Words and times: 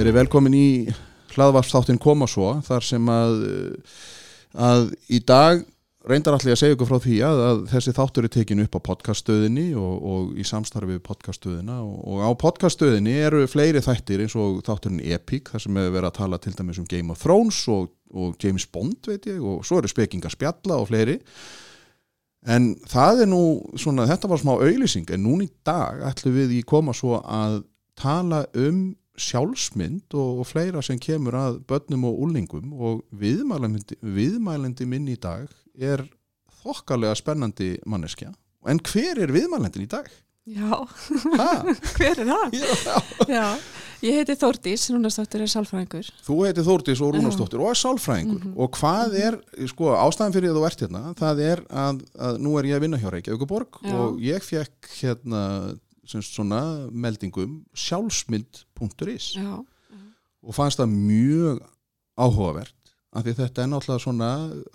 Verið 0.00 0.14
velkomin 0.16 0.54
í 0.56 0.68
hlaðvarsþáttin 1.34 1.98
koma 2.00 2.24
svo 2.30 2.54
þar 2.64 2.84
sem 2.86 3.08
að, 3.12 3.34
að 4.56 4.86
í 5.12 5.18
dag 5.28 5.58
reyndar 6.08 6.38
allir 6.38 6.54
að 6.54 6.60
segja 6.62 6.76
ykkur 6.76 6.88
frá 6.88 7.02
því 7.04 7.16
að, 7.26 7.40
að 7.44 7.58
þessi 7.74 7.92
þáttur 7.98 8.24
er 8.24 8.32
tekinu 8.32 8.64
upp 8.64 8.78
á 8.80 8.86
podcaststöðinni 8.86 9.66
og, 9.76 10.06
og 10.12 10.38
í 10.40 10.46
samstarfi 10.48 10.94
við 10.94 11.02
podcaststöðina 11.04 11.76
og, 11.84 11.98
og 12.00 12.22
á 12.24 12.30
podcaststöðinni 12.40 13.12
eru 13.26 13.42
fleiri 13.50 13.82
þættir 13.84 14.22
eins 14.24 14.36
og 14.40 14.62
þátturinn 14.64 15.02
Epic 15.04 15.50
þar 15.52 15.64
sem 15.66 15.80
hefur 15.82 15.92
verið 15.98 16.08
að 16.08 16.16
tala 16.22 16.38
til 16.40 16.54
dæmis 16.56 16.80
um 16.80 16.86
Game 16.88 17.12
of 17.12 17.20
Thrones 17.20 17.58
og, 17.68 17.90
og 18.16 18.38
James 18.40 18.64
Bond 18.72 19.10
veit 19.10 19.28
ég 19.28 19.42
og 19.44 19.66
svo 19.68 19.82
eru 19.82 19.90
spekinga 19.92 20.32
spjalla 20.32 20.78
og 20.80 20.88
fleiri. 20.88 21.18
En 22.48 22.70
það 22.88 23.26
er 23.26 23.28
nú 23.34 23.42
svona 23.76 24.08
þetta 24.08 24.32
var 24.32 24.40
smá 24.40 24.54
auðlýsing 24.56 25.12
en 25.12 25.26
núna 25.28 25.44
í 25.44 25.52
dag 25.68 26.00
ætlum 26.08 26.40
við 26.40 26.56
í 26.56 26.64
koma 26.64 26.96
svo 26.96 27.20
að 27.20 27.60
tala 28.00 28.46
um 28.56 28.94
sjálfsmynd 29.20 30.16
og, 30.16 30.42
og 30.42 30.48
fleira 30.48 30.82
sem 30.84 31.00
kemur 31.02 31.36
að 31.38 31.60
börnum 31.70 32.08
og 32.10 32.22
úlingum 32.26 32.72
og 32.74 33.04
viðmælandi, 33.20 34.00
viðmælandi 34.00 34.88
minn 34.88 35.10
í 35.12 35.18
dag 35.20 35.50
er 35.78 36.06
þokkalega 36.62 37.16
spennandi 37.18 37.74
manneskja 37.88 38.32
en 38.68 38.80
hver 38.84 39.20
er 39.24 39.32
viðmælandin 39.32 39.86
í 39.86 39.90
dag? 39.90 40.08
Já, 40.50 40.80
hver 41.96 42.22
er 42.24 42.26
það? 42.26 42.54
Já. 42.56 42.94
Já, 43.30 43.44
ég 44.02 44.16
heiti 44.18 44.34
Þórdís, 44.40 44.86
Rúnarsdóttir 44.90 45.44
er 45.44 45.50
sálfræðingur. 45.52 46.08
Þú 46.26 46.38
heitir 46.46 46.66
Þórdís 46.66 47.02
og 47.04 47.12
Rúnarsdóttir 47.14 47.62
og 47.62 47.70
er 47.70 47.78
sálfræðingur 47.78 48.48
og 48.56 48.72
hvað 48.78 49.16
er, 49.20 49.36
sko, 49.70 49.92
ástæðan 50.00 50.34
fyrir 50.36 50.52
að 50.52 50.58
þú 50.58 50.64
ert 50.70 50.84
hérna, 50.86 51.02
það 51.20 51.44
er 51.46 51.62
að, 51.84 52.02
að 52.28 52.40
nú 52.42 52.56
er 52.58 52.70
ég 52.70 52.80
að 52.80 52.86
vinna 52.86 53.00
hjá 53.02 53.06
Reykjavíkuborg 53.14 53.80
og 53.92 54.18
ég 54.24 54.48
fekk 54.48 54.90
hérna 54.96 55.44
svona 56.10 56.62
meldingum 56.90 57.60
sjálfsmynd.is 57.74 59.34
Já, 59.38 59.52
og 60.40 60.56
fannst 60.56 60.80
það 60.80 60.94
mjög 60.96 61.62
áhugavert 62.20 62.76
af 63.10 63.24
því 63.26 63.34
þetta 63.40 63.62
er 63.62 63.70
náttúrulega 63.72 64.02
svona 64.04 64.28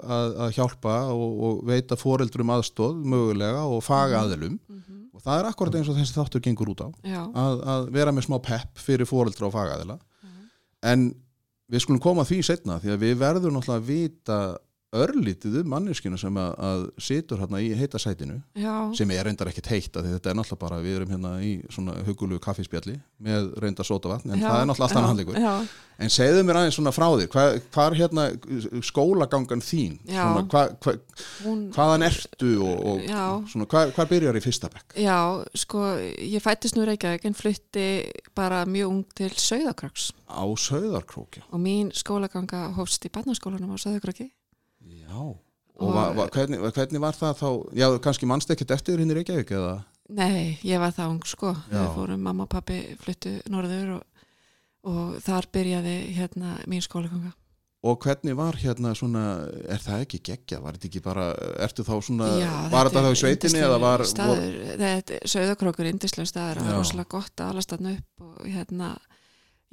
að, 0.03 0.33
að 0.45 0.55
hjálpa 0.57 0.95
og, 1.13 1.35
og 1.47 1.59
veita 1.69 1.95
foreldrum 1.99 2.51
aðstóð 2.55 2.97
mögulega 3.07 3.63
og 3.71 3.83
fagaðilum. 3.85 4.57
Mhm. 4.67 5.03
og 5.15 5.23
það 5.23 5.37
er 5.39 5.47
akkurat 5.47 5.75
eins 5.79 5.87
og 5.87 5.95
þessi 5.95 6.15
þáttur 6.17 6.41
gengur 6.43 6.73
út 6.73 6.81
á 6.83 6.87
að, 6.91 7.61
að 7.71 7.85
vera 7.95 8.11
með 8.11 8.25
smá 8.27 8.35
pepp 8.43 8.81
fyrir 8.83 9.07
foreldra 9.07 9.47
og 9.47 9.53
fagaðila. 9.55 9.95
En 10.83 11.05
við 11.71 11.85
skulum 11.85 12.01
koma 12.03 12.25
því 12.27 12.41
setna 12.43 12.75
því 12.83 12.91
að 12.93 13.05
við 13.05 13.15
verðum 13.21 13.55
náttúrulega 13.55 13.79
að 13.79 13.87
vita 13.87 14.39
örlítið 15.03 15.59
um 15.61 15.71
manneskinu 15.73 16.19
sem 16.19 16.37
að, 16.39 16.51
að 16.69 16.83
situr 17.07 17.41
hérna 17.43 17.61
í 17.63 17.71
heita 17.77 18.01
sætinu 18.01 18.37
já, 18.57 18.73
sem 18.97 19.11
er 19.15 19.27
reyndar 19.27 19.51
ekkert 19.51 19.71
heitt 19.73 19.97
af 19.97 20.05
því 20.05 20.13
þetta 20.15 20.31
er 20.31 20.39
náttúrulega 20.39 20.61
bara 20.65 20.81
við 20.83 20.99
erum 20.99 21.13
hérna 21.15 21.33
í 21.45 21.51
svona 21.73 21.97
hugulegu 22.07 22.41
kaffispjalli 22.43 22.95
með 23.25 23.51
reyndar 23.63 23.87
sótavatn 23.87 24.35
en 24.35 24.43
já, 24.43 24.47
það 24.47 24.61
er 24.61 24.71
náttúrulega 24.71 25.15
alltaf 25.15 25.43
Já, 25.45 25.53
en 26.05 26.11
segðu 26.11 26.43
mér 26.45 26.59
aðeins 26.59 26.77
svona 26.79 26.93
frá 26.95 27.07
þér 27.13 27.31
hvað, 27.33 27.57
hvað 27.75 27.87
er 27.89 27.97
hérna 28.01 28.25
skólagangan 28.89 29.63
þín 29.63 29.97
svona, 30.09 30.45
hvað, 30.51 30.75
hvað, 30.83 30.99
hún, 31.45 31.63
hvaðan 31.75 32.07
ertu 32.09 32.51
og, 32.65 32.85
og 32.91 33.49
svona, 33.51 33.69
hvað, 33.71 34.09
byrjar 34.11 34.39
í 34.39 34.43
fyrsta 34.43 34.71
bekk? 34.73 34.97
Já, 34.99 35.19
sko, 35.57 35.85
ég 36.19 36.43
fættist 36.43 36.77
nú 36.77 36.87
Reykjavík 36.87 37.29
en 37.29 37.37
flutti 37.37 37.87
bara 38.37 38.63
mjög 38.69 38.91
ung 38.91 39.03
til 39.15 39.31
Sauðakröks 39.31 40.11
á 40.29 40.43
Söðarkrókja 40.43 41.45
og 41.51 41.61
mín 41.61 41.91
skólaganga 41.95 42.69
hófst 42.75 43.05
í 43.07 43.11
barnaskólanum 43.13 43.75
á 43.75 43.77
Sauðakröki. 43.79 44.31
Já, 44.85 45.21
og 45.81 45.91
va, 45.95 46.05
va, 46.15 46.27
hvernig, 46.31 46.59
hvernig 46.75 47.01
var 47.03 47.17
það 47.17 47.37
þá, 47.41 47.47
já, 47.75 47.87
kannski 48.03 48.29
mannst 48.29 48.51
ekkert 48.53 48.75
eftir 48.77 49.01
hinn 49.01 49.11
í 49.11 49.17
Reykjavík 49.17 49.55
eða? 49.57 49.77
Nei, 50.15 50.59
ég 50.61 50.81
var 50.81 50.93
það 50.93 51.15
ung, 51.15 51.23
sko. 51.25 51.55
Já. 51.71 51.79
Við 51.79 51.87
fórum, 51.95 52.21
mamma 52.21 52.45
og 52.45 52.51
pappi 52.51 52.83
fluttu 53.01 53.39
norður 53.49 53.95
og, 53.95 54.27
og 54.85 55.17
þar 55.25 55.49
byrjaði 55.55 55.95
hérna 56.19 56.59
mín 56.69 56.85
skólaganga. 56.85 57.33
Og 57.85 57.99
hvernig 58.01 58.33
var 58.37 58.57
hérna 58.57 58.95
svona, 58.97 59.23
er 59.69 59.81
það 59.81 60.03
ekki 60.05 60.19
geggja, 60.25 60.57
var 60.61 60.77
þetta 60.77 60.87
ekki 60.89 61.01
bara, 61.05 61.25
ertu 61.61 61.83
þá 61.85 61.93
svona, 62.07 62.29
Já, 62.41 62.53
var 62.73 62.89
þetta 62.89 63.01
er 63.01 63.05
þá 63.05 63.17
í 63.17 63.19
sveitinni 63.19 63.61
eða 63.61 63.75
var, 63.81 64.01
vor, 64.01 64.09
staður, 64.09 64.55
þetta, 64.79 65.19
Sauðakrókur 65.33 65.85
er 65.85 65.91
indislega 65.91 66.31
staður 66.31 66.63
og 66.63 66.71
Já. 66.71 66.77
rosalega 66.79 67.11
gott 67.13 67.43
að 67.43 67.51
alast 67.53 67.75
þarna 67.75 67.93
upp 67.99 68.25
og 68.25 68.47
hérna 68.55 68.89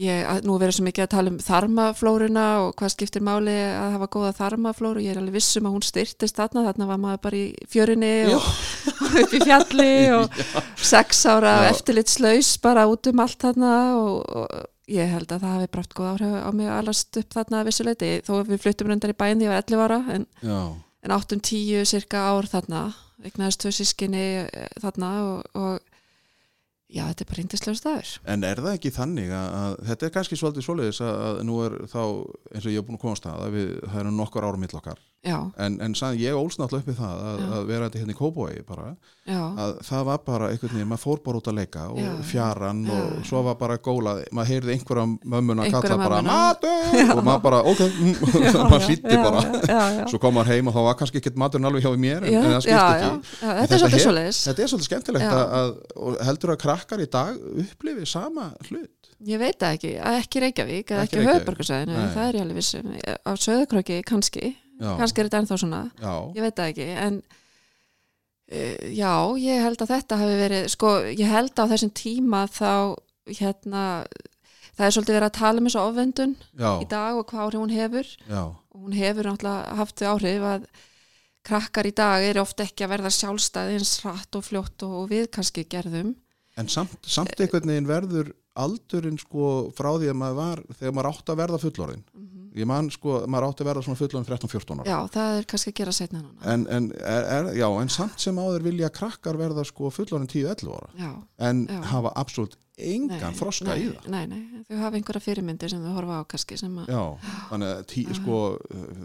ég, 0.01 0.25
að, 0.25 0.43
nú 0.49 0.57
verður 0.61 0.79
svo 0.79 0.87
mikið 0.87 1.05
að 1.05 1.13
tala 1.15 1.33
um 1.33 1.39
þarmaflóruna 1.43 2.47
og 2.65 2.75
hvað 2.79 2.95
skiptir 2.95 3.25
máli 3.25 3.55
að 3.55 3.97
hafa 3.97 4.11
góða 4.17 4.33
þarmaflóru, 4.39 5.05
ég 5.05 5.15
er 5.15 5.21
alveg 5.21 5.37
vissum 5.37 5.69
að 5.69 5.77
hún 5.77 5.87
styrtist 5.87 6.39
þarna, 6.39 6.67
þarna 6.69 6.89
var 6.91 7.01
maður 7.03 7.23
bara 7.27 7.41
í 7.41 7.47
fjörinni 7.73 8.13
og 8.33 8.51
upp 9.23 9.37
í 9.37 9.43
fjalli 9.43 9.95
og 10.17 10.39
sex 10.93 11.25
ára 11.29 11.57
Já. 11.63 11.71
eftirlitslaus 11.75 12.55
bara 12.63 12.87
út 12.91 13.11
um 13.13 13.25
allt 13.25 13.41
þarna 13.45 13.75
og, 13.99 14.23
og 14.43 14.93
ég 14.93 15.13
held 15.13 15.31
að 15.31 15.45
það 15.45 15.57
hafi 15.57 15.73
brátt 15.77 15.95
góð 15.97 16.11
áhrif 16.15 16.39
á 16.41 16.51
mig 16.57 16.71
að 16.71 16.81
alast 16.81 17.21
upp 17.21 17.37
þarna 17.37 17.61
að 17.61 17.69
vissuleiti, 17.71 18.13
þó 18.27 18.33
við 18.49 18.65
fluttum 18.65 18.91
reyndar 18.91 19.15
í 19.15 19.19
bæinn 19.19 19.39
því 19.41 19.49
ég 19.49 19.55
var 19.55 19.63
11 19.63 19.87
ára 19.87 20.01
en 20.17 20.27
já, 20.43 20.59
en 21.03 21.15
áttum 21.15 21.41
tíu 21.43 21.87
cirka 21.89 22.29
ár 22.31 22.49
þarna. 22.51 22.91
Eignaðist 23.23 23.63
tvö 23.63 23.71
sískinni 23.75 24.27
eh, 24.43 24.69
þarna 24.83 25.11
og, 25.23 25.59
og 25.59 25.92
já, 26.93 27.03
þetta 27.09 27.25
er 27.25 27.31
bara 27.31 27.43
indislega 27.43 27.79
staður. 27.79 28.13
En 28.35 28.47
er 28.47 28.63
það 28.63 28.77
ekki 28.77 28.93
þannig 28.95 29.33
að, 29.37 29.49
að 29.63 29.77
þetta 29.89 30.07
er 30.09 30.15
kannski 30.17 30.39
svolítið 30.41 30.67
svoleiðis 30.67 31.01
að, 31.05 31.23
að 31.29 31.41
nú 31.49 31.59
er 31.67 31.79
þá, 31.93 32.03
eins 32.53 32.67
og 32.67 32.75
ég 32.75 32.83
er 32.83 32.87
búin 32.89 32.99
að 32.99 33.05
komast 33.07 33.29
að, 33.31 33.41
að 33.47 33.57
við, 33.57 33.73
það 33.87 34.01
eru 34.03 34.15
nokkur 34.19 34.49
ára 34.49 34.63
mill 34.63 34.77
okkar, 34.81 35.01
já, 35.01 35.12
en, 35.23 35.77
en 35.85 35.93
sann, 35.95 36.17
ég 36.19 36.35
ólst 36.35 36.59
náttúrulega 36.59 36.83
upp 36.83 36.91
í 36.91 36.97
það 36.99 37.21
að, 37.23 37.43
að 37.55 37.67
vera 37.69 37.87
þetta 37.89 38.01
hérna 38.01 38.15
í 38.15 38.17
Kóbói 38.19 38.63
bara, 38.67 38.87
að 39.31 39.75
það 39.87 40.07
var 40.09 40.23
bara 40.27 40.49
einhvern 40.51 40.73
veginn, 40.75 40.89
maður 40.91 41.03
fór 41.05 41.21
bara 41.23 41.39
út 41.39 41.51
að 41.53 41.59
leika 41.61 41.85
og 41.93 42.01
Já. 42.03 42.09
fjaran 42.27 42.81
Já. 42.89 42.95
og 42.97 43.29
svo 43.29 43.43
var 43.47 43.59
bara 43.61 43.77
gólað, 43.79 44.23
maður 44.35 44.51
heyrði 44.51 44.75
einhverja 44.75 45.05
mömmuna 45.07 45.67
Einhverja 45.69 45.93
kalla 45.93 46.09
bara 46.11 46.23
matur! 46.27 47.13
Og 47.15 47.23
maður 47.29 47.45
bara, 47.47 47.61
ok, 47.71 47.85
já 48.49 48.57
maður 48.73 48.89
hlýtti 48.89 49.21
bara. 49.23 49.45
Já, 49.63 49.83
já, 50.01 50.03
svo 50.11 50.23
kom 50.23 50.35
maður 50.39 50.57
heim 50.57 50.73
og 50.73 50.75
þá 50.75 50.81
var 50.89 50.99
kannski 51.03 51.23
ekkert 51.23 51.39
maturinn 51.45 51.71
alveg 51.71 51.87
hjá 51.87 51.95
mér 52.07 52.27
en, 52.27 52.39
en 52.41 52.49
það 52.57 52.67
skipti 52.67 52.97
ekki. 52.97 53.23
þetta 53.43 53.77
er 53.79 53.85
svolítið 53.85 54.05
svoleiðis. 54.09 54.43
Þetta 54.49 54.67
er 54.67 54.73
svolítið 54.75 54.91
skemmtilegt 54.91 55.39
að, 55.39 55.55
að 56.03 56.19
heldur 56.27 56.57
að 56.57 56.61
krakkar 56.67 57.05
í 57.05 57.09
dag 57.15 57.39
upplifi 57.63 58.11
sama 58.11 58.51
hlut? 58.67 58.91
Ég 59.23 59.39
veit 59.39 59.55
það 59.55 59.77
ekki, 59.77 59.91
að 60.03 60.17
ekki 60.19 60.41
Reykjavík 60.43 60.89
eða 60.91 61.03
Ekki 61.07 61.21
ekki 61.23 61.77
Nei. 61.87 62.07
það 62.11 62.25
er 62.25 62.39
ég 62.39 62.43
alveg 62.43 62.59
vissum 62.59 62.89
á 63.23 63.33
Söðakröki 63.39 63.99
kannski, 64.09 64.49
Já, 64.81 64.91
kannski 64.99 65.23
er 65.23 65.29
þetta 65.29 65.41
ennþá 65.43 65.59
svona. 65.61 65.81
Já, 66.01 66.13
ég 66.37 66.47
veit 66.47 66.59
það 66.59 66.73
ekki 66.73 66.89
en 67.05 67.19
uh, 67.23 68.85
já, 68.97 69.15
ég 69.45 69.65
held 69.67 69.85
að 69.85 69.95
þetta 69.95 70.21
hafi 70.23 70.39
verið, 70.41 70.69
sko, 70.73 70.93
ég 71.13 71.33
held 71.33 71.53
að 71.57 71.67
á 71.69 71.71
þessum 71.75 71.93
tíma 72.03 72.45
þá 72.51 72.73
hérna 73.29 73.85
það 74.73 74.87
er 74.87 74.95
svolítið 74.97 75.19
verið 75.19 75.29
að 75.29 75.39
tala 75.39 75.61
um 75.61 75.69
þessu 75.69 75.83
ofvendun 75.83 76.33
í 76.57 76.89
dag 76.91 77.19
og 77.19 77.29
hvað 77.29 77.45
áhrif 77.47 77.63
hún 77.63 77.77
hefur. 77.77 78.15
Já, 78.25 78.43
og 78.49 78.87
hún 78.87 78.97
hefur 78.97 79.29
náttúrulega 79.29 79.77
haft 79.79 80.01
þau 80.01 80.09
áhrif 80.15 80.49
að 80.49 80.67
krakkar 81.47 81.89
í 81.91 81.95
dag 81.99 82.25
eru 82.25 82.43
ofta 82.43 82.65
ekki 82.67 82.87
að 82.87 82.93
verða 82.95 83.13
sjálfstæði 83.13 83.79
eins 83.79 83.97
hratt 84.03 84.39
og 84.39 84.47
fljótt 84.47 84.85
og 84.87 85.11
við 85.11 85.27
kannski 85.35 85.67
gerðum. 85.71 86.15
En 86.61 86.69
samt, 86.71 86.95
samt 87.09 87.35
einhvern 87.41 87.71
veginn 87.73 87.89
verður 87.89 88.33
aldurinn 88.61 89.19
sko 89.21 89.49
frá 89.77 89.91
því 89.97 90.13
að 90.13 90.19
maður 90.21 90.39
var 90.41 90.63
þegar 90.79 90.95
maður 90.97 91.11
átti 91.13 91.33
að 91.33 91.41
verða 91.43 91.61
fullorðin 91.63 92.05
ég 92.53 92.69
man 92.69 92.91
sko, 92.93 93.23
maður 93.31 93.49
átti 93.49 93.65
að 93.65 93.69
verða 93.71 93.85
svona 93.87 93.99
fullorðin 94.01 94.27
13-14 94.29 94.83
ára. 94.83 94.89
Já, 94.91 94.99
það 95.15 95.37
er 95.39 95.47
kannski 95.49 95.73
að 95.73 95.79
gera 95.81 95.95
setna 95.97 96.23
en, 96.53 96.67
en, 96.77 96.89
er, 97.01 97.29
er, 97.37 97.49
já, 97.57 97.67
en 97.81 97.93
samt 97.93 98.21
sem 98.21 98.41
áður 98.43 98.67
vilja 98.67 98.91
krakkar 98.93 99.39
verða 99.41 99.65
sko 99.69 99.93
fullorðin 99.95 100.29
10-11 100.29 100.75
ára. 100.77 100.91
Já, 101.01 101.11
en 101.49 101.65
Já. 101.71 101.79
hafa 101.95 102.13
absolutt 102.21 102.59
engan 102.93 103.37
þroska 103.39 103.69
nei, 103.69 103.77
í 103.83 103.89
það. 103.91 104.09
nei, 104.13 104.23
nei, 104.31 104.63
þau 104.69 104.79
hafa 104.83 104.99
einhverja 104.99 105.23
fyrirmyndir 105.25 105.73
sem 105.73 105.83
þau 105.85 105.93
horfa 105.97 106.21
á 106.21 106.23
kannski 106.33 106.59
sem 106.61 106.79
að, 106.83 106.91
Já, 106.93 107.03
þannig 107.51 107.73
að 107.73 107.83
tí, 107.93 108.05
sko, 108.19 108.39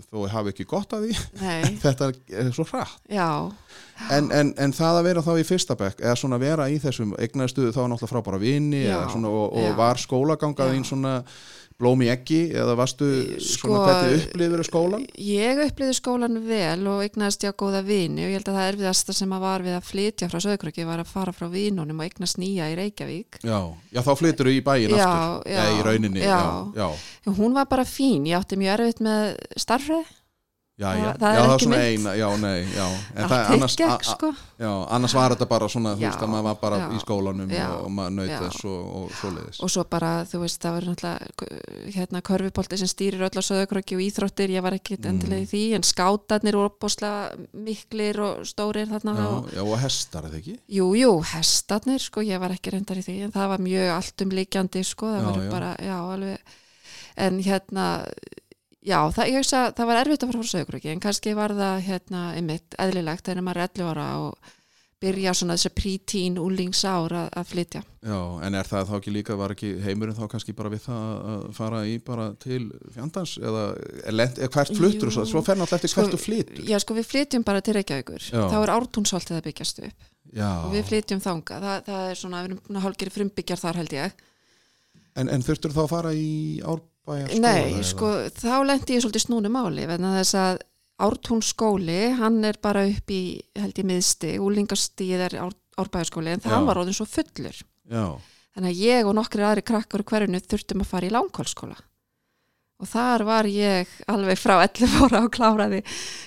þó 0.10 0.18
hafi 0.34 0.54
ekki 0.54 0.68
gott 0.74 0.96
af 0.98 1.04
því 1.06 1.18
nei, 1.42 1.74
þetta 1.86 2.10
er 2.44 2.52
svo 2.56 2.66
hratt. 2.72 3.02
Já. 3.12 3.30
En, 4.14 4.32
en, 4.32 4.54
en 4.62 4.74
það 4.78 5.00
að 5.02 5.08
vera 5.10 5.26
þá 5.26 5.32
í 5.42 5.46
fyrsta 5.48 5.78
bekk 5.80 6.02
eða 6.06 6.18
svona 6.22 6.38
vera 6.42 6.68
í 6.70 6.78
þessum 6.82 7.16
eignastuðu 7.18 7.72
þá 7.74 7.80
er 7.84 7.94
náttúrulega 7.94 8.14
frábæra 8.14 8.42
vini 8.42 8.84
Já, 8.86 9.00
og, 9.04 9.40
og 9.58 9.64
já. 9.66 9.76
var 9.78 10.02
skólagangað 10.02 10.74
Já. 10.74 10.78
einn 10.78 10.86
svona 10.88 11.16
blóm 11.78 12.02
í 12.02 12.10
eggi 12.10 12.40
eða 12.58 12.74
varstu 12.78 13.08
Sko, 13.38 13.70
svona 13.70 13.84
hvernig 13.86 14.24
upplifur 14.26 14.64
skólan? 14.66 15.04
Ég 15.22 15.62
upplýði 15.68 15.98
skólan 15.98 16.40
vel 16.48 16.88
og 16.90 17.04
eignast 17.06 17.46
ég 17.46 17.54
á 17.54 17.60
góða 17.62 17.84
vini 17.86 18.26
og 18.26 18.32
ég 18.32 18.40
held 18.40 18.52
að 18.52 18.58
það 18.60 18.70
erfiðasta 18.72 19.16
sem 19.18 19.36
að 19.38 19.44
var 19.46 19.66
við 19.68 19.78
að 19.78 19.90
flytja 19.92 20.30
frá 20.32 20.40
Söðukröki 20.48 20.88
var 20.90 21.04
að 21.04 21.12
fara 21.12 21.36
frá 21.38 21.48
vinunum 21.54 22.02
og 22.02 22.08
eignast 22.10 22.42
nýja 22.42 22.70
í 22.74 22.78
Reykjavík. 22.80 23.42
Já, 23.46 23.60
já 23.94 24.02
þá 24.08 24.14
flyttur 24.24 24.50
þú 24.50 24.56
í 24.58 24.64
bæin 24.66 24.96
Já, 24.98 25.06
aftur 25.06 25.54
Eða 25.54 25.68
í 25.70 25.84
rauninni, 25.86 26.24
já, 26.26 26.42
já. 26.82 26.88
Hún 27.38 27.58
var 27.58 27.70
bara 27.70 27.86
fín, 27.86 28.26
ég 28.26 28.40
átti 28.42 28.58
mjög 28.58 28.74
erfitt 28.80 29.04
með 29.06 29.36
starfræð, 29.60 30.16
já, 30.78 30.90
já, 30.94 31.06
Það- 31.08 31.18
það 31.22 31.34
já, 31.38 31.42
er 31.44 31.52
ekki 31.56 31.68
mitt. 31.72 31.80
eina, 31.80 32.12
já, 32.16 32.28
nei, 32.38 32.60
já 32.70 32.86
það, 33.18 33.32
hitt 33.42 33.54
annars, 33.56 33.76
gekk 33.80 34.04
sko. 34.06 34.28
já, 34.62 34.70
annars 34.94 35.14
var 35.18 35.34
þetta 35.34 35.48
bara 35.50 35.68
svona, 35.74 35.94
þú 35.98 36.04
veist, 36.06 36.22
að 36.22 36.30
maður 36.30 36.44
var 36.48 36.58
bara 36.62 36.78
í 36.94 37.00
skólanum 37.02 37.54
og, 37.58 37.86
og 37.88 37.92
maður 37.98 38.28
já. 38.30 38.38
þess 38.44 38.66
og, 38.70 38.84
og 39.00 39.16
svoleiðis 39.22 39.62
Og 39.66 39.70
svo 39.74 39.84
bara, 39.90 40.12
þú 40.30 40.42
veist, 40.44 40.60
það 40.62 40.76
var 40.78 40.88
náttúrulega 40.92 41.92
hérna 41.98 42.22
körfubolti 42.22 42.78
sem 42.78 42.88
stýrir 42.92 43.26
öll 43.26 43.42
á 43.42 43.44
Söðukröki 43.48 43.98
og 43.98 44.04
íþróttir, 44.06 44.54
ég 44.54 44.62
var 44.62 44.78
ekki 44.78 44.98
Mm. 44.98 45.10
endilega 45.10 45.42
í 45.42 45.50
því, 45.50 45.64
en 45.76 45.84
skátarnir 45.84 46.54
voru 46.58 46.70
opbóslega 46.70 47.34
miklir 47.54 48.20
og 48.22 48.46
stórir 48.46 48.88
þarna 48.90 49.16
Já, 49.18 49.26
og 49.26 49.68
og 49.74 49.80
hestar, 49.82 50.24
eða 50.30 50.38
ekki? 50.42 50.60
Jú, 50.70 50.94
jú, 50.96 51.12
hestarnir, 51.34 52.00
sko, 52.00 52.22
ég 52.22 52.40
var 52.40 52.50
ekki 52.54 52.72
reyndar 52.74 52.98
í 52.98 53.04
því, 53.06 53.18
en 53.26 53.32
það 53.32 53.48
var 53.50 53.58
mjög 53.66 53.92
alltum 53.98 54.30
líkjandi, 54.30 54.84
sko, 54.86 55.06
það 55.10 55.26
var 55.26 55.50
bara, 55.52 55.76
já, 55.82 55.98
alveg, 56.14 56.38
en 57.18 57.40
hérna, 57.44 58.06
já, 58.86 59.00
það, 59.16 59.32
ég 59.32 59.42
hugsa, 59.42 59.64
það 59.78 59.90
var 59.92 60.02
erfitt 60.04 60.24
að 60.24 60.32
fara 60.32 60.44
frá 60.44 60.52
söguröki, 60.54 60.92
en 60.94 61.04
kannski 61.04 61.34
var 61.38 61.56
það, 61.58 61.82
hérna, 61.88 62.28
einmitt, 62.38 62.78
eðlilegt, 62.82 63.26
þegar 63.28 63.46
maður 63.48 63.64
er 63.64 63.74
11 63.74 63.92
ára 63.94 64.08
og 64.28 64.54
byrja 64.98 65.34
svona 65.38 65.54
þessi 65.58 65.70
prítín 65.78 66.40
úlingsár 66.42 67.14
að, 67.14 67.28
að 67.38 67.50
flytja. 67.52 67.82
Já, 68.08 68.18
en 68.48 68.56
er 68.58 68.66
það 68.66 68.88
þá 68.90 68.94
ekki 68.98 69.14
líka, 69.14 69.36
var 69.38 69.54
ekki 69.54 69.70
heimurinn 69.84 70.18
þá 70.18 70.24
kannski 70.32 70.56
bara 70.58 70.72
við 70.74 70.88
það 70.88 71.12
að 71.34 71.44
fara 71.54 71.82
í 71.86 71.94
bara 72.08 72.26
til 72.42 72.64
fjandans 72.96 73.36
eða 73.38 73.66
er 73.78 74.18
lent, 74.18 74.42
er 74.42 74.50
hvert 74.56 74.74
fluttur 74.74 75.12
og 75.12 75.16
svo, 75.20 75.28
svo 75.30 75.44
fer 75.46 75.60
náttúrulega 75.60 75.78
eftir 75.84 75.94
Sko, 75.94 76.02
hvert 76.02 76.16
þú 76.16 76.22
flyttur 76.24 76.72
Já, 76.72 76.80
sko, 76.82 76.98
við 76.98 77.10
flytjum 77.12 77.46
bara 77.46 77.62
til 77.62 77.78
Reykjavíkur, 77.78 78.26
Já. 78.26 78.42
þá 78.50 78.58
er 78.58 78.74
ártúnsholtið 78.74 79.38
að 79.38 79.46
byggjast 79.52 79.84
upp 79.86 80.10
Já, 80.34 80.50
og 80.66 80.74
við 80.74 80.90
flytjum 80.90 81.24
þanga, 81.28 81.62
það, 81.68 81.86
það 81.92 82.10
er 82.10 82.22
svona, 82.24 82.42
við 82.42 82.56
erum 82.56 82.80
að 82.82 82.88
hálgeri 82.88 83.16
frumbyggjar 83.20 83.62
þar 83.68 83.82
held 83.84 83.98
ég. 84.00 84.22
en, 85.14 85.30
en 85.30 85.46
þurftur 85.46 85.78
þá 85.78 85.84
að 85.86 85.94
fara 85.94 86.18
í 86.18 86.32
árbæjar 87.08 87.44
Nei, 87.44 87.84
sko, 87.88 88.12
þá 88.36 88.54
lendi 88.68 88.98
ég 88.98 89.06
svolítið 89.06 89.26
snúnu 89.26 89.52
máli 89.54 89.88
vegna 89.90 90.18
þess 90.20 90.40
að 90.42 90.64
Ártún 90.98 91.44
skóli, 91.46 92.08
hann 92.18 92.40
er 92.48 92.58
bara 92.58 92.88
upp 92.90 93.12
í 93.14 93.38
held 93.54 93.78
ég 93.78 93.86
miðsti, 93.86 94.32
úlingastíð 94.42 95.20
er 95.28 95.36
ár, 95.44 95.54
árbæðarskóli, 95.78 96.32
en 96.34 96.42
Já. 96.42 96.48
það 96.50 96.64
var 96.66 96.80
róðin 96.80 96.98
svo 96.98 97.06
fullur. 97.06 97.60
Já, 97.86 98.06
Þannig 98.58 98.74
að 98.74 98.80
ég 98.82 99.06
og 99.06 99.14
nokkri 99.14 99.44
aðri 99.46 99.62
krakkar 99.70 100.02
hverjunu 100.10 100.40
þurftum 100.42 100.82
að 100.82 100.90
fara 100.90 101.06
í 101.06 101.12
langkólskóla. 101.14 101.76
Og 102.82 102.90
þar 102.90 103.24
var 103.28 103.50
ég 103.54 103.92
alveg 104.10 104.40
frá 104.42 104.56
11 104.64 104.96
ára 105.06 105.20
og 105.28 105.30
kláraði, 105.36 105.84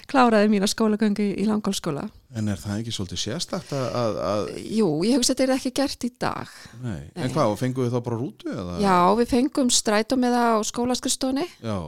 kláraði 0.07 0.53
mína 0.53 0.69
skólagöngu 0.71 1.27
í 1.35 1.49
langkólskóla. 1.49 2.07
En 2.37 2.49
er 2.53 2.61
það 2.63 2.77
ekki 2.83 2.93
svolítið 2.95 3.21
sérstakt 3.25 3.73
að, 3.75 3.87
að, 4.01 4.19
að 4.31 4.51
Jú, 4.77 4.89
ég 5.09 5.17
hugsa 5.19 5.33
þetta 5.35 5.47
er 5.49 5.53
ekki 5.57 5.73
gert 5.81 6.07
í 6.07 6.11
dag. 6.23 6.53
nei. 6.83 7.01
Nei. 7.15 7.25
en 7.25 7.33
hvað, 7.35 7.55
og 7.55 7.59
fenguðu 7.59 7.91
þá 7.91 7.99
bara 8.07 8.21
rútu 8.21 8.53
eða? 8.55 8.77
Já, 8.85 8.97
við 9.19 9.33
fengum 9.35 9.73
strætó 9.75 10.19
með 10.21 10.37
það 10.39 10.55
á 10.55 10.59
skólaskristóni. 10.71 11.47
Já, 11.65 11.79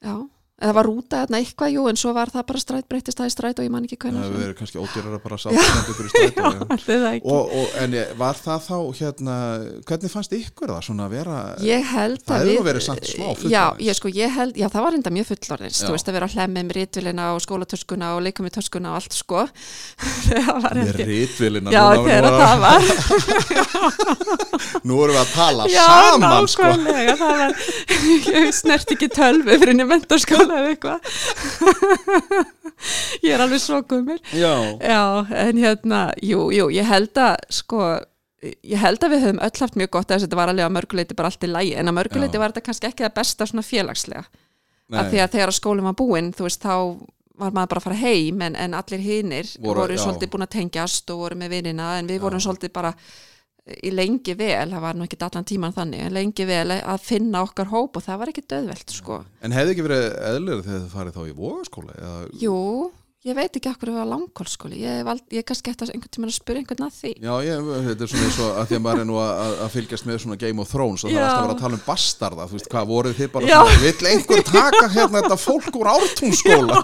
Já, 0.00 0.14
eða 0.60 0.74
var 0.76 0.84
rúta 0.90 1.22
þarna 1.22 1.38
eitthvað, 1.40 1.70
jú, 1.72 1.82
en 1.88 1.96
svo 1.96 2.10
var 2.16 2.28
það 2.32 2.44
bara 2.50 2.60
stræt, 2.60 2.86
breytist 2.90 3.16
það 3.20 3.30
í 3.30 3.32
stræt 3.32 3.60
og 3.60 3.64
ég 3.64 3.72
man 3.72 3.84
ekki 3.86 3.96
það 3.96 4.02
hvernig. 4.10 4.20
hefur 4.26 4.40
verið 4.44 4.56
kannski 4.58 4.78
ódýrar 4.80 5.14
að 5.16 5.22
bara 5.26 5.38
sátt 5.40 5.56
já. 5.56 5.64
Það 6.90 7.04
ekki. 7.10 7.26
og, 7.32 7.44
og, 7.60 7.66
en 7.80 7.90
var 8.20 8.36
það 8.40 8.60
þá 8.66 8.76
hérna, 9.00 9.34
hvernig 9.88 10.10
fannst 10.12 10.32
ykkur 10.36 10.68
það 10.74 10.82
svona 10.88 11.04
að 11.06 11.14
vera 11.16 11.36
Ég 11.64 11.80
held 11.94 12.20
Það 12.26 12.36
að 12.36 12.50
hefur 12.50 12.66
verið 12.68 12.84
samt 12.84 13.04
smá. 13.08 13.28
Já, 13.50 13.64
ég 13.86 13.94
sko, 13.96 14.08
ég 14.14 14.28
held, 14.36 14.54
já, 14.60 14.66
það 14.72 14.82
var 14.86 14.94
enda 14.98 15.10
mjög 15.16 15.26
fullorðins, 15.30 15.78
Já. 15.80 15.84
þú 15.86 15.92
veist 15.96 16.08
að 16.10 16.16
vera 16.18 16.26
að 16.28 16.34
hlemmi 16.36 16.60
með 16.68 16.74
rítvilina 16.80 17.24
og 17.34 17.40
skólatöskuna 17.44 18.06
og 18.16 18.20
leikum 18.26 18.44
með 18.46 18.54
töskuna 18.58 18.88
og 18.92 18.96
allt, 19.00 19.14
sko. 19.16 19.40
það 20.28 20.66
með 20.76 20.92
ekki... 20.92 21.04
rítvélina 21.10 21.68
Já, 21.72 21.84
þegar 22.04 22.32
það 22.36 22.56
var. 22.66 22.82
nú 24.88 24.94
erum 25.04 25.14
við 25.16 25.22
að 25.22 25.30
tala 25.34 25.62
já, 25.70 25.86
saman 25.88 26.48
sko. 26.50 26.68
nákvæmlega, 26.68 27.16
eða 30.56 30.70
eitthvað. 30.74 30.98
ég 33.26 33.34
er 33.34 33.42
alveg 33.44 33.60
svo 33.62 33.80
gummur. 33.88 34.20
já, 34.34 34.52
Já, 34.80 35.00
en 35.46 35.60
hérna, 35.60 36.00
jú, 36.24 36.48
jú, 36.54 36.68
ég 36.74 36.86
held 36.88 37.16
að 37.20 37.36
sko, 37.60 37.80
ég 38.42 38.80
held 38.80 39.04
að 39.04 39.14
við 39.14 39.24
höfum 39.26 39.42
öll 39.44 39.60
haft 39.64 39.76
mjög 39.78 39.90
gott 39.98 40.10
að 40.14 40.24
þetta 40.26 40.38
var 40.40 40.52
alveg 40.52 40.66
að 40.68 40.76
mörguleiti 40.78 41.16
bara 41.18 41.30
allt 41.32 41.44
í 41.44 41.50
lægi, 41.50 41.74
en 41.76 41.90
að 41.92 41.98
mörguleiti 42.00 42.40
var 42.40 42.54
þetta 42.54 42.66
kannski 42.70 42.90
ekki 42.90 43.06
það 43.06 43.16
besta 43.20 43.46
svona 43.50 43.66
félagslega, 43.66 44.24
Nei. 44.90 45.00
af 45.02 45.10
því 45.12 45.22
að 45.24 45.32
þegar 45.36 45.54
skólinn 45.60 45.88
var 45.90 45.98
búinn, 46.00 46.32
þú 46.36 46.46
veist, 46.48 46.62
þá 46.64 46.74
var 47.40 47.54
maður 47.56 47.70
bara 47.72 47.80
að 47.80 47.86
fara 47.88 48.00
heim, 48.02 48.42
en, 48.44 48.56
en 48.56 48.74
allir 48.76 49.00
hinir 49.00 49.46
Voru- 49.64 49.80
voru, 49.84 49.96
svolítið 50.00 50.32
búin 50.34 50.44
að 50.44 50.54
tengjast 50.58 51.12
og 51.14 51.22
voru 51.24 51.38
með 51.40 51.54
vinina, 51.56 51.94
en 52.00 52.08
við 52.10 52.18
Já. 52.18 52.24
vorum 52.26 52.42
svolítið 52.44 52.72
bara 52.74 52.90
í 53.84 53.92
lengi 53.92 54.34
vel, 54.38 54.70
það 54.72 54.84
var 54.84 54.96
nú 54.98 55.06
ekki 55.06 55.18
allan 55.26 55.48
tíman 55.48 55.74
þannig, 55.76 56.04
en 56.06 56.16
lengi 56.16 56.46
vel 56.48 56.76
að 56.78 57.04
finna 57.04 57.42
okkar 57.46 57.70
hóp 57.72 57.98
og 57.98 58.06
það 58.06 58.22
var 58.22 58.32
ekki 58.32 58.46
döðvelt, 58.50 58.94
sko. 58.94 59.20
en 59.44 59.56
hefði 59.56 59.74
ekki 59.74 59.86
verið 59.86 60.06
eðlur 60.30 60.64
þegar 60.64 60.80
þið 60.80 60.94
farið 60.94 61.18
þá 61.18 61.22
í 61.26 61.36
vogaskóla 61.40 61.98
eða, 61.98 62.16
Jú, 62.40 62.56
ég 63.28 63.34
veit 63.36 63.52
ekki 63.58 63.68
okkur 63.68 63.90
við 63.90 63.96
var 64.00 64.06
langkólskóli, 64.08 64.78
ég, 64.80 65.08
ég 65.36 65.44
kannski 65.44 65.68
eftir 65.74 65.90
einhvern 65.92 66.12
tíman 66.14 66.30
að 66.30 66.36
spyrja 66.38 66.62
einhvern 66.62 66.86
að 66.86 66.94
því. 66.96 67.10
já, 67.20 67.32
ég, 67.44 67.66
þetta 67.88 68.06
er 68.06 68.10
svona 68.12 68.24
eins 68.30 68.38
og 68.40 68.60
að 68.62 68.70
því 68.70 68.76
að 68.78 68.82
maður 68.86 69.02
er 69.02 69.08
nú 69.10 69.18
að, 69.20 69.32
að- 69.44 69.58
að 69.66 69.74
fylgjast 69.74 70.06
með 70.08 70.18
svona 70.24 70.38
Game 70.40 70.64
of 70.64 70.70
Thrones 70.72 71.04
og 71.04 71.10
það 71.12 71.18
er 71.20 71.26
alltaf 71.26 71.40
að 71.40 71.44
vera 71.44 71.56
að 71.58 71.60
tala 71.64 71.78
um 71.80 71.84
bastarda 71.90 72.46
þú 72.48 72.56
veist 72.56 72.70
hvað, 72.72 72.88
voruð 72.94 73.18
þið 73.20 73.30
bara 73.34 73.50
svona 73.50 73.82
vill 73.84 74.10
einhver 74.14 74.42
taka 74.48 74.88
hérna 74.96 75.20
þetta 75.20 75.38
fólk 75.44 75.78
úr 75.82 75.92
ártúnskóla 75.92 76.80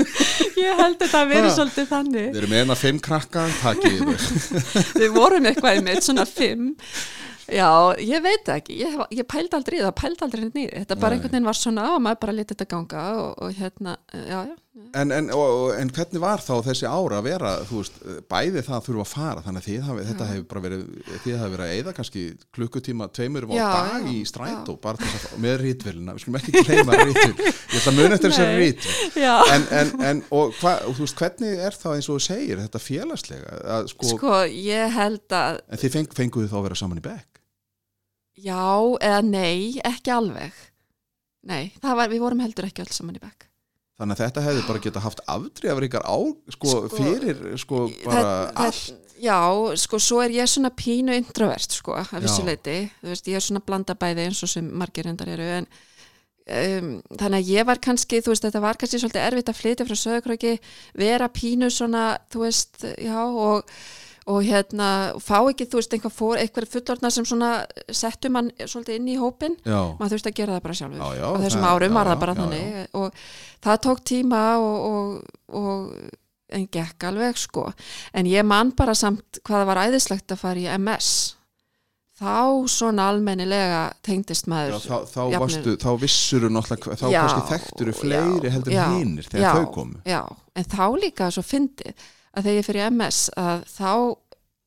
Ég 0.66 0.80
held 0.80 0.96
þetta 1.02 1.20
að 1.20 1.30
vera 1.34 1.52
svolítið 1.52 1.88
þannig. 1.92 2.26
við 2.32 2.40
erum 2.40 2.52
með 2.54 2.62
eina 2.64 2.76
fimm 2.80 2.98
krakka, 3.04 3.44
takið 3.60 4.00
þau 4.00 4.56
Við 5.02 5.10
vorum 5.16 5.48
eitthvað 5.50 5.82
mitt, 5.84 6.00
svona 6.06 6.24
fimm. 6.28 6.70
Já, 7.46 7.68
ég 8.02 8.22
veit 8.24 8.42
það 8.48 8.56
ekki. 8.58 8.76
Ég, 8.80 8.94
ég 9.20 9.26
pældi 9.30 9.54
aldrei 9.54 9.76
það, 9.78 9.92
pældi 10.00 10.24
aldrei 10.26 10.46
nýri. 10.48 10.80
Þetta 10.80 10.96
bara 10.98 11.14
einhvern 11.14 11.30
veginn 11.36 11.46
var 11.46 11.58
svona 11.60 11.84
og 11.94 12.00
maður 12.02 12.18
bara 12.24 12.34
letið 12.40 12.56
þetta 12.56 12.66
ganga 12.72 13.04
og, 13.20 13.28
og 13.46 13.52
hérna, 13.60 13.92
já, 14.10 14.40
já. 14.48 14.56
En, 14.76 15.12
en, 15.12 15.30
og, 15.32 15.70
en 15.72 15.88
hvernig 15.96 16.20
var 16.20 16.42
þá 16.44 16.52
þessi 16.66 16.84
ára 16.84 17.16
að 17.22 17.26
vera, 17.30 17.52
þú 17.64 17.78
veist, 17.80 17.94
bæði 18.28 18.62
það 18.66 18.82
þurfa 18.84 19.04
að 19.04 19.08
fara, 19.08 19.44
þannig 19.46 19.68
að 19.70 19.86
hafi, 19.86 20.02
þetta 20.10 20.26
hefur 20.28 20.42
bara 20.50 20.62
verið, 20.66 20.82
þið 21.24 21.38
hafi 21.40 21.54
verið 21.54 21.64
að 21.64 21.76
eyða 21.76 21.94
kannski 21.96 22.24
klukkutíma, 22.58 23.08
tveimur 23.16 23.46
á 23.48 23.52
Já, 23.56 23.64
dag 23.72 24.04
já, 24.04 24.10
í 24.12 24.18
strætó, 24.28 24.74
með 25.40 25.56
rítvilina, 25.62 26.16
við 26.16 26.26
skulum 26.26 26.38
ekki 26.42 26.64
gleyma 26.68 26.98
rítvil, 27.00 27.32
ég 27.72 27.78
ætla 27.80 27.94
að 27.94 27.96
muna 28.02 28.18
eftir 28.18 28.34
þessari 28.34 28.52
Nei. 28.52 28.60
rítvil, 28.66 29.24
Já, 29.24 29.34
en, 29.54 29.66
en, 29.80 29.94
en 30.10 30.22
og, 30.28 30.52
hva, 30.60 30.74
þú 30.90 31.06
veist, 31.06 31.22
hvernig 31.22 31.64
er 31.70 31.80
það 31.80 31.96
eins 31.96 32.10
og 32.10 32.20
þú 32.20 32.26
segir, 32.26 32.62
þetta 32.66 32.84
félagslega, 32.90 33.56
að 33.78 33.90
sko, 33.94 34.12
sko, 34.12 34.36
ég 34.52 34.92
held 35.00 35.40
að, 35.40 35.62
en 35.72 35.84
þið 35.86 35.96
feng, 35.96 36.12
fenguðu 36.20 36.52
þá 36.52 36.60
að 36.60 36.68
vera 36.68 36.80
saman 36.84 37.00
í 37.00 37.06
bekk? 37.08 37.32
já 38.36 38.68
eða 39.00 39.20
nei, 39.24 39.80
ekki 39.84 40.12
alveg. 40.12 40.56
Nei, 41.46 41.72
var, 41.80 42.08
við 42.10 42.20
vorum 42.20 42.42
heldur 42.44 42.68
ekki 42.68 42.84
öll 42.84 42.92
saman 42.92 43.16
í 43.16 43.22
bekk. 43.22 43.46
Þannig 43.96 44.18
að 44.18 44.22
þetta 44.26 44.42
hefði 44.44 44.62
bara 44.68 44.82
geta 44.84 45.00
haft 45.00 45.20
afdrifar 45.32 45.86
á, 46.04 46.18
sko, 46.52 46.68
Sko, 46.68 46.80
fyrir, 46.92 47.38
sko, 47.58 47.78
bara 48.04 48.22
Það- 48.22 48.52
allt. 48.54 48.74
það- 48.84 49.02
Já, 49.16 49.76
sko, 49.80 49.96
svo 49.96 50.20
er 50.20 50.28
ég 50.28 50.44
svona 50.44 50.68
pínu 50.68 51.14
introvert, 51.16 51.70
sko, 51.72 51.94
að 51.96 52.10
Já. 52.12 52.20
vissuleiti. 52.20 52.90
Þú 53.00 53.08
veist, 53.08 53.24
ég 53.32 53.34
er 53.36 53.40
svona 53.40 53.62
blanda 53.64 53.94
bæði 53.94 54.26
eins 54.26 54.42
og 54.42 54.48
sem 54.52 54.68
margir 54.70 55.06
endar 55.08 55.28
eru, 55.32 55.42
en 55.42 55.66
um, 56.48 57.02
þannig 57.16 57.40
að 57.40 57.48
ég 57.56 57.64
var 57.66 57.78
kannski, 57.78 58.20
þú 58.20 58.34
veist, 58.34 58.44
þetta 58.44 58.60
var 58.60 58.74
kannski 58.76 59.00
svolítið 59.00 59.24
erfitt 59.32 59.48
að 59.48 59.56
flytja 59.62 59.86
frá 59.88 59.96
sögurkraki, 59.96 60.58
vera 60.94 61.28
pínu 61.32 61.70
svona, 61.72 62.18
þú 62.30 62.44
veist, 62.44 62.76
já, 63.00 63.16
og 63.24 63.64
og 64.26 64.42
hérna, 64.42 64.88
fá 65.22 65.36
ekki, 65.46 65.68
þú 65.70 65.78
veist, 65.78 65.94
einhver 65.94 66.12
fór, 66.14 66.40
eitthvað 66.40 66.68
fullorðna 66.72 67.10
sem 67.14 67.26
svona 67.28 67.50
settu 67.94 68.30
mann 68.34 68.50
svolítið 68.58 68.98
inn 68.98 69.12
í 69.12 69.16
hópin 69.20 69.54
Já, 69.62 69.78
maður 70.00 70.16
þurfti 70.16 70.32
að 70.32 70.38
gera 70.40 70.56
það 70.56 70.64
bara 70.66 70.78
sjálfur. 70.80 70.98
Já, 70.98 71.20
já, 71.20 71.26
á 71.30 71.40
þessum 71.44 71.66
árum 71.70 71.98
var 72.00 72.10
það 72.10 72.22
bara 72.24 72.36
þannig. 72.40 72.76
og 72.98 73.20
það 73.68 73.80
tók 73.86 74.02
tíma 74.10 74.42
og, 74.58 74.76
og, 74.90 75.40
og 75.62 76.56
en 76.56 76.68
gekk 76.74 77.08
alveg 77.08 77.38
sko. 77.38 77.68
En 78.14 78.28
ég 78.30 78.46
man 78.46 78.74
bara 78.74 78.94
samt 78.98 79.40
hvað 79.46 79.62
það 79.62 79.70
var 79.70 79.82
æðislegt 79.86 80.34
að 80.34 80.42
fara 80.42 80.62
í 80.62 80.68
MS 80.74 81.12
þá 82.16 82.64
svona 82.72 83.10
almennilega 83.12 83.80
tengdist 84.04 84.46
maður 84.48 84.78
þá, 84.80 84.94
þá, 85.10 85.22
varstu, 85.36 85.74
þá 85.76 85.90
vissuru 86.00 86.48
náttúrulega, 86.48 86.96
þá 86.96 87.06
kannski 87.12 87.48
þekkturu 87.50 87.96
fleiri 87.98 88.52
heldur 88.54 88.76
hinnir 88.96 89.28
þegar 89.28 89.58
þau 89.60 89.72
komu. 89.74 90.00
Já, 90.08 90.22
en 90.56 90.70
þá 90.72 90.84
líka 90.96 91.28
svo 91.34 91.44
fyndið 91.44 92.06
að 92.36 92.46
þegar 92.46 92.58
ég 92.58 92.66
fyrir 92.68 92.90
MS 92.90 93.20
að 93.40 93.64
þá 93.72 93.92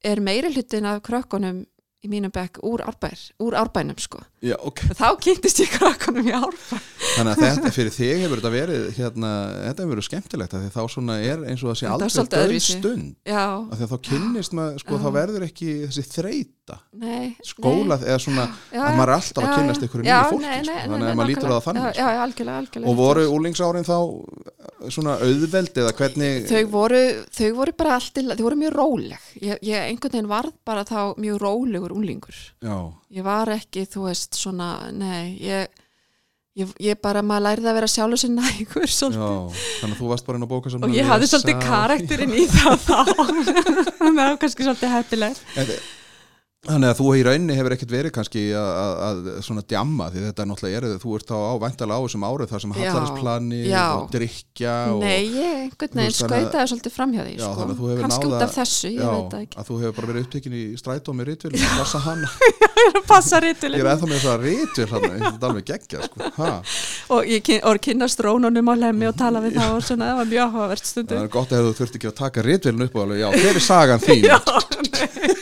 er 0.10 0.22
meiri 0.24 0.54
hlutin 0.54 0.88
af 0.90 1.04
krökkunum 1.06 1.64
í 2.00 2.08
mínum 2.12 2.32
bekk 2.32 2.62
úr, 2.64 2.80
árbær, 2.88 3.20
úr 3.44 3.56
árbænum 3.60 3.98
sko. 4.00 4.22
Já, 4.40 4.56
ok. 4.64 4.86
Þá 4.96 5.08
kynntist 5.20 5.60
ég 5.60 5.72
krakkanum 5.74 6.30
í 6.30 6.32
árbæn. 6.32 6.84
Þannig 7.18 7.34
að 7.34 7.42
þetta 7.44 7.72
fyrir 7.78 7.92
þig 7.96 8.22
hefur 8.24 8.40
þetta 8.40 8.52
verið 8.54 8.86
hérna, 8.96 9.32
þetta 9.66 9.84
hefur 9.84 9.92
verið 9.96 10.08
skemmtilegt 10.08 10.56
þá 10.56 10.80
er 11.20 11.44
eins 11.50 11.64
og 11.66 11.74
það 11.74 11.80
sé 11.82 11.90
aldrei 11.90 12.24
döð 12.30 12.56
stund 12.64 13.18
því 13.26 13.84
að 13.84 13.92
þá 13.92 13.98
kynnist 14.10 14.56
maður, 14.56 14.80
sko, 14.84 15.02
þá 15.04 15.10
verður 15.18 15.46
ekki 15.50 15.74
þessi 15.90 16.06
þreita, 16.08 16.78
nei. 17.02 17.34
skóla 17.44 17.98
eða 18.00 18.20
svona, 18.24 18.46
Já, 18.72 18.80
að 18.86 18.98
maður 19.00 19.12
er 19.12 19.16
alltaf 19.18 19.44
að 19.44 19.50
já, 19.50 19.58
kynnast 19.60 19.84
já. 19.84 19.90
ykkur 19.90 20.04
nýju 20.06 20.20
fólki, 20.30 20.46
nei, 20.46 20.60
sko, 20.64 20.72
nei, 20.72 20.82
þannig 20.86 21.04
nei, 21.04 21.10
að 21.10 21.20
maður 21.20 21.32
lítur 21.34 21.50
á 21.50 21.56
það 21.58 21.66
þannig. 21.68 21.88
Já, 21.90 22.06
já, 22.06 22.22
algjörlega, 22.26 22.64
algjörlega. 22.64 22.92
Og 22.94 23.00
voru 23.00 23.26
úlingsárin 23.36 23.88
þá 23.90 23.98
svona 24.94 25.18
auðveld 25.26 25.80
eða 25.84 25.94
hvernig 25.98 26.48
þau 26.50 26.64
voru, 26.72 27.02
þau 27.36 27.50
voru 27.58 27.76
bara 27.80 27.96
allt 27.98 28.20
í 28.22 28.26
la- 28.26 28.38
þau 28.40 28.46
voru 28.48 28.60
mjög 28.62 28.76
róleg 28.78 29.29
ég, 29.42 29.60
ég 29.66 29.84
einhvern 29.84 30.16
veginn 30.16 30.32
varð 30.32 30.56
bara 30.68 30.86
þá 30.88 31.18
mjög 31.20 31.42
rólegur 31.44 31.96
unglingur. 31.96 32.40
Já, 32.64 32.76
ég 33.14 33.28
var 33.28 33.52
ekki, 33.56 33.86
þú 33.90 34.08
veist, 34.10 34.40
svona 34.40 34.72
nei, 34.96 35.38
ég 35.44 35.70
ég, 36.60 36.74
ég 36.84 37.00
bara, 37.02 37.24
maður 37.26 37.46
lærði 37.48 37.70
að 37.72 37.78
vera 37.80 37.92
sjálfur 37.92 38.22
sér 38.24 38.34
nægur 38.36 38.90
já, 38.90 38.96
svolítið, 38.96 39.62
þannig 39.80 39.96
að 39.96 40.02
þú 40.02 40.10
varst 40.12 40.28
bara 40.28 40.40
inn 40.40 40.48
á 40.48 40.52
bóka 40.52 40.74
og 40.80 40.98
ég 40.98 41.08
hafði 41.10 41.32
svolítið 41.32 41.64
karakterinn 41.64 42.36
í 42.36 42.50
það 42.52 42.84
þá. 42.88 43.00
Það 44.00 44.20
var 44.20 44.38
kannski 44.42 44.68
svolítið 44.68 44.94
heppilegt 44.98 45.98
Þannig 46.68 46.90
að 46.92 46.98
þú 47.00 47.06
í 47.16 47.20
rauninni 47.24 47.56
hefur 47.56 47.72
ekkert 47.72 47.92
verið 47.94 48.12
kannski 48.18 48.42
að, 48.60 48.90
að, 49.08 49.20
svona 49.48 49.62
djamma 49.64 50.10
því 50.12 50.24
þetta 50.26 50.44
er 50.44 50.48
náttúrulega 50.50 50.80
er 50.82 50.98
þú 51.00 51.14
ert 51.16 51.30
þá 51.30 51.38
á 51.40 51.56
væntalega 51.64 51.96
á 51.96 52.04
þessum 52.04 52.26
árið 52.28 52.50
þar 52.52 52.62
sem 52.64 52.74
já. 53.70 53.86
og 53.96 54.10
drikja 54.12 54.74
og, 54.92 55.00
nei, 55.00 55.22
ég 55.38 55.54
einhvern 55.62 55.96
veginn 56.02 56.18
skautaði 56.18 56.68
svolítið 56.74 56.94
framhjá 56.98 57.22
því 57.24 57.32
Já, 57.32 57.40
sko. 57.46 57.56
þannig 57.62 57.72
að 57.72 57.80
þú 57.80 57.86
hefur 57.88 58.04
kannski 58.04 58.26
náð 58.26 58.36
út 58.36 58.44
af 58.44 58.52
þessu, 58.58 58.90
ég 58.92 59.00
já, 59.00 59.08
veit 59.14 59.36
ekki. 59.40 59.56
að 59.56 59.64
þú 59.70 59.78
hefur 59.80 59.96
bara 60.02 60.10
verið 60.12 60.26
upptekinn 60.26 60.58
í 60.60 60.64
strætó 60.82 61.16
með 61.16 61.32
rítvil 61.32 61.54
og 61.56 61.64
passa 61.80 62.04
hana. 62.04 62.28
Passa 63.10 63.40
ég 63.40 63.56
er 63.64 63.88
ennþá 63.94 64.08
með 64.10 64.18
þess 64.20 64.28
að 64.34 64.44
rítvil 64.44 64.90
hann 64.92 65.04
þetta 65.08 65.32
er 65.32 65.48
alveg 65.48 65.66
geggja 65.70 66.00
sko. 66.10 66.20
Og 67.16 67.22
ég 67.28 67.40
kyn, 67.48 67.64
og 67.64 67.80
kynnast 67.88 68.20
rónunum 68.24 68.68
á 68.68 68.76
lemmi 68.84 69.08
og 69.08 69.16
tala 69.20 69.40
við 69.44 69.54
það 69.60 69.70
og 69.78 69.82
svona, 69.88 70.12
það 70.12 70.18
var 70.20 70.28
mjög 70.34 70.44
áhugavert 70.50 70.86
stundum 70.92 71.18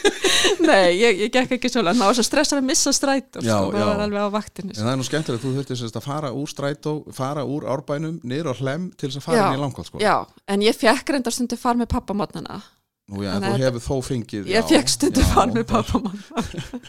þú 0.27 0.67
nei, 0.67 0.93
ég, 0.99 1.21
ég 1.25 1.33
gekk 1.33 1.57
ekki 1.57 1.71
svona, 1.71 1.93
ná 1.97 2.05
þess 2.09 2.23
að 2.23 2.27
stressa 2.29 2.57
að 2.59 2.67
missa 2.69 2.93
strætó 2.95 3.43
Já, 3.43 3.55
sko, 3.57 3.73
maður 3.73 3.89
var 3.91 4.03
alveg 4.05 4.27
á 4.27 4.29
vaktinu 4.37 4.69
en 4.71 4.75
sko. 4.75 4.85
það 4.85 4.93
er 4.93 5.01
nú 5.01 5.07
skemmtilegt, 5.09 5.43
þú 5.45 5.53
þurftir 5.57 5.81
sérst 5.81 5.99
að 5.99 6.07
fara 6.07 6.31
úr 6.35 6.51
strætó 6.51 6.95
fara 7.17 7.45
úr 7.47 7.67
árbænum, 7.73 8.17
niður 8.27 8.51
á 8.51 8.53
hlem 8.61 8.89
til 8.97 9.09
þess 9.11 9.21
að 9.21 9.27
fara 9.27 9.45
inn 9.47 9.59
í 9.59 9.63
langkvæmt 9.65 9.91
sko. 9.91 10.01
Já, 10.03 10.15
en 10.47 10.65
ég 10.65 10.77
fekk 10.77 11.15
reyndar 11.15 11.35
stundu 11.35 11.59
far 11.59 11.79
með 11.79 11.91
pappamotnana 11.95 12.61
Nú, 13.07 13.21
já, 13.23 13.37
þú 13.39 13.53
hefur 13.61 13.83
þó 13.85 13.93
fengið 14.03 14.49
ég 14.51 14.65
fekk 14.67 14.89
stundu 14.91 15.21
já, 15.23 15.27
far 15.31 15.51
með 15.53 15.63
pappamotana 15.69 16.81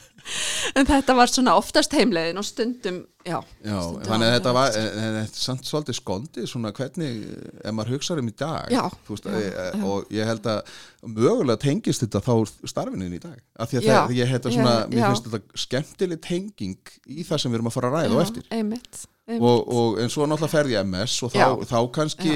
en 0.74 0.88
þetta 0.88 1.14
var 1.14 1.30
svona 1.30 1.54
oftast 1.54 1.94
heimleiðin 1.94 2.40
og 2.40 2.46
stundum, 2.46 2.98
já 3.22 3.36
Já, 3.38 3.76
Stundum 3.78 4.08
þannig 4.08 4.26
að 4.26 4.34
þetta 4.34 4.54
var 4.56 4.78
en, 4.80 4.88
en 4.88 5.16
þetta 5.18 5.22
er 5.22 5.44
samt 5.44 5.70
svolítið 5.70 5.98
skondið 6.00 6.48
svona 6.50 6.72
hvernig, 6.74 7.20
ef 7.62 7.76
maður 7.78 7.94
hugsaður 7.94 8.24
um 8.24 8.32
í 8.32 8.34
dag 8.42 8.74
Já, 8.74 8.82
veist, 9.08 9.30
já, 9.30 9.38
e, 9.38 9.46
e, 9.46 9.68
já. 9.70 9.86
og 9.92 10.12
ég 10.18 10.32
held 10.32 10.50
að 10.50 10.74
mögulega 11.06 11.62
tengist 11.68 12.02
þetta 12.02 12.24
þá 12.26 12.34
starfinin 12.74 13.14
í 13.14 13.22
dag 13.22 13.38
af 13.38 13.70
því 13.70 13.78
að 13.80 13.86
Já, 13.86 13.94
það, 13.94 14.14
ég 14.18 14.32
held 14.34 14.50
að 14.50 14.56
svona, 14.58 14.74
já, 14.74 14.90
mér 14.90 15.06
finnst 15.06 15.30
þetta 15.30 15.62
skemmtileg 15.68 16.24
tenging 16.26 16.94
í 17.06 17.28
það 17.30 17.44
sem 17.44 17.54
við 17.54 17.60
erum 17.60 17.70
að 17.70 17.78
fara 17.78 17.92
að 17.92 18.00
ræða 18.00 18.18
já, 18.18 18.24
eftir. 18.26 18.48
einmitt, 18.58 19.04
einmitt. 19.30 19.50
og, 19.52 19.74
og 19.78 20.02
en 20.02 20.10
svo 20.10 20.26
náttúrulega 20.26 20.56
ferði 20.58 20.80
ég 20.80 20.88
MS 20.90 21.20
og 21.28 21.36
þá, 21.38 21.46
þá 21.70 21.78
kannski 21.94 22.34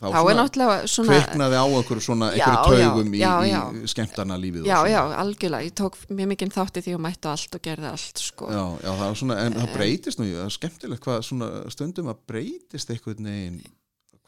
þá, 0.00 0.06
þá 0.14 0.20
er 0.20 0.38
náttúrulega 0.38 0.90
svona 0.90 1.16
kveiknaði 1.16 1.58
á 1.60 1.64
einhverju 1.66 2.04
svona 2.04 2.28
einhverju 2.32 2.78
já, 2.80 2.84
taugum 2.88 3.10
í, 3.12 3.20
já, 3.20 3.32
í 3.44 3.50
já. 3.50 3.60
skemmtana 3.92 4.38
lífið 4.40 4.68
já, 4.70 4.78
já, 4.88 5.00
algjörlega, 5.20 5.68
ég 5.68 5.76
tók 5.76 5.98
mjög 6.08 6.30
mikið 6.32 6.54
þátti 6.56 6.84
því 6.86 6.94
og 6.96 7.02
mætti 7.04 7.28
á 7.28 7.32
allt 7.34 7.58
og 7.58 7.64
gerði 7.66 7.90
allt 7.90 8.22
sko. 8.24 8.48
Já, 8.48 8.64
já, 8.80 8.90
það 8.90 9.04
er 9.08 9.20
svona, 9.22 9.38
en 9.44 9.58
það 9.58 9.74
breytist 9.76 10.22
nú, 10.22 10.30
það 10.30 10.46
er 10.46 10.56
skemmtilegt 10.56 11.04
hvað 11.04 11.20
svona 11.28 11.50
stundum 11.76 12.10
að 12.14 12.24
breytist 12.32 12.94
einhvern 12.94 13.30
veginn, 13.30 13.60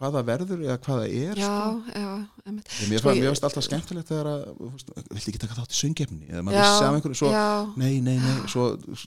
hvað 0.00 0.16
það 0.16 0.24
verður 0.26 0.62
eða 0.66 0.76
hvað 0.82 1.00
það 1.02 1.12
er, 1.18 1.38
já, 1.38 1.48
sko. 1.48 1.98
já, 2.02 2.12
mér, 2.90 3.02
Sko, 3.02 3.12
finnst 3.14 3.44
alltaf 3.46 3.64
skemmtilegt 3.66 4.08
þegar 4.10 4.28
að, 4.32 4.46
viltu 5.12 5.30
ekki 5.30 5.40
taka 5.44 5.56
þátt 5.60 5.74
í 5.74 5.78
söngefni, 5.78 6.26
eða 6.30 6.40
maður 6.46 6.58
vissi 6.64 6.86
af 6.86 6.96
einhverju, 6.96 7.18
svo, 7.20 7.32
nei, 7.78 7.92
nei, 8.02 8.16
nei, 8.18 8.32
svo 8.50 8.64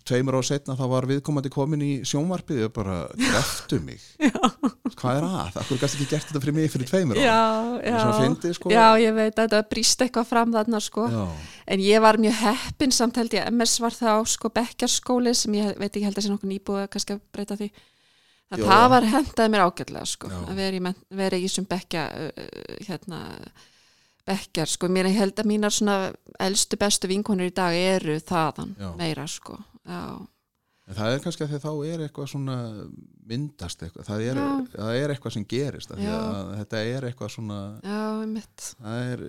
tveimur 0.08 0.38
á 0.39 0.42
setna 0.48 0.77
þá 0.80 0.84
var 0.94 1.08
viðkomandi 1.10 1.51
komin 1.51 1.84
í 1.84 1.89
sjónvarpið 2.08 2.62
og 2.70 2.74
bara, 2.77 3.00
greftu 3.20 3.80
mig, 3.84 4.06
hvað 5.01 5.20
er 5.20 5.27
að, 5.27 5.58
akkur 5.65 5.82
gæst 5.82 5.98
ekki 5.98 6.08
gert 6.13 6.30
þetta 6.30 6.44
fyrir 6.46 6.58
mig 6.62 6.72
fyrir 6.72 6.89
tveimur 6.94 7.20
á, 7.20 7.24
já, 7.25 7.39
Það 7.82 8.00
svona 8.00 8.13
já. 8.15 8.22
fyndið, 8.24 8.54
sko. 8.60 8.72
já, 8.72 8.86
ég 9.04 9.18
veit 9.18 9.34
að 9.36 9.42
þetta 9.50 9.62
brýst 9.74 10.06
eitthvað 10.06 10.30
fram 10.32 10.54
þarna 10.56 10.82
sko. 10.86 11.10
en 11.75 11.84
ég 11.84 12.06
var 12.06 12.22
mjög 12.22 12.39
heppin 12.46 12.96
samt 12.96 13.20
held 13.20 13.36
ég 13.36 13.51
MS 13.51 13.75
var 13.84 13.98
þá 13.98 14.13
sko 14.32 14.54
bekkjarskóli 14.56 15.36
sem 15.36 15.60
ég 15.60 15.75
veit 15.75 15.89
ekki 15.92 16.06
held 16.08 16.22
að 16.22 16.27
sé 16.30 16.32
nokkuð 16.32 16.54
nýbúið 16.54 16.88
kannski 16.94 17.18
að 17.18 17.22
breyta 17.36 17.60
því 17.60 17.70
að 18.53 18.61
Já. 18.61 18.65
það 18.69 18.89
var 18.93 19.07
hendaði 19.13 19.53
mér 19.53 19.63
ágætlega 19.65 20.09
sko 20.09 20.29
Já. 20.31 20.37
að 20.43 20.59
vera 20.59 20.77
í, 20.77 20.93
vera 21.21 21.39
í 21.39 21.47
þessum 21.47 21.69
bekkja 21.69 22.03
uh, 22.25 22.51
hérna 22.87 23.21
bekkjar 24.25 24.69
sko, 24.69 24.89
mér 24.89 25.09
held 25.13 25.41
að 25.41 25.49
mínar 25.49 25.73
svona 25.73 25.97
elstu 26.41 26.77
bestu 26.81 27.09
vinkonur 27.09 27.51
í 27.51 27.55
dag 27.55 27.75
eru 27.77 28.17
þaðan 28.21 28.73
Já. 28.79 28.87
meira 28.97 29.25
sko. 29.29 29.59
Já, 29.85 30.17
en 30.89 30.97
það 30.97 31.11
er 31.11 31.21
kannski 31.21 31.45
að 31.45 31.51
því 31.53 31.59
þá 31.61 31.71
er 31.91 32.03
eitthvað 32.05 32.31
svona 32.31 32.55
myndast 33.25 33.83
eitthvað, 33.85 34.07
það 34.07 34.23
er, 34.25 34.39
það 34.73 34.99
er 35.01 35.13
eitthvað 35.13 35.35
sem 35.35 35.45
gerist, 35.49 35.93
þetta 35.93 36.81
er 36.89 37.07
eitthvað 37.09 37.33
svona, 37.35 37.59
það 37.81 39.11
er 39.11 39.23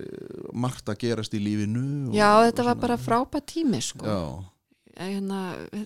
margt 0.65 0.89
að 0.93 0.99
gerast 1.05 1.37
í 1.37 1.41
lífinu 1.41 1.85
og, 2.09 2.17
já, 2.17 2.29
þetta 2.49 2.67
var 2.71 2.81
bara 2.81 2.97
frábært 3.01 3.49
tími 3.53 3.81
sko. 3.85 4.05
Já, 4.05 4.21
hérna, 4.97 5.43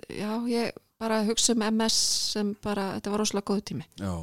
já, 0.07 0.31
ég 0.51 0.71
bara 1.01 1.24
hugsa 1.25 1.55
um 1.58 1.65
MS 1.72 1.98
sem 2.36 2.53
bara, 2.63 2.91
þetta 3.00 3.15
var 3.15 3.24
rosalega 3.25 3.50
góð 3.51 3.65
tími. 3.72 3.88
Já 4.01 4.13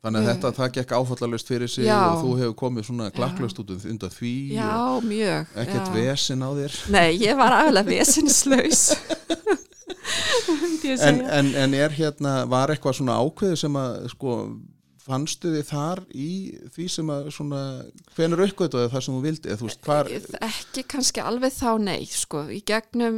þannig 0.00 0.20
að 0.20 0.24
Ég- 0.24 0.30
þetta, 0.30 0.50
það 0.56 0.70
gekk 0.78 0.92
áfallalust 0.96 1.50
fyrir 1.50 1.68
sig 1.68 1.84
Já. 1.84 1.96
og 2.00 2.22
þú 2.24 2.30
hefur 2.40 2.54
komið 2.62 2.86
svona 2.88 3.08
klakklust 3.12 3.58
út 3.60 3.72
undan 3.76 4.12
því 4.14 4.30
já, 4.56 4.70
mjög 5.04 5.50
ekkert 5.60 5.90
vesin 5.92 6.40
á 6.40 6.48
þér. 6.56 6.72
Nei, 6.94 7.08
ég 7.20 7.36
var 7.36 7.52
aðalega 7.58 7.98
vesinslaus 7.98 8.86
en, 11.04 11.20
en, 11.20 11.54
en 11.54 11.74
er 11.76 11.90
hérna, 11.92 12.46
var 12.48 12.72
eitthvað 12.72 12.96
svona 13.00 13.18
ákveðu 13.20 13.56
sem 13.60 13.76
að 13.76 14.08
sko 14.14 14.36
fannstu 15.04 15.52
þið 15.52 15.66
þar 15.68 16.00
í 16.14 16.30
því 16.72 16.86
sem 16.96 17.12
að 17.12 17.28
svona, 17.34 17.60
hvenur 18.16 18.44
uppgötuðu 18.46 18.88
það 18.92 19.04
sem 19.04 19.16
þú 19.16 19.20
vildi, 19.26 19.48
eða 19.50 19.60
þú 19.60 19.68
veist, 19.68 19.82
hvar 19.84 20.10
ekki 20.48 20.84
kannski 20.94 21.20
alveg 21.24 21.52
þá 21.56 21.70
nei 21.82 22.02
sko, 22.08 22.46
í 22.48 22.60
gegnum 22.64 23.16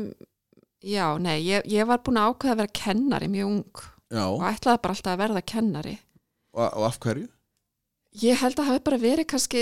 já, 0.83 1.07
nei, 1.23 1.39
ég, 1.47 1.69
ég 1.71 1.89
var 1.89 2.03
búin 2.05 2.21
að 2.21 2.33
ákveða 2.33 2.57
að 2.57 2.63
vera 2.63 2.79
kennari 2.83 3.31
mjög 3.33 3.53
ung 3.53 3.85
já, 4.13 4.25
og 4.27 4.43
ætlaði 4.49 4.83
bara 4.85 4.97
alltaf 4.97 5.15
að 5.15 5.23
verða 5.23 5.47
kennari 5.55 5.95
og, 6.53 6.67
og 6.67 6.89
af 6.89 6.99
hverju? 7.03 7.29
ég 8.21 8.37
held 8.43 8.59
að 8.61 8.69
hafi 8.69 8.83
bara 8.85 8.99
verið 9.01 9.27
kannski 9.31 9.61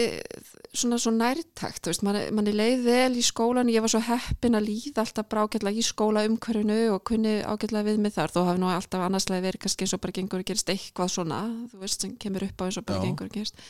svona 0.74 0.96
svo 0.98 1.12
nærtækt, 1.14 1.84
þú 1.84 1.92
veist, 1.92 2.02
manni, 2.06 2.22
manni 2.34 2.54
leið 2.54 2.82
vel 2.82 3.18
í 3.18 3.22
skólan, 3.22 3.70
ég 3.70 3.82
var 3.84 3.92
svo 3.92 4.00
heppin 4.02 4.58
að 4.58 4.66
líða 4.66 5.04
alltaf 5.04 5.28
bara 5.30 5.44
ágætlega 5.46 5.78
í 5.78 5.84
skóla 5.86 6.24
umhverfinu 6.26 6.78
og 6.96 7.04
kunni 7.06 7.36
ágætlega 7.46 7.86
við 7.86 8.00
mig 8.02 8.14
þar, 8.16 8.34
þó 8.34 8.40
hafi 8.48 8.62
nú 8.62 8.70
alltaf 8.72 9.04
annarslega 9.06 9.46
verið 9.46 9.64
kannski 9.66 9.86
eins 9.86 9.94
og 9.94 10.02
bara 10.02 10.16
gengur 10.18 10.42
að 10.42 10.48
gerist 10.50 10.72
eitthvað 10.74 11.12
svona, 11.14 11.40
þú 11.70 11.82
veist, 11.84 12.02
sem 12.02 12.16
kemur 12.22 12.46
upp 12.48 12.58
á 12.58 12.66
eins 12.66 12.80
og 12.80 12.88
bara 12.90 12.98
Já. 12.98 13.04
gengur 13.06 13.30
að 13.30 13.36
gerist 13.38 13.62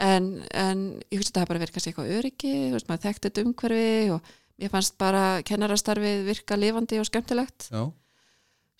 en, 0.00 0.30
en 0.56 0.86
ég 1.12 1.20
hugsa 1.20 1.28
að 1.28 1.34
það 1.34 1.44
hafi 1.44 1.52
bara 1.52 1.64
verið 1.64 1.76
kannski 1.76 1.92
eitthvað 1.92 2.16
öryggi, 2.16 2.54
þú 2.64 2.78
veist, 2.78 2.88
maður 2.88 3.04
þekkti 3.04 3.28
þetta 3.28 3.44
umhverfi 3.44 4.14
og 4.16 4.32
mér 4.60 4.72
fannst 4.72 4.96
bara 5.00 5.42
kennarastarfið 5.46 6.24
virka 6.28 6.58
lifandi 6.58 7.00
og 7.02 7.08
skemmtilegt. 7.08 7.68
Já, 7.70 7.88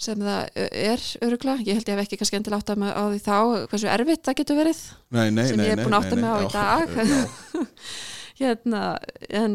sem 0.04 0.18
það 0.18 0.56
er 0.74 1.04
öruglega, 1.22 1.62
ég 1.62 1.78
held 1.78 1.88
ég 1.88 1.94
hef 1.94 2.02
ekki 2.04 2.18
kannski 2.18 2.38
endilega 2.40 2.64
átt 2.64 2.72
að 2.74 2.80
mig 2.82 2.90
á 2.90 3.02
því 3.04 3.20
þá, 3.22 3.36
hversu 3.70 3.90
erfitt 3.92 4.24
það 4.26 4.38
getur 4.40 4.58
verið 4.58 4.80
nei, 5.14 5.28
nei, 5.30 5.44
Sem 5.46 5.60
nei 5.60 5.68
ég 5.68 5.76
er 5.76 5.78
nei, 5.78 5.84
búin 5.86 5.94
að 5.94 6.08
átta 6.08 6.18
mig 6.18 6.24
nei, 6.24 6.34
á 6.34 6.38
í 6.42 6.48
dag. 6.54 6.96
hérna, 8.40 8.82
en 9.30 9.54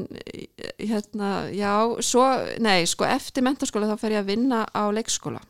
hérna, 0.79 1.31
já, 1.51 1.73
svo 2.05 2.25
nei, 2.63 2.87
sko, 2.87 3.07
eftir 3.09 3.45
mentaskóla 3.45 3.91
þá 3.91 3.99
fer 3.99 4.15
ég 4.15 4.23
að 4.23 4.31
vinna 4.31 4.63
á 4.71 4.83
leikskóla. 4.95 5.43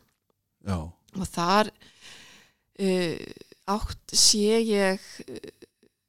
Já, 0.66 0.78
og 0.90 1.30
þar 1.30 1.70
uh, 2.82 3.14
átt 3.70 4.16
sé 4.18 4.58
ég 4.66 5.06
uh, 5.22 5.38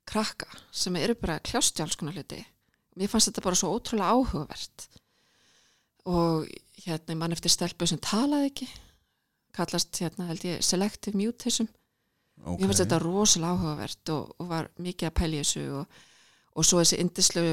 krakka 0.10 0.50
sem 0.74 0.98
eru 1.00 1.16
bara 1.20 1.40
kljásti 1.46 1.86
alls 1.86 2.00
konar 2.00 2.18
hluti 2.18 2.42
mér 3.00 3.12
fannst 3.12 3.30
þetta 3.32 3.44
bara 3.46 3.56
svo 3.60 3.72
ótrúlega 3.78 4.12
áhugavert. 4.16 4.88
Og 6.12 6.48
hérna, 6.86 7.16
mann 7.16 7.32
eftir 7.36 7.54
stelpu 7.54 7.88
sem 7.88 8.00
talaði 8.02 8.50
ekki. 8.52 8.68
Kallast 9.56 10.00
hérna, 10.02 10.30
held 10.32 10.46
ég, 10.48 10.62
selective 10.66 11.18
mutism. 11.18 11.68
Ok 12.42 12.58
Mér 12.64 12.72
finnst 12.72 12.82
þetta 12.86 13.02
rosalega 13.04 13.54
áhugavert 13.54 14.10
og, 14.16 14.32
og 14.42 14.48
var 14.50 14.72
mikið 14.82 15.12
að 15.12 15.18
pæla 15.20 15.38
í 15.38 15.44
þessu 15.44 15.66
og, 15.78 16.00
og 16.58 16.66
svo 16.66 16.80
þessi 16.82 16.98
indislu 17.04 17.44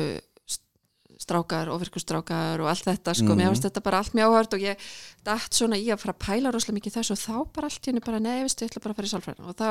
strákar, 1.19 1.69
ofirkustrákar 1.75 2.63
og 2.63 2.69
allt 2.71 2.87
þetta 2.87 3.13
sko, 3.19 3.33
Mhm. 3.35 3.41
mér 3.41 3.51
finnst 3.53 3.67
þetta 3.67 3.83
bara 3.83 3.99
allt 3.99 4.15
mjög 4.15 4.29
áhugavert 4.31 4.55
og 4.55 4.61
ég 4.63 4.87
dætt 5.27 5.53
svona 5.59 5.77
í 5.77 5.89
að 5.91 5.99
fara 6.01 6.15
að 6.15 6.23
pæla 6.25 6.53
rosalega 6.55 6.79
mikið 6.79 6.97
þessu 6.97 7.13
og 7.17 7.21
þá 7.25 7.53
bara 7.53 7.67
allt 7.69 7.83
í 7.83 7.91
henni 7.91 8.05
bara 8.07 8.21
nei, 8.23 8.43
veistu, 8.47 8.65
ég 8.65 8.71
ætla 8.71 8.83
bara 8.85 8.95
að 8.95 8.99
fara 9.01 9.09
í 9.09 9.13
sálfræðin 9.13 9.49
og 9.51 9.57
þá 9.59 9.69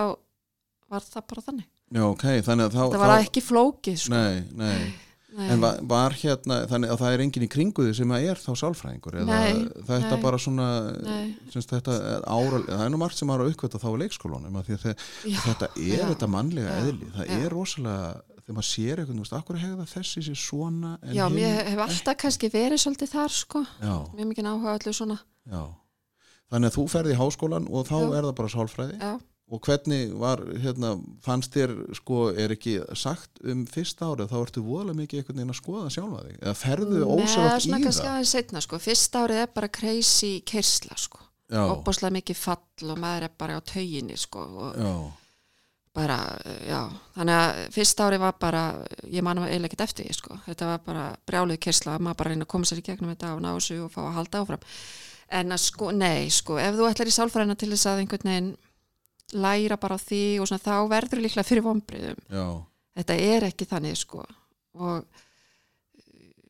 var 0.91 1.01
það 1.07 1.27
bara 1.31 1.41
þannig. 1.47 1.67
Já, 1.87 2.03
ok, 2.03 2.25
þannig 2.43 2.71
þá 2.75 2.81
það 2.83 2.99
var 2.99 3.13
þá, 3.15 3.23
ekki 3.25 3.41
flókið 3.47 3.97
sko. 4.03 4.13
Nei, 4.13 4.43
nei 4.53 4.93
nei, 5.37 5.47
En 5.53 5.61
var, 5.63 5.79
var 5.89 6.15
hérna, 6.17 6.59
þannig 6.71 6.93
að 6.93 7.01
það 7.03 7.15
er 7.15 7.23
enginn 7.25 7.45
í 7.45 7.49
kringu 7.53 7.85
því 7.87 7.93
sem 7.99 8.13
að 8.17 8.27
er 8.31 8.41
þá 8.41 8.49
sálfræðingur 8.63 9.17
eða 9.21 9.39
Nei, 9.41 9.67
þetta 9.89 10.13
nei. 10.15 10.23
bara 10.23 10.39
svona 10.41 10.69
semst, 11.53 11.73
þetta 11.75 11.97
er 12.13 12.25
ára, 12.25 12.61
það 12.67 12.85
er 12.87 12.93
nú 12.93 13.01
margt 13.01 13.21
sem 13.21 13.33
ára 13.33 13.47
uppkvæta 13.51 13.81
þá 13.83 13.89
í 13.91 13.99
leikskólunum 14.03 14.57
að 14.61 14.73
að 14.77 14.87
já, 15.29 15.37
þetta 15.45 15.69
er 15.75 15.93
já, 15.93 16.07
þetta 16.11 16.31
mannlega 16.33 16.73
já, 16.73 16.81
eðli, 16.87 17.11
það 17.15 17.33
er 17.37 17.53
rosalega 17.53 18.11
þegar 18.47 18.57
maður 18.57 18.69
sér 18.71 19.01
eitthvað, 19.01 19.15
þú 19.17 19.23
veist, 19.25 19.35
akkur 19.37 19.57
hegða 19.59 19.85
þessi 19.91 20.21
sér 20.27 20.39
svona 20.39 20.91
já, 21.03 21.25
hinn 21.25 21.35
mér 21.35 21.57
hef 21.67 21.81
alltaf 21.83 22.19
kannski 22.23 22.49
verið 22.53 22.79
svolítið 22.83 23.11
þar 23.11 23.33
sko, 23.35 23.63
mér 24.15 24.29
mikið 24.31 24.47
áhuga 24.53 24.71
á 24.71 24.77
öllu 24.79 24.93
svona, 24.95 25.17
já. 25.51 25.63
Þannig 26.47 26.69
að 26.71 26.75
þú 26.77 26.83
ferði 26.87 27.11
í 27.11 27.17
háskólan 27.19 27.65
og 27.67 27.89
þá 27.89 27.97
er 28.15 28.23
það 28.23 28.35
bara 28.37 28.51
sálfræði? 28.53 28.93
Já, 29.03 29.09
og 29.47 29.61
hvernig 29.63 30.11
var, 30.19 30.41
hérna, 30.59 30.95
fannst 31.23 31.53
þér 31.55 31.73
sko, 31.95 32.23
er 32.35 32.51
ekki 32.51 32.77
sagt 32.99 33.39
um 33.47 33.63
fyrsta 33.69 34.09
árið, 34.09 34.33
þá 34.33 34.39
ertu 34.41 34.63
voðalega 34.65 34.99
mikið 35.01 35.21
einhvern 35.21 35.39
veginn 35.39 35.53
að 35.53 35.59
skoða 35.61 35.91
sjálfa 35.95 36.23
þig, 36.25 36.41
eða 36.41 36.55
ferðu 36.59 37.03
svona 37.05 37.53
í 37.79 37.85
það? 37.85 38.01
aðeins 38.11 38.33
setna 38.35 38.63
sko, 38.65 38.81
fyrsta 38.83 39.23
árið 39.23 39.43
er 39.45 39.53
bara 39.55 39.71
crazy 39.79 40.33
kersla 40.47 40.99
sko, 40.99 41.23
já, 41.47 41.61
opbáslega 41.63 42.17
mikið 42.17 42.41
fall 42.41 42.91
og 42.91 42.99
maður 43.05 43.29
er 43.29 43.39
bara 43.39 43.55
á 43.55 43.61
tauginni 43.71 44.19
sko 44.19 44.43
já, 44.75 44.91
bara, 45.97 46.19
já, 46.67 46.81
þannig 47.15 47.39
að 47.39 47.63
fyrsta 47.79 48.11
árið 48.11 48.23
var 48.27 48.37
bara, 48.43 48.67
ég 49.07 49.25
manum 49.25 49.47
eiginlega 49.47 49.71
ekkert 49.71 49.87
eftir 49.87 50.09
því 50.11 50.19
sko, 50.19 50.39
þetta 50.45 50.73
var 50.73 50.85
bara 50.91 51.09
brjáluð 51.29 51.63
kersla, 51.63 51.97
maður 51.97 52.19
bara 52.19 52.35
reyna 52.35 52.45
að 52.45 52.53
koma 52.53 52.67
sér 52.67 52.83
í 52.83 52.87
gegnum 52.91 53.15
þetta 53.15 53.33
og 53.37 53.43
ná 53.47 53.53
þessu 53.55 53.79
og 53.87 53.93
fá 53.95 54.03
að 54.03 54.15
halda 54.19 54.43
áfram. 54.43 54.71
En 55.37 55.51
að 55.51 55.59
sko, 55.59 55.89
nei, 55.91 56.29
sko, 56.31 56.55
ef 56.61 56.77
þú 56.77 56.85
ætlar 56.87 57.09
í 57.09 57.15
sálfræðina 57.15 57.57
til 57.59 57.71
þess 57.73 57.89
að 57.89 58.03
einhvern 58.03 58.29
veginn 58.29 58.51
læra 59.35 59.77
bara 59.81 59.97
því 59.99 60.23
og 60.41 60.49
svona 60.49 60.63
þá 60.63 60.89
verður 60.91 61.23
líklega 61.23 61.47
fyrir 61.47 61.65
vonbriðum 61.65 62.21
þetta 62.97 63.17
er 63.29 63.47
ekki 63.49 63.67
þannig 63.69 63.97
sko. 63.99 64.23
Og 64.77 65.03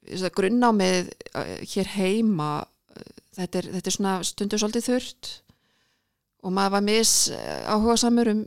þess 0.08 0.28
að 0.28 0.36
grunnnámið 0.38 1.10
eh, 1.34 1.58
hér 1.74 1.92
heima 1.98 2.52
eh, 2.96 3.10
þetta 3.40 3.62
er, 3.62 3.72
þetta 3.78 3.92
er 3.92 3.98
svona 3.98 4.16
stundu 4.28 4.60
svolítið 4.62 4.90
þurrt. 4.92 5.32
Og 6.46 6.54
maður 6.54 6.78
var 6.78 6.86
mis 6.86 7.14
áhuga 7.68 7.98
samur 8.00 8.32
um 8.32 8.46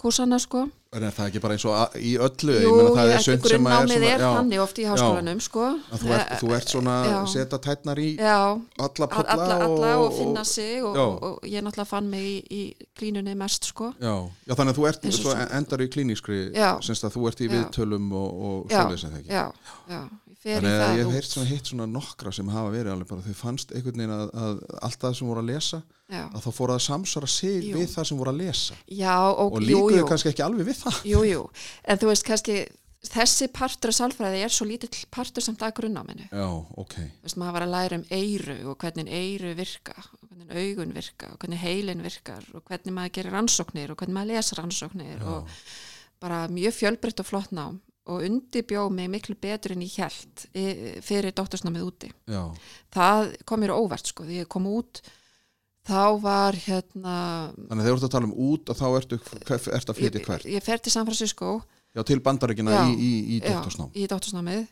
kursana 0.00 0.38
sko 0.40 0.66
en 0.92 1.06
er 1.06 1.14
það 1.16 1.28
ekki 1.30 1.40
bara 1.40 1.56
eins 1.56 1.64
og 1.68 1.94
í 1.96 2.10
öllu? 2.20 2.54
Jú, 2.60 2.68
ég 2.68 2.74
meina 2.76 2.90
það 2.96 3.10
ég 3.10 3.14
er 3.16 3.24
sem 3.24 3.34
er 3.34 3.42
grunnnámið 3.46 4.06
er 4.10 4.24
þannig 4.24 4.62
oft 4.62 4.80
í 4.82 4.84
háskólanum 4.90 5.40
sko. 5.40 5.68
Þú 6.02 6.12
ert, 6.16 6.32
þú 6.42 6.50
ert 6.58 6.72
svona 6.74 6.96
að 7.08 7.28
setja 7.32 7.60
tætnar 7.64 8.02
í 8.02 8.08
Já, 8.18 8.36
alla 8.52 8.90
alla, 8.92 9.08
polla 9.14 9.56
alla, 9.56 9.92
og, 10.02 10.10
finna 10.18 10.44
sig 10.48 10.82
og, 10.84 10.98
og, 11.00 11.24
og 11.30 11.48
ég 11.48 11.64
náttúrulega 11.64 11.88
fann 11.88 12.10
mig 12.12 12.26
í, 12.28 12.34
í 12.52 12.90
klínunni 12.98 13.36
mest 13.40 13.70
sko. 13.70 13.92
Já, 14.02 14.14
já, 14.44 14.52
þannig 14.52 14.74
að 14.74 14.80
þú 14.80 14.88
ert 14.90 15.08
og 15.32 15.56
endar 15.60 15.86
í 15.86 15.88
klínískri 15.96 16.42
semst 16.84 17.08
að 17.08 17.16
þú 17.16 17.24
ert 17.30 17.40
í 17.40 17.50
viðtölum 17.54 18.12
og, 18.12 18.44
og 18.50 18.58
Já, 18.68 18.82
svoleiðis 18.82 19.06
en 19.08 19.16
það 19.16 19.22
ekki? 19.22 19.32
Já, 19.32 19.74
já, 19.88 20.02
Þannig 20.42 20.72
að 20.74 20.92
ég 20.92 21.00
hef 21.02 21.06
út. 21.06 21.14
heyrt 21.14 21.30
svona 21.30 21.48
hitt 21.52 21.68
svona 21.70 21.86
nokkra 21.86 22.32
sem 22.34 22.48
hafa 22.50 22.70
verið 22.74 22.92
alveg 22.96 23.10
bara 23.12 23.22
þau 23.22 23.36
fannst 23.38 23.72
einhvern 23.76 24.00
veginn 24.02 24.14
að, 24.16 24.30
að 24.34 24.62
allt 24.88 25.00
það 25.04 25.16
sem 25.18 25.28
voru 25.30 25.42
að 25.44 25.50
lesa 25.52 25.82
Já, 26.12 26.22
að 26.26 26.40
þá 26.44 26.50
fóru 26.58 26.74
að 26.74 26.84
samsvara 26.88 27.30
sig 27.30 27.58
Jú. 27.68 27.76
við 27.78 27.90
það 27.94 28.08
sem 28.10 28.18
voru 28.20 28.32
að 28.34 28.40
lesa. 28.42 28.78
Já 28.90 29.16
og, 29.30 29.52
og 29.56 29.62
líkuðu 29.62 30.06
kannski 30.10 30.32
ekki 30.32 30.44
alveg 30.44 30.66
við 30.72 30.80
það. 30.82 30.98
Jú, 31.12 31.20
jú. 31.30 31.44
En 31.86 32.00
þú 32.02 32.10
veist 32.10 32.26
kannski 32.26 32.56
þessi 33.02 33.48
partur 33.50 33.90
af 33.90 33.96
sálfræði 33.98 34.42
er 34.46 34.52
svo 34.54 34.66
lítill 34.68 34.92
partur 35.10 35.42
samt 35.42 35.62
að 35.66 35.72
grunnáminu 35.80 36.28
Já, 36.30 36.44
ok, 36.78 36.92
Þú 36.94 37.26
veist, 37.26 37.38
maður 37.40 37.56
var 37.56 37.64
að 37.66 37.72
læra 37.74 37.98
um 37.98 38.04
eyru 38.14 38.58
og 38.70 38.76
hvernig 38.82 39.08
eyru 39.10 39.54
virka 39.58 39.96
og 39.98 40.28
hvernig 40.28 40.52
augun 40.54 40.92
virka 40.94 41.30
og 41.32 41.40
hvernig 41.42 41.62
heilin 41.64 42.04
virkar 42.04 42.44
og 42.54 42.62
hvernig 42.68 42.94
maður 42.94 43.14
gerir 43.18 43.34
rannsóknir 43.34 43.90
og 43.90 43.98
hvernig 43.98 44.18
maður 44.18 44.36
les 44.36 44.52
rannsóknir 44.58 45.16
Já. 45.18 45.32
og 45.32 45.50
bara 46.22 46.44
mjög 46.52 46.76
fjölbreytt 46.78 47.24
og 47.24 47.26
flott 47.26 47.50
nám 47.50 47.80
og 48.10 48.22
undibjó 48.26 48.88
mig 48.90 49.10
miklu 49.10 49.36
betur 49.38 49.76
en 49.76 49.82
ég 49.84 49.94
held 50.02 50.46
fyrir 51.06 51.34
dóttursnámið 51.36 51.84
úti. 51.86 52.08
já, 52.26 52.42
Það 52.94 53.36
kom 53.46 53.62
mér 53.62 53.74
á 53.74 53.78
óvart 53.78 54.06
sko, 54.10 54.24
því 54.26 54.40
ég 54.42 54.48
kom 54.50 54.66
út 54.66 55.02
þá 55.86 56.18
var 56.22 56.54
hérna 56.54 57.14
þannig 57.54 57.78
að 57.78 57.84
þegar 57.84 57.92
þú 57.92 58.00
ert 58.00 58.08
að 58.08 58.14
tala 58.16 58.28
um 58.28 58.34
út 58.48 58.72
þá 58.78 58.86
ertu, 58.98 59.20
ertu 59.50 59.92
að 59.92 59.98
flytja 59.98 60.18
ég, 60.20 60.26
hvert? 60.26 60.46
ég 60.50 60.62
fer 60.66 60.82
til 60.82 60.92
San 60.94 61.06
Francisco. 61.06 61.62
Já, 61.92 62.02
til 62.08 62.20
bandaríkina 62.24 62.72
Já. 62.74 62.82
í, 62.88 62.92
í, 62.96 63.12
í 63.36 63.40
Já, 63.40 63.52
doktorsnám 63.52 63.90
í 63.94 64.06
dóttursnámið 64.10 64.62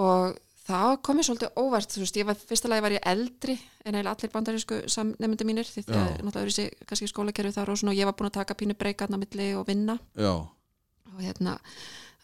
og 0.00 0.36
það 0.64 0.92
kom 1.04 1.18
mér 1.18 1.26
svolítið 1.28 1.58
óvart 1.60 1.92
þú 1.92 2.02
veist, 2.04 2.16
ég 2.16 2.28
var, 2.28 2.38
fyrsta 2.48 2.70
lagi 2.72 2.84
var 2.86 2.94
ég 2.96 3.08
eldri 3.12 3.56
en 3.84 3.92
eiginlega 3.98 4.14
allir 4.14 4.32
bandarísku 4.32 4.78
samnefndi 4.88 5.44
mínir 5.48 5.68
því 5.68 5.84
það 5.84 5.98
Já. 6.00 6.04
er 6.06 6.22
náttúrulega 6.24 6.44
öðru 6.46 6.54
sig 6.56 6.68
kannski 6.88 7.10
skólakerfi 7.10 7.52
þar 7.58 7.74
og 7.74 7.84
og 7.84 7.98
ég 7.98 8.08
var 8.08 8.16
búin 8.16 8.30
að 8.30 8.38
taka 8.40 8.56
pínu 8.56 8.76
breykarna 8.78 9.18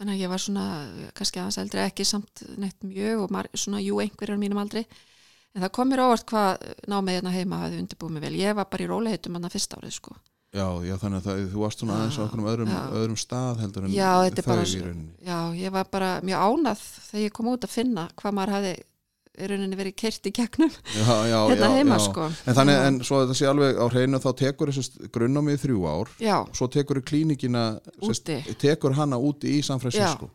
þannig 0.00 0.16
að 0.16 0.24
ég 0.24 0.32
var 0.32 0.42
svona 0.42 0.64
kannski 1.18 1.42
aðeins 1.42 1.60
eldri 1.60 1.84
ekki 1.84 2.06
samt 2.08 2.42
neitt 2.56 2.88
mjög 2.88 3.26
og 3.26 3.36
svona 3.52 3.82
jú 3.84 4.00
einhverjar 4.00 4.40
mínum 4.40 4.62
aldri. 4.62 4.86
En 5.54 5.64
það 5.64 5.72
kom 5.76 5.90
mér 5.90 6.04
óvart 6.06 6.26
hvað 6.30 6.66
námið 6.88 7.16
hérna 7.18 7.34
heima 7.34 7.62
hafði 7.64 7.80
undirbúið 7.84 8.16
mig 8.16 8.24
vel. 8.24 8.34
Ég 8.38 8.56
var 8.56 8.68
bara 8.70 8.86
í 8.86 8.90
róliheitum 8.90 9.36
hann 9.36 9.48
að 9.48 9.56
fyrsta 9.58 9.80
árið 9.80 9.96
sko. 9.98 10.16
Já, 10.50 10.66
já, 10.82 10.96
þannig 10.98 11.20
að 11.20 11.26
það, 11.28 11.40
þú 11.52 11.60
varst 11.62 11.82
svona 11.82 11.96
aðeins 11.96 12.16
á 12.18 12.22
okkur 12.24 12.46
öðrum, 12.50 12.70
já. 12.74 12.80
öðrum 12.98 13.18
stað 13.22 13.60
heldur 13.62 13.84
en 13.86 13.92
Já, 13.94 14.08
er 14.26 14.32
þau 14.34 14.46
bara 14.48 14.64
í 14.66 14.80
rauninni. 14.82 15.12
já, 15.22 15.36
ég 15.60 15.74
var 15.76 15.90
bara 15.92 16.08
mjög 16.26 16.40
ánað 16.42 16.80
þegar 17.06 17.22
ég 17.22 17.34
kom 17.36 17.50
út 17.52 17.66
að 17.66 17.74
finna 17.76 18.06
hvað 18.18 18.34
maður 18.34 18.54
hafði 18.56 18.72
í 19.40 19.50
rauninni 19.50 19.78
verið 19.78 19.96
kyrt 20.02 20.28
í 20.28 20.32
gegnum 20.36 20.72
já, 20.94 21.14
já, 21.30 21.38
hérna 21.50 21.70
heima 21.76 22.00
sko. 22.02 22.26
En 22.44 22.58
þannig, 22.58 22.80
en 22.88 22.98
svo 23.06 23.22
þetta 23.24 23.38
sé 23.38 23.48
alveg 23.50 23.80
á 23.80 23.86
hreinu 23.92 24.20
þá 24.22 24.28
tekur 24.42 24.72
þessu 24.74 25.10
grunnámið 25.14 25.56
í 25.56 25.62
þrjú 25.64 25.86
ár. 25.90 26.12
Já, 26.22 26.36
svo 26.56 26.68
tekur 26.72 27.02
klíningina 27.06 27.64
sest, 28.02 28.30
tekur 28.60 28.96
hana 28.98 29.20
úti 29.20 29.56
í 29.58 29.64
San 29.66 29.82
Francisco. 29.82 30.30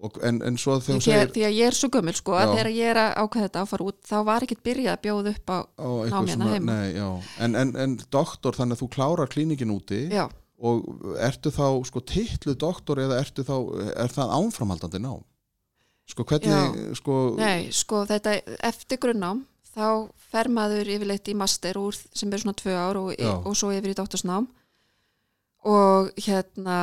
Og, 0.00 0.14
en, 0.24 0.38
en 0.48 0.54
svo 0.56 0.78
þegar 0.80 1.02
því, 1.04 1.32
því 1.34 1.42
að 1.44 1.56
ég 1.58 1.66
er 1.68 1.76
svo 1.76 1.90
gömul 1.92 2.14
sko 2.16 2.32
að 2.40 2.54
þegar 2.54 2.68
ég 2.72 2.90
er 2.94 3.00
að 3.02 3.10
ákveða 3.20 3.46
þetta 3.50 3.60
að 3.60 3.66
fara 3.68 3.88
út 3.90 3.98
þá 4.08 4.14
var 4.30 4.46
ekkert 4.46 4.62
byrjað 4.64 4.94
að 4.94 5.02
bjóða 5.04 5.32
upp 5.34 5.50
á 5.52 5.58
á 5.60 5.88
eitthvað 5.90 6.14
námi 6.14 6.30
hérna 6.30 6.48
heima. 6.54 6.76
nei, 6.78 7.18
en, 7.44 7.56
en, 7.60 7.72
en 7.84 7.96
doktor 8.08 8.56
þannig 8.56 8.78
að 8.78 8.80
þú 8.80 8.88
klárar 8.94 9.32
klíningin 9.34 9.74
úti 9.74 9.98
já, 10.08 10.22
og 10.56 10.88
ertu 11.20 11.52
þá 11.52 11.66
sko 11.88 12.00
titlu 12.04 12.54
doktor 12.56 13.00
eða 13.04 13.20
ertu 13.20 13.44
þá, 13.44 13.54
er 13.92 14.16
það 14.16 14.32
ánframhaldandi 14.38 15.02
nám? 15.04 15.20
Sko 16.10 16.24
hvernig, 16.26 16.96
sko 16.98 17.16
nei, 17.38 17.68
sko 17.74 18.02
þetta 18.08 18.36
eftir 18.66 18.98
grunnám 19.02 19.44
þá 19.70 19.84
fer 20.32 20.48
maður 20.50 20.88
yfirleitt 20.90 21.28
í 21.30 21.36
master 21.38 21.78
úr, 21.78 21.94
sem 21.94 22.32
er 22.34 22.42
svona 22.42 22.56
tvö 22.58 22.74
ár 22.74 22.98
og, 22.98 23.12
Já. 23.14 23.30
og 23.46 23.54
svo 23.56 23.70
yfir 23.70 23.92
í 23.92 23.98
doktorsnám. 23.98 24.48
Og 25.70 26.08
hérna 26.24 26.76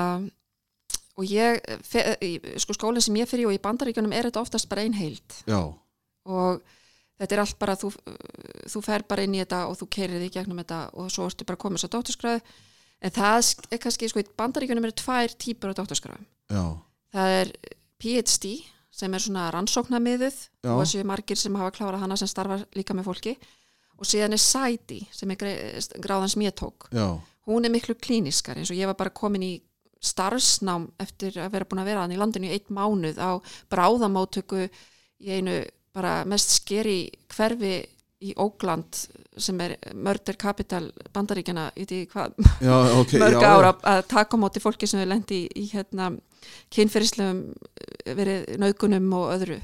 og 1.18 1.26
ég, 1.26 1.58
fe, 1.84 2.04
í- 2.22 2.60
sko 2.62 2.76
skólinn 2.78 3.02
sem 3.02 3.16
ég 3.18 3.26
fyrir 3.30 3.48
og 3.50 3.56
í 3.56 3.62
bandaríkjunum 3.64 4.14
er 4.14 4.28
þetta 4.30 4.44
oftast 4.44 4.70
bara 4.70 4.84
ein 4.86 4.94
heild 4.94 5.40
já, 5.50 5.58
og 6.30 6.60
þetta 7.18 7.34
er 7.34 7.42
allt 7.42 7.58
bara 7.58 7.74
þú, 7.76 7.90
þú 8.70 8.82
fer 8.86 9.02
bara 9.10 9.24
inn 9.26 9.34
í 9.34 9.42
þetta 9.42 9.64
og 9.72 9.80
þú 9.80 9.88
keirir 9.98 10.22
því 10.22 10.30
gegnum 10.36 10.62
þetta 10.62 10.82
og 10.94 11.10
svo 11.10 11.26
ertu 11.26 11.48
bara 11.50 11.58
komið 11.58 11.82
svo 11.82 11.90
dótturskráðu 11.96 12.44
en 13.02 13.16
það 13.18 13.50
er 13.74 13.82
kannski, 13.82 14.12
sko, 14.14 14.22
í 14.22 14.30
bandaríkjunum 14.38 14.86
eru 14.86 14.94
tvær 15.02 15.34
típur 15.42 15.74
á 15.74 15.78
dótturskráðum 15.82 16.28
já, 16.54 16.64
það 17.18 17.34
er 17.42 17.52
PhD 17.98 18.54
sem 18.98 19.14
er 19.14 19.24
svona 19.24 19.48
rannsóknarmiðuð 19.54 20.38
Já. 20.66 20.72
og 20.74 20.82
þessu 20.82 21.06
margir 21.08 21.40
sem 21.40 21.56
hafa 21.60 21.74
klárað 21.76 22.04
hana 22.06 22.18
sem 22.18 22.30
starfar 22.30 22.66
líka 22.78 22.96
með 22.98 23.10
fólki. 23.12 23.36
Og 23.98 24.06
síðan 24.06 24.36
er 24.38 24.42
SIDI 24.42 25.00
sem 25.14 25.32
er 25.34 25.40
gráðan 26.02 26.30
sem 26.30 26.44
ég 26.46 26.54
tók 26.58 26.86
já, 26.94 27.08
hún 27.50 27.66
er 27.66 27.74
miklu 27.74 27.96
klíniskar 27.98 28.60
eins 28.60 28.70
og 28.70 28.78
ég 28.78 28.90
var 28.90 28.98
bara 29.00 29.14
komin 29.14 29.46
í 29.46 29.54
starfsnám 30.04 30.92
eftir 31.02 31.40
að 31.42 31.56
vera 31.56 31.66
búin 31.66 31.82
að 31.82 31.90
vera 31.90 32.04
hann 32.04 32.14
í 32.14 32.20
landinu 32.20 32.50
í 32.50 32.54
eitt 32.54 32.70
mánuð 32.70 33.18
á 33.18 33.42
bráðamótöku 33.74 34.68
í 34.68 35.32
einu 35.34 35.64
bara 35.98 36.22
mest 36.30 36.54
skeri 36.60 37.08
hverfi 37.34 37.80
í 38.26 38.32
Ógland 38.42 38.98
sem 39.38 39.60
er 39.62 39.76
mörder 39.94 40.38
capital 40.42 40.88
bandaríkjana 41.14 41.68
í 41.78 41.86
því 41.86 42.00
hvað 42.14 42.38
já, 42.66 42.76
ok 42.98 43.12
mörg 43.22 43.44
ára 43.46 43.74
að 43.78 44.04
taka 44.10 44.40
á 44.40 44.42
móti 44.42 44.62
fólki 44.64 44.90
sem 44.90 45.02
við 45.04 45.12
lendi 45.12 45.42
í, 45.46 45.50
í 45.62 45.66
hérna 45.76 46.12
kynferðislegum 46.74 47.42
verið 48.18 48.56
naukunum 48.62 49.10
og 49.18 49.34
öðru. 49.36 49.58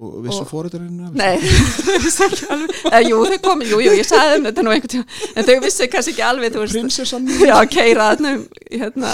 Og 0.00 0.14
vissu 0.24 0.40
og- 0.42 0.48
fóriðurinn 0.48 1.10
Nei, 1.12 1.36
þau 1.44 1.96
vissi 2.06 2.24
ekki 2.24 2.46
alveg. 2.54 2.76
Eða, 2.88 3.00
Jú, 3.04 3.18
þau 3.28 3.40
komin, 3.44 3.68
jú, 3.68 3.80
jú, 3.84 3.90
ég 3.98 4.06
sagði 4.08 4.30
þeim 4.38 4.46
þetta 4.48 4.64
nú 4.64 4.72
einhvern 4.74 4.92
tíma 4.94 5.34
en 5.36 5.48
þau 5.50 5.58
vissi 5.66 5.88
kannski 5.92 6.14
ekki 6.14 6.24
alveg 6.24 6.56
prinsessan 6.72 7.28
já, 7.36 7.56
keira 7.68 8.06
þarna 8.14 8.32
um, 8.38 8.46
í 8.70 8.80
hérna, 8.80 9.12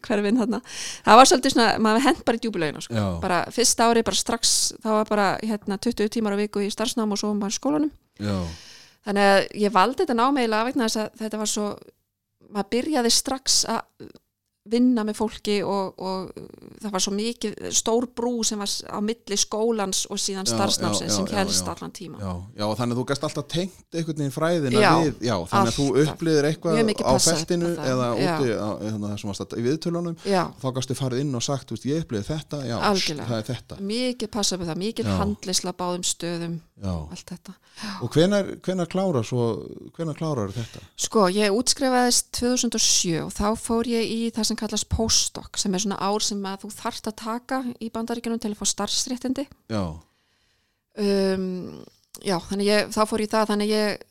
hverfin 0.00 0.40
þarna. 0.40 0.60
Það 1.04 1.18
var 1.20 1.30
svolítið 1.30 1.54
svona, 1.54 1.68
maður 1.84 2.04
hent 2.06 2.24
bara 2.24 2.38
í 2.38 2.42
djúbulegina 2.42 2.82
sko. 2.84 2.94
bara 3.22 3.40
fyrsta 3.52 3.88
ári, 3.90 4.04
bara 4.06 4.16
strax 4.16 4.52
það 4.82 4.98
var 4.98 5.08
bara 5.10 5.26
hérna 5.42 5.78
20 5.78 6.08
tímar 6.08 6.36
á 6.36 6.40
viku 6.40 6.62
í 6.64 6.70
starfsnám 6.72 7.12
og 7.12 7.20
svo 7.20 7.32
maður 7.34 7.54
í 7.54 7.58
skólanum. 7.58 7.92
Já, 8.22 8.36
þannig 9.06 9.30
að 9.32 9.40
ég 9.66 9.74
valdi 9.74 10.02
þetta 10.04 10.18
námeila 10.18 10.64
að 10.64 11.10
þetta 11.20 11.38
var 11.42 11.50
svo 11.50 11.66
maður 12.52 12.70
byrjaði 12.76 13.12
strax 13.12 13.64
að 13.70 14.10
vinna 14.70 15.02
með 15.06 15.18
fólki 15.18 15.56
og, 15.66 15.98
og 15.98 16.28
það 16.82 16.92
var 16.94 17.02
svo 17.02 17.14
mikið 17.16 17.56
stór 17.74 18.06
brú 18.14 18.44
sem 18.46 18.60
var 18.62 18.70
á 18.70 18.98
milli 19.02 19.38
skólans 19.40 20.04
og 20.06 20.20
síðan 20.22 20.46
starfsnámsins 20.46 21.16
sem 21.18 21.26
helst 21.34 21.68
allan 21.68 21.94
tíma 21.94 22.20
Já, 22.22 22.32
já, 22.60 22.66
þannig 22.78 22.94
að 22.94 23.00
þú 23.00 23.06
gæst 23.10 23.26
alltaf 23.26 23.48
tengt 23.50 23.96
einhvern 23.98 24.22
veginn 24.22 24.36
fræðina 24.36 24.84
Já, 24.84 24.92
við, 25.02 25.24
já, 25.26 25.34
þannig 25.50 25.72
að 25.72 25.78
þú 25.80 25.88
upplýðir 26.04 26.48
eitthvað 26.52 26.78
á 26.78 27.12
passað 27.12 27.42
feltinu 27.42 27.72
eða 27.82 28.08
úti 28.14 28.54
á, 28.54 28.68
þannig 28.86 29.42
að 29.42 29.58
í 29.58 29.64
viðtölunum. 29.66 30.16
Þá 30.62 30.66
gæstu 30.76 30.96
farið 30.98 31.22
inn 31.24 31.36
og 31.38 31.44
sagt, 31.44 31.72
veist, 31.72 31.86
ég 31.88 32.04
upplýði 32.04 32.26
þetta 32.28 32.60
já, 32.66 32.76
það 32.78 33.36
er 33.38 33.46
þetta. 33.48 33.78
Mikið 33.92 34.32
passa 34.32 34.56
upp 34.56 34.64
á 34.64 34.66
það, 34.70 34.80
mikið 34.82 35.10
handlisla 35.18 35.74
báðum 35.78 36.06
stöðum, 36.06 36.56
og 36.82 38.08
hvenar, 38.16 38.48
hvenar 38.64 38.88
klárar 38.90 39.26
svo 39.26 39.44
hvenar 39.96 40.16
klárar 40.18 40.50
þetta? 40.54 40.82
Sko, 40.98 41.28
ég 41.30 41.54
útskrifaðist 41.54 42.32
2007 42.40 43.20
og 43.22 43.32
þá 43.36 43.46
fór 43.60 43.90
ég 43.90 44.10
í 44.10 44.20
það 44.34 44.48
sem 44.50 44.58
kallast 44.58 44.88
postdoc 44.90 45.60
sem 45.62 45.74
er 45.74 45.84
svona 45.84 46.00
ár 46.02 46.24
sem 46.26 46.42
að 46.48 46.64
þú 46.66 46.72
þarft 46.78 47.10
að 47.12 47.18
taka 47.22 47.60
í 47.78 47.90
bandaríkjunum 47.94 48.42
til 48.42 48.52
að 48.54 48.60
fá 48.62 48.66
starfsréttindi. 48.72 49.46
Já, 49.70 49.84
um, 50.98 51.84
Já, 52.22 52.36
þannig 52.50 52.68
ég, 52.68 52.90
þá 52.92 53.00
fór 53.08 53.22
ég 53.24 53.30
það 53.32 53.48
þannig 53.50 53.70
ég 53.72 54.02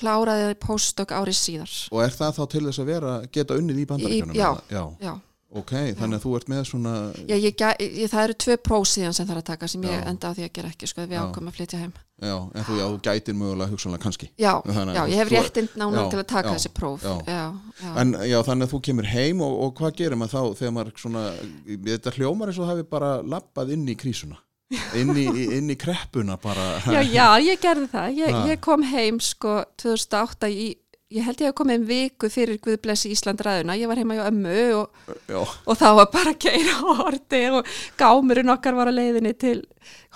kláraði 0.00 0.54
postdoc 0.62 1.12
árið 1.14 1.36
síðar. 1.36 1.74
Og 1.92 2.00
er 2.02 2.14
það 2.16 2.38
þá 2.38 2.42
til 2.54 2.62
þess 2.64 2.80
að 2.82 2.88
vera 2.88 3.12
geta 3.34 3.58
unnið 3.60 3.82
í 3.82 3.84
bandaríkjunum 3.90 4.34
Í- 4.34 4.40
já. 4.40 4.48
já, 4.72 4.84
Já, 5.04 5.12
ok, 5.60 5.72
þannig 5.98 6.16
að 6.16 6.22
þú 6.24 6.30
ert 6.38 6.48
með 6.48 6.62
svona 6.68 6.92
já 7.28 7.34
ég, 7.36 7.62
ég, 7.82 8.08
það 8.08 8.22
eru 8.24 8.36
tvö 8.44 8.56
próf 8.64 8.86
síðan 8.88 9.16
sem 9.16 9.26
þarf 9.28 9.42
að 9.42 9.48
taka 9.50 9.68
sem 9.68 9.82
ég 9.84 9.96
Já. 9.98 10.04
enda 10.08 10.30
á 10.30 10.34
því 10.36 10.46
að 10.46 10.52
gera 10.58 10.70
ekki 10.72 10.88
sko, 10.88 11.04
við 11.10 11.18
ákvæmum 11.20 11.50
að 11.50 11.56
flytja 11.58 11.80
heim 11.82 11.92
já, 12.22 12.36
en 12.38 12.66
þú, 12.68 12.76
já, 12.78 12.84
þú 12.86 13.00
gætir 13.08 13.36
mögulega 13.36 13.72
hugsanlega 13.72 14.04
kannski 14.06 14.28
Já, 14.40 14.52
Þannig 14.68 14.96
já 14.96 15.02
ég 15.12 15.20
hef 15.22 15.32
réttinn 15.34 15.68
nána 15.82 16.04
til 16.12 16.20
að 16.22 16.28
taka 16.32 16.48
já, 16.48 16.54
þessi 16.56 16.72
próf 16.76 17.04
já. 17.04 17.14
já, 17.26 17.42
já. 17.82 17.90
En 18.02 18.14
já, 18.30 18.38
þannig 18.48 18.68
að 18.68 18.72
þú 18.72 18.80
kemur 18.88 19.10
heim 19.12 19.42
og, 19.44 19.58
og 19.66 19.74
hvað 19.80 19.96
gerir 20.00 20.20
maður 20.22 20.32
þá 20.32 20.62
þegar 20.62 20.76
maður 20.78 21.02
svona, 21.04 21.24
þetta 21.90 22.14
hljómar 22.16 22.52
eins 22.52 22.62
og 22.62 22.70
hafi 22.72 22.86
bara 22.96 23.12
lappað 23.34 23.74
inn 23.76 23.84
í 23.92 23.96
krísuna, 23.98 24.38
inn 24.96 25.12
í, 25.18 25.26
inn 25.58 25.68
í 25.72 25.76
kreppuna 25.76 26.38
bara. 26.40 26.70
já, 26.86 27.02
já, 27.04 27.26
ég 27.44 27.60
gerði 27.60 27.90
það 27.92 28.22
ég, 28.22 28.38
ég 28.54 28.62
kom 28.64 28.86
heim 28.88 29.20
sko 29.20 29.58
2008 29.82 30.48
í 30.48 30.70
Ég 31.12 31.26
held 31.26 31.42
ég 31.44 31.50
að 31.50 31.56
koma 31.58 31.74
einn 31.76 31.84
viku 31.88 32.30
fyrir 32.32 32.60
Guðblessi 32.62 33.10
Ísland 33.12 33.42
ræðuna, 33.44 33.76
ég 33.76 33.90
var 33.90 34.00
heima 34.00 34.16
hjá 34.16 34.28
ömmu 34.30 34.58
og, 34.78 35.02
og 35.36 35.76
þá 35.76 35.88
var 35.98 36.08
bara 36.14 36.32
að 36.32 36.38
keira 36.46 36.76
horti 37.02 37.42
og 37.52 37.68
gámurinn 38.00 38.52
okkar 38.54 38.78
var 38.78 38.88
á 38.88 38.96
leiðinni 38.96 39.34
til 39.36 39.58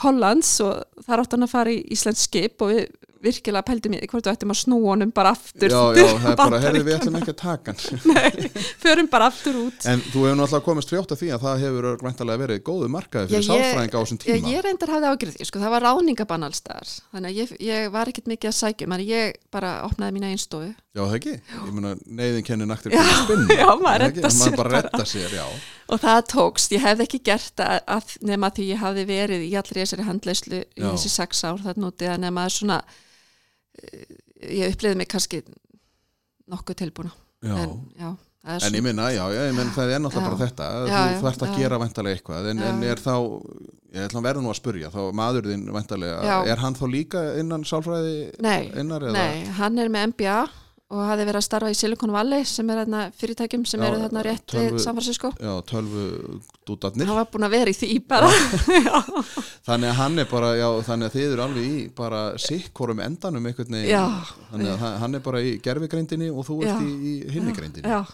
Hollands 0.05 0.55
og 0.65 1.05
þar 1.05 1.25
átt 1.25 1.37
hann 1.37 1.47
að 1.47 1.53
fara 1.53 1.75
í 1.75 1.83
Íslands 1.93 2.25
skip 2.29 2.65
og 2.65 2.73
við 2.73 2.87
virkilega 3.25 3.63
pældum 3.67 3.95
í 3.97 4.01
því 4.03 4.09
hvort 4.13 4.27
við 4.29 4.33
ættum 4.37 4.53
að 4.55 4.59
snúa 4.61 4.91
honum 4.93 5.13
bara 5.17 5.33
aftur 5.37 5.73
já, 5.73 5.81
já, 6.01 6.07
það 6.23 6.31
er 6.33 6.39
bara, 6.41 6.61
herri, 6.65 6.83
við 6.87 6.97
ætlum 6.99 7.19
ekki 7.21 7.33
að 7.33 7.39
taka 7.41 7.75
hann. 7.77 8.01
Nei, 8.17 8.51
förum 8.83 9.11
bara 9.13 9.29
aftur 9.33 9.59
út 9.63 9.87
En 9.91 10.03
þú 10.07 10.25
hefur 10.27 10.39
náttúrulega 10.41 10.67
komist 10.69 10.93
fljótt 10.93 11.15
að 11.17 11.23
því 11.23 11.31
að 11.37 11.45
það 11.47 11.65
hefur 11.67 11.89
örgvæntalega 11.93 12.43
verið 12.45 12.63
góðu 12.71 12.91
markaði 12.97 13.31
fyrir 13.33 13.45
Já, 13.45 13.51
sálfræðinga 13.51 13.97
á 13.97 14.03
þessum 14.03 14.23
tíma. 14.25 14.53
ég 14.53 14.67
reyndar 14.67 14.95
hafði 14.97 15.13
ágjörð 15.13 15.37
því, 15.39 15.49
sko, 15.51 15.63
það 15.65 15.75
var 15.77 15.87
ráningabann 15.89 16.49
alls 16.49 16.63
staðar, 16.63 16.95
þannig 17.15 17.31
að 17.33 17.41
ég, 17.43 17.55
ég 17.67 17.89
var 17.97 18.13
ekkert 18.13 18.31
mikið 18.33 18.53
að 18.53 18.59
sækja, 18.61 18.91
menn 18.93 19.07
ég 19.07 19.39
bara 19.55 19.73
opnaði 19.87 20.17
mína 20.17 20.33
einstofu. 20.35 20.73
Já, 20.97 21.03
það 21.05 21.17
ekki? 21.19 21.33
Ég 21.53 21.73
meina, 21.77 21.91
neyðin 22.09 22.45
kennir 22.47 22.69
naktir 22.71 22.95
Já, 22.97 23.03
já, 23.05 23.67
maður 23.77 23.85
það 23.85 23.99
reddar 24.07 24.33
sér 24.33 24.55
bara 24.57 25.05
sér, 25.05 25.35
já. 25.37 25.45
Og 25.93 26.01
það 26.01 26.21
tókst, 26.33 26.73
ég 26.73 26.83
hefði 26.87 27.05
ekki 27.05 27.21
gert 27.29 27.61
að, 27.63 27.77
að 27.99 28.15
nema 28.27 28.49
því 28.57 28.69
ég 28.71 28.81
hafði 28.81 29.05
verið 29.11 29.45
í 29.45 29.51
allri 29.61 29.83
þessari 29.83 30.07
handleyslu 30.09 30.63
í 30.65 30.81
Já. 30.81 30.87
þessi 30.89 31.13
sex 31.13 31.45
ár 31.47 31.61
þarna 31.67 31.91
úti 31.93 32.09
að 32.11 32.23
nema 32.25 32.47
að 32.49 32.55
svona, 32.57 32.79
ég 34.47 34.75
upplýði 34.75 35.01
mig 35.01 35.11
kannski 35.11 35.43
nokkuð 36.53 36.81
tilbúna. 36.83 37.13
Já. 37.45 37.57
En, 37.63 37.77
já, 37.99 38.11
En 38.47 38.61
svona, 38.63 38.79
ég 38.79 38.85
minna, 38.87 39.09
já, 39.11 39.25
já, 39.35 39.41
ég 39.49 39.57
menn 39.57 39.73
það 39.75 39.91
er 39.91 40.03
náttúrulega 40.05 40.29
bara 40.31 40.37
þetta, 40.45 40.67
Já, 40.87 40.99
þú 41.03 41.15
já, 41.17 41.23
þarft 41.25 41.41
að 41.43 41.57
gera 41.59 41.79
væntalega 41.83 42.19
eitthvað, 42.19 42.45
en, 42.53 42.61
en 42.63 42.85
er 42.87 43.01
þá, 43.03 43.15
ég 43.97 44.05
ætla 44.07 44.21
að 44.21 44.29
verða 44.29 44.45
nú 44.45 44.53
að 44.53 44.59
spurja, 44.61 44.91
þá 44.95 45.01
maður 45.19 45.49
þinn 45.51 45.65
væntalega, 45.75 46.21
Já. 46.23 46.37
er 46.53 46.63
hann 46.63 46.77
þá 46.79 46.85
líka 46.93 47.25
innan 47.41 47.67
sálfræði 47.67 48.15
nei, 48.47 48.69
innar 48.79 49.09
nei, 49.17 49.49
hann 49.59 49.83
er 49.83 49.91
með 49.91 50.13
MBA 50.13 50.37
og 50.87 51.01
hafði 51.03 51.25
verið 51.27 51.41
að 51.41 51.45
starfa 51.49 51.71
í 51.73 51.77
Silicon 51.77 52.13
Valley 52.15 52.45
sem 52.47 52.69
er 52.71 52.79
þarna 52.85 53.01
fyrirtækjum 53.19 53.65
sem 53.67 53.83
Já, 53.83 53.87
eru 53.89 54.03
þarna 54.05 54.21
rétt 54.23 54.53
við 54.55 54.77
San 54.85 54.95
Francisco. 54.95 55.31
Já, 55.43 55.53
tölvu 55.67 56.05
dútarnir, 56.67 57.09
Hann 57.11 57.19
var 57.19 57.27
búin 57.33 57.47
að 57.47 57.55
vera 57.57 57.73
í 57.73 57.75
því 57.75 57.89
bara. 58.07 58.29
þannig 59.67 59.89
að 59.91 59.97
hann 59.99 60.19
er 60.23 60.29
bara, 60.31 60.51
já, 60.59 60.67
þannig 60.87 61.09
að 61.11 61.17
þið 61.17 61.27
eru 61.33 61.45
alveg 61.47 61.67
í 61.67 61.81
bara 61.97 62.21
sikkorum 62.39 63.03
endanum 63.03 63.49
einhvern 63.51 63.75
veginn, 63.77 63.91
Já, 63.91 64.05
þannig 64.53 64.71
að 64.77 64.85
hann- 65.03 65.17
er 65.19 65.25
bara 65.27 65.41
í 65.43 65.53
gerfigreindinni 65.65 66.29
og 66.31 66.47
þú 66.47 66.59
ert 66.67 66.83
í, 66.85 66.95
í 66.95 67.15
hinnigreindinni. 67.35 67.91
já. 67.91 68.05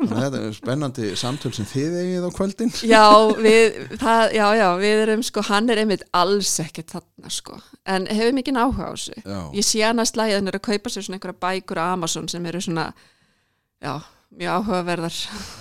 Þannig 0.00 0.12
að 0.16 0.24
þetta 0.26 0.42
er 0.50 0.54
spennandi 0.56 1.08
samtöl 1.20 1.52
sem 1.56 1.68
þið 1.72 1.96
eigið 2.02 2.28
á 2.28 2.30
kvöldin. 2.36 2.72
Já, 2.94 3.04
við, 3.36 3.80
það, 4.00 4.22
já, 4.36 4.46
já, 4.60 4.66
við 4.80 5.02
erum 5.06 5.24
sko, 5.24 5.44
hann 5.48 5.68
er 5.72 5.82
einmitt 5.84 6.04
alls 6.16 6.52
ekkert 6.64 6.94
þarna 6.96 7.32
sko, 7.32 7.58
en 7.88 8.08
hefur 8.10 8.36
mikið 8.36 8.60
áhuga 8.60 8.88
á 8.88 8.92
þessu. 8.96 9.16
Ég 9.56 9.66
sé 9.68 9.84
hann 9.84 10.00
að 10.02 10.08
slæði 10.12 10.38
hann 10.38 10.48
er 10.52 10.56
að 10.60 10.64
kaupa 10.68 10.92
sér 10.92 11.04
svona 11.06 11.20
einhverja 11.20 11.40
bækur 11.44 11.80
á 11.84 11.86
Amazon 12.10 12.28
sem 12.28 12.46
eru 12.50 12.60
svona, 12.60 12.88
já, 13.82 14.00
mjög 14.30 14.56
áhugaverðar. 14.60 15.14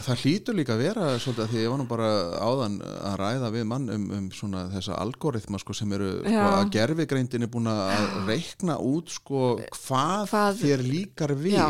það 0.05 0.21
hlýtur 0.23 0.55
líka 0.57 0.73
að 0.75 0.81
vera 0.83 1.05
svolítið 1.21 1.43
að 1.43 1.51
því 1.51 1.61
ég 1.61 1.69
var 1.71 1.79
nú 1.79 1.85
bara 1.89 2.09
áðan 2.37 2.75
að 2.85 3.15
ræða 3.21 3.49
við 3.53 3.63
mann 3.69 3.85
um, 3.93 4.03
um 4.17 4.27
svona 4.33 4.63
þessa 4.73 4.97
algoritma 5.01 5.61
sko, 5.61 5.73
sem 5.77 5.93
eru 5.97 6.09
sko, 6.23 6.43
að 6.49 6.71
gerfigreindin 6.75 7.45
er 7.45 7.51
búin 7.53 7.69
að 7.69 8.17
reikna 8.27 8.75
út 8.81 9.13
sko, 9.13 9.43
hvað, 9.73 10.25
Hvað- 10.29 10.59
þér 10.63 10.83
líkar 10.85 11.33
við 11.37 11.55
Já, 11.57 11.67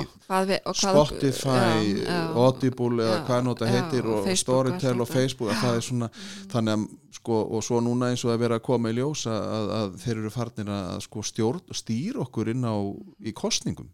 við, 0.47 0.55
Spotify, 0.79 1.51
já, 1.51 2.07
já. 2.07 2.17
Audible 2.35 3.03
eða 3.03 3.19
hvað 3.27 3.45
nota 3.47 3.69
heitir 3.71 4.07
og 4.07 4.23
Facebook 4.27 4.43
Storytel 4.43 4.95
og. 4.99 5.11
Facebook 5.11 5.53
að 5.53 5.61
það 5.63 5.77
er 5.79 5.87
svona 5.89 6.09
þannig 6.55 6.73
að 6.75 6.87
sko 7.19 7.39
og 7.57 7.63
svo 7.65 7.79
núna 7.83 8.11
eins 8.13 8.21
og 8.27 8.31
að 8.35 8.43
vera 8.43 8.59
að 8.59 8.67
koma 8.67 8.91
í 8.91 8.95
ljós 8.99 9.23
að, 9.27 9.71
að 9.79 9.95
þeir 10.03 10.17
eru 10.17 10.33
farnir 10.35 10.69
að 10.71 10.99
sko 11.07 11.23
stjórn 11.25 11.63
stýr 11.79 12.19
okkur 12.23 12.51
inn 12.53 12.67
á 12.67 12.75
í 13.23 13.33
kostningum 13.35 13.87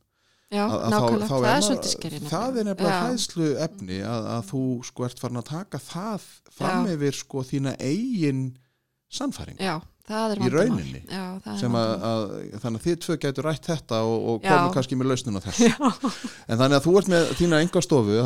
Já, 0.54 0.68
nákvæmlega, 0.70 1.28
það 1.28 1.38
er 1.38 1.46
maður- 1.50 1.66
svolítið 1.66 1.92
skerri. 1.96 2.20
það 2.30 2.58
er 2.60 2.64
nefnilega 2.70 3.00
hæðslu 3.10 3.48
efni 3.66 3.98
að, 4.06 4.28
að 4.36 4.44
þú 4.52 4.62
sko 4.86 5.06
ert 5.06 5.20
farin 5.20 5.38
að 5.42 5.48
taka 5.50 5.78
það 5.82 6.22
fram 6.52 6.86
Já. 6.86 6.94
yfir 6.96 7.14
sko 7.18 7.44
þína 7.44 7.74
eigin 7.82 8.44
sannfæring 9.12 9.58
Já, 9.60 9.82
Í 10.06 10.50
rauninni. 10.54 11.00
Já, 11.10 11.22
það 11.42 11.52
er 11.56 11.60
sem 11.64 11.76
að, 11.80 11.94
að 12.06 12.26
þannig 12.62 12.80
að 12.82 12.84
þið 12.86 12.98
tvö 13.06 13.16
gætur 13.24 13.48
rætt 13.50 13.70
þetta 13.72 14.02
og, 14.06 14.18
og 14.30 14.44
Já. 14.46 14.52
komið 14.52 14.74
kannski 14.76 14.98
með 15.00 15.08
lausnin 15.10 15.38
á 15.38 15.42
þessu 15.46 15.70
en 16.46 16.60
þannig 16.60 16.76
að 16.78 16.84
þú 16.86 16.94
ert 17.00 17.10
með 17.10 17.32
þína 17.40 17.62
engastofu 17.66 18.18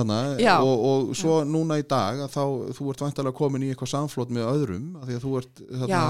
Já. 0.44 0.56
og, 0.60 0.84
og 0.90 1.14
svo 1.16 1.38
núna 1.48 1.78
í 1.80 1.86
dag 1.88 2.20
að 2.26 2.34
þá 2.36 2.44
þú 2.76 2.90
ert 2.92 3.04
vantilega 3.06 3.38
komin 3.40 3.64
í 3.64 3.70
eitthvað 3.72 3.92
samflót 3.94 4.34
með 4.36 4.50
öðrum 4.52 4.90
af 5.00 5.08
því 5.08 5.16
að 5.16 5.24
þú 5.24 5.32
ert 5.40 5.64
þarna, 5.70 5.88
Já, 5.94 6.04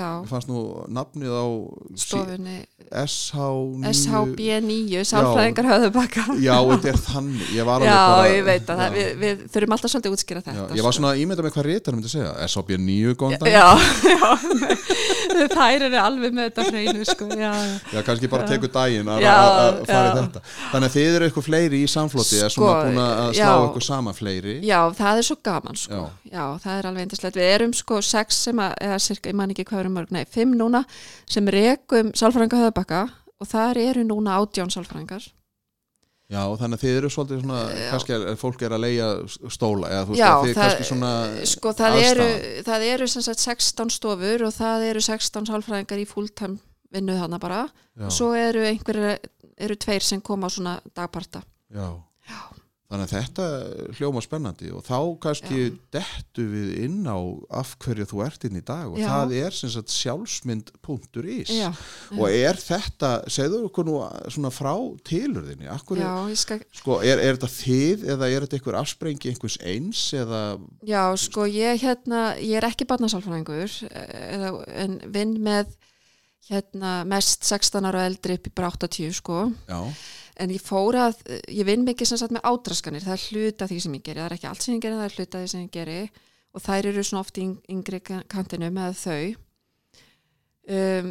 já, 0.00 0.08
fannst 0.32 0.50
nú 0.50 0.64
nafnið 0.98 1.36
á 1.38 1.46
stofunni 2.02 2.56
SH9 2.90 3.94
SHB9, 3.94 5.06
Sálfræðingar 5.06 5.66
höfðubakka. 5.70 6.26
já, 6.42 6.54
þetta 6.70 6.90
er 6.92 7.00
þannig 7.06 7.54
ég 7.56 7.66
var 7.66 7.78
alveg 7.78 7.90
Já, 7.94 8.02
bara 8.10 8.28
ég 8.34 8.44
veit 8.46 8.70
að 8.74 8.82
það, 8.82 8.86
já. 8.86 8.94
við, 8.98 9.08
við 9.22 9.46
þurfum 9.54 9.76
alltaf 9.76 9.92
svolítið 9.94 10.10
að 10.10 10.18
útskýra 10.18 10.42
Já, 10.42 10.46
þetta. 10.50 10.76
ég 10.78 10.86
var 10.86 10.94
sko. 10.94 10.98
svona 11.00 11.10
að 11.14 11.22
ímynda 11.24 11.46
með 11.46 11.56
hvað 11.56 11.68
reytar 11.70 11.96
myndi 11.98 12.12
segja 12.12 12.34
SHB9 12.46 13.16
góðan 13.22 13.42
dag 13.42 13.50
Já, 13.50 13.66
já, 14.06 14.95
þær 15.56 15.84
eru 15.88 15.98
alveg 16.00 16.34
með 16.36 16.48
þetta 16.48 16.64
hreinu, 16.70 17.04
sko, 17.08 17.28
já, 17.36 17.50
já. 17.92 18.02
Kannski 18.06 18.30
bara 18.32 18.46
Já. 18.46 18.50
tekur 18.54 18.72
daginn 18.74 19.10
að 19.12 19.26
fara 19.26 20.06
í 20.06 20.14
þetta 20.16 20.42
Þannig 20.72 20.88
að 20.88 20.96
þið 20.96 21.16
eru 21.16 21.28
eitthvað 21.28 21.46
fleiri 21.48 21.82
í 21.82 21.90
samfloti 21.90 22.40
Sko, 22.40 22.50
svona 22.56 22.78
búin 22.86 23.02
að 23.02 23.32
slá 23.38 23.52
eitthvað 23.54 23.86
saman 23.88 24.16
fleiri 24.16 24.56
Já, 24.66 24.78
það 24.96 25.20
er 25.22 25.28
svo 25.30 25.38
gaman, 25.50 25.80
sko. 25.80 26.02
Já. 26.32 26.44
Það 26.64 26.72
er 26.78 26.90
alveg 26.90 27.06
eindislegt. 27.06 27.38
Við 27.40 27.52
erum 27.56 27.76
sko 27.76 28.00
sex 28.04 28.42
sem 28.48 28.62
að, 28.62 28.74
eða 28.88 28.98
cirka, 29.06 29.30
ég 29.32 29.38
man 29.38 29.52
ekki 29.54 29.66
hvað 29.68 29.84
eru 29.84 29.94
mörg, 29.96 30.12
nei, 30.14 30.24
fimm 30.30 30.56
núna 30.58 30.82
sem 31.30 31.48
rekum 31.52 32.12
sálfræðinga 32.16 32.62
höfðbakka 32.66 33.02
og 33.42 33.50
þar 33.50 33.82
eru 33.82 34.06
núna 34.08 34.38
átján 34.40 34.72
sálfræðingar. 34.72 35.26
Já, 36.28 36.40
þannig 36.58 36.78
að 36.78 36.82
þið 36.82 36.96
eru 36.98 37.08
svolítið 37.14 37.42
svona 37.44 37.58
Já. 37.70 37.90
kannski 37.92 38.14
er 38.16 38.36
fólk 38.40 38.62
er 38.66 38.72
að 38.74 38.80
leia 38.82 39.08
stóla 39.54 39.90
eða 39.94 40.04
þú 40.06 40.10
veist 40.10 40.18
Já, 40.22 40.30
að 40.32 40.42
þið 40.46 40.54
það- 40.56 40.62
kannski 40.64 40.86
svona 40.88 41.10
Sko, 41.52 41.72
það 41.78 41.98
eru, 42.02 42.26
það 42.66 42.86
eru 42.94 43.06
sem 43.12 43.22
sagt 43.22 43.38
16 43.44 43.90
stofur 43.94 44.42
og 44.48 44.52
það 44.56 44.86
eru 44.90 45.00
16 45.06 45.46
sálfræðingar 45.46 46.02
í 46.02 46.06
fulltime 46.10 46.58
vinnu 46.92 47.14
þarna 47.20 47.38
bara. 47.40 47.60
já, 47.98 48.08
Svo 48.10 48.32
eru 48.34 48.64
einhverju, 48.66 49.16
eru 49.58 49.76
tveir 49.76 50.02
sem 50.02 50.20
koma 50.20 50.46
á 50.46 50.50
svona 50.50 50.80
dagparta. 50.94 51.42
já. 51.72 51.86
Þannig 52.86 53.08
að 53.08 53.12
þetta 53.16 53.44
hljóma 53.98 54.20
spennandi 54.22 54.68
og 54.70 54.84
þá 54.86 54.98
kannski 55.24 55.62
dettu 55.90 56.44
við 56.46 56.68
inn 56.84 57.00
á 57.02 57.18
af 57.58 57.72
hverju 57.82 58.04
þú 58.06 58.20
ert 58.22 58.44
inn 58.46 58.60
í 58.60 58.62
dag 58.62 58.92
og 58.92 59.00
Já. 59.00 59.08
það 59.10 59.32
er 59.40 59.56
sem 59.56 59.72
sagt 59.74 59.90
sjálfsmynd.is 59.90 61.50
Já, 61.50 61.72
og 62.14 62.28
er 62.30 62.60
þetta, 62.62 63.10
segðu 63.26 63.64
okkur 63.66 63.88
nú 63.88 63.96
svona 64.30 64.52
frá 64.54 64.70
tilurðinni, 65.08 65.66
já, 65.66 65.74
skal, 66.38 66.62
Sko, 66.78 67.00
er, 67.02 67.24
er 67.24 67.34
þetta 67.40 67.50
þið 67.56 68.06
eða 68.14 68.30
er 68.30 68.46
þetta 68.46 68.60
einhver 68.60 68.78
afsprengi 68.78 69.32
einhvers 69.32 69.58
eins 69.66 70.04
eða, 70.14 70.44
Já, 70.86 71.02
sko, 71.18 71.48
ég 71.50 71.82
hérna, 71.82 72.22
ég 72.38 72.60
er 72.60 72.68
ekki 72.70 72.86
barnasálfræðingur 72.86 73.80
eða, 73.90 74.54
en 74.78 75.00
vinn 75.10 75.34
með 75.42 75.74
hérna 76.46 77.00
mest 77.08 77.42
16 77.46 77.88
ára 77.88 78.06
eldri 78.06 78.36
upp 78.38 78.46
í 78.46 78.54
80 78.54 79.14
sko. 79.18 79.40
Já, 79.66 79.80
en 80.42 80.52
ég 80.52 80.62
fór 80.62 80.98
að, 81.00 81.20
ég 81.48 81.66
vinn 81.68 81.84
mikið 81.86 82.10
sem 82.10 82.20
sagt 82.20 82.34
með 82.34 82.46
ádraskanir, 82.50 83.04
það 83.04 83.16
er 83.16 83.26
hluta 83.30 83.68
því 83.70 83.78
sem 83.82 83.96
ég 83.96 84.04
geri. 84.06 84.20
Það 84.20 84.28
er 84.28 84.36
ekki 84.36 84.48
allt 84.50 84.64
sem 84.64 84.74
ég 84.76 84.82
geri, 84.84 84.98
það 84.98 85.08
er 85.08 85.16
hluta 85.16 85.42
því 85.42 85.52
sem 85.52 85.62
ég 85.64 85.70
geri. 85.76 86.00
Og 86.56 86.64
þær 86.64 86.88
eru 86.90 87.04
svona 87.04 87.22
oft 87.24 87.40
í 87.40 87.46
yngri 87.72 88.00
kantinu 88.04 88.70
með 88.72 88.98
þau. 89.00 89.22
Um, 90.66 91.10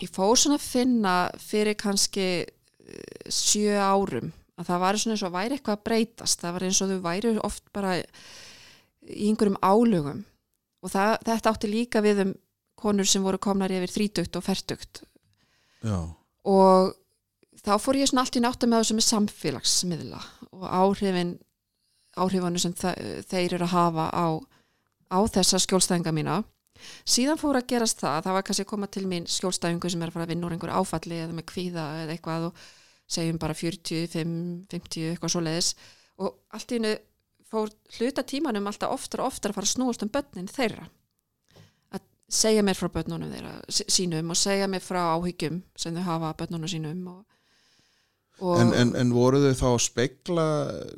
ég 0.00 0.14
fór 0.14 0.38
svona 0.38 0.58
að 0.60 0.66
finna 0.68 1.14
fyrir 1.42 1.76
kannski 1.80 2.28
uh, 2.44 3.30
sjö 3.32 3.74
árum 3.80 4.32
að 4.54 4.68
það 4.68 4.82
var 4.84 4.98
svona 5.00 5.16
eins 5.16 5.24
og 5.26 5.34
væri 5.34 5.56
eitthvað 5.56 5.78
að 5.78 5.86
breytast. 5.88 6.40
Það 6.42 6.56
var 6.56 6.66
eins 6.68 6.80
og 6.84 6.92
þau 6.92 7.00
væri 7.08 7.34
oft 7.42 7.64
bara 7.74 7.96
í 7.98 9.28
einhverjum 9.28 9.60
álugum 9.60 10.22
og 10.84 10.92
það, 10.92 11.16
þetta 11.26 11.52
átti 11.52 11.70
líka 11.72 12.02
við 12.04 12.22
um 12.24 12.34
konur 12.84 13.08
sem 13.08 13.24
voru 13.24 13.40
komnar 13.40 13.72
yfir 13.72 13.92
þrítugt 13.92 14.36
og 14.38 14.44
fertugt. 14.44 15.02
Já, 15.84 15.98
og 16.44 16.94
þá 17.64 17.74
fór 17.80 17.98
ég 18.00 18.10
svona 18.10 18.24
allt 18.24 18.36
í 18.38 18.42
náttu 18.44 18.68
með 18.68 18.82
þessu 18.82 18.96
með 18.98 19.06
samfélagsmiðla 19.08 20.20
og 20.52 20.64
áhrifin 20.68 21.34
áhrifanu 22.14 22.60
sem 22.62 22.74
þeir 22.76 23.56
eru 23.56 23.66
að 23.66 23.72
hafa 23.74 24.08
á, 24.14 24.26
á 25.10 25.18
þessa 25.34 25.58
skjólstæðinga 25.64 26.12
mína. 26.14 26.42
Síðan 27.08 27.40
fór 27.40 27.58
að 27.58 27.68
gerast 27.72 28.02
það 28.02 28.20
það 28.26 28.36
var 28.36 28.44
kannski 28.46 28.64
að 28.66 28.70
koma 28.70 28.88
til 28.90 29.04
mín 29.10 29.26
skjólstæðingu 29.30 29.90
sem 29.90 30.02
er 30.02 30.10
að 30.10 30.16
fara 30.16 30.26
að 30.26 30.32
vinna 30.34 30.48
úr 30.48 30.54
einhver 30.56 30.74
áfalli 30.74 31.20
eða 31.22 31.36
með 31.36 31.46
kvíða 31.50 31.84
eða 32.02 32.14
eitthvað 32.16 32.48
og 32.50 32.64
segjum 33.14 33.38
bara 33.40 33.56
40, 33.56 34.06
5, 34.12 34.34
50 34.72 35.08
eitthvað 35.12 35.34
svo 35.34 35.42
leiðis 35.44 35.70
og 36.22 36.38
allt 36.56 36.72
í 36.74 36.78
hennu 36.78 36.92
fór 37.50 37.70
hluta 37.98 38.24
tímanum 38.26 38.66
alltaf 38.70 38.94
oftar 38.94 39.22
og 39.22 39.30
oftar 39.32 39.52
að 39.52 39.58
fara 39.58 39.68
að 39.70 39.74
snúast 39.74 40.04
um 40.04 40.10
börnin 40.14 40.50
þeirra. 40.50 40.86
Að 41.94 42.06
segja 42.42 42.64
mér 42.66 42.78
frá 42.78 42.90
börnunum 42.94 43.30
þeirra 43.34 43.54
sí- 43.68 43.86
sínum 43.98 44.34
og 44.34 44.38
segja 44.40 44.68
mér 44.70 44.82
frá 44.84 45.02
áhyggjum 45.14 45.62
sem 45.78 45.94
þau 45.94 46.06
hafa 46.08 46.32
af 46.32 46.38
börnunum 46.42 46.70
sínum 46.70 47.06
og 47.14 47.22
en, 48.42 48.72
en, 48.74 48.88
en 48.98 49.12
voru 49.14 49.38
þau 49.44 49.54
þá 49.60 49.66
að 49.70 49.82
spegla 49.84 50.44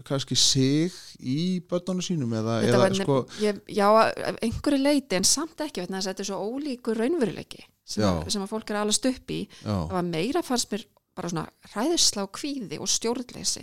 kannski 0.08 0.36
sig 0.40 0.94
í 1.20 1.60
börnunum 1.68 2.00
sínum 2.06 2.32
eða, 2.38 2.54
eða 2.64 2.78
var 2.80 2.94
nef- 2.94 3.02
sko 3.04 3.16
ég, 3.44 3.58
já, 3.76 3.86
einhverju 4.46 4.80
leiti 4.80 5.18
en 5.18 5.24
samt 5.28 5.60
ekki 5.60 5.84
að 5.84 5.92
þetta 6.08 6.24
er 6.24 6.30
svo 6.30 6.38
ólíkur 6.48 6.96
raunveruleiki 7.00 7.60
sem, 7.84 8.02
að, 8.08 8.22
sem 8.32 8.42
að 8.42 8.50
fólk 8.54 8.70
er 8.72 8.80
alast 8.80 9.04
upp 9.06 9.30
í. 9.30 9.42
Já, 9.62 9.68
það 9.74 9.92
var 9.98 10.06
meira 10.08 10.42
fannst 10.42 10.72
mér 10.72 10.86
bara 11.16 11.28
svona 11.32 11.46
hræðisla 11.72 12.24
og 12.26 12.32
kvíði 12.36 12.78
og 12.82 12.88
stjórnleysi. 12.90 13.62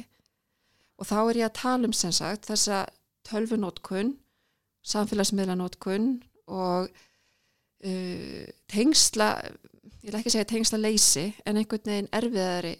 Og 1.01 1.09
þá 1.09 1.17
er 1.29 1.39
ég 1.41 1.49
að 1.49 1.57
tala 1.59 1.89
um 1.89 1.93
sem 1.97 2.13
sagt 2.15 2.47
þessa 2.49 2.83
tölvunótkun 3.27 4.13
samfélagsmiðlanótkun 5.03 6.07
og 6.53 6.87
uh, 6.89 8.45
tengsla 8.71 9.27
ég 10.03 10.09
vil 10.11 10.17
ekki 10.19 10.33
segja 10.33 10.47
tengsla 10.49 10.79
leysi 10.81 11.29
en 11.47 11.59
einhvern 11.61 11.87
veginn 11.87 12.09
erfiðari 12.15 12.73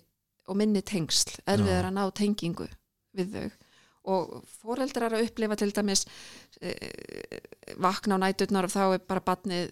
og 0.50 0.60
minni 0.60 0.84
tengsl, 0.86 1.38
erfiðar 1.48 1.90
að 1.90 1.96
ná 1.98 2.04
tengingu 2.16 2.68
við 3.16 3.36
þau. 3.38 3.50
Og 4.14 4.32
foreldrar 4.60 5.16
að 5.16 5.30
upplifa 5.30 5.56
til 5.60 5.72
dæmis 5.72 6.04
uh, 6.60 7.38
vakna 7.80 8.20
á 8.20 8.24
næturnar 8.26 8.68
og 8.68 8.74
þá 8.74 8.84
er 8.98 9.04
bara 9.08 9.24
batnið 9.24 9.72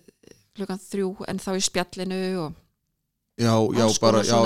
klukkan 0.55 0.79
þrjú 0.83 1.13
en 1.31 1.39
þá 1.41 1.51
í 1.57 1.63
spjallinu 1.63 2.21
og 2.45 2.55
já, 3.39 3.51
já, 3.51 3.85
bara 4.03 4.21
já, 4.23 4.37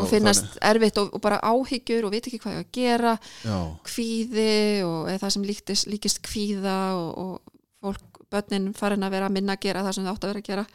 og 0.00 0.08
finnast 0.10 0.58
erfitt 0.62 0.98
og, 1.02 1.10
og 1.14 1.22
bara 1.22 1.40
áhyggjur 1.42 2.06
og 2.06 2.14
veit 2.14 2.28
ekki 2.28 2.40
hvað 2.42 2.56
ég 2.56 2.64
að 2.64 2.74
gera 2.78 3.14
þannig, 3.18 3.48
já, 3.50 3.58
kvíði 3.90 4.58
og 4.86 5.10
það 5.22 5.34
sem 5.36 5.48
líkist, 5.50 5.90
líkist 5.90 6.22
kvíða 6.26 6.78
og, 6.98 7.08
og 7.24 7.64
fólk, 7.84 8.22
börnin 8.32 8.70
farin 8.74 9.06
að 9.06 9.18
vera 9.18 9.30
að 9.30 9.36
minna 9.38 9.58
að 9.58 9.66
gera 9.66 9.82
það 9.86 9.98
sem 9.98 10.06
það 10.06 10.14
átt 10.14 10.24
að 10.24 10.32
vera 10.32 10.44
að 10.44 10.48
gera. 10.50 10.68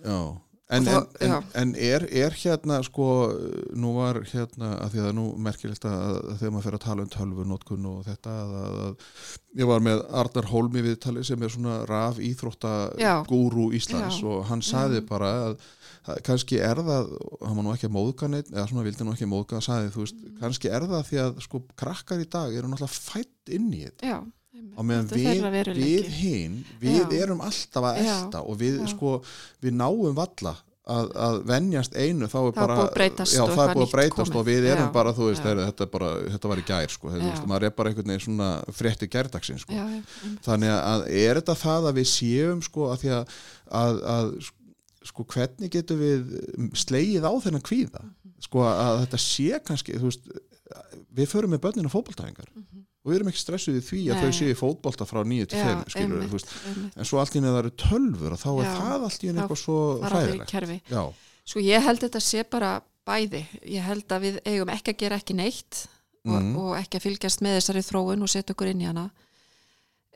Já 0.00 0.20
En, 0.70 0.86
Og 0.86 1.16
en, 1.18 1.32
en, 1.34 1.46
en 1.58 1.70
er, 1.74 2.04
er 2.14 2.34
hérna 2.38 2.76
sko, 2.86 3.06
nú 3.74 3.96
var 3.96 4.20
hérna 4.30 4.76
að 4.84 4.92
því 4.92 5.00
að 5.00 5.06
það 5.08 5.16
nú 5.16 5.24
merkilegt 5.42 5.86
að, 5.90 6.18
að 6.20 6.36
þegar 6.38 6.52
maður 6.54 6.66
fer 6.68 6.76
að 6.76 6.84
tala 6.84 7.02
um 7.02 7.10
tölvunótkun 7.10 7.88
og 7.90 8.04
þetta 8.06 8.34
að, 8.44 8.52
að, 8.60 8.78
að 8.84 9.58
ég 9.58 9.70
var 9.72 9.82
með 9.82 10.04
Arnar 10.22 10.48
Hólmi 10.52 10.84
viðtali 10.86 11.24
sem 11.26 11.42
er 11.42 11.50
svona 11.50 11.80
raf 11.90 12.20
íþrótta 12.22 12.74
Já. 13.02 13.12
gúrú 13.26 13.66
Íslands 13.74 14.20
Já. 14.22 14.28
og 14.30 14.46
hann 14.52 14.62
saði 14.62 15.02
Já. 15.02 15.06
bara 15.10 15.32
að, 15.48 15.68
að 16.06 16.22
kannski 16.30 16.62
er 16.62 16.84
það, 16.86 17.10
hann 17.42 17.58
var 17.58 17.66
nú 17.66 17.74
ekki 17.74 17.90
að 17.90 17.96
móðga 17.98 18.30
neitt, 18.30 18.54
eða 18.54 18.68
svona 18.70 18.86
vildi 18.86 19.08
nú 19.08 19.16
ekki 19.16 19.30
móðga 19.34 19.64
saði, 19.66 19.90
þú 19.96 20.04
veist, 20.06 20.22
kannski 20.38 20.70
er 20.70 20.86
það 20.94 21.08
því 21.10 21.24
að 21.24 21.42
sko 21.48 21.64
krakkar 21.82 22.22
í 22.22 22.30
dag 22.30 22.54
eru 22.54 22.70
náttúrulega 22.70 23.10
fætt 23.10 23.56
inn 23.58 23.72
í 23.74 23.88
þetta 23.88 24.14
já, 24.14 24.20
og 24.76 24.86
meðan 24.88 25.54
er 25.60 25.70
við, 25.74 25.78
við 25.80 26.10
hinn 26.20 26.58
við 26.80 26.98
Já. 27.00 27.22
erum 27.24 27.44
alltaf 27.44 27.86
að 27.90 28.02
Já. 28.02 28.10
elta 28.16 28.42
og 28.42 28.58
við 28.60 28.82
sko, 28.90 29.14
við 29.62 29.78
náum 29.80 30.16
valla 30.16 30.56
að, 30.90 31.10
að 31.22 31.38
venjast 31.48 31.96
einu 31.96 32.28
þá 32.30 32.36
er 32.40 32.44
Það 32.44 32.48
er 32.50 32.58
bara, 32.60 32.76
búið 32.76 32.86
að 32.86 32.94
breytast 32.98 33.34
já, 33.36 33.42
og 33.44 33.50
er 33.52 33.74
búið 33.76 33.86
að 33.86 33.94
breytast 33.94 34.38
og 34.40 34.46
við 34.48 34.68
erum 34.72 34.86
Já. 34.88 34.92
bara, 34.94 35.14
þú 35.16 35.28
veist, 35.28 35.46
heyrðu, 35.46 35.66
þetta, 35.70 35.86
er 35.86 35.92
bara, 35.94 36.12
þetta 36.34 36.52
var 36.52 36.62
í 36.62 36.66
gær 36.70 36.94
sko, 36.94 37.12
þú 37.14 37.24
veist, 37.24 37.48
maður 37.50 37.66
er 37.68 37.74
bara 37.76 37.92
einhvern 37.92 38.12
veginn 38.12 38.24
svona 38.26 38.50
frétti 38.80 39.10
gærdagsinn 39.10 39.60
sko. 39.62 39.76
já, 39.76 39.84
þannig 40.46 40.74
að 40.76 41.04
er 41.22 41.40
þetta 41.40 41.58
það 41.62 41.90
að 41.90 42.00
við 42.00 42.08
séum 42.14 42.64
sko 42.66 42.88
að 42.90 43.04
því 43.04 43.12
að, 43.18 43.36
að, 43.82 44.00
að 44.16 44.32
sko 45.10 45.26
hvernig 45.34 45.72
getum 45.72 46.00
við 46.00 46.34
slegið 46.76 47.28
á 47.28 47.32
þennan 47.44 47.66
kvíða? 47.66 48.04
Sko 48.40 48.64
að 48.66 49.02
þetta 49.04 49.20
sé 49.20 49.60
kannski 49.64 49.98
þú 50.00 50.10
veist, 50.10 50.30
við 51.16 51.30
förum 51.30 51.54
með 51.54 51.64
börnina 51.66 51.92
fótboltæfingar 51.92 52.50
og 53.10 53.14
við 53.14 53.18
erum 53.20 53.30
ekki 53.32 53.42
stressuð 53.42 53.78
í 53.80 53.82
því 53.88 54.00
að 54.06 54.14
Nei. 54.14 54.22
þau 54.22 54.32
séu 54.38 54.54
fótbolta 54.60 55.06
frá 55.10 55.20
9 55.26 55.46
til 55.50 55.58
5 55.58 55.82
skilur, 55.90 56.14
einmitt, 56.14 56.30
þú 56.30 56.38
veist, 56.38 56.52
einmitt. 56.70 56.96
en 56.96 57.04
svo 57.10 57.18
allt 57.20 57.34
í 57.34 57.42
neða 57.42 57.56
það 57.56 57.62
eru 57.64 57.72
tölfur 57.84 58.32
og 58.36 58.40
þá 58.40 58.50
er 58.54 58.64
Já. 58.68 58.74
það 58.78 59.06
allt 59.10 59.24
í 59.24 59.30
Þá 59.30 59.40
eitthvað 59.42 59.60
svo 59.64 59.78
já, 60.90 61.02
Sko 61.50 61.60
ég 61.66 61.82
held 61.82 62.00
þetta 62.04 62.20
sé 62.22 62.44
bara 62.46 62.72
bæði. 63.10 63.40
Ég 63.66 63.82
held 63.82 64.06
að 64.14 64.20
við 64.22 64.36
eigum 64.46 64.68
ekki 64.70 64.92
að 64.94 64.98
gera 65.02 65.16
ekki 65.18 65.34
neitt 65.34 65.86
og, 66.26 66.36
Mhm. 66.42 66.56
og 66.60 66.76
ekki 66.78 66.98
að 67.00 67.06
fylgjast 67.08 67.40
með 67.42 67.56
þessari 67.58 67.82
þróun 67.82 68.22
og 68.22 68.28
setja 68.28 68.54
okkur 68.54 68.70
inn 68.70 68.80
í 68.84 68.86
hana. 68.86 69.10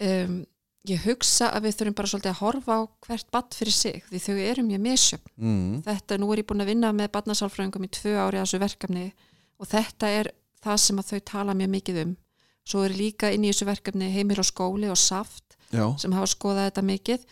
Um, 0.00 0.44
ég 0.86 1.00
hugsa 1.06 1.48
að 1.54 1.64
við 1.68 1.76
þurfum 1.78 1.94
bara 1.96 2.10
svolítið 2.10 2.30
að 2.34 2.40
horfa 2.42 2.74
á 2.76 2.80
hvert 3.06 3.28
badd 3.32 3.54
fyrir 3.56 3.72
sig 3.72 4.02
því 4.10 4.20
þau 4.20 4.38
eru 4.50 4.62
mjög 4.66 4.82
misjöfn. 4.84 5.30
mm, 5.38 5.82
Þetta, 5.86 6.18
nú 6.20 6.32
er 6.32 6.42
ég 6.42 6.46
búin 6.50 6.60
að 6.62 6.70
vinna 6.72 6.92
með 6.92 7.08
badnasálfræðingum 7.14 7.86
í 7.86 7.90
tvö 7.94 8.14
ári 8.20 8.38
að 8.38 8.44
þessu 8.44 8.60
verkefni 8.60 9.12
og 9.60 9.66
þetta 9.70 10.06
er 10.20 10.30
það 10.64 10.76
sem 10.84 10.98
að 10.98 11.08
þau 11.12 11.20
tala 11.24 11.54
mjög 11.54 11.70
mikið 11.78 12.00
um. 12.04 12.16
Svo 12.64 12.84
er 12.86 12.94
líka 12.96 13.30
inn 13.34 13.44
í 13.44 13.50
þessu 13.52 13.68
verkefni 13.68 14.08
heimil 14.14 14.40
og 14.40 14.48
skóli 14.48 14.88
og 14.88 14.98
saft 15.00 15.56
já, 15.68 15.84
sem 16.00 16.14
hafa 16.16 16.30
skoðað 16.32 16.70
þetta 16.70 16.84
mikið. 16.90 17.26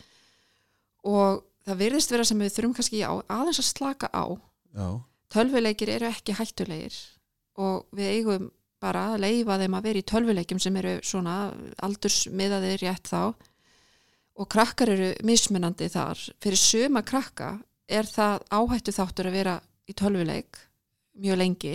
Og 1.09 1.43
það 1.67 1.81
virðist 1.81 2.13
vera 2.13 2.27
sem 2.29 2.43
við 2.43 2.57
þurfum 2.57 2.75
kannski 2.77 3.05
á, 3.07 3.13
aðeins 3.33 3.63
að 3.63 3.69
slaka 3.71 4.11
á. 4.13 4.25
Já, 4.77 4.89
tölvuleikir 5.33 5.93
eru 5.95 6.11
ekki 6.11 6.37
hættulegir 6.37 6.99
og 7.61 7.87
við 7.97 8.11
eigum 8.17 8.51
bara 8.83 9.13
að 9.13 9.23
leifa 9.23 9.59
þeim 9.61 9.77
að 9.79 9.87
vera 9.87 10.01
í 10.01 10.07
tölvuleikjum 10.11 10.61
sem 10.63 10.77
eru 10.81 10.93
svona 11.07 11.37
aldursmiðaðir 11.87 12.83
rétt 12.83 13.11
þá. 13.13 13.33
Og 14.41 14.49
krakkar 14.51 14.91
eru 14.95 15.11
mismunandi 15.29 15.91
þar. 15.93 16.19
Fyrir 16.43 16.59
suma 16.59 17.03
krakka 17.07 17.55
er 17.87 18.09
það 18.09 18.47
áhættu 18.51 18.95
þáttur 18.97 19.29
að 19.29 19.37
vera 19.37 19.57
í 19.89 19.95
tölvuleik 19.97 20.61
mjög 21.23 21.39
lengi 21.39 21.75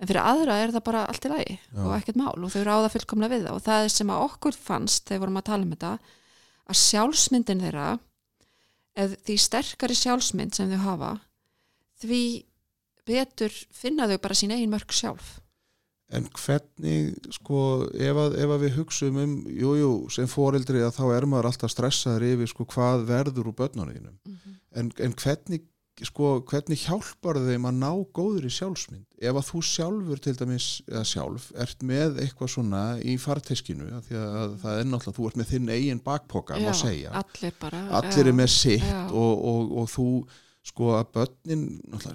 en 0.00 0.08
fyrir 0.08 0.22
aðra 0.22 0.58
er 0.62 0.74
það 0.74 0.86
bara 0.86 1.06
allt 1.08 1.26
í 1.26 1.32
lagi 1.32 1.56
Já. 1.56 1.82
og 1.84 1.90
ekkert 1.98 2.20
mál 2.20 2.36
og 2.36 2.52
þau 2.54 2.62
ráða 2.66 2.92
fullkomlega 2.94 3.34
við 3.34 3.48
það 3.48 3.58
og 3.58 3.64
það 3.66 3.86
er 3.86 3.92
sem 3.94 4.12
að 4.14 4.24
okkur 4.28 4.60
fannst 4.68 5.04
þegar 5.08 5.24
vorum 5.24 5.40
að 5.40 5.48
tala 5.50 5.66
um 5.66 5.74
þetta 5.74 5.92
að 6.70 6.80
sjálfsmyndin 6.84 7.64
þeirra 7.66 7.88
eða 9.00 9.20
því 9.28 9.36
sterkari 9.44 9.98
sjálfsmynd 9.98 10.56
sem 10.56 10.72
þau 10.72 10.80
hafa 10.86 11.12
því 12.00 12.22
betur 13.10 13.54
finna 13.74 14.08
þau 14.10 14.18
bara 14.22 14.38
sín 14.38 14.54
eigin 14.54 14.72
mörg 14.72 14.94
sjálf 14.94 15.38
En 16.10 16.26
hvernig, 16.34 17.12
sko, 17.36 17.86
ef 17.94 18.18
að, 18.18 18.32
ef 18.42 18.50
að 18.50 18.62
við 18.64 18.78
hugsaum 18.80 19.18
um, 19.22 19.34
jú, 19.46 19.74
jú, 19.78 19.90
sem 20.10 20.26
foreldri 20.30 20.82
að 20.82 20.96
þá 20.96 21.04
er 21.14 21.26
maður 21.30 21.52
alltaf 21.52 21.70
stressaður 21.70 22.24
yfir, 22.32 22.50
sko, 22.50 22.66
hvað 22.72 23.04
verður 23.06 23.52
úr 23.52 23.56
börnunum. 23.60 24.16
En, 24.74 24.90
en 24.98 25.14
hvernig, 25.14 25.68
sko, 26.08 26.32
hvernig 26.48 26.82
hjálpar 26.84 27.38
þeim 27.44 27.68
að 27.68 27.78
ná 27.80 27.90
góður 28.16 28.48
í 28.48 28.52
sjálfsmynd? 28.54 29.06
Ef 29.20 29.36
að 29.36 29.48
þú 29.50 29.62
sjálfur 29.68 30.22
til 30.24 30.34
dæmis, 30.38 30.68
eða 30.88 31.04
sjálf, 31.08 31.48
ert 31.60 31.82
með 31.86 32.20
eitthvað 32.24 32.52
svona 32.54 32.82
í 33.04 33.16
farteskinu, 33.20 33.88
því 34.06 34.20
að 34.20 34.54
það 34.62 34.82
er 34.82 34.90
náttúrulega, 34.90 35.16
þú 35.18 35.30
ert 35.30 35.40
með 35.40 35.50
þinn 35.54 35.72
eigin 35.74 36.04
bakpoka, 36.04 36.60
má 36.60 36.70
segja. 36.76 37.12
allir 37.20 37.58
bara 37.60 37.82
Allir 38.00 38.22
já, 38.22 38.30
er 38.32 38.38
með 38.38 38.54
sitt 38.54 38.86
og, 39.10 39.44
og, 39.52 39.74
og 39.82 39.90
þú, 39.92 40.06
sko 40.70 40.90
að 40.98 41.10
börnin, 41.16 41.64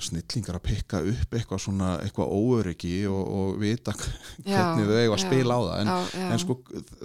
snillingar 0.06 0.60
að 0.60 0.66
pikka 0.68 1.02
upp 1.10 1.34
eitthvað 1.34 1.62
svona, 1.64 1.96
eitthvað 2.06 2.34
óöryggi 2.38 2.96
og, 3.10 3.22
og 3.26 3.60
vita 3.62 3.96
hvernig 4.46 4.86
þau 4.90 4.98
eiga 5.00 5.18
að 5.18 5.24
spila 5.24 5.58
á 5.58 5.62
það 5.66 5.76
en, 5.82 5.92
já, 5.92 5.98
já. 6.22 6.28
en 6.30 6.44
sko 6.44 6.58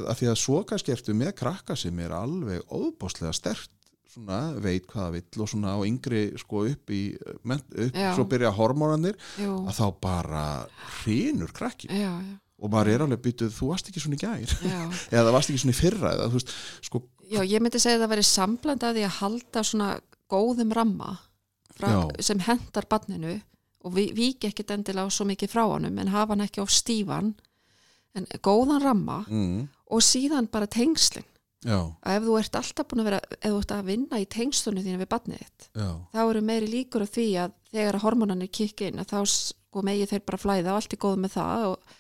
að 0.05 0.15
því 0.21 0.31
að 0.33 0.41
svo 0.45 0.63
kannski 0.69 0.95
ertu 0.95 1.17
með 1.17 1.35
krakka 1.41 1.77
sem 1.81 2.03
er 2.05 2.17
alveg 2.17 2.65
óbáslega 2.69 3.33
stert 3.37 3.73
svona 4.11 4.41
veit 4.59 4.87
hvað 4.91 5.05
það 5.07 5.17
vill 5.17 5.45
og 5.45 5.51
svona 5.53 5.75
á 5.75 5.79
yngri 5.87 6.23
sko 6.41 6.65
upp 6.71 6.93
í 6.95 7.01
mennt, 7.47 7.67
upp, 7.71 7.99
svo 8.17 8.27
byrja 8.31 8.53
hormónanir 8.57 9.19
að 9.39 9.73
þá 9.79 9.87
bara 10.03 10.45
hrínur 11.01 11.53
krakki. 11.57 11.91
Já, 11.93 12.11
já, 12.11 12.37
og 12.61 12.73
maður 12.73 12.93
er 12.93 13.05
alveg 13.07 13.23
býtuð, 13.25 13.55
þú 13.57 13.71
varst 13.71 13.91
ekki 13.91 14.03
svona 14.03 14.19
í 14.19 14.23
gær. 14.23 14.55
Eða 15.15 15.25
það 15.29 15.35
varst 15.37 15.53
ekki 15.53 15.63
svona 15.65 15.77
í 15.77 15.81
fyrra 15.81 16.15
eða 16.17 16.31
veist, 16.35 16.55
sko, 16.87 17.03
já, 17.31 17.41
ég 17.47 17.63
myndi 17.63 17.83
segja 17.83 18.01
að 18.01 18.07
það 18.07 18.15
væri 18.15 18.27
sambland 18.31 18.87
að 18.87 18.99
því 18.99 19.07
að 19.07 19.19
halda 19.21 19.67
svona 19.67 19.91
góðum 20.31 20.75
ramma 20.77 21.15
Já. 21.81 22.03
sem 22.21 22.41
hendar 22.45 22.87
barninu 22.91 23.39
og 23.81 23.95
vi, 23.97 24.11
vík 24.13 24.45
ekkit 24.51 24.75
endilega 24.75 25.09
svo 25.15 25.25
mikið 25.31 25.53
frá 25.55 25.63
honum 25.65 25.97
en 25.99 26.13
hafa 26.13 26.35
hann 26.35 26.45
ekki 26.45 26.61
of 26.61 26.73
stífan. 26.75 27.33
En 28.19 28.27
góðan 28.43 28.83
ramma 28.83 29.23
mm, 29.29 29.61
og 29.95 30.03
síðan 30.03 30.51
bara 30.51 30.69
tengslin 30.69 31.25
já, 31.67 31.79
að 31.79 32.17
ef 32.17 32.27
þú 32.27 32.37
ert 32.41 32.59
alltaf 32.61 32.89
búin 32.91 33.03
að 33.03 33.09
vera 33.11 33.21
ef 33.37 33.47
þú 33.47 33.61
ert 33.61 33.75
að 33.77 33.89
vinna 33.91 34.21
í 34.21 34.27
tengslunni 34.37 34.85
þínu 34.85 35.01
við 35.03 35.11
badnið 35.15 35.43
þitt 35.45 35.69
já, 35.75 35.89
þá 36.15 36.21
eru 36.25 36.45
meiri 36.51 36.71
líkur 36.73 37.05
af 37.07 37.15
því 37.17 37.27
að 37.45 37.57
þegar 37.71 37.99
að 37.99 38.05
hormónanir 38.07 38.53
kikki 38.61 38.91
inn 38.91 39.03
að 39.03 39.13
þá 39.13 39.19
sko 39.35 39.85
megi 39.87 40.09
þeir 40.11 40.25
bara 40.27 40.43
flæða 40.45 40.73
og 40.73 40.81
allt 40.81 40.97
er 40.97 41.03
góð 41.05 41.21
með 41.25 41.37
það 41.37 41.67
og, 41.69 41.93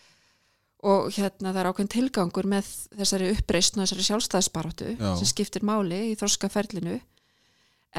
og 0.90 1.12
hérna 1.18 1.52
það 1.52 1.60
er 1.62 1.70
ákveðin 1.70 1.94
tilgangur 1.96 2.50
með 2.50 2.72
þessari 3.02 3.30
uppreisn 3.36 3.78
og 3.78 3.86
þessari 3.86 4.08
sjálfstæðsbaróttu 4.08 4.96
Já. 4.96 5.12
sem 5.20 5.30
skiptir 5.30 5.66
máli 5.68 6.00
í 6.08 6.16
þroskaferlinu. 6.18 6.96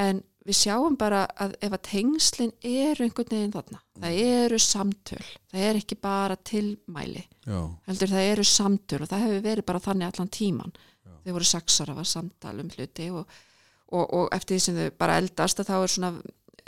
En 0.01 0.23
við 0.47 0.57
sjáum 0.57 0.95
bara 0.99 1.25
að 1.39 1.53
ef 1.61 1.75
að 1.75 1.83
tengslin 1.87 2.53
eru 2.65 3.05
einhvern 3.05 3.29
veginn 3.29 3.53
þarna 3.53 3.81
það 4.01 4.21
eru 4.25 4.59
samtöl, 4.61 5.25
það 5.51 5.65
er 5.67 5.79
ekki 5.81 5.97
bara 6.01 6.37
tilmæli, 6.49 7.25
já, 7.45 7.59
heldur 7.89 8.13
það 8.13 8.29
eru 8.31 8.45
samtöl 8.47 9.01
og 9.03 9.11
það 9.11 9.25
hefur 9.27 9.43
verið 9.45 9.67
bara 9.67 9.83
þannig 9.85 10.09
allan 10.09 10.31
tíman 10.33 10.73
þau 11.25 11.33
voru 11.37 11.49
ára 11.53 11.97
var 11.97 12.09
samtal 12.09 12.57
um 12.63 12.69
hluti 12.73 13.09
og, 13.11 13.39
og, 13.91 14.05
og 14.05 14.27
eftir 14.35 14.57
því 14.57 14.65
sem 14.65 14.79
þau 14.81 14.91
bara 15.03 15.17
eldast 15.21 15.63
þá 15.67 15.75
er 15.79 15.95
svona 15.95 16.11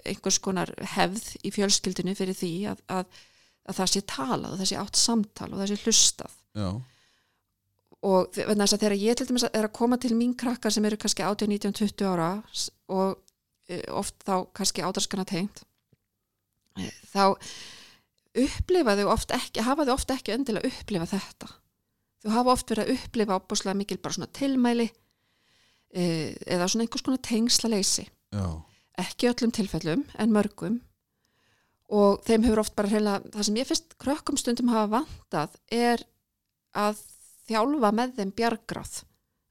einhvers 0.03 0.39
konar 0.43 0.73
hefð 0.95 1.35
í 1.45 1.51
fjölskyldinu 1.53 2.15
fyrir 2.17 2.35
því 2.35 2.53
að, 2.71 2.81
að, 2.91 3.21
að 3.69 3.77
það 3.79 3.91
sé 3.93 4.01
talað 4.09 4.55
og 4.55 4.61
það 4.61 4.71
sé 4.71 4.79
átt 4.81 4.99
samtal 4.99 5.51
og 5.51 5.61
það 5.61 5.71
sé 5.71 5.77
hlustað. 5.83 6.39
Já, 6.53 6.69
og 8.03 8.33
þess 8.35 8.75
að 8.75 8.81
þegar 8.81 8.95
ég 8.99 9.17
til 9.17 9.27
dæmis 9.29 9.45
er 9.47 9.67
að 9.67 9.75
koma 9.77 9.97
til 10.01 10.11
mín 10.17 10.33
krakkar 10.39 10.73
sem 10.75 10.85
eru 10.87 10.99
kannski 10.99 11.23
18, 11.23 11.47
19, 11.55 11.75
20 11.79 12.09
ára 12.11 12.29
og 12.91 13.15
e, 13.69 13.79
oft 13.95 14.17
þá 14.27 14.35
kannski 14.55 14.83
ádraskana 14.83 15.25
tengt 15.27 15.63
e, 16.75 16.89
þá 17.13 17.37
upplifa 18.43 18.97
þau 18.99 19.07
oft 19.13 19.35
ekki 19.35 19.63
hafa 19.63 19.87
þau 19.87 19.95
oft 19.95 20.11
ekki 20.15 20.35
endilega 20.35 20.71
upplifa 20.71 21.07
þetta 21.13 21.51
þau 22.23 22.33
hafa 22.37 22.55
oft 22.55 22.71
verið 22.71 22.85
að 22.85 22.97
upplifa 22.97 23.37
opbúslega 23.39 23.77
mikil 23.77 23.99
bara 24.03 24.17
svona 24.17 24.31
tilmæli 24.39 24.87
e, 25.93 26.03
eða 26.47 26.69
svona 26.71 26.87
einhvers 26.87 27.05
konar 27.05 27.23
tengslaleysi. 27.27 28.07
Já, 28.33 28.47
ekki 29.03 29.29
öllum 29.31 29.53
tilfellum 29.55 30.05
en 30.19 30.35
mörgum. 30.35 30.79
Og 31.93 32.23
þeim 32.25 32.45
hefur 32.47 32.63
oft 32.63 32.75
bara 32.77 32.89
heila, 32.89 33.17
það 33.33 33.47
sem 33.47 33.59
ég 33.59 33.69
fyrst 33.69 33.97
krökkum 34.01 34.39
stundum 34.39 34.71
hafa 34.73 35.01
vantað 35.01 35.57
er 35.73 36.05
að 36.73 37.01
þjálfa 37.49 37.91
með 37.93 38.15
þeim 38.17 38.31
bjargráð. 38.37 38.95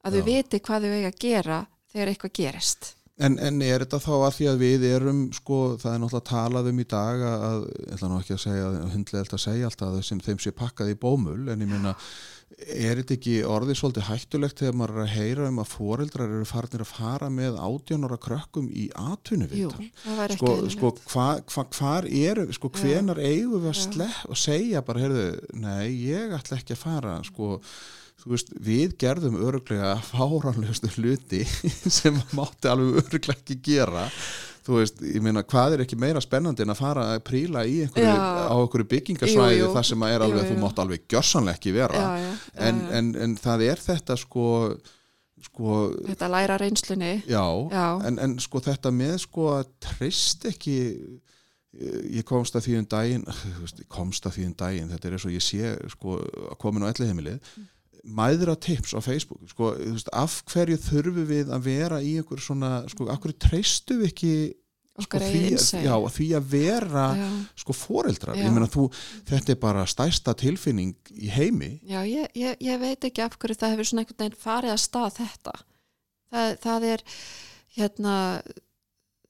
Að 0.02 0.16
þau 0.16 0.22
Já. 0.22 0.26
viti 0.26 0.60
hvað 0.64 0.88
þau 0.88 0.96
eiga 0.96 1.12
að 1.12 1.22
gera 1.22 1.60
þegar 1.92 2.10
eitthvað 2.12 2.36
gerist. 2.40 2.92
En, 3.22 3.36
en 3.38 3.60
er 3.62 3.84
þetta 3.84 4.00
þá 4.02 4.12
að 4.16 4.36
því 4.38 4.46
að 4.50 4.62
við 4.62 4.84
erum 4.88 5.18
sko, 5.36 5.56
það 5.78 5.92
er 5.92 6.00
náttúrulega 6.02 6.28
talað 6.30 6.68
um 6.70 6.78
í 6.80 6.86
dag 6.88 7.24
að, 7.28 7.66
ég 7.68 7.96
ætla 7.96 8.08
nú 8.08 8.20
ekki 8.22 8.34
að 8.34 8.40
segja, 8.46 8.70
hundlega 8.94 9.36
að 9.36 9.42
segja 9.44 9.68
alltaf 9.68 9.90
að 9.90 10.06
sem 10.08 10.22
þeim 10.24 10.40
sé 10.42 10.52
pakkað 10.56 10.94
í 10.94 10.96
bómul 11.02 11.42
en 11.52 11.62
ég 11.62 11.70
meina, 11.70 11.92
er 12.60 12.98
þetta 13.00 13.16
ekki 13.16 13.34
orðið 13.48 13.78
svolítið 13.78 14.06
hættulegt 14.08 14.60
þegar 14.62 14.76
maður 14.78 14.98
er 14.98 15.02
að 15.04 15.14
heyra 15.16 15.48
um 15.48 15.62
að 15.62 15.70
foreldrar 15.72 16.34
eru 16.36 16.48
farnir 16.48 16.84
að 16.84 16.92
fara 16.92 17.30
með 17.32 17.58
átjánara 17.62 18.18
krökkum 18.22 18.68
í 18.68 18.88
ekki 19.56 19.88
sko, 20.36 20.52
sko 20.74 20.92
hva, 21.12 21.26
hva, 21.52 21.66
hvar 21.78 22.08
eru 22.08 22.46
sko, 22.54 22.70
hvenar 22.76 23.22
eigum 23.22 23.64
við 23.64 23.72
að 23.72 23.80
slepp 23.80 24.28
og 24.28 24.40
segja 24.40 24.84
bara, 24.86 25.04
heyrðu, 25.06 25.26
nei, 25.64 25.90
ég 26.12 26.36
ætla 26.36 26.60
ekki 26.60 26.76
að 26.76 26.82
fara, 26.84 27.18
sko 27.26 27.56
þú 28.22 28.32
veist, 28.36 28.54
við 28.62 28.96
gerðum 29.02 29.40
öruglega 29.42 29.96
fáranlegustu 30.06 30.90
hluti 30.96 31.42
sem 31.98 32.18
mátti 32.36 32.70
alveg 32.70 33.02
öruglega 33.02 33.38
ekki 33.40 33.58
gera 33.66 34.06
þú 34.62 34.78
veist, 34.78 35.02
ég 35.02 35.22
meina, 35.24 35.42
hvað 35.42 35.76
er 35.76 35.82
ekki 35.84 35.98
meira 35.98 36.20
spennandi 36.22 36.62
en 36.62 36.72
að 36.74 36.80
fara 36.82 37.04
að 37.16 37.22
príla 37.26 37.64
í 37.66 37.80
einhverju, 37.84 38.08
Já. 38.08 38.46
á 38.46 38.54
einhverju 38.54 38.88
byggingasvæði 38.92 39.58
Jú, 39.58 39.64
jú. 39.64 39.70
þar 39.74 39.88
sem 39.90 40.04
að 40.06 40.14
er 40.14 40.24
alveg, 40.26 40.44
Jú, 40.44 40.50
þú 40.52 40.62
mátt 40.62 40.82
alveg 40.84 41.06
gjörsanlega 41.10 41.58
ekki 41.58 41.74
vera. 41.74 42.02
Já, 42.02 42.34
en, 42.68 42.82
en, 43.00 43.08
en 43.26 43.34
það 43.42 43.64
er 43.72 43.82
þetta 43.82 44.18
sko 44.22 44.46
sko, 45.42 45.80
þetta 46.06 46.28
læra 46.30 46.56
reynslunni. 46.62 47.12
Já, 47.26 47.42
Já. 47.72 47.86
En, 48.06 48.18
en 48.22 48.38
sko 48.42 48.62
þetta 48.62 48.92
með 48.94 49.16
sko 49.24 49.48
að 49.56 49.72
treyst 49.82 50.46
ekki 50.52 50.76
eh, 50.94 52.00
ég 52.20 52.26
komst 52.28 52.54
að 52.54 52.68
því 52.68 52.78
um 52.78 52.88
daginn 52.94 53.24
komst 53.96 54.28
að 54.28 54.38
því 54.38 54.46
um 54.52 54.56
daginn 54.62 54.92
þetta 54.94 55.08
er 55.10 55.16
eins 55.18 55.26
og 55.26 55.34
ég 55.34 55.42
sé 55.44 55.74
sko 55.96 56.20
að 56.22 56.58
komin 56.62 56.86
á 56.86 56.90
ellihemilið 56.92 57.40
mæðra 58.02 58.56
tips 58.58 58.94
á 58.94 59.00
Facebook. 59.04 59.44
Sko, 59.52 59.72
veist, 59.78 60.08
af 60.12 60.40
hverju 60.50 60.78
þurfum 60.82 61.26
við 61.28 61.52
að 61.54 61.62
vera 61.68 62.00
í 62.02 62.16
einhver 62.18 62.40
svona, 62.42 62.82
sko, 62.90 63.06
af 63.12 63.20
hverju 63.22 63.38
treystu 63.44 63.98
við 64.00 64.08
ekki 64.10 64.32
sko, 65.02 65.20
því, 65.22 65.42
innsæi? 65.52 65.84
já, 65.86 65.94
því 66.16 66.26
að 66.38 66.48
vera 66.52 67.04
já, 67.16 67.28
sko 67.62 67.72
foreldrar, 67.78 68.36
Já. 68.36 68.42
ég 68.44 68.52
meina 68.54 68.68
þú 68.70 68.88
þetta 69.30 69.54
er 69.54 69.60
bara 69.62 69.86
stærsta 69.88 70.34
tilfinning 70.38 70.92
í 71.14 71.30
heimi. 71.32 71.70
Já 71.88 72.02
ég, 72.06 72.28
ég, 72.38 72.58
ég 72.60 72.82
veit 72.82 73.06
ekki 73.08 73.22
af 73.24 73.38
hverju 73.38 73.56
það 73.62 73.72
hefur 73.76 73.88
svona 73.92 74.04
einhvern 74.04 74.20
veginn 74.26 74.42
farið 74.42 74.74
að 74.74 74.82
stað 74.84 75.16
þetta. 75.22 75.54
Það, 76.32 76.52
það 76.66 76.86
er 76.92 77.06
hérna 77.78 78.16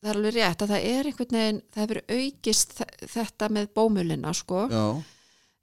það 0.03 0.11
er 0.11 0.19
alveg 0.19 0.35
rétt 0.37 0.63
að 0.65 0.73
það 0.75 0.87
er 0.91 1.09
einhvern 1.13 1.37
veginn 1.39 1.61
það 1.73 1.83
hefur 1.85 2.01
aukist 2.17 2.73
þe- 2.81 3.11
þetta 3.15 3.49
með 3.55 3.69
bómulina 3.77 4.33
sko. 4.35 4.65
Já, 4.73 4.85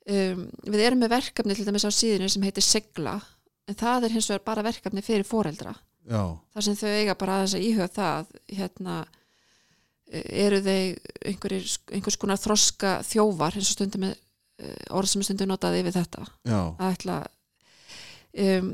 um, 0.10 0.42
við 0.66 0.86
erum 0.86 1.04
með 1.04 1.14
verkefni 1.16 1.58
til 1.58 1.68
dæmis 1.68 1.86
á 1.88 1.92
síðinu 1.94 2.30
sem 2.32 2.46
heitir 2.48 2.66
Sigla 2.66 3.18
en 3.70 3.78
það 3.78 4.08
er 4.08 4.16
hins 4.16 4.30
vegar 4.32 4.46
bara 4.48 4.66
verkefni 4.66 5.06
fyrir 5.06 5.28
foreldra. 5.28 5.76
Já, 6.10 6.22
þar 6.56 6.66
sem 6.66 6.78
þau 6.80 6.90
eiga 6.90 7.16
bara 7.20 7.38
aðeins 7.38 7.56
að 7.58 7.66
íhuga 7.68 7.88
það 7.94 8.30
hérna 8.58 8.96
eh, 10.10 10.46
eru 10.46 10.62
þau 10.66 10.78
einhverjir, 11.30 11.74
einhvers 11.94 12.18
konar 12.22 12.42
þroska 12.42 12.94
þjófar 13.06 13.60
eins 13.60 13.70
og 13.70 13.78
stundum 13.78 14.08
með 14.08 14.16
eh, 14.16 14.86
orð 14.98 15.12
sem 15.14 15.26
stundum 15.28 15.52
notaði 15.52 15.84
yfir 15.84 15.98
þetta. 16.00 16.26
Já, 16.50 16.62
að 16.80 16.96
ætla 16.96 17.18
um, 18.48 18.72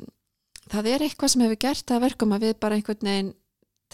það 0.72 0.92
er 0.94 1.08
eitthvað 1.08 1.34
sem 1.34 1.44
hefur 1.46 1.62
gert 1.68 1.96
að 1.96 2.06
verkum 2.08 2.36
að 2.38 2.48
við 2.48 2.56
bara 2.64 2.80
einhvern 2.80 3.10
veginn 3.10 3.34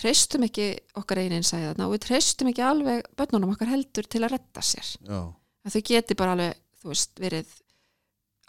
treystum 0.01 0.45
ekki 0.47 0.67
okkar 0.97 1.21
einin 1.21 1.45
sæða 1.45 1.73
og 1.85 1.95
við 1.95 2.05
treystum 2.05 2.49
ekki 2.51 2.63
alveg 2.65 3.09
börnunum 3.19 3.55
okkar 3.55 3.73
heldur 3.73 4.07
til 4.07 4.23
að 4.23 4.35
retta 4.35 4.63
sér. 4.65 4.93
Já, 5.03 5.21
að 5.65 5.75
þau 5.75 5.83
geti 5.89 6.17
bara 6.19 6.35
alveg, 6.37 6.60
þú 6.81 6.93
veist, 6.93 7.15
verið 7.21 7.57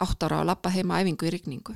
átt 0.03 0.27
ára 0.27 0.43
að 0.43 0.51
labba 0.51 0.73
heima 0.73 1.01
æfingu 1.01 1.29
í 1.29 1.33
rigningu. 1.33 1.75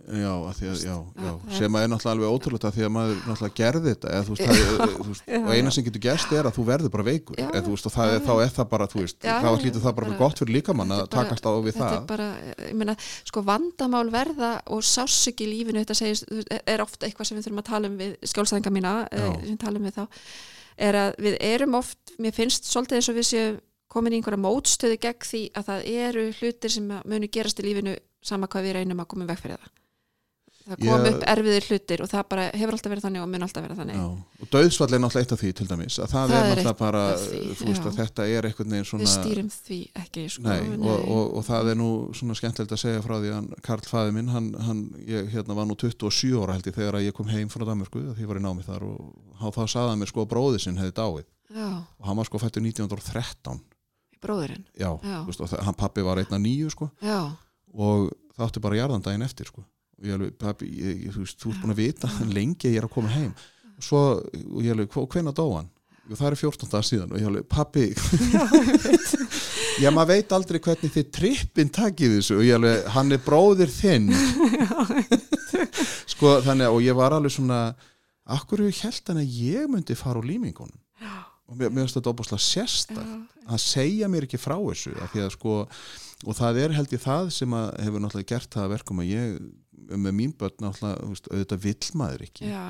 Já, 0.00 0.30
að 0.32 0.54
því 0.56 0.68
að, 0.70 0.78
já, 0.80 0.94
já, 0.96 1.32
það 1.44 1.56
sem 1.58 1.74
að 1.76 1.82
er 1.84 1.90
náttúrulega 1.92 2.14
alveg 2.14 2.34
ótrúlega 2.34 2.70
því 2.72 2.84
að 2.86 2.92
maður 2.94 3.18
náttúrulega 3.20 3.56
gerði 3.58 3.90
þetta 3.90 4.12
eða, 4.14 4.24
þú 4.24 4.32
veist, 4.32 4.46
það, 4.48 4.94
þú 4.94 5.08
veist, 5.10 5.26
og 5.36 5.50
eina 5.52 5.72
sem 5.76 5.86
getur 5.86 6.02
gerst 6.06 6.32
er 6.32 6.48
að 6.48 6.56
þú 6.56 6.64
verður 6.70 6.92
bara 6.94 7.04
veikur 7.10 7.36
þú 7.36 7.74
veist, 7.74 7.88
og 7.90 7.94
það 7.94 8.12
er, 8.14 8.22
þá 8.24 8.32
er 8.32 8.54
það 8.56 8.68
bara, 8.72 8.86
þú 8.90 9.02
veist 9.02 9.26
þá 9.28 9.48
hlýtur 9.50 9.84
það 9.84 9.96
bara, 10.00 10.16
gott 10.22 10.40
fyrir 10.40 10.56
líkamann 10.56 10.96
að 10.96 11.04
takast 11.12 11.44
á 11.44 11.52
við 11.52 11.76
það. 11.76 11.96
bara, 12.08 12.28
ég 12.64 12.78
meina, 12.80 12.96
sko 13.28 13.44
vandamál 13.44 14.06
verða 14.14 14.52
og 14.72 14.86
sásök 14.88 15.44
í 15.44 15.50
lífinu 15.52 15.84
þetta 15.84 15.98
segist, 16.00 16.32
er 16.64 16.84
ofta 16.86 17.04
eitthvað 17.04 17.28
sem 17.28 17.36
við 17.36 17.50
þurfum 17.50 17.62
að 17.62 17.70
tala 17.74 17.92
um 17.92 18.00
við 18.00 18.16
skjólsæðinga 18.32 18.72
mína, 18.78 18.94
eh, 19.12 19.28
sem 19.44 19.52
við 19.52 19.60
tala 19.66 19.82
um 19.82 19.90
við 19.90 20.00
þá 20.00 20.06
er 20.80 20.96
að 20.96 21.18
við 21.20 21.36
erum 21.44 21.76
oft, 21.76 22.16
mér 22.16 22.32
finnst 22.32 22.64
svolítið 22.70 23.02
eins 23.02 23.12
og 23.12 23.20
við 23.20 23.28
séum 23.34 23.66
komin 23.90 24.14
í 24.14 24.20
einhverja 24.20 24.40
mótstöðu 24.44 25.00
gegn 25.02 25.26
því 25.32 25.42
að 25.58 25.68
það 25.72 25.90
eru 26.06 26.24
hlutir 26.38 26.76
sem 26.78 26.88
munu 27.04 27.28
gerast 27.34 27.60
í 27.62 27.68
lífinu 27.68 27.98
sama 28.22 28.46
hvað 28.52 28.68
við 28.68 28.78
reynum 28.80 29.02
að 29.04 29.10
koma 29.14 29.26
veg 29.30 29.38
fyrir 29.42 29.58
það. 29.60 29.76
Það 30.70 30.76
kom 30.84 31.02
Ég- 31.02 31.06
upp 31.16 31.22
erfiðir 31.32 31.64
hlutir 31.66 32.02
og 32.04 32.08
það 32.12 32.24
bara 32.30 32.42
hefur 32.54 32.74
alltaf 32.76 32.90
verið 32.92 33.04
þannig 33.06 33.22
og 33.24 33.28
mun 33.32 33.42
alltaf 33.46 33.64
verið 33.64 33.78
þannig. 33.80 33.96
Já. 33.96 34.04
og 34.44 34.50
döðsvall 34.52 34.92
er 34.94 35.00
náttúrulega 35.02 35.24
eitt 35.24 35.32
af 35.34 35.40
því 35.40 35.50
til 35.56 35.66
dæmis 35.70 35.96
að 35.98 36.10
það, 36.12 36.26
Það 36.30 36.34
er 36.36 36.44
náttúrulega 36.50 36.70
eitt 36.70 36.78
bara 36.82 37.00
þú 37.16 37.64
veist 37.70 37.80
já. 37.80 37.88
að 37.90 37.96
þetta 38.00 38.26
er 38.36 38.46
veginn 38.46 38.74
við 38.76 38.84
svona 38.90 39.08
stýrum 39.14 39.48
því 39.56 39.78
ekki 40.02 40.24
sko, 40.30 40.42
Nei, 40.44 40.60
og, 40.76 41.08
og, 41.16 41.24
og 41.40 41.46
það 41.48 41.70
er 41.72 41.80
nú 41.80 41.88
svona 42.20 42.36
skemmtilegt 42.38 42.76
að 42.76 42.82
segja 42.84 43.02
frá 43.08 43.16
því 43.24 43.32
að 43.38 43.48
Karl 43.66 43.88
fæði 43.88 44.14
minn, 44.20 44.28
hann, 44.36 44.52
hann 44.68 44.84
ég, 45.08 45.32
hérna, 45.32 45.56
var 45.58 45.66
nú 45.66 45.74
27 45.80 46.38
ára 46.44 46.54
held 46.60 46.68
ég 46.70 46.76
þegar 46.78 47.00
að 47.00 47.06
ég 47.08 47.16
kom 47.18 47.32
heim 47.32 47.48
frá 47.50 47.64
Danmarku, 47.66 48.04
því 48.14 48.20
ég 48.20 48.30
var 48.30 48.38
í 48.38 48.44
námi 48.44 48.62
þar 48.68 48.84
og 48.86 49.10
hann 49.40 49.56
þá 49.56 49.62
sagði 49.66 49.88
hann 49.94 49.98
mér 50.04 50.12
sko 50.12 50.22
að 50.28 50.30
bróði 50.36 50.60
sinn 50.60 50.78
hefði 50.78 50.94
dáið. 51.00 51.26
Já, 51.50 51.66
og 51.98 52.04
hann 52.06 52.20
var 52.20 52.28
sko 52.30 52.38
fættur 52.38 52.62
1913 52.62 53.58
bróðurinn 54.22 54.64
já, 54.78 54.90
Já. 55.02 55.18
Veist, 55.26 55.42
hann 55.64 55.76
pappi 55.78 56.04
var 56.06 56.20
einna 56.22 56.38
nýju 56.40 56.70
sko. 56.74 56.90
Já, 57.04 57.32
og 57.74 58.10
það 58.36 58.46
átti 58.46 58.62
bara 58.64 58.80
jarðan 58.80 59.04
daginn 59.04 59.26
eftir 59.26 59.50
sko. 59.50 59.64
Og 60.00 60.08
ég 60.08 60.16
alveg, 60.16 60.36
pappi, 60.40 60.68
ég, 60.70 61.02
ég, 61.06 61.12
þú 61.14 61.24
veist, 61.26 61.40
þú 61.42 61.52
ert 61.52 61.64
búin 61.64 61.74
að 61.74 61.82
vita 61.82 62.12
lengi 62.38 62.70
ég 62.72 62.80
er 62.80 62.88
að 62.88 62.94
koma 62.94 63.12
heim. 63.12 63.34
Og 63.76 63.84
svo, 63.84 64.00
og 64.20 64.64
ég 64.64 64.74
alveg, 64.74 64.96
hvenna 65.14 65.34
dó 65.36 65.46
hann? 65.56 65.68
Og 66.10 66.18
það 66.18 66.26
er 66.32 66.38
14 66.40 66.70
dagar 66.72 66.86
síðan. 66.88 67.12
Og 67.12 67.20
ég 67.20 67.28
alveg, 67.28 67.46
pappi 67.50 67.84
já, 69.82 69.90
maður 69.94 70.10
veit 70.14 70.32
aldrei 70.34 70.58
hvernig 70.64 70.94
þið 70.96 71.10
trippin 71.14 71.70
takið 71.76 72.16
þessu. 72.16 72.40
Og 72.40 72.48
ég 72.48 72.56
alveg, 72.58 72.88
hann 72.96 73.14
er 73.14 73.22
bróðir 73.24 73.70
þinn. 73.70 74.10
Sko, 76.10 76.40
þannig 76.44 76.72
og 76.72 76.82
ég 76.84 76.96
var 76.98 77.14
alveg 77.16 77.32
svona 77.36 77.60
akkur 78.30 78.64
hefur 78.64 78.86
held 78.86 79.10
hann 79.10 79.22
að 79.22 79.36
ég 79.42 79.68
myndi 79.70 79.96
fara 79.98 80.20
úr 80.20 80.28
límingunum 80.28 80.76
og 81.50 81.58
mér, 81.58 81.72
finnst 81.74 81.98
þetta 81.98 82.12
óbúslega 82.14 82.44
sérstak 82.46 83.06
já, 83.10 83.16
að 83.50 83.62
segja 83.64 84.10
mér 84.10 84.26
ekki 84.28 84.40
frá 84.40 84.56
þessu 84.58 84.94
að 85.02 85.32
sko, 85.34 85.56
og 86.26 86.36
það 86.38 86.60
er 86.64 86.76
held 86.76 86.94
ég 86.94 87.02
það 87.02 87.32
sem 87.34 87.56
að 87.58 87.70
hefur 87.86 88.04
náttúrulega 88.04 88.32
gert 88.34 88.54
það 88.54 88.66
að 88.66 88.74
verkum 88.76 89.02
að 89.02 89.10
ég 89.10 89.40
með 89.90 90.14
mín 90.14 90.36
börn 90.38 90.62
náttúrulega, 90.62 91.08
veist, 91.10 91.32
auðvitað 91.32 91.64
vill 91.64 91.90
maður 91.98 92.24
ekki. 92.28 92.46
Já, 92.50 92.62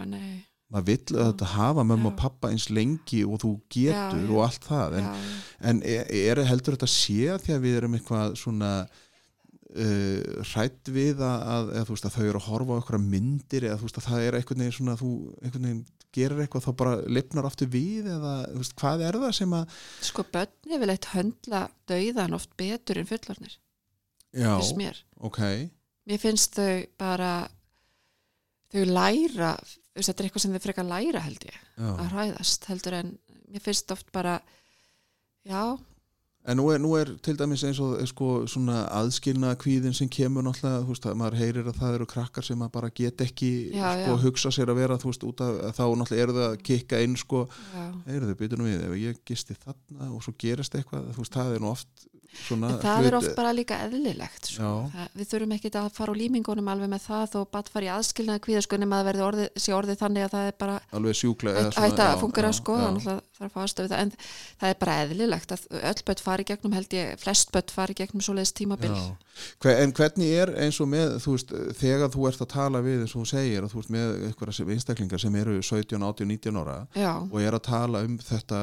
maður 0.71 0.87
vill 0.87 1.19
að 1.19 1.29
þetta 1.33 1.51
hafa 1.57 1.85
mömmu 1.91 2.11
og 2.11 2.15
Já. 2.15 2.21
pappa 2.23 2.51
eins 2.55 2.69
lengi 2.71 3.21
og 3.27 3.41
þú 3.43 3.53
getur 3.75 4.21
Já, 4.21 4.25
já. 4.25 4.31
og 4.31 4.43
allt 4.47 4.67
það. 4.71 4.99
En, 5.01 5.07
já, 5.09 5.39
en 5.73 5.81
er, 5.91 6.11
er 6.31 6.43
heldur 6.49 6.77
þetta 6.77 6.91
sé 6.95 7.21
að 7.35 7.47
því 7.47 7.57
að 7.57 7.65
við 7.67 7.79
erum 7.81 7.97
eitthvað 7.99 8.37
svona 8.41 8.73
uh, 8.87 10.45
hrætt 10.53 10.93
við 10.95 11.25
að, 11.27 11.49
að, 11.57 11.73
þú 11.89 11.97
veist, 11.97 12.09
að 12.09 12.17
þau 12.17 12.27
eru 12.29 12.43
að 12.43 12.49
horfa 12.49 12.77
á 12.77 12.79
eitthvað 12.81 13.09
myndir 13.17 13.67
eða 13.69 13.81
veist 13.83 14.01
að 14.01 14.09
það 14.09 14.29
er 14.29 14.39
einhvern 14.39 14.65
veginn 14.65 14.79
svona 14.79 15.01
þú 15.01 15.11
einhvern 15.41 15.69
veginn 15.69 15.85
gerir 16.15 16.43
eitthvað 16.43 16.67
þá 16.67 16.71
bara 16.83 16.95
lifnar 17.07 17.49
aftur 17.49 17.71
við 17.71 18.09
eða 18.11 18.35
veist, 18.55 18.75
hvað 18.79 19.05
er 19.07 19.19
það 19.23 19.35
sem 19.39 19.57
að 19.57 19.77
sko 20.11 20.25
börn 20.35 20.75
er 20.75 20.83
vel 20.83 20.93
eitt 20.95 21.11
höndla 21.15 21.65
dauðan 21.91 22.37
oft 22.39 22.55
betur 22.61 23.01
en 23.01 23.11
fullornir 23.11 23.57
já, 24.35 24.53
mér 24.79 25.03
ok 25.19 25.41
mér 26.11 26.23
finnst 26.23 26.59
þau 26.59 26.87
bara 27.01 27.35
þau 28.71 28.85
læra 28.89 29.53
þetta 29.95 30.17
er 30.17 30.29
eitthvað 30.29 30.45
sem 30.47 30.57
þau 30.57 30.65
frekar 30.65 30.89
læra 30.89 31.23
held 31.25 31.47
ég 31.47 31.57
já. 31.59 31.91
að 31.91 32.11
hræðast 32.15 32.71
heldur 32.71 32.99
en 33.01 33.15
mér 33.51 33.65
finnst 33.65 33.95
oft 33.95 34.11
bara 34.15 34.39
já, 35.47 35.79
En 36.49 36.57
nú 36.57 36.71
er, 36.73 36.79
nú 36.81 36.95
er 36.97 37.11
til 37.21 37.37
dæmis 37.37 37.61
eins 37.69 37.79
og 37.85 37.99
sko, 38.09 38.29
svona 38.49 38.87
aðskilna 38.97 39.51
kvíðin 39.61 39.93
sem 39.97 40.09
kemur 40.09 40.47
náttúrulega, 40.47 40.87
veist, 40.89 41.05
að 41.05 41.19
maður 41.21 41.37
heyrir 41.37 41.69
að 41.69 41.81
það 41.83 41.97
eru 41.99 42.07
krakkar 42.09 42.47
sem 42.47 42.63
að 42.65 42.71
bara 42.79 42.89
get 42.97 43.21
ekki 43.21 43.51
Já, 43.75 43.91
sko, 43.93 44.15
já. 44.15 44.21
hugsa 44.25 44.53
sér 44.57 44.73
að 44.73 44.81
vera, 44.81 44.97
veist, 45.05 45.27
út 45.29 45.43
af 45.45 45.59
að 45.69 45.75
þá 45.77 45.83
náttúrulega 46.01 46.25
eru 46.25 46.37
það 46.39 46.47
að 46.47 46.63
kikka 46.71 47.03
inn, 47.05 47.19
sko, 47.21 47.43
já. 47.75 47.85
heyrðu, 48.09 48.39
býtum 48.41 48.65
við, 48.71 48.87
ef 48.89 48.97
ég 49.03 49.21
gisti 49.29 49.59
þarna 49.67 50.09
og 50.17 50.25
svo 50.25 50.35
gerist 50.41 50.79
eitthvað, 50.81 51.13
veist, 51.19 51.37
það 51.37 51.59
er 51.59 51.65
nú 51.67 51.71
oft 51.75 52.09
svona 52.31 52.69
það 52.83 53.07
er 53.09 53.15
oft 53.19 53.35
bara 53.37 53.53
líka 53.57 53.79
eðlilegt 53.87 54.51
sko. 54.53 54.71
Það, 54.95 55.09
við 55.19 55.29
þurfum 55.33 55.55
ekki 55.57 55.71
að 55.81 55.89
fara 55.97 56.13
á 56.15 56.21
límingunum 56.21 56.69
alveg 56.73 56.91
með 56.93 57.03
það 57.07 57.25
þó 57.35 57.39
bara 57.57 57.73
fara 57.75 57.87
í 57.89 57.91
aðskilnaði 57.97 58.43
kvíða 58.47 58.63
sko 58.67 58.79
nema 58.81 59.01
að 59.01 59.09
verði 59.11 59.25
orðið, 59.27 59.49
sé 59.65 59.75
orðið 59.77 59.99
þannig 60.05 60.27
að 60.27 60.35
það 60.37 60.47
er 60.51 60.57
bara 60.61 60.77
alveg 61.01 61.19
sjúklega 61.21 61.59
eða 61.61 61.71
hægt 61.85 62.03
að 62.05 62.21
sko 62.61 62.77
er 63.81 63.89
það. 63.91 64.01
En 64.01 64.13
það 64.61 64.69
er 64.71 64.79
bara 64.81 64.97
eðlilegt 65.05 65.53
að 65.57 65.67
öll 65.81 66.03
börn 66.11 66.23
fari 66.25 66.45
gegnum 66.51 66.73
held 66.77 66.97
ég, 66.97 67.13
flest 67.21 67.53
börn 67.55 67.75
fari 67.75 67.95
gegnum 67.99 68.21
svoleiðis 68.25 68.53
tímabil. 68.61 68.91
Já. 68.95 69.17
Hve- 69.63 69.77
En 69.81 69.93
hvernig 69.97 70.33
er 70.37 70.51
eins 70.61 70.81
og 70.85 70.89
með, 70.93 71.15
þú 71.25 71.33
veist, 71.37 71.53
þegar 71.81 72.11
þú 72.13 72.27
ert 72.29 72.41
að 72.45 72.51
tala 72.53 72.83
við 72.85 73.01
eins 73.07 73.15
og 73.17 73.23
þú 73.25 73.29
segir 73.31 73.65
að 73.65 73.73
þú 73.73 73.79
veist 73.81 73.93
með 73.95 74.11
einhverja 74.29 74.67
einstaklingar 74.75 75.21
sem 75.23 75.35
eru 75.41 75.55
17, 75.63 76.03
18, 76.03 76.29
19 76.29 76.61
ára 76.61 76.77
já, 76.95 77.13
og 77.25 77.41
er 77.41 77.57
að 77.57 77.63
tala 77.71 78.03
um 78.05 78.19
þetta 78.19 78.61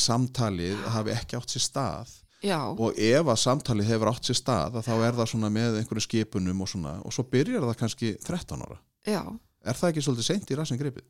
samtalið 0.00 0.80
hafi 0.94 1.12
ekki 1.12 1.36
átt 1.38 1.52
sér 1.52 1.64
stað 1.66 2.14
já, 2.44 2.58
og 2.70 2.98
ef 2.98 3.30
að 3.32 3.40
samtalið 3.44 3.92
hefur 3.92 4.12
átt 4.12 4.28
sér 4.28 4.38
stað 4.38 4.80
að 4.80 4.88
þá 4.88 4.94
er 4.96 5.16
það 5.20 5.30
svona 5.32 5.52
með 5.54 5.78
einhverju 5.80 6.04
skipunum 6.06 6.64
og 6.64 6.70
svona 6.70 6.96
og 7.02 7.14
svo 7.14 7.24
byrjar 7.30 7.66
það 7.66 7.78
kannski 7.82 8.12
13 8.24 8.66
ára. 8.66 8.78
Já. 9.08 9.22
Er 9.66 9.78
það 9.78 9.90
ekki 9.92 10.04
svolítið 10.06 10.28
seint 10.28 10.52
í 10.52 10.58
rassin 10.58 10.80
gripið? 10.80 11.06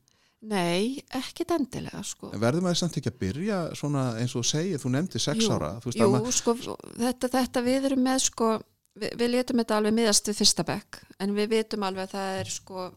nei, 0.47 1.01
ekkit 1.19 1.51
endilega 1.57 2.01
sko. 2.07 2.31
En 2.35 2.43
verður 2.43 2.63
maður 2.67 2.81
samt 2.83 2.99
ekki 3.01 3.11
að 3.11 3.21
byrja 3.23 3.59
svona 3.79 4.05
eins 4.21 4.35
og 4.39 4.47
segir, 4.47 4.79
þú 4.79 4.93
nefndi 4.95 5.23
6 5.23 5.43
Jú, 5.43 5.55
ára 5.57 5.71
veist 5.83 5.99
Jú, 5.99 6.07
að 6.07 6.15
maður, 6.15 6.37
sko, 6.37 6.55
þetta, 6.99 7.31
þetta 7.33 7.63
við 7.67 7.89
erum 7.91 8.05
með 8.07 8.21
sko, 8.29 8.51
við, 8.99 9.17
við 9.19 9.33
letum 9.35 9.63
þetta 9.63 9.79
alveg 9.81 9.97
miðast 9.99 10.31
við 10.31 10.39
fyrsta 10.43 10.67
bekk, 10.69 11.01
en 11.19 11.35
við 11.35 11.51
vitum 11.57 11.89
alveg 11.89 12.07
að 12.07 12.15
það 12.15 12.39
er 12.43 12.53
sko 12.55 12.85
uh, 12.87 12.93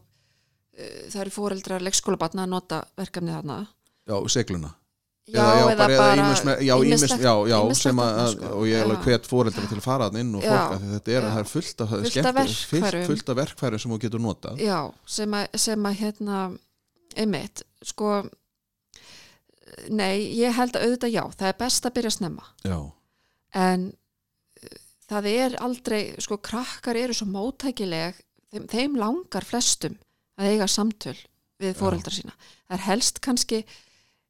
það 1.08 1.18
eru 1.24 1.34
fóreldrar 1.34 1.86
leikskólabatna 1.88 2.46
að 2.46 2.54
nota 2.54 2.84
verkefnið 3.00 3.38
þarna. 3.40 3.58
Já, 4.06 4.16
segluna 4.36 4.76
Já, 5.30 5.38
eða, 5.38 5.74
bara 5.78 5.94
já, 5.94 6.00
að, 6.02 6.08
þarna, 6.18 6.30
sko. 8.32 8.48
og 8.58 8.64
ég 8.66 8.74
er 8.74 8.82
alveg 8.88 9.04
hvet 9.06 9.26
fóreldra 9.30 9.62
til 9.70 9.76
að 9.78 9.84
fara 9.84 10.08
þann 10.10 10.18
inn 10.24 10.32
og 10.34 10.42
Já, 10.42 10.50
fólk 10.50 10.72
að 10.74 10.86
þetta 10.96 11.12
er, 11.12 11.14
já. 11.14 11.26
það 11.30 11.38
er 11.42 11.48
fullt 11.52 11.82
af, 11.84 11.92
Fullt 11.92 12.02
af 12.02 12.10
skemmt- 12.10 12.26
fullt, 13.06 13.30
af 13.30 13.36
verkfærum 13.38 13.82
sem 13.84 13.92
þú 13.94 13.98
getur 14.02 14.22
notað. 14.24 14.58
Já, 14.66 14.78
sem 15.06 15.36
að, 15.38 15.44
sem 15.62 15.86
að 15.86 15.94
hérna, 16.00 16.40
einmitt, 17.22 17.62
sko 17.86 18.08
nei, 19.94 20.16
ég 20.36 20.56
held 20.58 20.74
að 20.76 20.82
auðvitað 20.88 21.14
já, 21.14 21.22
það 21.38 21.52
er 21.52 21.56
best 21.62 21.86
að 21.88 21.94
byrja 22.00 22.12
snemma. 22.16 22.48
Já, 22.66 22.78
en 23.62 23.86
uh, 23.92 24.74
það 25.12 25.30
er 25.32 25.56
aldrei, 25.62 26.00
sko, 26.24 26.40
krakkar 26.42 26.98
eru 26.98 27.14
svo 27.16 27.28
móttækileg, 27.30 28.18
þeim, 28.52 28.66
þeim 28.74 28.98
langar 29.00 29.46
flestum 29.46 29.94
að 30.40 30.50
eiga 30.56 30.66
samtöl 30.66 31.14
við 31.62 31.78
fóreldra 31.78 32.10
sína. 32.10 32.34
Það 32.66 32.76
er 32.80 32.84
helst 32.90 33.22
kannski 33.22 33.62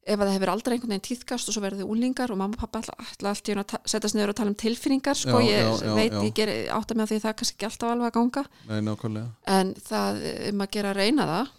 ef 0.02 0.18
að 0.18 0.26
það 0.26 0.34
hefur 0.34 0.50
aldrei 0.52 0.74
einhvern 0.74 0.92
veginn 0.92 1.06
tíðkast 1.06 1.48
og 1.48 1.54
svo 1.54 1.62
verður 1.62 1.82
þið 1.82 1.90
úlingar 1.94 2.32
og 2.34 2.38
mamma 2.40 2.56
og 2.56 2.62
pappa 2.64 2.80
alltaf 2.82 3.28
allt 3.30 3.48
í 3.48 3.54
hún 3.54 3.62
að 3.62 3.74
setjast 3.92 4.16
niður 4.18 4.32
og 4.32 4.38
tala 4.40 4.50
um 4.52 4.58
tilfinningar 4.58 5.18
sko, 5.18 5.38
Já, 5.38 5.46
ég 5.46 5.62
já, 5.62 5.94
veit, 5.94 6.12
já. 6.16 6.22
ég 6.26 6.34
ger 6.40 6.52
átta 6.74 6.96
með 6.98 7.12
því 7.12 7.18
að 7.18 7.24
það 7.24 7.32
er 7.32 7.38
kannski 7.40 7.56
ekki 7.56 7.68
alltaf 7.68 7.92
alveg 7.92 8.08
að 8.08 8.16
ganga. 8.18 8.44
Nei, 8.66 9.24
en 9.56 9.74
það 9.86 10.22
um 10.50 10.64
að 10.66 10.72
gera 10.74 10.90
að 10.92 11.00
reyna 11.02 11.28
það 11.30 11.52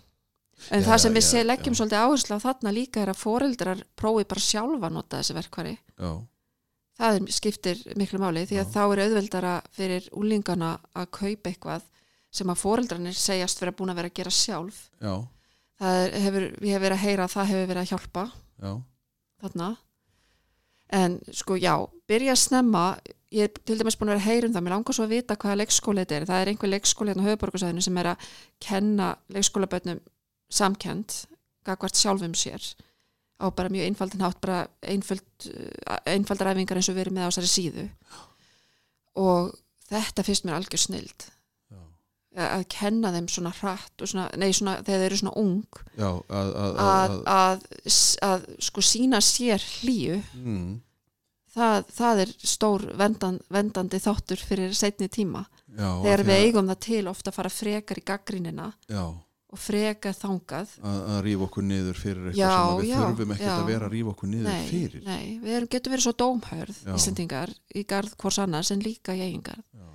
en 0.72 0.86
það 0.86 1.02
sem 1.04 1.18
við 1.18 1.26
sé 1.28 1.42
leggjum 1.44 1.76
svolítið 1.78 2.04
áherslu 2.04 2.38
á 2.40 2.46
þarna 2.46 2.76
líka 2.76 3.02
er 3.04 3.12
að 3.12 3.20
foreldrar 3.24 3.82
prófi 4.00 4.28
bara 4.30 4.44
sjálfa 4.44 4.88
að 4.90 4.96
nota 4.96 5.20
þessi 5.20 5.36
verkvari 5.38 5.74
já, 5.74 6.12
það 7.00 7.18
er, 7.18 7.26
skiptir 7.36 7.82
miklu 8.00 8.22
máli 8.22 8.46
því 8.48 8.62
að 8.62 8.72
þá 8.76 8.82
er 8.86 9.04
auðveldara 9.08 9.56
fyrir 9.76 10.08
úlingana 10.20 10.76
að 10.94 11.10
kaupa 11.20 11.52
eitthvað 11.52 11.90
sem 12.34 12.50
að 12.50 12.62
foreldrarnir 12.64 13.18
segjast 13.18 13.62
vera 13.62 13.76
búin 13.78 13.94
að 13.94 14.00
vera 14.02 14.10
að 14.10 14.18
gera 14.18 14.34
sjálf. 14.34 14.78
Já, 15.04 15.14
er, 15.90 16.16
hefur, 16.24 16.46
ég 16.62 16.76
hef 16.76 16.84
verið 16.84 16.98
að 16.98 17.04
heyra 17.04 17.26
að 17.26 17.34
það 17.34 17.52
hefur 17.52 17.68
verið 17.72 17.82
að 17.82 17.92
hjálpa 17.92 18.24
já. 18.34 18.72
þarna. 19.44 19.70
En 20.94 21.20
sko 21.34 21.58
já, 21.58 21.74
byrja 22.10 22.36
að 22.36 22.42
snemma. 22.44 22.86
Ég 23.34 23.50
er 23.50 23.62
til 23.66 23.80
dæmis 23.80 23.98
búin 23.98 24.12
að 24.12 24.20
vera 24.20 24.24
að 24.24 24.30
heyra 24.30 24.48
um 24.48 24.56
það. 24.56 24.66
Mér 24.66 24.76
langar 24.76 24.98
svo 24.98 25.06
að 25.08 25.14
vita 25.16 25.38
hvaða 25.42 25.60
leikskóli 25.64 26.04
þetta 26.04 26.18
er. 26.20 26.26
Það 26.30 26.42
er 26.42 26.52
einhver 26.52 26.72
leikskóli 26.74 27.14
hérna 27.14 27.26
á 27.26 27.28
höfuborgarsæðinu 27.32 27.86
sem 27.86 28.00
er 28.02 28.10
að 28.12 28.28
kenna 28.62 29.08
leikskólabötnum 29.34 30.02
samkend 30.54 31.16
gagvart 31.66 31.98
sjálfum 31.98 32.36
sér 32.38 32.62
á 33.42 33.46
bara 33.52 33.72
mjög 33.72 33.90
einfaldin 33.90 34.24
hátt 34.24 34.40
bara 34.42 34.68
einföld, 34.82 35.26
einfaldar 36.06 36.54
æfingar 36.54 36.80
eins 36.80 36.90
og 36.92 36.96
við 36.96 37.06
erum 37.08 37.18
með 37.18 37.28
á 37.28 37.30
þessari 37.32 37.52
síðu. 37.52 37.86
Og 39.20 39.52
þetta 39.90 40.26
finnst 40.28 40.46
mér 40.46 40.60
algjör 40.60 40.84
snild. 40.84 41.26
Að 42.34 42.64
kenna 42.74 43.12
þeim 43.14 43.28
svona 43.30 43.52
hratt 43.60 44.06
svona, 44.06 44.30
nei 44.40 44.50
svona 44.56 44.80
þegar 44.82 45.04
þeir 45.04 45.08
eru 45.10 45.20
svona 45.20 45.36
ung 45.42 45.82
já, 46.00 46.08
að, 46.10 46.54
að, 46.64 47.18
að, 47.34 47.68
að, 48.26 48.48
sko 48.70 48.84
sína 48.86 49.20
sér 49.24 49.62
hlýju. 49.82 50.22
Mm, 50.40 50.72
það, 51.54 51.92
það 51.94 52.24
er 52.24 52.32
stór 52.54 52.88
vendan, 53.00 53.38
vendandi 53.54 54.02
þáttur 54.02 54.42
fyrir 54.42 54.74
setni 54.78 55.10
tíma. 55.14 55.46
Já, 55.74 55.90
þegar 56.04 56.26
við 56.28 56.48
eigum 56.48 56.74
það 56.74 56.82
til 56.88 57.04
ofta 57.10 57.32
að 57.32 57.38
fara 57.40 57.54
frekar 57.54 58.02
í 58.02 58.06
gaggrínina 58.06 58.68
já, 58.90 59.06
og 59.54 59.62
frekar 59.62 60.18
þangað. 60.18 60.76
Að, 60.82 61.00
að 61.14 61.20
rífa 61.28 61.48
okkur 61.48 61.66
niður 61.70 62.00
fyrir 62.02 62.28
eitthvað 62.32 62.42
Já, 62.42 62.54
sem 62.58 62.82
við 62.82 62.92
já, 62.92 63.00
þurfum 63.04 63.34
ekkert 63.36 63.54
að 63.54 63.72
vera 63.72 63.88
að 63.90 63.96
rífa 63.96 64.14
okkur 64.14 64.32
niður 64.34 64.50
nei, 64.50 64.68
fyrir. 64.70 65.04
nei, 65.06 65.26
við 65.44 65.58
erum, 65.60 65.72
getum 65.76 65.94
verið 65.94 66.08
svo 66.08 66.16
dómhörð 66.24 66.80
Já. 66.82 66.94
Íslendingar 66.98 67.54
í 67.74 67.86
garð 67.90 68.16
hvors 68.22 68.40
annars 68.42 68.74
en 68.74 68.86
líka 68.86 69.18
í 69.18 69.26
eigingarð. 69.26 69.66
Já. 69.74 69.90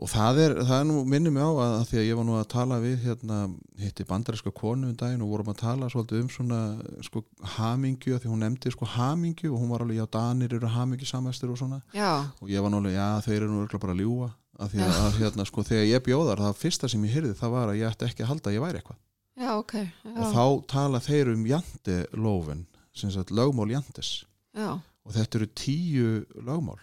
Og 0.00 0.10
það 0.10 0.40
er, 0.44 0.54
það 0.66 0.76
er 0.76 0.86
nú 0.88 1.02
minnum 1.08 1.34
mig 1.36 1.44
á 1.46 1.50
að, 1.50 1.74
að 1.76 1.84
því 1.90 1.98
að 2.00 2.06
ég 2.08 2.18
var 2.18 2.26
nú 2.28 2.36
að 2.38 2.48
tala 2.54 2.78
við 2.82 3.04
hérna, 3.04 3.38
hitti 3.80 4.06
bandaríska 4.08 4.52
konu 4.56 4.90
um 4.90 4.96
daginn 4.98 5.24
og 5.24 5.32
vorum 5.34 5.50
að 5.52 5.60
tala 5.62 5.90
svolítið 5.92 6.24
um 6.24 6.30
svona 6.34 6.60
sko 7.06 7.22
hamingju, 7.56 8.18
því 8.18 8.32
hún 8.32 8.44
nefndi 8.44 8.72
sko 8.74 8.88
hamingju 8.96 9.52
og 9.52 9.62
hún 9.62 9.72
var 9.72 9.84
alveg, 9.84 10.00
já, 10.00 10.06
danir 10.18 10.56
eru 10.58 10.72
hamingju 10.74 11.08
samæstur 11.10 11.54
og 11.54 11.60
svona, 11.60 11.80
já, 11.96 12.10
og 12.40 12.50
ég 12.50 12.64
var 12.64 12.74
nú 12.74 12.82
alveg, 12.82 12.98
já, 12.98 13.08
þeir 13.28 13.38
eru 13.38 13.52
nú 13.52 13.62
örugglega 13.62 13.84
bara 13.86 13.96
að 13.96 14.02
ljúga, 14.04 14.32
af 14.60 14.74
því 14.74 14.82
að, 14.86 14.98
að 15.06 15.20
hérna, 15.22 15.48
sko, 15.48 15.66
þegar 15.70 15.88
ég 15.88 16.04
bjóðar, 16.10 16.44
það 16.48 16.60
fyrsta 16.64 16.90
sem 16.92 17.06
ég 17.06 17.16
hyrði 17.16 17.32
það 17.38 17.54
var 17.56 17.72
að 17.72 17.80
ég 17.80 17.94
ætti 17.94 18.10
ekki 18.10 18.26
að 18.26 18.32
halda 18.34 18.50
að 18.50 18.58
ég 18.58 18.66
væri 18.66 18.82
eitthvað. 18.82 19.00
Já, 19.40 19.50
ok 19.56 19.74
já, 19.78 20.10
og 20.10 20.34
þá 20.34 20.44
tala 20.68 21.00
þeir 21.00 21.32
um 21.32 21.46
jantelófin, 21.48 22.66
sem 22.92 23.12
sagt 23.14 23.32
lögmál 23.32 23.70
jantes. 23.72 24.10
Já, 24.52 24.74
og 24.76 25.14
þetta 25.16 25.40
eru 25.40 25.48
tíu 25.56 26.08
lögmál 26.44 26.80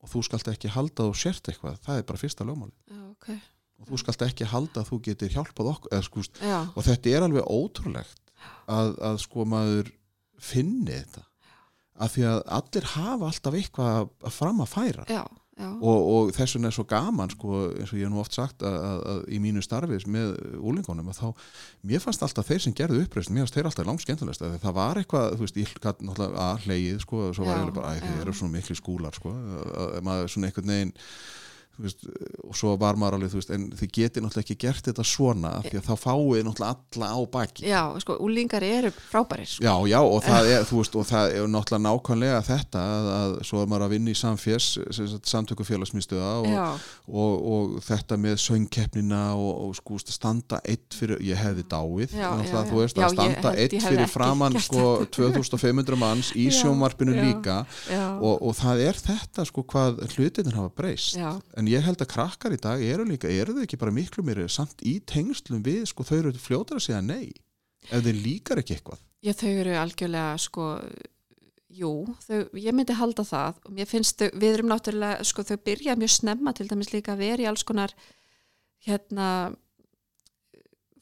og 0.00 0.08
þú 0.12 0.22
skalt 0.26 0.48
ekki 0.52 0.70
halda 0.72 1.06
þú 1.10 1.16
sért 1.20 1.48
eitthvað, 1.52 1.78
það 1.84 1.98
er 2.00 2.06
bara 2.08 2.20
fyrsta 2.22 2.44
lögmál 2.48 2.70
já, 2.88 3.00
ok. 3.10 3.28
Og 3.80 3.88
þú 3.88 3.98
skalt 4.02 4.22
ekki 4.26 4.44
halda 4.50 4.82
að 4.82 4.88
þú 4.90 4.98
getur 5.08 5.32
hjálpað 5.34 5.68
okkur 5.74 5.94
eða, 5.96 6.40
já, 6.44 6.58
og 6.76 6.84
þetta 6.84 7.10
er 7.16 7.24
alveg 7.26 7.46
ótrúlegt 7.48 8.32
að, 8.68 8.90
að 9.10 9.18
sko 9.24 9.44
maður 9.48 9.90
finni 10.40 10.92
þetta. 10.92 11.22
Af 12.00 12.14
því 12.14 12.22
að 12.30 12.38
allir 12.56 12.86
hafa 12.94 13.26
alltaf 13.28 13.56
eitthvað 13.58 13.96
að- 14.24 14.32
fram 14.32 14.60
að 14.64 14.70
færa. 14.72 15.04
Já, 15.08 15.24
og, 15.58 15.98
og 16.14 16.30
þess 16.36 16.56
vegna 16.56 16.70
er 16.70 16.76
svo 16.76 16.84
gaman 16.88 17.32
sko, 17.32 17.58
eins 17.74 17.90
og 17.92 17.98
ég 17.98 18.06
hef 18.06 18.12
nú 18.12 18.20
oft 18.22 18.36
sagt 18.36 18.62
að, 18.64 18.76
að, 18.86 19.00
að 19.12 19.18
í 19.28 19.40
mínu 19.44 19.64
starfis 19.64 20.06
með 20.08 20.30
úlingunum 20.56 21.10
að 21.12 21.18
þá, 21.18 21.50
mér 21.90 22.04
fannst 22.04 22.24
alltaf 22.24 22.48
þeir 22.48 22.64
sem 22.64 22.76
gerðu 22.78 23.02
uppreist 23.04 23.32
mér 23.34 23.44
fannst 23.44 23.58
þeir 23.58 23.68
alltaf 23.70 23.88
langt 23.90 24.04
skemmtilegst 24.04 24.46
að 24.46 24.56
það 24.62 24.78
var 24.78 25.02
eitthvað, 25.02 25.36
þú 25.36 25.44
veist, 25.44 25.60
ég 25.60 25.74
gat 25.84 26.00
náttúrulega 26.06 26.46
að 26.46 26.64
hleið 26.64 27.02
sko, 27.04 27.26
svo 27.36 27.48
var 27.48 27.60
Já, 27.60 27.66
ég 27.66 27.76
bara, 27.76 27.92
æ, 27.92 28.00
þeir 28.06 28.24
eru 28.24 28.36
svona 28.40 28.56
miklu 28.56 28.78
skúlar 28.78 29.20
sko, 29.20 29.34
að, 29.34 29.70
að 29.90 30.08
maður 30.08 30.34
svona 30.34 30.50
einhvern 30.50 30.74
veginn 30.74 30.96
veist, 31.78 32.06
og 32.44 32.56
svo 32.56 32.74
var 32.80 32.98
maður 33.00 33.18
alveg, 33.18 33.32
þú 33.32 33.40
veist, 33.40 33.52
en 33.54 33.66
þið 33.78 33.92
geti 33.96 34.22
náttúrulega 34.22 34.44
ekki 34.46 34.58
gert 34.66 34.90
þetta 34.90 35.06
svona 35.06 35.52
af 35.60 35.68
því 35.68 35.80
að 35.80 35.86
þá 35.86 35.94
fáið 36.04 36.44
náttúrulega 36.48 36.74
alla 36.74 37.10
á 37.14 37.18
baki. 37.36 37.66
Já, 37.70 37.82
sko, 38.04 38.16
úlingar 38.26 38.66
eru 38.66 38.92
frábærir 38.96 39.48
sko. 39.48 39.64
Já, 39.64 39.74
já, 39.90 39.98
og 40.00 40.20
það 40.26 40.48
er, 40.54 40.66
þú 40.68 40.80
veist, 40.82 40.98
og 41.00 41.08
það 41.08 41.34
er 41.36 41.50
náttúrulega 41.54 41.84
nákvæmlega 41.86 42.42
þetta 42.50 42.84
að, 42.96 43.10
að 43.20 43.36
svo 43.50 43.62
er 43.62 43.70
maður 43.70 43.86
að 43.86 43.94
vinna 43.94 44.14
í 44.14 44.18
samfés, 44.20 44.70
samtöku 45.30 45.66
félagsmyndstöða 45.68 46.32
og, 46.40 46.88
og, 47.08 47.48
og 47.54 47.78
þetta 47.86 48.18
með 48.20 48.38
söngkeppnina 48.44 49.22
og, 49.38 49.50
og 49.68 49.78
sko 49.78 50.00
standa 50.04 50.60
eitt 50.68 50.96
fyrir, 50.96 51.20
ég 51.24 51.38
hefði 51.38 51.64
dáið 51.70 52.14
Já, 52.16 52.28
já, 52.44 52.60
þú 52.68 52.80
veist, 52.80 52.98
Já, 52.98 53.06
að 53.06 53.14
standa 53.14 53.52
eitt 53.58 53.76
fyrir 53.84 54.10
framann 54.10 54.56
sko 54.62 54.84
2500 55.12 55.98
manns 56.00 56.32
í 56.38 56.48
sjónvarpinu 56.58 57.14
líka. 57.16 57.60
Og, 58.20 58.40
og 58.48 58.56
það 58.58 58.82
er 58.88 59.00
þetta 59.00 59.46
sko 59.48 59.64
hvað 59.70 60.02
hlutinir 60.14 60.56
hafa 60.58 60.72
breyst. 60.76 61.18
Já, 61.18 61.30
en 61.60 61.68
ég 61.70 61.84
held 61.84 62.00
að 62.00 62.12
krakkar 62.14 62.56
í 62.56 62.60
dag 62.60 62.82
eru 62.82 63.04
líka, 63.08 63.28
eru 63.28 63.54
þau 63.56 63.64
ekki 63.66 63.78
bara 63.80 63.94
miklu 63.94 64.24
mér 64.26 64.42
samt 64.50 64.82
í 64.86 64.98
tengslum 65.04 65.62
við, 65.64 65.84
sko 65.92 66.06
þau 66.08 66.16
eru 66.22 66.34
fljótar 66.40 66.80
að 66.80 66.86
segja 66.88 67.04
nei 67.04 67.30
ef 67.88 68.04
þeir 68.04 68.20
líkar 68.24 68.60
ekki 68.60 68.76
eitthvað? 68.76 69.00
Já, 69.20 69.32
þau 69.36 69.50
eru 69.52 69.74
algjörlega 69.76 70.36
sko, 70.40 70.66
jú 71.80 71.92
þau, 72.24 72.38
ég 72.60 72.76
myndi 72.76 72.96
halda 72.96 73.24
það. 73.26 73.58
Og 73.68 73.74
mér 73.76 73.88
finnst 73.88 74.20
þau, 74.20 74.30
við 74.40 74.54
erum 74.56 74.70
náttúrulega, 74.72 75.26
sko 75.28 75.44
þau 75.46 75.56
byrja 75.68 75.96
mjög 76.00 76.14
snemma 76.16 76.54
til 76.56 76.68
dæmis 76.70 76.92
líka 76.94 77.14
að 77.14 77.24
vera 77.26 77.44
í 77.44 77.50
alls 77.50 77.66
konar 77.68 77.94
hérna 78.86 79.26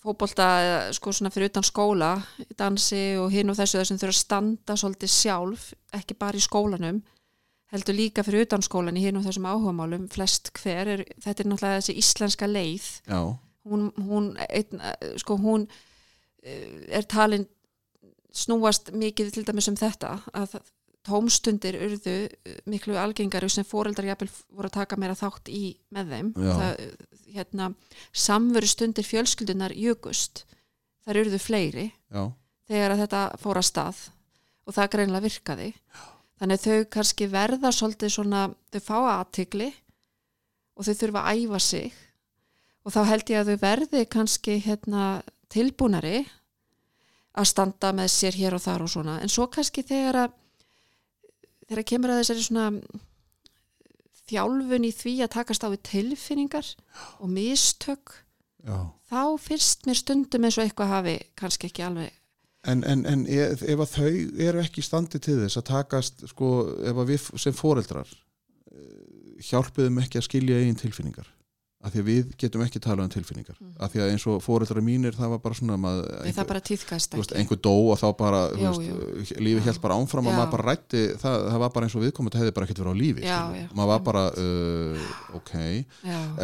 fótbolta, 0.03 0.49
eða, 0.63 0.81
sko 0.97 1.13
svona 1.15 1.31
fyrir 1.35 1.51
utan 1.53 1.67
skóla 1.67 2.13
dansi 2.59 3.03
og 3.19 3.33
hinn 3.35 3.51
og 3.51 3.59
þessu 3.59 3.81
þessum 3.81 4.01
þurfa 4.01 4.15
að 4.15 4.21
standa 4.23 4.77
svolítið 4.79 5.15
sjálf 5.15 5.71
ekki 5.95 6.19
bara 6.19 6.39
í 6.39 6.43
skólanum 6.43 7.01
heldur 7.73 7.97
líka 7.97 8.25
fyrir 8.25 8.47
utan 8.47 8.65
skólan 8.65 8.97
í 8.97 9.05
hinn 9.05 9.19
og 9.21 9.27
þessum 9.27 9.49
áhugamálum 9.51 10.09
flest 10.13 10.53
hver, 10.57 10.95
er, 10.95 11.05
þetta 11.21 11.45
er 11.45 11.51
náttúrulega 11.51 11.83
þessi 11.83 11.99
íslenska 12.01 12.49
leið. 12.49 12.89
Já, 13.09 13.21
hún, 13.69 13.91
hún, 14.09 14.33
einn, 14.49 14.83
sko, 15.21 15.37
hún 15.43 15.69
eh, 16.43 16.89
er 17.01 17.07
talin 17.09 17.47
snúast 18.33 18.93
mikið 18.95 19.33
til 19.35 19.47
dæmis 19.49 19.69
um 19.71 19.79
þetta 19.79 20.19
að 20.37 20.59
tómstundir 21.09 21.79
urðu 21.81 22.17
eh, 22.29 22.59
miklu 22.69 22.99
algengari 23.01 23.49
sem 23.53 23.67
fóreldrar 23.67 24.11
jafnvel 24.11 24.31
voru 24.49 24.71
að 24.71 24.77
taka 24.81 24.99
meira 25.01 25.17
þátt 25.19 25.51
í 25.53 25.63
með 25.95 26.15
þeim. 26.15 26.35
Já. 26.37 26.53
það, 26.63 26.85
hérna, 27.37 27.73
samveru 28.13 28.69
stundir 28.69 29.07
fjölskyldunar 29.07 29.75
jökust 29.77 30.45
þar 31.05 31.23
urðu 31.25 31.41
fleiri 31.41 31.89
já, 31.89 32.23
þegar 32.69 32.97
þetta 33.03 33.25
fór 33.41 33.61
að 33.61 33.69
stað 33.69 34.01
og 34.69 34.77
það 34.77 34.91
greinlega 34.95 35.25
virkaði 35.25 35.69
þannig 36.39 36.59
að 36.59 36.67
þau 36.67 36.91
kannski 36.97 37.29
verða 37.33 37.73
svolítið 37.75 38.15
svona, 38.15 38.43
þau 38.73 38.81
fá 38.85 38.97
aðtigli 39.19 39.69
og 40.79 40.87
þau 40.87 40.95
þurfa 41.03 41.25
að 41.25 41.43
æfa 41.43 41.63
sig. 41.67 41.97
Og 42.87 42.95
þá 42.95 43.01
held 43.11 43.33
ég 43.33 43.41
að 43.41 43.51
þau 43.51 43.63
verði 43.63 44.05
kannski 44.09 44.59
hérna, 44.65 45.07
tilbúnari 45.53 46.23
að 47.39 47.51
standa 47.51 47.93
með 47.97 48.13
sér 48.13 48.39
hér 48.39 48.57
og 48.57 48.63
þar 48.65 48.85
og 48.87 48.93
svona. 48.93 49.19
En 49.23 49.33
svo 49.33 49.47
kannski 49.51 49.85
þegar 49.87 50.25
að 50.25 50.37
þegar 51.69 51.87
kemur 51.91 52.13
að 52.13 52.23
þessari 52.23 52.47
svona 52.47 52.69
þjálfun 54.29 54.87
í 54.89 54.93
því 54.93 55.15
að 55.25 55.35
takast 55.37 55.65
á 55.65 55.69
við 55.73 55.83
tilfinningar 55.89 56.71
og 57.21 57.33
mistök 57.33 58.15
já. 58.65 58.89
þá 59.09 59.23
fyrst 59.41 59.89
mér 59.89 60.01
stundum 60.01 60.47
eins 60.49 60.59
og 60.59 60.67
eitthvað 60.67 60.93
hafi 60.93 61.17
kannski 61.39 61.71
ekki 61.71 61.85
alveg 61.87 62.17
En, 62.67 62.83
en, 62.85 63.05
en 63.07 63.21
ef, 63.31 63.63
ef 63.63 63.79
að 63.85 63.93
þau 63.95 64.09
eru 64.49 64.59
ekki 64.65 64.83
í 64.83 64.85
standi 64.89 65.21
til 65.23 65.37
þess 65.45 65.61
að 65.61 65.69
takast, 65.71 66.25
sko, 66.33 66.49
ef 66.83 66.97
að 66.99 67.13
við 67.13 67.27
sem 67.39 67.55
foreldrar 67.55 68.09
eh, 68.11 69.43
hjálpiðum 69.47 70.01
ekki 70.03 70.19
að 70.19 70.27
skilja 70.27 70.57
eigin 70.63 70.75
tilfinningar 70.81 71.29
af 71.79 71.93
því 71.95 72.01
að 72.03 72.09
við 72.11 72.31
getum 72.43 72.63
ekki 72.65 72.81
talað 72.83 73.05
um 73.07 73.11
tilfinningar 73.15 73.55
Mhm. 73.63 73.77
af 73.79 73.93
því 73.93 74.01
að 74.03 74.09
eins 74.11 74.25
og 74.27 74.41
foreldrar 74.43 74.83
mínir 74.83 75.15
það 75.15 75.31
var 75.31 75.39
bara 75.45 75.55
svona 75.55 75.77
maður, 75.79 76.09
það 76.35 76.49
bara 76.51 76.61
veist, 77.23 77.35
einhver 77.39 77.61
dó 77.63 77.75
og 77.93 77.99
þá 78.01 78.09
bara 78.19 78.41
Jú, 78.51 78.73
veist, 79.15 79.33
lífi 79.39 79.61
Já. 79.61 79.65
held 79.69 79.81
bara 79.81 79.95
ámfram 79.95 80.27
og 80.27 80.33
Já. 80.35 80.39
maður 80.41 80.51
bara 80.57 80.67
rætti 80.73 81.03
það, 81.23 81.37
það 81.53 81.59
var 81.63 81.71
bara 81.77 81.87
eins 81.87 81.95
og 81.95 82.03
viðkomandi 82.03 82.41
hefði 82.43 82.55
bara 82.59 82.67
ekkert 82.67 82.83
verið 82.83 82.91
á 82.99 83.03
lífi 83.05 83.23
Já, 83.23 83.39
já. 83.55 83.69
maður 83.79 83.93
var 83.95 84.03
bara 84.11 84.25
uh, 84.35 85.07
ok 85.39 85.55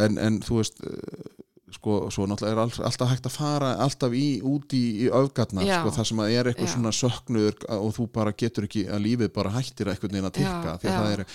en, 0.05 0.17
en 0.23 0.39
þú 0.39 0.61
veist 0.63 0.79
uh, 0.87 1.44
sko, 1.75 1.95
svo 2.13 2.25
náttúrulega 2.29 2.55
er 2.55 2.61
all, 2.65 2.75
alltaf 2.89 3.09
hægt 3.13 3.29
að 3.29 3.35
fara 3.35 3.71
alltaf 3.85 4.13
í, 4.17 4.25
út 4.47 4.75
í, 4.77 4.83
í 5.05 5.09
öfgatna 5.13 5.65
Já. 5.67 5.77
sko, 5.83 5.93
það 5.97 6.07
sem 6.11 6.21
að 6.25 6.35
er 6.39 6.49
eitthvað 6.51 6.69
Já. 6.69 6.73
svona 6.75 6.93
söknuður 6.99 7.57
og 7.79 7.89
þú 7.97 8.05
bara 8.15 8.33
getur 8.43 8.67
ekki 8.69 8.85
að 8.89 9.03
lífið 9.05 9.33
bara 9.35 9.51
hættir 9.55 9.91
eitthvað 9.93 10.15
neina 10.17 10.31
að 10.31 10.37
tikka 10.41 10.75
Já, 10.75 10.77
því 10.81 10.89
að 10.89 10.95
já, 10.95 11.01
það 11.01 11.15
er, 11.17 11.25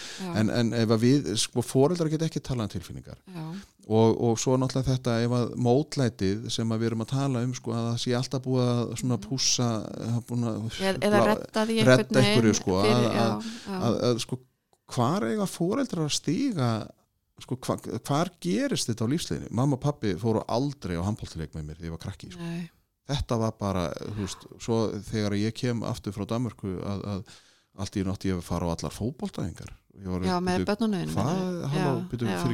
en, 0.43 0.55
en 0.61 0.73
ef 0.81 0.95
að 0.97 1.05
við, 1.07 1.29
sko, 1.45 1.65
foreldrar 1.71 2.13
get 2.15 2.27
ekki 2.29 2.43
talað 2.51 2.67
um 2.71 2.75
tilfinningar. 2.77 3.21
Og, 3.91 4.21
og 4.23 4.37
svo 4.39 4.55
náttúrulega 4.61 4.93
þetta 4.93 5.15
ef 5.25 5.33
að 5.35 5.49
mótlætið 5.67 6.45
sem 6.55 6.71
að 6.71 6.79
við 6.83 6.91
erum 6.93 7.01
að 7.03 7.09
tala 7.11 7.41
um 7.43 7.55
sko, 7.57 7.73
að 7.75 7.87
það 7.89 7.97
sé 8.05 8.13
alltaf 8.15 8.45
búið 8.45 8.69
að 8.71 8.93
svona 9.01 9.17
að, 10.47 10.69
Eð, 10.79 11.01
eða 11.09 11.23
redda 11.27 11.65
því 11.67 11.79
einhvern 11.81 12.21
veginn 12.21 12.59
sko, 12.61 12.77
að- 12.85 13.09
að, 13.25 13.51
að, 13.81 13.99
að 14.11 14.21
sko, 14.23 14.39
hvar 14.95 15.27
eiga 15.27 15.47
foreldrar 15.51 16.07
að 16.07 16.15
stíga 16.21 16.71
sko, 17.45 17.59
hva, 17.67 17.77
hvar 18.07 18.33
gerist 18.43 18.91
þetta 18.91 19.09
á 19.09 19.13
lífsleginni 19.13 19.51
mamma 19.51 19.79
og 19.79 19.85
pappi 19.85 20.15
fóru 20.21 20.45
aldrei 20.49 20.97
á 20.99 21.03
handbóltileik 21.07 21.55
með 21.57 21.67
mér 21.69 21.81
þegar 21.81 21.91
ég 21.91 21.97
var 21.97 22.03
krakki 22.05 22.31
sko. 22.35 22.49
þetta 23.11 23.39
var 23.43 23.55
bara, 23.61 23.85
þú 24.01 24.19
veist, 24.25 24.49
svo 24.63 24.81
þegar 25.11 25.39
ég 25.41 25.57
kem 25.57 25.85
aftur 25.87 26.17
frá 26.17 26.27
Danmörku 26.31 26.77
að, 26.85 27.05
að 27.15 27.39
allt 27.81 27.97
í 27.97 28.07
nátt 28.07 28.27
ég 28.29 28.41
að 28.41 28.47
fara 28.47 28.69
á 28.69 28.73
allar 28.75 28.95
fótbóltaðingar 28.95 29.75
já, 30.01 30.35
með 30.41 30.65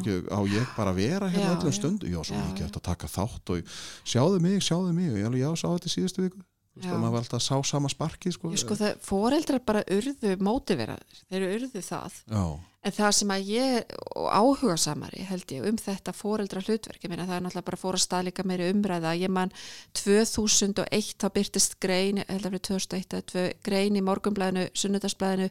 ekki 0.01 0.17
á 0.33 0.41
ég 0.51 0.75
bara 0.77 0.93
vera 0.97 1.29
hérna 1.31 1.55
öllum 1.57 1.75
stundu? 1.77 2.09
Já, 2.11 2.19
svo 2.25 2.37
Já, 2.37 2.43
já. 2.43 2.67
eftir 2.67 2.81
að 2.81 2.87
taka 2.89 3.11
þátt 3.13 3.53
og 3.55 3.75
sjáðu 4.09 4.41
mig, 4.43 4.63
sjáðu 4.65 4.95
mig. 4.97 5.11
Og 5.13 5.19
ég 5.21 5.29
alveg, 5.29 5.45
já, 5.45 5.51
sá 5.61 5.67
þetta 5.69 5.91
í 5.91 5.95
síðustu 5.95 6.25
viku 6.27 6.43
Að 6.77 6.97
maður 7.01 7.13
var 7.15 7.23
alltaf 7.23 7.39
að 7.39 7.45
sá 7.47 7.71
sama 7.71 7.89
sparki 7.89 8.31
sko. 8.35 8.51
Ég 8.53 8.61
sko 8.61 8.77
það, 8.77 8.97
foreldrar 9.07 9.63
bara 9.65 9.81
urðu 9.97 10.35
mótiveraður, 10.45 11.21
þeir 11.31 11.39
eru 11.39 11.53
urðu 11.57 11.83
það. 11.87 12.19
Já, 12.29 12.43
en 12.87 12.95
það 12.95 13.15
sem 13.17 13.33
að 13.33 13.49
ég 13.51 13.95
og 14.21 14.27
áhuga 14.29 14.77
samari 14.79 15.25
held 15.27 15.55
ég 15.57 15.69
um 15.71 15.79
þetta 15.81 16.13
foreldra 16.15 16.63
hlutverk, 16.67 17.01
ég 17.01 17.13
meina 17.13 17.25
það 17.25 17.39
er 17.39 17.47
náttúrulega 17.47 17.69
bara 17.71 17.81
fór 17.81 17.97
að 17.97 18.05
stað 18.05 18.29
líka 18.29 18.45
meiri 18.47 18.69
umræða, 18.75 19.15
ég 19.23 19.33
man 19.33 19.55
2001 19.97 21.17
þá 21.17 21.27
byrtist 21.39 21.79
grein, 21.83 22.21
held 22.29 22.45
að 22.45 22.53
fyrir 22.53 22.67
2001 22.69 23.17
eða 23.17 23.27
tvö, 23.33 23.47
grein 23.67 23.97
í 23.97 24.05
morgunblæðinu, 24.05 24.69
sunnudagsblæðinu 24.77 25.49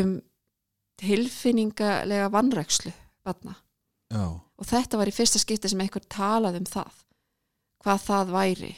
um 0.00 0.12
tilfinningalega 1.00 2.28
vannrækslu 2.34 2.92
og 4.58 4.66
þetta 4.68 4.98
var 5.00 5.08
í 5.08 5.14
fyrsta 5.14 5.40
skipti 5.40 5.70
sem 5.70 5.80
einhver 5.80 6.04
talaði 6.10 6.60
um 6.60 6.68
það 6.68 7.02
hvað 7.80 8.02
það 8.04 8.32
væri 8.34 8.72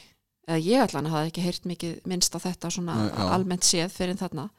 eða 0.47 0.59
ég 0.59 0.83
allan 0.83 1.09
hafði 1.11 1.31
ekki 1.31 1.45
heyrt 1.45 1.67
mikið 1.69 2.07
minnst 2.09 2.35
á 2.35 2.39
þetta 2.43 2.71
svona 2.73 2.95
Nei, 2.99 3.11
almennt 3.35 3.67
séð 3.67 3.93
fyrir 3.95 4.19
þarna. 4.19 4.49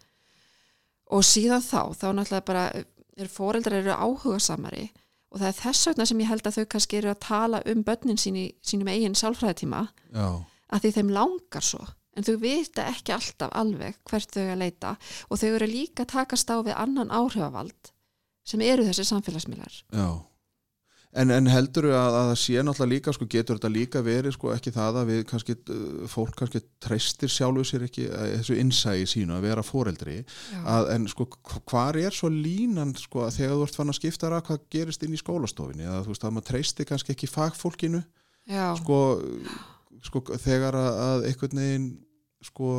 Og 1.12 1.24
síðan 1.26 1.64
þá 1.64 1.80
þá 1.93 2.07
náttúrulega 2.16 2.47
bara 2.49 2.64
er 3.14 3.30
foreldrar 3.30 3.82
eru 3.82 3.95
áhuga 3.95 4.41
samari 4.43 4.89
og 5.30 5.41
það 5.41 5.49
er 5.51 5.59
þess 5.59 5.89
vegna 5.91 6.07
sem 6.09 6.22
ég 6.22 6.30
held 6.30 6.49
að 6.49 6.57
þau 6.59 6.66
kannski 6.72 6.99
eru 6.99 7.12
að 7.12 7.20
tala 7.26 7.61
um 7.70 7.85
börnin 7.87 8.20
sín 8.20 8.39
í 8.39 8.47
sínum 8.64 8.91
eigin 8.91 9.16
sálfræðitíma 9.18 9.82
að 10.14 10.85
því 10.85 10.93
þeim 10.97 11.14
langar 11.14 11.66
svo. 11.66 11.85
En 12.14 12.26
þau 12.26 12.37
vita 12.39 12.87
ekki 12.87 13.14
alltaf 13.14 13.51
alveg 13.59 13.99
hvert 14.07 14.30
þau 14.30 14.45
að 14.45 14.61
leita 14.62 14.95
og 15.28 15.41
þau 15.41 15.49
eru 15.51 15.68
líka 15.70 16.07
að 16.07 16.12
takast 16.14 16.51
á 16.51 16.57
við 16.62 16.78
annan 16.78 17.11
áhrifavald 17.11 17.91
sem 18.47 18.62
eru 18.62 18.87
þessi 18.87 19.07
samfélagsmiðlar. 19.09 19.82
Já 19.91 20.07
En, 21.15 21.31
en 21.31 21.47
heldur 21.47 21.87
að, 21.95 22.17
að 22.19 22.25
það 22.29 22.39
sé 22.43 22.62
náttúrulega 22.67 22.91
líka 22.91 23.12
sko, 23.15 23.27
getur 23.31 23.59
þetta 23.61 23.71
líka 23.71 24.01
verið 24.03 24.33
sko, 24.35 24.49
ekki 24.51 24.73
það 24.75 24.97
að 24.99 25.11
við 25.12 25.21
kannski, 25.31 25.55
uh, 25.71 25.85
fólk 26.11 26.35
kannski 26.41 26.62
treystir 26.83 27.31
sjálfu 27.31 27.62
sér 27.69 27.85
ekki 27.87 28.09
uh, 28.09 28.25
þessu 28.41 28.57
innsægi 28.59 29.07
sínu 29.12 29.37
að 29.37 29.47
vera 29.47 29.62
foreldri? 29.62 30.17
Að, 30.67 30.91
en 30.97 31.07
sko 31.12 31.29
hv- 31.31 31.62
hvar 31.71 32.01
er 32.03 32.17
svo 32.19 32.33
línan 32.35 32.97
sko 32.99 33.23
að 33.29 33.37
þegar 33.39 33.55
þú 33.61 33.69
ert 33.69 33.79
fann 33.79 33.95
að 33.95 33.99
skipta 34.01 34.33
að 34.33 34.43
hvað 34.51 34.67
gerist 34.75 35.07
inn 35.07 35.15
í 35.15 35.23
skólastofinni 35.23 35.87
að 35.87 36.03
þú 36.09 36.15
veist 36.17 36.27
að 36.27 36.35
maður 36.35 36.49
treystir 36.51 36.91
kannski 36.91 37.15
ekki 37.15 37.31
fagfólkinu? 37.31 38.03
Sko, 38.83 39.01
sko 40.11 40.25
þegar 40.43 40.81
að, 40.83 40.93
að 41.07 41.29
einhvern 41.31 41.62
veginn 41.62 41.89
sko 42.45 42.73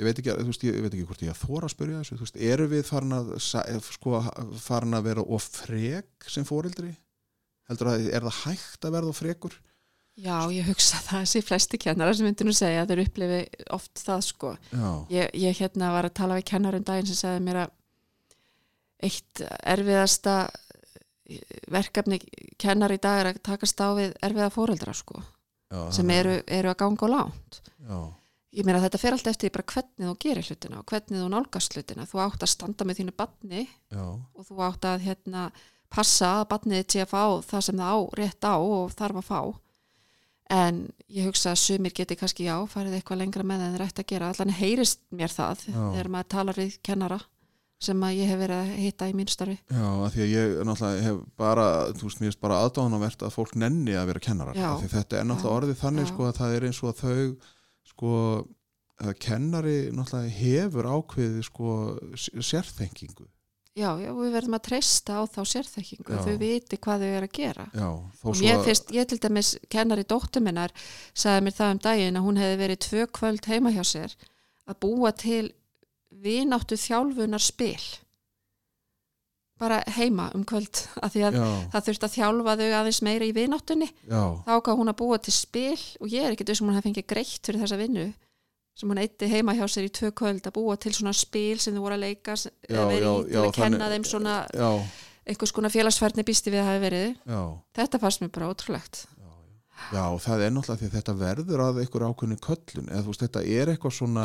ég 0.00 0.06
veit 0.06 0.18
ekki, 0.22 0.32
veist, 0.46 0.62
ég 0.70 0.78
veit 0.82 0.94
ekki 0.94 1.06
hvort 1.10 1.26
ég 1.26 1.34
að 1.34 1.42
þóra 1.42 1.66
að 1.68 1.74
spyrja 1.74 1.98
þessu, 2.04 2.22
veist, 2.22 2.38
eru 2.54 2.70
við 2.70 2.86
farin 2.88 3.18
að 3.18 3.34
sko, 3.42 4.22
farin 4.62 4.96
að 4.98 5.08
vera 5.10 5.26
of 5.26 5.44
frek 5.58 6.30
sem 6.30 6.46
foreldri 6.48 6.94
heldur 7.72 7.92
að 7.92 8.08
er 8.12 8.26
það 8.28 8.40
hægt 8.46 8.88
að 8.88 8.96
verða 8.98 9.18
frekur 9.18 9.58
Já, 10.22 10.44
ég 10.52 10.66
hugsa 10.68 10.98
það 11.00 11.22
þessi 11.22 11.40
flesti 11.48 11.78
kennara 11.80 12.12
sem 12.12 12.26
myndi 12.28 12.44
nú 12.44 12.52
segja 12.52 12.82
að 12.82 12.90
þeir 12.90 13.00
upplifi 13.06 13.38
oft 13.72 14.02
það 14.04 14.24
sko. 14.26 14.50
Ég, 15.08 15.30
ég 15.40 15.56
hérna 15.56 15.88
var 15.94 16.04
að 16.04 16.12
tala 16.18 16.36
við 16.36 16.50
kennar 16.50 16.76
um 16.76 16.84
daginn 16.84 17.08
sem 17.08 17.16
segði 17.16 17.40
mér 17.46 17.60
að 17.62 17.70
eitt 19.08 19.40
erfiðasta 19.72 20.34
verkefni 21.72 22.18
kennar 22.60 22.92
í 22.92 23.00
dag 23.02 23.20
er 23.22 23.30
að 23.32 23.40
takast 23.46 23.80
á 23.80 23.88
við 23.96 24.12
erfiða 24.20 24.50
fóreldra 24.52 24.94
sko, 24.96 25.22
já 25.72 25.80
sem 25.96 26.10
eru, 26.12 26.36
eru 26.44 26.68
að 26.72 26.80
ganga 26.84 27.08
á 27.08 27.12
lánt. 27.16 27.62
já, 27.80 27.98
Ég 28.52 28.66
meina 28.68 28.82
þetta 28.82 28.98
fer 29.00 29.14
allt 29.16 29.28
eftir 29.30 29.48
hvernig 29.56 30.04
þú 30.10 30.14
gerir 30.20 30.44
hlutina 30.44 30.82
og 30.82 30.90
hvernig 30.92 31.22
þú 31.22 31.28
nálgast 31.32 31.72
hlutina. 31.72 32.04
Þú 32.04 32.18
átt 32.20 32.42
að 32.44 32.50
standa 32.52 32.84
með 32.84 32.98
þínu 33.00 33.14
batni 33.16 33.62
já, 33.64 34.02
og 34.04 34.44
þú 34.44 34.58
átt 34.66 34.84
að 34.90 35.06
hérna 35.06 35.46
passa 35.92 36.30
að 36.40 36.48
batnið 36.52 36.86
sé 36.94 37.02
að 37.04 37.12
fá 37.12 37.24
það 37.50 37.66
sem 37.68 37.82
það 37.82 37.92
á 37.92 37.98
rétt 38.20 38.48
á 38.48 38.54
og 38.56 38.94
þarf 38.96 39.20
að 39.22 39.28
fá 39.28 39.40
en 40.52 40.80
ég 41.12 41.28
hugsa 41.28 41.52
að 41.52 41.60
sumir 41.62 41.94
geti 41.96 42.16
kannski 42.18 42.46
já, 42.48 42.56
farið 42.68 42.98
eitthvað 42.98 43.22
lengra 43.22 43.44
með 43.46 43.66
en 43.66 43.76
þeir 43.76 43.84
ætti 43.86 44.04
að 44.04 44.10
gera 44.12 44.32
allan 44.32 44.56
heyrist 44.58 45.04
mér 45.14 45.32
það 45.32 45.62
Já. 45.68 45.78
þegar 45.94 46.10
maður 46.12 46.32
talar 46.34 46.58
við 46.60 46.74
kennara 46.84 47.20
sem 47.82 48.04
að 48.06 48.18
ég 48.20 48.30
hef 48.30 48.40
verið 48.42 48.60
að 48.60 48.72
hitta 48.78 49.08
í 49.10 49.14
mín 49.18 49.30
starfi 49.32 49.56
Já, 49.72 49.86
af 50.06 50.14
því 50.14 50.22
að 50.22 50.32
ég 50.32 50.52
náttúrulega 50.68 51.06
hef 51.06 51.20
bara, 51.40 51.66
þú 51.96 52.06
veist, 52.06 52.20
mér 52.20 52.28
finnst 52.28 52.42
bara 52.44 52.60
aðdáðanavert 52.66 53.24
að 53.26 53.34
fólk 53.34 53.54
nenni 53.58 53.96
að 53.98 54.08
vera 54.12 54.22
kennarar. 54.22 54.58
Já. 54.58 54.68
Af 54.70 54.84
Því 54.84 54.90
þetta 54.92 55.18
er 55.18 55.26
náttúrulega 55.26 55.56
orðið 55.56 55.80
þannig, 55.82 56.06
Já. 56.06 56.10
sko, 56.12 56.28
að 56.28 56.38
það 56.38 56.54
er 56.58 56.66
eins 56.68 56.82
og 56.82 56.90
að 56.92 57.00
þau, 57.02 57.50
sko, 57.90 58.12
að 59.02 59.12
kennari 59.26 59.76
náttúrulega 59.98 60.36
hefur 60.36 60.90
ákveðið, 60.92 61.42
sko, 61.48 61.74
sérþengingu. 62.52 63.26
Já, 63.76 63.88
já, 64.02 64.10
við 64.12 64.32
verðum 64.36 64.56
að 64.58 64.64
treysta 64.68 65.14
á 65.16 65.22
þá 65.24 65.40
sérþekkingu 65.48 66.12
Já. 66.12 66.20
þau 66.26 66.34
viti 66.42 66.76
hvað 66.76 67.04
þau 67.06 67.10
eru 67.16 67.28
að 67.28 67.36
gera. 67.38 67.64
Já, 67.72 67.88
að- 68.58 68.66
finnst, 68.66 68.92
ég 68.92 69.08
til 69.08 69.18
dæmis 69.24 69.52
kennari 69.72 70.04
dóttur 70.04 70.42
minnar 70.44 70.74
sagði 71.14 71.46
mér 71.46 71.56
það 71.56 71.70
um 71.76 71.82
daginn 71.86 72.16
að 72.20 72.26
hún 72.26 72.40
hefði 72.42 72.60
verið 72.62 72.82
tvö 72.86 73.06
kvöld 73.18 73.48
heima 73.48 73.72
hjá 73.72 73.82
sér 73.94 74.14
að 74.68 74.78
búa 74.84 75.12
til 75.16 75.52
vináttu 76.22 76.76
þjálfunar 76.76 77.40
spil. 77.40 77.80
Bara 79.62 79.78
heima 79.94 80.26
um 80.34 80.42
kvöld 80.48 80.88
af 81.02 81.12
því 81.14 81.20
að 81.28 81.36
Já, 81.38 81.44
það 81.72 81.84
þurfti 81.86 82.06
að 82.08 82.14
þjálfa 82.16 82.54
þau 82.58 82.70
aðeins 82.80 83.02
meira 83.06 83.24
í 83.28 83.32
vináttunni. 83.36 83.88
Já, 84.10 84.22
þá 84.46 84.54
gaf 84.66 84.78
hún 84.80 84.90
að 84.90 84.98
búa 84.98 85.18
til 85.22 85.32
spil 85.36 85.78
og 86.00 86.08
ég 86.10 86.24
er 86.26 86.34
ekkert 86.34 86.50
sem 86.58 86.66
hún 86.66 86.74
hefði 86.76 86.88
fengið 86.90 87.06
greitt 87.12 87.46
fyrir 87.46 87.62
þessa 87.62 87.78
vinnu 87.78 88.06
sem 88.74 88.88
hún 88.88 88.98
eitti 89.02 89.28
heima 89.28 89.52
hjá 89.54 89.66
sér 89.68 89.84
í 89.88 89.92
tvö 89.92 90.10
kvöld 90.16 90.46
að 90.48 90.54
búa 90.56 90.76
til 90.80 90.92
svona 90.96 91.12
spil 91.12 91.58
sem 91.60 91.74
þau 91.76 91.82
voru 91.84 91.94
að 91.98 92.04
leika 92.06 92.34
Já, 92.36 92.82
verið 92.88 93.02
já, 93.04 93.14
til 93.22 93.32
já, 93.34 93.40
að 93.44 93.52
kenna 93.58 93.78
þannig- 93.78 93.92
þeim 93.92 94.04
svona 94.10 94.36
einhvers 95.26 95.52
konar 95.54 95.70
félagsfærni 95.70 96.24
býsti 96.26 96.50
við 96.50 96.62
að 96.62 96.68
hafi 96.70 96.80
verið. 96.82 97.10
Já. 97.28 97.42
þetta 97.78 98.00
fannst 98.02 98.20
mér 98.24 98.32
bara 98.34 98.48
ótrúlegt 98.50 99.04
Já, 99.92 100.04
það 100.24 100.42
er 100.46 100.52
náttúrulega 100.54 100.80
því 100.80 100.86
að 100.88 100.94
þetta 100.96 101.14
verður 101.20 101.62
að 101.64 101.78
einhver 101.82 102.04
ákveðni 102.06 102.36
köllun, 102.46 102.86
eða 102.92 103.02
þú 103.02 103.10
veist, 103.12 103.22
þetta 103.24 103.42
er 103.56 103.70
eitthvað 103.72 103.94
svona, 103.96 104.22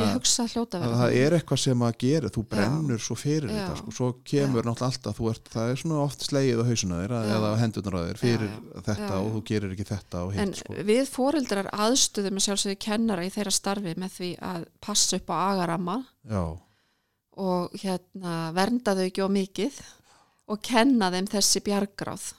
það 0.77 1.15
er 1.17 1.35
eitthvað 1.37 1.59
sem 1.63 1.83
að 1.87 1.97
gera, 2.03 2.31
þú 2.37 2.43
brennur 2.53 3.01
svo 3.03 3.17
fyrir 3.19 3.49
Já. 3.51 3.55
þetta, 3.57 3.77
sko, 3.81 3.93
svo 3.97 4.09
kemur 4.31 4.61
Já. 4.61 4.67
náttúrulega 4.69 4.87
alltaf, 4.91 5.17
þú 5.19 5.29
ert, 5.33 5.49
það 5.55 5.71
er 5.73 5.81
svona 5.81 5.99
oft 6.05 6.25
slegið 6.27 6.61
á 6.61 6.65
hausuna 6.69 6.99
þér, 7.01 7.15
Já. 7.17 7.33
eða 7.37 7.49
á 7.51 7.55
hendurnar 7.63 7.97
á 7.97 8.01
þér 8.07 8.21
fyrir 8.21 8.47
Já, 8.47 8.59
þetta 8.87 9.07
Já, 9.07 9.17
og 9.17 9.27
já. 9.27 9.33
þú 9.37 9.41
gerir 9.51 9.75
ekki 9.75 9.87
þetta 9.91 10.21
og 10.27 10.31
en 10.37 10.39
hitt, 10.53 10.61
sko. 10.61 10.77
við 10.91 11.11
fóreldrar 11.17 11.69
aðstöðum 11.73 12.39
að 12.39 12.45
sjálfsögðu 12.47 12.79
kennara 12.87 13.25
í 13.27 13.33
þeirra 13.33 13.55
starfi 13.57 13.95
með 13.97 14.15
því 14.19 14.31
að 14.51 14.65
passa 14.87 15.19
upp 15.19 15.29
á 15.33 15.37
agaramma 15.51 15.97
Já, 16.31 16.43
og 17.37 17.75
hérna 17.83 18.37
vernda 18.55 18.95
þau 18.97 19.03
ekki 19.09 19.25
á 19.25 19.29
mikið 19.29 19.81
og 20.47 20.61
kenna 20.63 21.11
þeim 21.13 21.27
þessi 21.29 21.61
bjargráð 21.65 22.31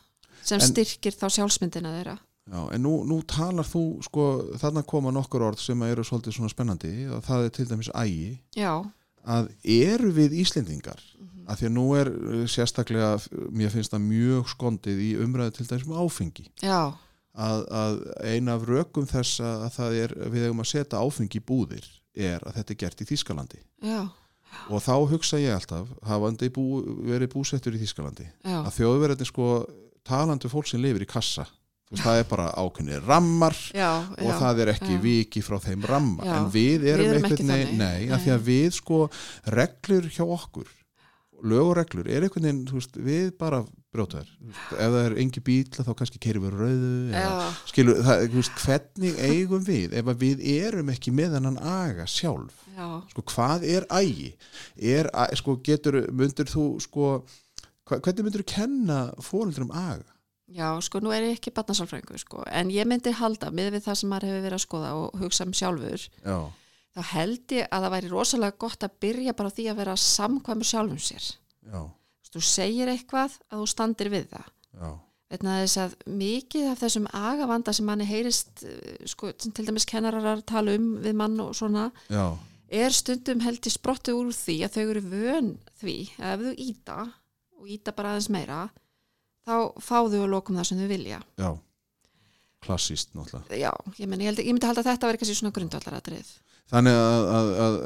sem 0.49 0.59
En- 0.62 0.64
styrkir 0.71 1.12
þá 1.19 1.27
sjálfsmyndina 1.37 1.93
þeirra 1.99 2.16
já, 2.53 2.61
en 2.74 2.82
nú, 2.82 2.92
nú 3.09 3.20
talar 3.28 3.66
þú, 3.68 3.82
sko, 4.07 4.26
þarna 4.61 4.82
koma 4.86 5.11
nokkur 5.12 5.42
orð 5.51 5.59
sem 5.61 5.82
eru 5.82 6.05
svolítið 6.05 6.36
svona 6.38 6.53
spennandi 6.53 6.92
og 7.12 7.22
það 7.26 7.44
er 7.44 7.51
til 7.59 7.66
dæmis 7.68 7.90
ægi, 7.94 8.38
já, 8.57 8.72
að 9.28 9.51
eru 9.64 10.12
við 10.16 10.36
Íslendingar, 10.42 11.01
Mhm. 11.18 11.44
að 11.49 11.57
því 11.59 11.66
að 11.68 11.72
nú 11.74 11.84
er 11.99 12.09
uh, 12.09 12.46
sérstaklega, 12.46 13.11
mér 13.53 13.70
finnst 13.72 13.92
það 13.92 14.03
mjög 14.07 14.49
skondið 14.55 14.99
í 15.01 15.11
umræðu 15.24 15.55
til 15.59 15.66
dæmis 15.66 15.86
með 15.88 16.01
áfengi. 16.05 16.46
já, 16.62 16.92
að, 17.38 17.61
að 17.70 17.99
eina 18.24 18.55
af 18.57 18.62
rökum 18.68 19.07
þess 19.07 19.40
að 19.40 19.68
það 19.76 19.99
er, 20.03 20.14
við 20.30 20.44
hefum 20.49 20.61
að 20.64 20.70
setja 20.72 20.99
áfengi 21.05 21.38
í 21.38 21.44
búðir 21.44 21.84
er 22.18 22.40
að 22.46 22.55
þetta 22.59 22.72
er 22.74 22.80
gert 22.82 23.01
í 23.05 23.09
Þískalandi 23.12 23.61
já, 23.82 24.09
og 24.72 24.80
þá 24.82 24.94
hugsa 25.12 25.38
ég 25.38 25.55
alltaf, 25.55 25.86
hafandi 26.03 26.49
bú, 26.51 26.64
verið 27.07 27.30
búsettur 27.36 27.76
í 27.76 27.82
Þískalandi 27.84 28.26
já, 28.42 28.59
að 28.64 28.72
þjóðverðin 28.78 29.28
sko 29.28 29.46
talandi 30.09 30.49
fólk 30.51 30.66
sem 30.66 30.80
lifir 30.82 31.05
í 31.05 31.09
kassa 31.11 31.46
veist, 31.91 32.03
það 32.05 32.22
er 32.22 32.26
bara 32.30 32.49
ákveðni 32.55 33.03
rammar 33.05 33.59
já, 33.74 33.91
og 34.18 34.32
það 34.43 34.64
er 34.64 34.72
ekki 34.74 34.97
já. 34.97 35.03
viki 35.05 35.45
frá 35.45 35.59
þeim 35.64 35.86
ramma. 35.89 36.26
Já, 36.26 36.34
en 36.39 36.51
við 36.55 36.89
erum, 36.95 37.12
erum 37.14 37.30
þannig. 37.30 37.76
nei, 37.78 38.09
af 38.09 38.18
Nei. 38.18 38.24
því 38.26 38.34
að 38.34 38.49
við 38.51 38.68
sko 38.78 39.05
reglur 39.57 40.11
hjá 40.12 40.24
okkur 40.26 40.74
lög 41.47 41.70
og 41.70 41.76
reglur 41.78 42.09
er 42.11 42.26
þú 42.28 42.78
veist, 42.78 42.97
við 42.99 43.30
bara 43.39 43.62
brjóta 43.95 44.20
þær, 44.20 44.30
Þú 44.39 44.49
veist, 44.49 44.72
ef 44.74 44.93
það 44.95 44.99
er 45.05 45.16
engi 45.22 45.43
bíl 45.45 45.70
þá 45.72 45.93
kannski 46.01 46.20
keirum 46.22 46.47
við 46.47 46.57
rauðu 46.59 46.91
eða 47.09 47.22
já, 47.22 47.49
skilur, 47.70 48.01
það, 48.05 48.24
veist, 48.34 48.62
hvernig 48.64 49.20
eigum 49.28 49.64
við 49.64 49.97
ef 50.01 50.11
við 50.20 50.45
erum 50.59 50.93
ekki 50.93 51.14
með 51.14 51.39
hennan 51.39 51.59
aga 51.62 52.07
sjálf, 52.11 52.62
já, 52.74 52.86
sko, 53.12 53.24
hvað 53.32 53.66
er 53.70 53.89
ægi, 54.01 54.30
er, 54.76 55.11
sko, 55.39 55.59
getur 55.64 56.03
myndir 56.11 56.51
þú, 56.51 56.68
sko 56.84 57.12
hvernig 57.89 58.26
myndir 58.26 58.45
þú 58.45 58.51
kenna 58.53 59.01
fóreldrum 59.24 59.72
aga 59.72 60.18
já, 60.55 60.68
sko 60.84 61.03
nú 61.05 61.12
er 61.12 61.26
ég 61.28 61.38
ekki 61.38 61.53
barnasálfrængu 61.57 62.18
sko, 62.20 62.44
en 62.49 62.72
ég 62.72 62.88
myndi 62.88 63.12
halda 63.12 63.51
með 63.55 63.76
við 63.76 63.88
það 63.88 64.01
sem 64.01 64.12
maður 64.12 64.30
hefur 64.30 64.46
verið 64.46 64.59
að 64.59 64.64
skoða 64.64 64.94
og 64.96 65.20
hugsa 65.20 65.46
um 65.49 65.57
sjálfur 65.57 66.07
já, 66.24 66.38
þá 66.99 67.03
held 67.14 67.55
ég 67.55 67.68
að 67.70 67.84
það 67.84 67.94
væri 67.94 68.12
rosalega 68.12 68.61
gott 68.64 68.86
að 68.86 68.96
byrja 69.05 69.34
bara 69.38 69.53
því 69.55 69.66
að 69.70 69.82
vera 69.82 69.99
samkvæmur 70.03 70.68
sjálfum 70.68 71.03
sér. 71.03 71.28
Já, 71.68 71.82
þú 72.32 72.42
segir 72.44 72.90
eitthvað 72.92 73.36
að 73.49 73.62
þú 73.62 73.68
standir 73.74 74.11
við 74.12 74.26
það. 74.32 74.51
Já. 74.78 74.90
Vegna 75.28 75.59
þess 75.61 75.80
að 75.82 75.94
mikið 76.09 76.66
af 76.70 76.78
þessum 76.80 77.07
agavanda 77.12 77.72
sem 77.76 77.84
manni 77.84 78.07
heyrist 78.09 78.62
eh, 78.64 78.94
sko, 79.09 79.34
sem 79.36 79.53
til 79.53 79.66
dæmis 79.68 79.84
kennarar 79.88 80.40
tala 80.49 80.78
um 80.78 80.94
við 81.05 81.18
mann 81.20 81.36
og 81.44 81.53
svona 81.57 81.90
já, 82.09 82.32
er 82.72 82.96
stundum 82.96 83.42
held 83.44 83.68
í 83.68 83.72
sprottu 83.72 84.16
úr 84.16 84.32
því 84.32 84.57
að 84.64 84.78
þau 84.78 84.84
eru 84.86 85.03
vön 85.05 85.51
því 85.82 85.99
að 86.16 86.32
ef 86.32 86.46
þú 86.46 86.55
íta 86.64 86.99
og 87.59 87.68
íta 87.76 87.92
bara 87.92 88.14
aðeins 88.14 88.30
meira 88.32 88.62
þá 89.49 89.57
fá 89.80 89.96
þau 90.05 90.20
að 90.22 90.28
lokum 90.36 90.61
það 90.61 90.68
sem 90.70 90.82
þau 90.84 90.90
vilja. 90.92 91.22
Já 91.40 91.51
klassíst 92.64 93.12
náttúrulega. 93.14 93.55
Já, 93.57 93.70
ég, 93.99 94.09
meni, 94.11 94.26
ég, 94.26 94.32
held, 94.32 94.42
ég 94.42 94.55
myndi 94.55 94.66
halda 94.68 94.82
að 94.82 94.88
þetta 94.92 95.09
verið 95.11 95.20
kannski 95.22 95.36
svona 95.38 95.55
grundvallaratrið 95.57 96.30
þannig 96.68 96.96
að, 97.01 97.26
að, 97.32 97.51
að 97.64 97.76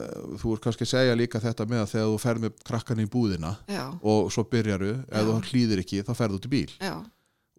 þú 0.43 0.53
er 0.57 0.63
kannski 0.65 0.87
að 0.87 0.91
segja 0.91 1.17
líka 1.19 1.41
þetta 1.43 1.67
með 1.71 1.83
að 1.85 1.91
þegar 1.93 2.09
þú 2.11 2.21
ferð 2.23 2.45
með 2.47 2.55
krakkan 2.71 3.03
í 3.03 3.09
búðina 3.13 3.51
já, 3.71 3.83
og 4.01 4.31
svo 4.35 4.45
byrjaru, 4.51 4.95
ef 5.07 5.21
Já. 5.21 5.27
þú 5.29 5.35
hlýðir 5.51 5.83
ekki 5.85 6.01
þá 6.09 6.13
ferðu 6.19 6.41
út 6.41 6.49
í 6.49 6.53
bíl. 6.57 6.73
Já, 6.81 6.95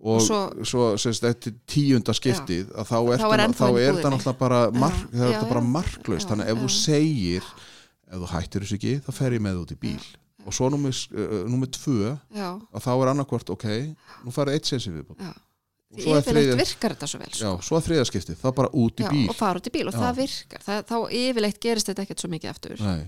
og 0.03 0.17
Og 0.17 0.25
svo, 0.25 0.39
svo- 0.67 0.89
semst, 0.99 1.23
eftir 1.29 1.53
tíunda 1.69 2.11
skiptið 2.17 2.73
að 2.75 2.89
þá 2.89 2.97
er, 2.97 3.13
er 3.13 3.45
er, 3.45 3.53
það 3.61 3.77
náttúrulega 4.17 4.35
bara, 4.41 4.59
mark, 4.75 5.05
Já, 5.13 5.21
það 5.21 5.31
já, 5.31 5.39
bara 5.53 5.61
já. 5.63 5.69
marklaust. 5.77 6.25
Já, 6.25 6.31
þannig 6.33 6.49
að 6.49 6.51
ef 6.51 6.59
þú 6.65 6.67
já. 6.73 6.75
segir 6.81 7.47
ef 8.09 8.17
þú 8.19 8.31
hættir 8.33 8.65
þessu 8.65 8.79
ekki, 8.81 8.93
þá 9.05 9.11
fer 9.21 9.37
ég 9.37 9.45
með 9.47 9.61
út 9.63 9.71
í 9.71 9.79
bíl 9.79 10.03
og 10.45 10.53
svo 10.55 10.67
uh, 10.67 11.41
númer 11.49 11.71
tvö 11.71 12.13
að 12.33 12.83
þá 12.83 12.91
er 12.93 13.11
annarkvort, 13.13 13.49
ok 13.53 13.65
nú 14.25 14.33
farið 14.35 14.57
eitt 14.59 14.69
sensi 14.69 14.91
já. 14.93 15.33
Og 15.93 15.99
Því 15.99 16.05
svo 16.07 16.13
er 16.17 16.23
þriðja- 16.25 16.55
virkar 16.57 16.93
þetta 16.95 17.07
svo 17.11 17.19
vel 17.21 17.27
já, 17.29 17.35
sko. 17.37 17.49
svo 17.61 17.77
að 17.77 17.83
þriða 17.87 18.05
skiptið, 18.09 18.37
þá 18.41 18.47
bara 18.57 18.69
út 18.73 18.97
í 18.97 19.03
já, 19.05 19.09
bíl. 19.13 19.27
og 19.29 19.35
fara 19.37 19.59
út 19.59 19.67
í 19.69 19.73
bíl 19.75 19.87
og 19.87 19.93
Já. 19.93 19.99
það 20.01 20.15
virkar. 20.23 20.63
Það, 20.65 20.79
þá 20.89 20.95
yfirleitt 21.19 21.59
gerist 21.61 21.89
þetta 21.91 22.01
ekkert 22.07 22.23
svo 22.23 22.29
mikið 22.33 22.49
aftur. 22.49 22.81
Nei, 22.81 23.03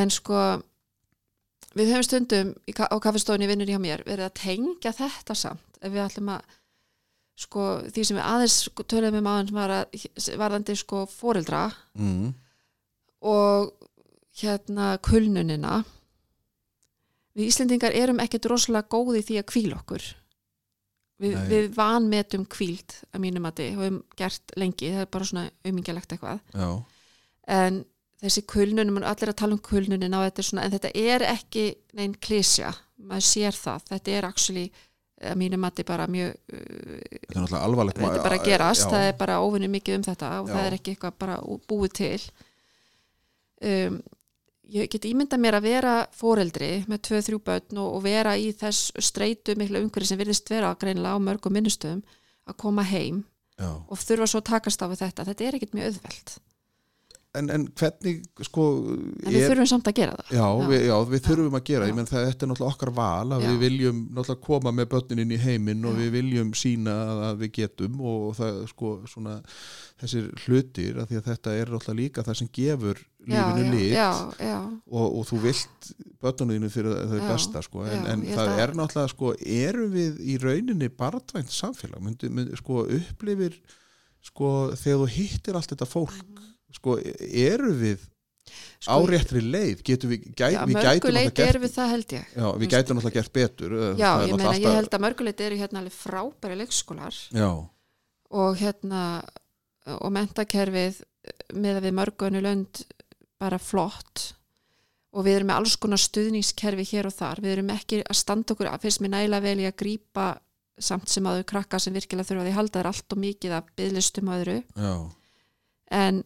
en 0.00 0.10
sko 0.10 0.40
við 1.78 1.92
höfum 1.92 2.06
stundum 2.08 2.50
á 2.74 2.96
kaffestofunni 2.98 3.46
vinnur 3.46 3.70
hjá 3.70 3.78
mér 3.78 4.02
verið 4.08 4.26
að 4.26 4.34
tengja 4.40 4.92
þetta 4.98 5.36
samt. 5.38 5.78
Ef 5.78 5.94
við 5.94 6.02
ætlum 6.08 6.32
að 6.34 6.56
sko 7.38 7.66
því 7.86 8.04
sem 8.08 8.18
við 8.18 8.26
aðeins 8.26 8.56
sko, 8.66 8.82
töluðum 8.82 9.20
um 9.22 9.30
aðeins 9.30 9.54
var 9.54 9.74
að, 9.76 10.06
varðandi 10.42 10.74
sko 10.80 11.04
fóreldra 11.06 11.68
mm, 11.94 12.32
og 13.30 13.70
hérna 14.42 14.96
kulnunina 15.06 15.84
við 17.38 17.52
Íslendingar 17.52 17.94
erum 17.94 18.22
ekkert 18.22 18.48
rosalega 18.50 18.90
góði 18.90 19.22
því 19.26 19.38
að 19.40 19.48
kvíla 19.52 19.78
okkur. 19.78 20.08
Við, 21.18 21.34
við 21.50 21.68
vanmetum 21.74 22.44
kvíld 22.46 22.94
að 23.10 23.22
mínum 23.24 23.46
að 23.48 23.64
og 23.64 23.78
höfum 23.80 24.02
gert 24.18 24.52
lengi, 24.58 24.92
það 24.94 25.02
er 25.02 25.08
bara 25.16 25.26
svona 25.26 25.46
aumingjálegt 25.66 26.12
eitthvað. 26.14 26.42
Já, 26.54 26.68
en 27.58 27.80
þessi 28.22 28.44
kulnunum, 28.50 29.00
allir 29.02 29.32
að 29.32 29.38
tala 29.40 29.56
um 29.56 29.62
kulnunina 29.64 30.20
og 30.20 30.28
þetta 30.28 30.44
svona, 30.46 30.66
en 30.66 30.74
þetta 30.74 30.92
er 30.98 31.24
ekki 31.26 31.64
neinn 31.98 32.14
klísja, 32.22 32.70
maður 33.02 33.26
sér 33.28 33.58
það. 33.58 33.88
Þetta 33.92 34.14
er 34.14 34.28
actually, 34.28 34.66
að 35.18 35.40
mínum 35.42 35.66
að 35.66 35.82
bara 35.88 36.06
mjög, 36.10 36.36
uh, 36.54 37.00
þetta 37.24 37.46
er 37.48 37.56
alvarlegt 37.62 37.98
þetta 38.02 38.26
bara 38.28 38.42
gerast 38.44 38.86
já, 38.86 38.90
það 38.94 39.08
er 39.08 39.18
bara 39.18 39.40
óvinni 39.42 39.70
mikið 39.72 39.98
um 39.98 40.06
þetta 40.06 40.30
og 40.42 40.50
Já. 40.50 40.54
það 40.54 40.68
er 40.68 40.78
ekki 40.78 40.94
eitthvað 40.94 41.18
bara 41.24 41.40
búið 41.70 41.96
til. 41.98 42.20
Um, 43.58 43.98
ég 44.68 44.90
get 44.92 45.06
ímynda 45.08 45.38
mér 45.40 45.58
að 45.58 45.68
vera 45.68 45.94
foreldri 46.14 46.70
með 46.90 47.02
tvö, 47.08 47.22
þrjú 47.28 47.40
börn 47.46 47.80
og, 47.80 47.94
og 47.98 48.04
vera 48.04 48.36
í 48.36 48.50
þess 48.56 48.92
streitu 49.04 49.56
miklu 49.58 49.82
umhverju 49.84 50.10
sem 50.10 50.20
virðist 50.20 50.50
vera 50.52 50.74
greinilega 50.78 51.16
á 51.16 51.24
mörgum 51.24 51.56
minnustöðum 51.56 52.04
að 52.48 52.58
koma 52.60 52.84
heim 52.88 53.22
já, 53.58 53.70
og 53.70 53.96
þurfa 54.02 54.28
svo 54.28 54.42
að 54.42 54.50
takast 54.52 54.84
á 54.84 54.86
þetta. 54.92 55.26
Þetta 55.30 55.48
er 55.48 55.58
ekkit 55.58 55.76
mjög 55.76 55.90
auðvelt 55.92 56.36
en, 57.36 57.50
en 57.52 57.64
hvernig 57.76 58.22
sko 58.46 58.62
en 58.88 59.28
við 59.34 59.42
þurfum 59.50 59.66
samt 59.68 59.88
að 59.90 59.98
gera 60.00 60.14
það 60.16 60.30
Já, 60.38 60.46
Já. 60.48 60.68
Við, 60.70 60.84
já, 60.88 60.94
við 61.10 61.20
þurfum 61.26 61.56
að 61.58 61.64
gera, 61.68 61.88
menn 61.98 62.08
það 62.08 62.24
þetta 62.30 62.46
er 62.46 62.50
náttúrulega 62.52 62.72
okkar 62.74 62.92
val 62.96 63.34
að 63.36 63.44
Já. 63.44 63.48
við 63.50 63.58
viljum 63.66 63.98
náttúrulega 64.16 64.44
koma 64.48 64.72
með 64.78 64.88
börnin 64.94 65.22
inn 65.24 65.34
í 65.36 65.40
heiminn 65.42 65.84
og 65.90 65.98
við 66.00 66.10
viljum 66.16 66.54
sína 66.56 66.94
að, 67.28 67.36
við 67.42 67.52
getum 67.60 68.00
og 68.00 68.24
það 68.38 68.62
sko 68.72 68.92
svona 69.12 69.36
þessir 70.00 70.28
hlutir 70.46 70.98
að 71.02 71.10
því 71.12 71.20
að 71.20 71.28
þetta 71.32 71.54
er 71.60 71.72
náttúrulega 71.74 71.98
líka 72.00 72.24
það 72.26 72.38
sem 72.40 72.50
gefur 72.58 73.04
lífinu 73.28 73.72
lit 73.74 73.98
og, 74.88 75.06
og 75.18 75.24
þú 75.28 75.40
vilt 75.44 75.88
börnuninu 76.22 76.70
fyrir 76.72 76.96
þau 77.12 77.18
Já, 77.20 77.26
besta 77.28 77.62
sko 77.66 77.84
en, 77.86 78.06
en 78.14 78.22
það 78.30 78.52
að- 78.54 78.62
er 78.64 78.72
náttúrulega 78.78 79.12
sko 79.12 79.34
erum 79.58 79.92
við 79.94 80.20
í 80.32 80.38
rauninni 80.42 80.88
barndvænt 80.96 81.52
samfélag 81.52 82.00
myndi, 82.02 82.30
myndi, 82.32 82.56
sko 82.58 82.86
upplifir 82.88 83.58
sko 84.28 84.52
þegar 84.76 85.02
þú 85.04 85.10
hittir 85.14 85.56
allt 85.58 85.70
þetta 85.74 85.86
fólk. 85.88 86.40
Sko 86.76 86.98
eru 87.28 87.72
við 87.78 88.06
Sko, 88.78 88.94
á 88.94 88.96
réttri 89.10 89.42
leið? 89.42 89.82
Getum 89.84 90.12
við, 90.12 90.28
gæ, 90.32 90.44
já, 90.54 90.60
við 90.62 90.76
gætum 90.78 90.86
mörguleiti 90.86 91.18
náttúrulega 91.18 91.50
erum 91.52 91.64
við 91.64 91.72
það 91.74 91.90
held 91.92 92.12
ég. 92.14 92.30
Já, 92.30 92.46
við 92.46 92.70
gætum 92.72 92.98
náttúrulega 92.98 93.18
gert 93.18 93.32
betur 93.34 93.74
uh, 93.74 93.88
já, 93.98 94.08
er 94.08 94.22
ég 94.22 94.32
meina, 94.32 94.38
náttúrulega 94.38 94.62
ég 94.62 94.78
held 94.78 94.94
að 94.94 95.04
mörguleiti 95.04 95.46
eru 95.48 95.58
hérna 95.58 95.82
alveg 95.82 95.96
frábæri 95.98 96.58
leikskólar. 96.62 97.18
Já, 97.34 97.50
og 98.38 98.58
hérna 98.60 99.02
og 99.98 100.12
mentakerfið 100.14 101.02
með 101.56 101.80
við 101.86 101.96
mörgunu 101.96 102.42
lönd 102.44 102.82
bara 103.40 103.60
flott. 103.62 104.32
Og 105.16 105.24
við 105.24 105.38
erum 105.38 105.50
með 105.50 105.62
alls 105.62 105.76
konar 105.80 106.00
stuðningskerfi 106.02 106.84
hér 106.90 107.08
og 107.08 107.16
þar, 107.16 107.40
við 107.42 107.54
erum 107.56 107.70
ekki 107.72 108.02
að 108.04 108.18
standa 108.20 108.54
okkur, 108.54 108.68
finnst 108.82 109.00
mér 109.02 109.14
nægilega 109.16 109.46
vel 109.46 109.62
í 109.62 109.68
að 109.68 109.78
grípa 109.80 110.26
samt 110.78 111.10
sem 111.10 111.26
aður 111.26 111.46
krakka 111.48 111.80
sem 111.82 111.96
virkilega 111.96 112.28
þurfa 112.28 112.44
því 112.44 112.52
að 112.52 112.58
halda 112.58 112.80
þær 112.82 112.90
allt 112.92 113.14
og 113.14 113.22
mikið 113.22 113.54
af 113.56 113.70
byðlistum 113.78 114.28
og 114.28 114.36
öðru. 114.36 114.58
En 115.98 116.20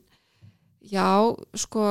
já, 0.91 1.07
sko 1.55 1.85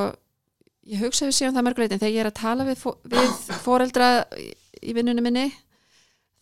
ég 0.92 1.00
hugsa 1.04 1.28
við 1.30 1.36
séum 1.38 1.54
það 1.56 1.66
mörguleitin 1.70 2.00
þegar 2.02 2.14
ég 2.16 2.24
er 2.26 2.30
að 2.32 2.40
tala 2.42 2.66
við, 2.68 2.78
fó- 2.82 2.98
við 3.06 3.32
foreldra 3.64 4.08
í- 4.38 4.94
vinnunum 4.98 5.24
minni 5.24 5.46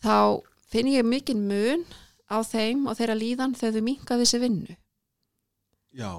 þá 0.04 0.40
finn 0.72 0.88
ég 0.94 1.04
mikinn 1.06 1.44
mun 1.50 1.84
á 2.32 2.38
þeim 2.46 2.88
og 2.88 2.98
þeirra 2.98 3.18
líðan 3.20 3.56
þegar 3.58 3.76
þau 3.80 3.84
minka 3.90 4.18
þessi 4.22 4.40
vinnu. 4.40 4.76
Já, 5.98 6.12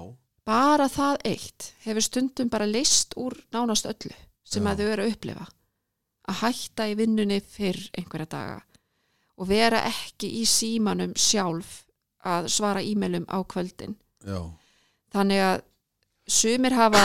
bara 0.45 0.87
það 0.91 1.21
eitt 1.25 1.69
hefur 1.85 2.03
stundum 2.03 2.49
bara 2.51 2.67
list 2.67 3.15
úr 3.17 3.37
nánast 3.55 3.87
öllu 3.87 4.11
sem 4.43 4.63
Já. 4.65 4.71
að 4.73 4.81
þau 4.83 4.89
eru 4.91 5.05
að 5.05 5.13
upplifa. 5.15 5.45
Að 6.29 6.39
hætta 6.43 6.87
í 6.91 6.95
vinnunni 6.99 7.39
fyrr 7.41 7.79
einhverja 7.97 8.27
daga 8.29 8.59
og 9.41 9.47
vera 9.49 9.79
ekki 9.87 10.27
í 10.41 10.43
símanum 10.45 11.15
sjálf 11.17 11.85
að 12.27 12.49
svara 12.53 12.83
e-mailum 12.85 13.23
á 13.31 13.41
kvöldin. 13.49 13.95
Já, 14.27 14.43
þannig 15.15 15.41
að 15.41 15.63
sumir 16.31 16.75
hafa 16.75 17.03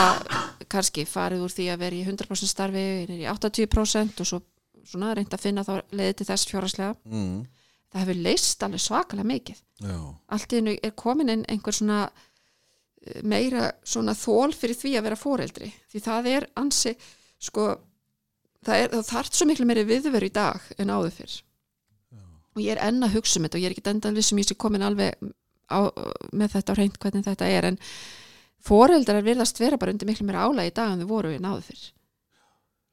kannski 0.71 1.07
farið 1.09 1.45
úr 1.47 1.55
því 1.55 1.67
að 1.73 1.83
vera 1.85 1.99
í 1.99 2.05
100% 2.07 2.51
starfi 2.51 2.85
niður 3.09 3.25
í 3.25 3.29
80% 3.31 4.23
og 4.23 4.31
svo 4.31 4.41
svona 4.87 5.15
reynd 5.17 5.35
að 5.35 5.43
finna 5.43 5.65
þá 5.67 5.75
leiði 5.91 6.15
til 6.21 6.29
þess 6.29 6.49
fjóraslega 6.51 6.95
mm, 7.11 7.39
það 7.91 8.03
hefur 8.03 8.21
leist 8.27 8.63
alveg 8.63 8.83
svakalega 8.85 9.31
mikið. 9.33 9.63
Já, 9.83 9.99
allt 10.37 10.53
í 10.53 10.61
hennu 10.61 10.77
er 10.79 10.95
komin 10.99 11.33
inn 11.33 11.45
einhver 11.51 11.77
svona 11.77 12.05
eh, 12.07 13.23
meira 13.27 13.71
svona 13.87 14.15
þól 14.17 14.55
fyrir 14.55 14.79
því 14.79 14.95
að 14.99 15.09
vera 15.09 15.21
foreldri. 15.21 15.73
Því 15.93 16.03
það 16.07 16.31
er 16.33 16.49
ansi 16.63 16.95
sko 17.49 17.67
það, 18.67 18.77
er, 18.77 18.95
það 18.95 19.11
þarf 19.11 19.39
svo 19.39 19.49
miklu 19.51 19.69
meiri 19.69 19.87
viðveru 19.89 20.31
í 20.31 20.35
dag 20.35 20.71
en 20.79 20.95
áður 20.95 21.19
fyrr. 21.21 21.41
Og 22.57 22.63
ég 22.65 22.73
er 22.73 22.87
enn 22.87 23.05
að 23.05 23.19
hugsa 23.19 23.37
um 23.37 23.45
þetta 23.45 23.59
og 23.59 23.65
ég 23.65 23.69
er 23.69 23.75
ekki 23.75 23.91
endal 23.91 24.15
vissum 24.17 24.39
ég 24.41 24.47
sé 24.49 24.55
komin 24.57 24.85
alveg 24.87 25.19
á, 25.69 25.93
með 26.33 26.55
þetta 26.55 26.73
á 26.73 26.79
reynd 26.79 26.97
hvernig 27.03 27.27
þetta 27.27 27.49
er 27.53 27.69
en 27.73 27.77
foreldrar 28.65 29.23
virðast 29.27 29.61
vera 29.61 29.77
bara 29.79 29.93
undir 29.95 30.09
miklu 30.09 30.27
meira 30.27 30.47
álæg 30.49 30.73
í 30.73 30.75
dag 30.79 30.93
en 30.97 31.05
þau 31.05 31.13
voru 31.13 31.35
en 31.37 31.45
áður 31.53 31.69
fyrr. 31.71 31.93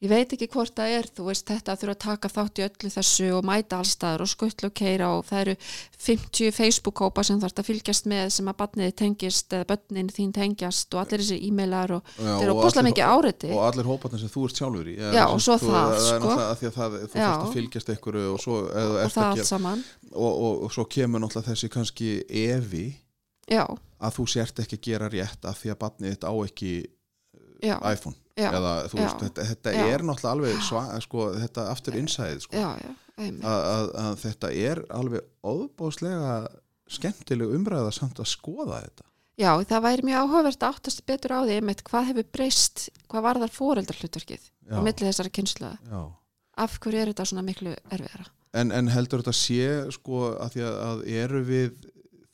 Ég 0.03 0.09
veit 0.11 0.33
ekki 0.35 0.49
hvort 0.51 0.73
það 0.75 0.93
er 0.97 1.05
þú 1.15 1.25
veist 1.29 1.45
þetta 1.47 1.71
að 1.71 1.77
þurfa 1.79 1.93
að 1.93 1.99
taka 2.03 2.29
þátt 2.33 2.59
í 2.59 2.63
öllu 2.65 2.89
þessu 2.91 3.27
og 3.37 3.45
mæta 3.47 3.77
allstaðar 3.79 4.23
og 4.25 4.27
skuttla 4.27 4.67
og 4.67 4.73
keira 4.75 5.07
og 5.15 5.21
það 5.29 5.39
eru 5.45 5.53
50 6.03 6.51
Facebook-kópa 6.57 7.23
sem 7.23 7.39
þarf 7.39 7.61
að 7.61 7.69
fylgjast 7.69 8.09
með 8.11 8.33
sem 8.35 8.49
að 8.51 8.57
badniði 8.59 8.95
tengist 8.99 9.55
eða 9.55 9.67
börnin 9.69 10.09
þín 10.11 10.33
tengjast 10.35 10.91
og 10.97 11.05
allir 11.05 11.23
þessi 11.23 11.37
e-mailar 11.47 11.93
og 11.95 12.11
þeir 12.17 12.43
eru 12.49 12.57
allir- 12.65 12.87
mikið 12.89 13.13
áreiti 13.13 13.53
og 13.55 13.61
allir 13.69 13.87
hóparnir 13.93 14.19
sem 14.25 14.33
þú 14.35 14.43
ert 14.49 14.59
sjálfur 14.59 14.91
í 14.91 14.97
Já, 14.99 15.23
og 15.29 15.39
svo 15.47 15.55
þú, 15.63 15.71
það, 15.71 15.95
það 15.95 16.09
sko. 16.09 16.33
það, 16.35 16.51
þú 16.59 16.73
þarfst 16.75 17.47
að 17.47 17.55
fylgjast 17.55 17.93
einhverju 17.95 18.27
og 18.33 18.43
svo, 18.43 18.59
og 18.67 19.15
það 19.15 19.29
allt 19.31 19.47
saman. 19.53 19.85
og, 20.11 20.33
og, 20.33 20.63
og 20.67 20.75
svo 20.75 20.83
kemur 20.97 21.23
náttúrulega 21.23 21.53
þessi 21.55 21.71
kannski 21.77 22.11
evi 22.43 22.85
já, 23.47 23.63
að 24.03 24.17
þú 24.17 24.25
sért 24.33 24.59
ekki 24.63 24.79
að 24.79 24.85
gera 24.89 25.09
rétt 25.13 25.47
af 25.49 25.61
því 25.61 25.73
að 25.73 25.79
batnið 25.83 26.13
þitt 26.15 26.27
á 26.27 26.33
ekki 26.43 26.73
já, 27.63 27.77
iPhone. 27.93 28.17
Já, 28.33 28.49
eða 28.49 28.73
þú 28.89 28.97
veist, 28.97 29.13
Já. 29.13 29.23
þetta, 29.27 29.45
þetta 29.51 29.71
Já. 29.75 29.83
er 29.93 30.03
náttúrulega 30.07 30.33
alveg 30.33 30.61
sva, 30.65 30.83
sko, 31.05 31.25
þetta 31.37 31.65
aftur 31.69 31.97
innsæðið 31.99 32.45
sko, 32.47 32.61
að, 33.45 34.13
þetta 34.23 34.49
er 34.57 34.81
alveg 34.89 35.27
óbóðslega 35.45 36.37
skemmtileg 36.93 37.53
umræða 37.53 37.91
samt 37.93 38.21
að 38.21 38.31
skoða 38.31 38.81
þetta. 38.87 39.05
Já, 39.37 39.49
það 39.69 39.85
væri 39.85 40.05
mjög 40.05 40.23
áhugavert 40.25 40.65
að 40.65 40.75
áttast 40.75 41.05
betur 41.09 41.33
á 41.33 41.39
því 41.41 41.55
einmitt 41.57 41.85
hvað 41.87 42.09
hefur 42.11 42.27
breyst, 42.37 42.83
hvað 43.09 43.25
varðar 43.27 43.53
foreldrahlutverkið 43.53 44.43
á 44.69 44.77
Já. 44.77 44.81
milli 44.85 45.07
þessara 45.07 45.33
kynsluða 45.33 45.77
Já. 45.89 46.01
af 46.65 46.77
hverju 46.81 47.01
er 47.01 47.13
þetta 47.13 47.29
svona 47.29 47.45
miklu 47.45 47.73
erfiðara? 47.89 48.27
En, 48.53 48.69
en 48.69 48.91
heldur 48.93 49.23
þetta 49.23 49.33
sé 49.33 49.69
sko 49.93 50.27
að 50.37 50.57
því 50.57 50.65
að, 50.67 50.75
að 50.89 51.03
eru 51.23 51.41
við 51.47 51.87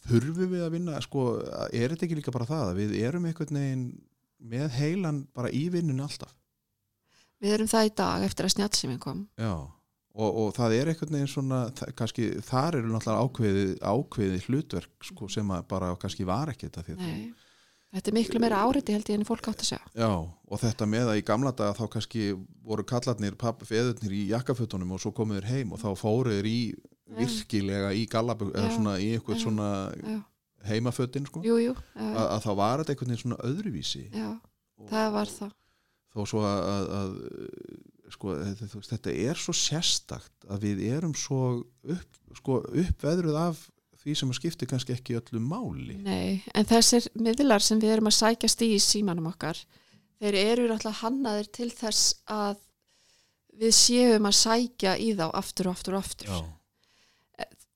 þurfum 0.07 0.53
við 0.53 0.63
að 0.65 0.75
vinna 0.77 1.01
sko, 1.03 1.25
er 1.73 1.91
þetta 1.91 2.07
ekki 2.07 2.19
líka 2.19 2.35
bara 2.35 2.47
það 2.49 2.69
að 2.69 2.79
við 2.83 2.95
erum 3.01 3.27
einhvern 3.29 3.59
veginn 3.59 3.89
með 4.39 4.77
heilan 4.79 5.25
bara 5.35 5.51
í 5.51 5.65
vinnun 5.73 6.05
alltaf? 6.05 6.31
Við 7.39 7.55
erum 7.55 7.71
það 7.71 7.89
í 7.89 7.91
dag 7.99 8.23
eftir 8.27 8.47
að 8.47 8.55
snjálfsíminn 8.55 8.99
kom. 9.03 9.21
Já, 9.39 9.53
og, 10.19 10.39
og 10.43 10.49
það 10.57 10.75
er 10.77 10.91
einhvern 10.91 11.15
veginn 11.15 11.31
svona, 11.31 11.59
það, 11.75 11.93
kannski 11.99 12.29
þar 12.45 12.79
eru 12.79 12.93
náttúrulega 12.93 13.27
ákveðið, 13.27 13.75
ákveðið 13.83 14.47
hlutverk 14.47 15.07
sko, 15.11 15.29
sem 15.31 15.53
bara 15.69 15.93
kannski 16.01 16.27
var 16.27 16.51
ekki 16.53 16.69
þetta 16.69 16.97
Nei. 16.99 17.29
þetta 17.95 18.11
er 18.11 18.17
miklu 18.17 18.43
meira 18.43 18.61
áreiti 18.65 18.95
held 18.95 19.11
ég 19.11 19.19
en 19.19 19.27
fólk 19.27 19.51
átt 19.51 19.63
að 19.63 19.71
segja 19.71 19.93
Já, 19.93 20.11
og 20.19 20.63
þetta 20.63 20.89
með 20.89 21.13
að 21.13 21.21
í 21.21 21.25
gamla 21.29 21.53
daga 21.55 21.77
þá 21.77 21.85
kannski 21.95 22.29
voru 22.65 22.85
kallarnir, 22.89 23.37
pappi, 23.39 23.69
feðurnir 23.69 24.15
í 24.17 24.25
jakkafötunum 24.33 24.95
og 24.97 25.03
svo 25.03 25.13
komuður 25.15 25.49
heim 25.51 25.75
og 25.75 25.83
þá 25.83 25.91
fóruður 25.99 26.49
í 26.49 26.59
virkilega 27.17 27.93
í 27.95 28.03
gallabögg 28.11 28.57
eða 28.57 28.73
svona 28.75 28.97
í 29.01 29.07
eitthvað 29.15 29.39
Já. 29.39 29.43
svona 29.43 29.69
já, 29.95 30.19
heimafötin 30.69 31.29
sko, 31.29 31.41
jú, 31.45 31.55
jú, 31.63 31.73
já, 31.73 32.03
að, 32.03 32.25
að 32.25 32.43
þá 32.45 32.51
var 32.59 32.83
þetta 32.83 32.93
einhvern 32.95 33.13
veginn 33.13 33.23
svona 33.23 33.39
öðruvísi. 33.47 34.03
Já, 34.13 34.29
og, 34.35 34.85
það 34.91 35.09
var 35.15 35.33
það. 35.37 35.55
þó 36.13 36.21
svo 36.33 36.43
að, 36.49 36.61
að, 36.75 36.93
að 36.99 38.13
sko, 38.13 38.37
þetta, 38.43 38.85
þetta 38.91 39.17
er 39.25 39.41
svo 39.47 39.57
sérstakt 39.57 40.47
að 40.49 40.65
við 40.67 40.85
erum 40.91 41.17
svo 41.17 41.41
upp, 41.95 42.23
sko, 42.39 42.61
uppveðruð 42.85 43.41
af 43.47 43.65
því 43.99 44.15
sem 44.15 44.31
að 44.31 44.39
skipti 44.39 44.67
kannski 44.69 44.95
ekki 44.95 45.17
öllu 45.19 45.41
máli. 45.43 45.97
Nei, 46.05 46.39
en 46.55 46.67
þessir 46.67 47.09
miðlar 47.19 47.63
sem 47.63 47.81
við 47.81 47.97
erum 47.97 48.07
að 48.11 48.19
sækjast 48.21 48.63
í 48.63 48.73
í 48.77 48.81
símanum 48.83 49.27
okkar 49.31 49.59
þeir 50.19 50.37
eru 50.39 50.67
náttúrulega 50.69 51.01
hannaðir 51.03 51.49
til 51.55 51.69
þess 51.71 52.13
að 52.31 52.59
við 53.59 53.75
séum 53.75 54.27
að 54.29 54.37
sækja 54.39 54.95
í 54.99 55.11
þá 55.19 55.27
aftur 55.35 55.69
og 55.69 55.77
aftur 55.77 55.97
og 55.97 56.05
aftur. 56.05 56.31
Já, 56.31 56.39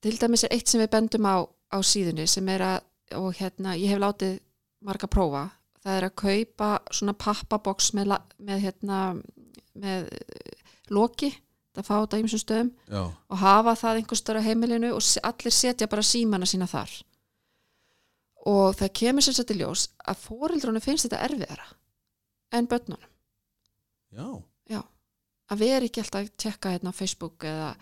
til 0.04 0.16
dæmis 0.20 0.44
er 0.44 0.54
eitt 0.56 0.70
sem 0.70 0.82
við 0.82 0.92
bendum 0.92 1.28
á, 1.28 1.36
á 1.44 1.78
síðunni 1.84 2.26
sem 2.30 2.48
er 2.52 2.64
að, 2.64 2.80
og 3.20 3.30
hérna 3.38 3.76
ég 3.80 3.94
hef 3.94 4.02
látið 4.02 4.38
marga 4.84 5.08
prófa. 5.10 5.46
Það 5.84 5.96
er 5.98 6.06
að 6.06 6.18
kaupa 6.20 6.68
svona 6.92 7.14
pappaboks 7.20 7.92
með, 7.96 8.14
með 8.40 8.62
hérna 8.68 9.00
með 9.80 10.06
eh, 10.14 10.68
loki 10.92 11.32
það 11.74 11.88
fá 11.88 11.94
þetta 11.96 12.20
í 12.20 12.24
mjög 12.24 12.42
stöðum 12.42 12.70
já, 12.86 13.00
og 13.02 13.40
hafa 13.40 13.74
það 13.80 14.00
einhver 14.00 14.20
stöður 14.20 14.40
á 14.40 14.46
heimilinu 14.46 14.92
og 14.94 15.08
allir 15.26 15.54
setja 15.54 15.90
bara 15.90 16.06
símana 16.06 16.48
sína 16.48 16.68
þar. 16.70 16.92
Og 18.44 18.76
það 18.78 18.92
kemur 19.00 19.24
sér 19.24 19.38
sætti 19.38 19.56
ljós 19.58 19.88
að 20.04 20.20
fóreldrunum 20.26 20.84
finnst 20.84 21.08
þetta 21.08 21.22
erfiðara 21.26 21.66
en 22.54 22.68
börnunum. 22.70 23.10
Já, 24.70 24.80
að 25.50 25.64
vera 25.64 25.88
ekki 25.88 26.04
alltaf 26.04 26.22
að 26.22 26.34
tjekka 26.44 26.74
hérna 26.76 26.94
á 26.94 26.98
Facebook 27.00 27.46
eða 27.48 27.72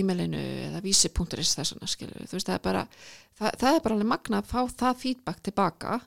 e-mailinu 0.00 0.42
eða 0.70 0.82
vísi.is 0.84 1.54
þessana 1.58 1.88
skilur 1.90 2.26
þú 2.26 2.36
veist 2.38 2.50
það 2.50 2.58
er 2.58 2.66
bara 2.66 2.84
það, 3.38 3.56
það 3.62 3.70
er 3.72 3.80
bara 3.84 3.96
alveg 3.96 4.10
magna 4.12 4.42
að 4.42 4.52
fá 4.52 4.60
það 4.84 5.00
feedback 5.02 5.42
tilbaka. 5.48 5.98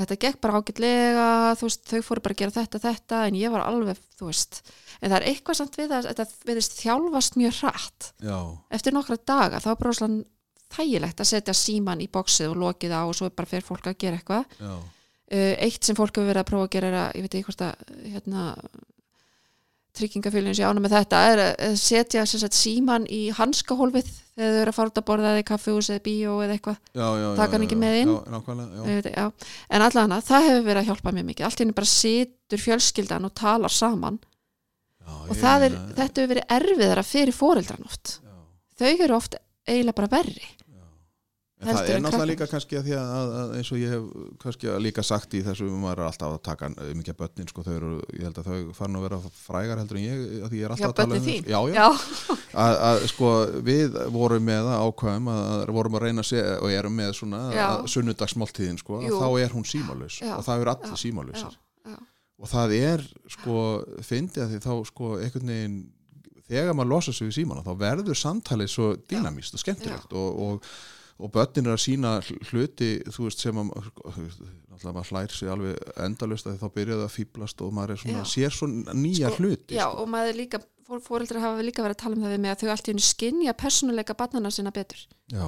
Þetta 0.00 0.16
gekk 0.22 0.38
bara 0.40 0.60
ágætlega 0.60 1.24
þú 1.60 1.66
veist 1.66 1.90
þau 1.90 2.04
fóru 2.06 2.22
bara 2.24 2.36
að 2.36 2.40
gera 2.40 2.56
þetta 2.56 2.82
þetta 2.84 3.22
en 3.28 3.38
ég 3.40 3.52
var 3.52 3.66
alveg 3.66 3.98
þú 4.16 4.30
veist. 4.30 4.60
En 5.00 5.10
það 5.10 5.16
er 5.18 5.26
eitthvað 5.32 5.58
samt 5.60 5.80
við 5.80 5.96
að 5.96 6.10
þetta 6.10 6.28
viðist 6.50 6.78
þjálfast 6.78 7.40
mjög 7.40 7.58
hratt. 7.60 8.12
Já, 8.22 8.38
eftir 8.78 8.96
nokkra 8.96 9.18
daga 9.32 9.60
þá 9.60 9.70
er 9.72 9.80
bara 9.82 9.98
svona 9.98 10.22
þægilegt 10.70 11.20
að 11.20 11.30
setja 11.32 11.56
síman 11.56 12.02
í 12.04 12.08
bóksið 12.12 12.52
og 12.52 12.62
lokið 12.62 12.94
á 12.94 13.02
og 13.02 13.16
svo 13.18 13.28
er 13.28 13.36
bara 13.36 13.50
fyrir 13.50 13.66
fólk 13.66 13.90
að 13.90 13.98
gera 14.04 14.20
eitthvað. 14.20 14.56
Já, 14.60 14.74
uh, 14.78 15.54
eitt 15.66 15.86
sem 15.86 15.98
fólk 15.98 16.14
hefur 16.14 16.30
verið 16.30 16.44
að 16.44 16.50
prófa 16.52 16.68
að 16.68 16.74
gera 16.76 16.90
er 16.90 16.98
að, 17.00 17.10
ég 17.18 17.26
veit 17.26 17.34
ekki 17.34 17.48
hvort 17.48 17.66
að 17.66 17.94
hérna, 18.14 18.44
tryggingafélagin 19.96 20.56
sé 20.58 20.66
ána 20.66 20.82
með 20.82 20.94
þetta 20.96 21.20
er 21.30 21.42
að 21.44 21.76
setja 21.80 22.24
sagt, 22.28 22.56
síman 22.56 23.06
í 23.10 23.20
hanskahólfið 23.36 24.08
þegar 24.10 24.54
þau 24.54 24.60
eru 24.60 24.72
að 24.72 24.76
fara 24.76 24.92
út 24.92 25.00
að 25.00 25.06
borða 25.10 25.32
eða 25.32 25.42
í 25.42 25.46
kaffihús 25.50 25.90
eða 25.90 26.02
bíó 26.06 26.36
eða 26.44 26.56
eitthvað. 26.56 26.78
Taka 27.40 27.56
hann 27.56 27.66
ekki 27.66 27.80
með 27.80 27.98
inn? 28.04 28.14
já, 28.14 29.10
já. 29.10 29.26
En 29.68 29.86
allan 29.86 30.16
að 30.16 30.26
það 30.30 30.48
hefur 30.48 30.66
verið 30.68 30.82
að 30.82 30.90
hjálpa 30.90 31.14
mér 31.16 31.28
mikið. 31.30 31.48
Allt 31.48 31.64
henni 31.64 31.76
bara 31.80 31.90
situr 31.90 32.64
fjölskyldan 32.64 33.28
og 33.28 33.34
talar 33.40 33.74
saman. 33.74 34.20
Já, 35.00 35.12
og 35.26 35.44
er, 35.66 35.76
þetta 35.98 36.22
hefur 36.22 36.32
verið 36.34 36.56
erfiðara 36.60 37.06
fyrir 37.06 37.36
fóreldran 37.36 37.86
oft. 37.90 38.16
Já. 38.22 38.38
þau 38.80 38.90
eru 38.94 39.18
oft 39.18 39.38
eiginlega 39.68 39.98
bara 40.00 40.14
verri 40.14 40.48
En 41.60 41.68
það 41.76 41.90
er 41.92 41.98
náttúrulega 42.00 42.28
líka 42.30 42.46
kannski 42.48 42.76
að 42.78 42.86
því 42.86 42.92
að, 42.96 43.08
að, 43.12 43.30
að 43.36 43.50
eins 43.58 43.70
og 43.74 43.80
ég 43.82 43.90
hef 43.92 44.04
kannski 44.40 44.70
líka 44.80 45.02
sagt 45.04 45.34
í 45.36 45.42
þessu 45.44 45.66
maður 45.68 45.98
er 46.00 46.06
alltaf 46.06 46.30
að 46.32 46.38
taka 46.46 46.70
mikið 46.96 47.18
börnin 47.18 47.50
sko, 47.50 47.64
þau 47.66 47.72
eru, 47.74 47.90
ég 48.16 48.24
held 48.24 48.40
að 48.40 48.48
þau 48.48 48.70
farin 48.78 48.96
að 48.96 49.04
vera 49.04 49.18
frægar 49.42 49.82
heldur 49.82 49.98
en 50.00 50.06
ég, 50.06 50.22
að 50.40 50.54
því 50.54 50.62
ég 50.62 50.64
er 50.64 50.72
Já, 50.72 50.86
alltaf 50.86 50.88
að 50.88 50.96
tala 51.02 51.18
um 51.18 51.26
þín. 51.26 51.50
já, 51.52 51.60
já, 51.68 51.76
já, 51.76 52.38
Að, 52.64 52.78
að 52.88 53.04
sko 53.12 53.32
við 53.68 53.98
vorum 54.16 54.48
með 54.48 54.70
að 54.72 54.86
ákvæðum 54.88 55.28
að, 55.34 55.44
að 55.58 55.74
vorum 55.76 55.98
að 56.00 56.04
reyna 56.06 56.24
að 56.24 56.30
segja 56.30 56.56
og 56.56 56.72
erum 56.80 56.96
með 56.96 57.12
svona 57.20 57.42
Já. 57.52 57.66
að 57.68 57.84
sunnudagsmáltíðin 57.92 58.80
sko, 58.80 59.02
að 59.04 59.20
þá 59.20 59.28
er 59.44 59.54
hún 59.58 59.68
símalus 59.68 60.16
Já. 60.24 60.32
og 60.38 60.46
það 60.48 60.64
eru 60.64 60.72
allir 60.72 60.96
Já. 60.96 61.44
já, 61.44 61.50
já. 61.92 61.98
og 62.40 62.50
það 62.56 62.76
er 62.80 63.04
sko 63.36 63.56
fyndið 64.08 64.46
að 64.46 64.54
því 64.56 64.62
þá 64.64 64.72
sko 64.88 65.12
einhvern 65.20 65.52
veginn 65.52 65.80
þegar 66.50 66.74
maður 66.74 66.90
losa 66.96 67.12
sig 67.14 67.28
við 67.28 67.36
símana 67.38 67.62
þá 67.66 67.74
verður 67.78 68.18
samtalið 68.18 68.72
svo 68.72 68.88
dýnamíst 69.10 69.54
og 69.54 69.62
skemmtilegt 69.62 70.16
og, 70.18 70.40
og, 70.46 70.72
og 71.20 71.30
börnin 71.34 71.66
er 71.68 71.74
að 71.76 71.82
sína 71.84 72.10
hluti 72.50 72.90
þú 73.12 73.26
veist 73.26 73.42
sem 73.44 73.58
að 73.60 73.70
náttúrulega 73.70 74.92
maður 74.96 75.10
hlær 75.12 75.34
sig 75.36 75.50
alveg 75.52 75.94
endalust 76.06 76.46
að 76.48 76.58
þá 76.62 76.68
byrjaði 76.76 77.06
að 77.06 77.14
fýblast 77.16 77.64
og 77.66 77.72
maður 77.76 77.94
er 77.96 78.02
svona, 78.02 78.22
Já. 78.24 78.30
sér 78.34 78.54
svona 78.56 78.94
nýja 78.96 79.30
Sko, 79.32 79.42
hluti 79.42 79.76
já, 79.78 79.84
sko. 79.86 80.02
og 80.04 80.08
maður 80.14 80.38
líka 80.40 80.60
fór, 80.86 81.02
fóreldrar 81.04 81.42
hafa 81.44 81.64
líka 81.66 81.84
verið 81.84 81.96
að 81.98 82.02
tala 82.04 82.16
um 82.18 82.22
það 82.24 82.34
við 82.36 82.40
mig 82.44 82.54
að 82.54 82.62
þau 82.64 82.70
allt 82.74 82.88
í 82.88 82.92
henni 82.94 83.06
skinja 83.06 83.56
persónuleika 83.60 84.16
barnana 84.18 84.50
sinna 84.54 84.72
betur. 84.74 85.02
Já, 85.30 85.46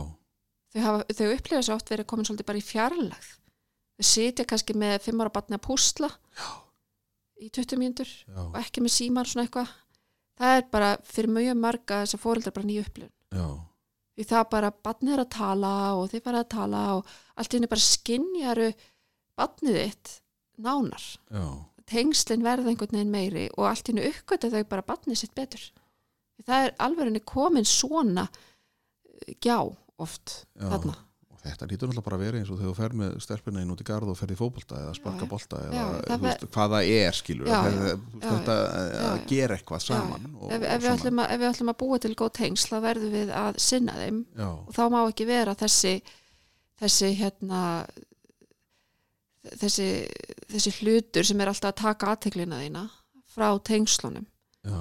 þau, 0.74 0.80
hafa, 0.86 1.06
þau 1.18 1.30
upplifa 1.36 1.62
svo 1.66 1.78
oft 1.78 1.90
verið 1.94 2.08
komin 2.12 2.28
svolítið 2.28 2.50
bara 2.52 2.60
í 2.62 2.66
fjarlægð. 2.68 3.30
Þau 3.98 4.06
sitja 4.12 4.44
kannski 4.48 4.76
með 4.78 4.98
fimm 5.06 5.20
ára 5.24 5.32
barni 5.34 5.56
að 5.58 5.64
púsla 5.66 6.08
Já. 6.38 6.48
í 7.42 7.50
20 7.50 7.80
mínútur 7.80 8.12
og 8.48 8.56
ekki 8.60 8.82
með 8.84 8.94
síman 8.98 9.26
svona 9.28 9.46
eitthvað. 9.48 9.72
Það 10.42 10.56
er 10.58 10.64
bara 10.72 10.92
fyrir 11.06 11.30
mjög 11.34 11.58
marga 11.60 11.98
þess 12.02 12.16
að 12.16 12.22
fóreldrar 12.24 12.54
bara 12.56 12.66
nýju 12.70 12.84
upplifun. 12.86 13.12
Já, 13.32 13.46
því 14.22 14.28
það 14.30 14.48
bara 14.54 14.72
barnið 14.86 15.14
er 15.16 15.24
að 15.24 15.30
tala 15.34 15.74
og 15.98 16.08
þið 16.12 16.24
bara 16.28 16.42
að 16.44 16.50
tala 16.54 16.80
og 16.96 17.12
allt 17.34 17.52
í 17.52 17.58
henni 17.58 17.70
bara 17.72 17.86
skinjaru 17.86 18.70
barnið 19.40 19.78
þitt 19.80 20.16
nánar. 20.62 21.06
Já, 21.32 21.44
tengslinn 21.92 22.46
verða 22.46 22.70
einhvern 22.72 22.94
veginn 22.96 23.14
meiri 23.14 23.46
og 23.56 23.68
allt 23.68 23.88
í 23.88 23.94
henni 23.94 24.10
uppgöta 24.12 24.52
þau 24.52 24.62
bara 24.70 24.86
barnið 24.86 25.22
sitt 25.22 25.34
betur. 25.34 25.64
Það 26.42 26.66
er 26.68 26.76
alveg 26.82 27.08
henni 27.08 27.24
komin 27.26 27.68
svona 27.68 28.28
eh, 28.28 29.34
gjá 29.42 29.58
oft 30.02 30.42
Já. 30.58 30.66
þarna 30.70 30.96
þetta 31.42 31.66
lítur 31.66 31.90
náttúrulega 31.90 32.06
bara 32.06 32.16
að 32.18 32.22
vera 32.22 32.40
eins 32.40 32.50
og 32.52 32.58
þegar 32.60 32.70
þú 32.70 32.76
fer 32.78 32.92
með 33.00 33.14
stelpina 33.24 33.62
inn 33.62 33.72
út 33.74 33.82
í 33.82 33.86
garð 33.86 34.12
og 34.12 34.18
ferði 34.18 34.36
í 34.36 34.38
fótbolta 34.38 34.78
eða 34.78 34.92
sparka 34.94 35.26
bolta 35.30 35.62
eða 35.66 35.86
það 36.06 36.22
veist, 36.26 36.44
hvað 36.54 36.74
það 36.76 36.90
er 36.94 37.18
skilur 37.18 37.50
Já, 37.50 37.56
já. 37.56 37.96
þetta 38.22 38.56
já. 38.56 39.02
að 39.02 39.16
já. 39.16 39.26
gera 39.32 39.58
eitthvað 39.58 39.84
saman 39.88 40.28
og, 40.36 40.46
ef, 40.46 40.66
ef, 40.68 40.84
við 40.84 40.90
að, 40.92 41.22
ef 41.26 41.42
við 41.42 41.48
ætlum 41.48 41.72
að 41.72 41.78
búa 41.82 42.00
til 42.04 42.12
góð 42.22 42.32
tengsl 42.38 42.70
þá 42.70 42.78
verðum 42.86 43.14
við 43.16 43.34
að 43.42 43.60
sinna 43.66 43.98
þeim. 43.98 44.22
Og 44.46 44.72
þá 44.76 44.82
má 44.94 44.98
ekki 45.02 45.28
vera 45.32 45.56
þessi 45.58 45.96
þessi 46.82 47.12
hérna 47.18 47.62
þessi, 49.58 49.88
þessi 50.50 50.74
hlutur 50.80 51.26
sem 51.26 51.42
er 51.42 51.50
alltaf 51.50 51.72
að 51.72 51.80
taka 51.82 52.12
aðteklina 52.14 52.60
þína 52.62 52.86
frá 53.32 53.48
tengslunum. 53.64 54.28
Já, 54.62 54.78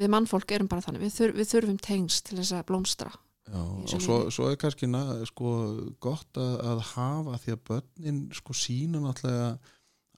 við 0.00 0.10
mannfólk 0.10 0.54
erum 0.56 0.70
bara 0.70 0.82
þannig, 0.82 1.04
við, 1.06 1.14
þur, 1.18 1.36
við 1.38 1.50
þurfum 1.52 1.78
tengsl 1.84 2.24
til 2.26 2.40
þess 2.40 2.56
að 2.56 2.66
blómstra 2.70 3.12
já. 3.48 3.60
og 3.60 4.00
svo, 4.00 4.18
svo 4.34 4.48
er 4.50 4.56
kannski 4.60 4.88
na, 4.90 5.04
sko, 5.28 5.52
gott 6.00 6.40
að, 6.40 6.54
að 6.72 6.82
hafa 6.94 7.38
því 7.44 7.56
að 7.56 7.64
börnin 7.70 8.20
sko 8.34 8.56
sína 8.56 9.02
náttúrulega 9.04 9.54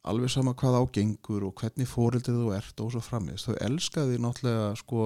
alveg 0.06 0.30
sama 0.30 0.54
hvað 0.54 0.76
ágengur 0.84 1.48
og 1.48 1.56
hvernig 1.58 1.88
fórildið 1.90 2.36
þú 2.38 2.54
ert 2.54 2.80
og 2.84 2.92
svo 2.94 3.02
framist 3.02 3.48
þau 3.48 3.56
elska 3.66 4.04
því 4.06 4.20
náttúrulega 4.22 4.68
sko, 4.78 5.00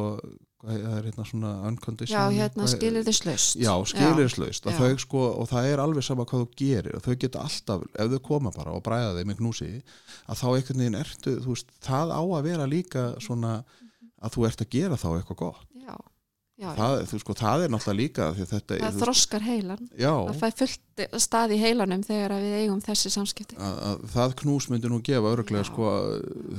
hvað 0.60 0.82
það 0.84 0.96
er 0.98 1.06
hérna 1.08 1.24
svona 1.24 1.50
já, 1.54 1.62
unconditional 1.70 2.34
hérna 2.36 2.66
hvað- 2.66 2.74
skilir 2.74 3.06
þið 3.06 3.16
slöst 3.16 3.56
Já, 3.56 3.72
skilirislaust 3.94 4.66
Já. 4.68 4.74
þau 4.76 4.98
sko, 5.00 5.22
og 5.40 5.48
það 5.48 5.68
er 5.70 5.80
alveg 5.80 6.04
sama 6.04 6.26
hvað 6.28 6.42
þú 6.44 6.48
gerir. 6.60 6.96
Og 6.98 7.02
þau 7.06 7.14
geta 7.16 7.40
alltaf, 7.46 7.86
ef 7.96 8.10
þau 8.12 8.20
koma 8.28 8.52
bara 8.52 8.74
og 8.76 8.82
bræða 8.84 9.14
þeim 9.16 9.30
með 9.32 9.40
knúsi, 9.40 9.70
að 10.28 10.42
þá 10.42 10.46
einhvern 10.50 10.82
veginn 10.84 11.00
ertu, 11.00 11.32
veist, 11.48 11.72
það 11.80 12.12
á 12.12 12.20
að 12.20 12.44
vera 12.50 12.66
líka 12.68 13.06
svona 13.24 13.54
að 14.20 14.36
þú 14.36 14.46
ert 14.50 14.60
að 14.66 14.72
gera 14.76 15.00
þá 15.00 15.08
eitthvað 15.16 15.40
gott, 15.46 15.64
já, 15.80 15.96
já, 16.60 16.68
það, 16.76 16.94
þú 17.10 17.18
sko, 17.22 17.34
það 17.40 17.64
er 17.64 17.72
náttúrulega 17.72 17.98
líka 18.00 18.26
að 18.26 18.40
þetta, 18.50 18.78
það 18.82 18.94
þú 18.96 19.02
þroskar 19.04 19.44
heilan 19.46 19.88
já. 19.96 20.12
Það 20.28 20.40
fæ 20.40 20.48
fullt 20.60 21.04
stað 21.24 21.54
í 21.54 21.58
heilanum 21.62 22.02
þegar 22.04 22.34
að 22.36 22.44
við 22.44 22.56
eigum 22.60 22.82
þessi 22.84 23.12
samskipti. 23.14 23.56
Að, 23.56 23.78
að 23.88 24.04
það 24.12 24.34
knús 24.42 24.68
myndi 24.70 24.90
nú 24.92 25.00
gefa 25.06 25.32
örglega 25.32 25.64
Já. 25.64 25.68
sko 25.70 25.92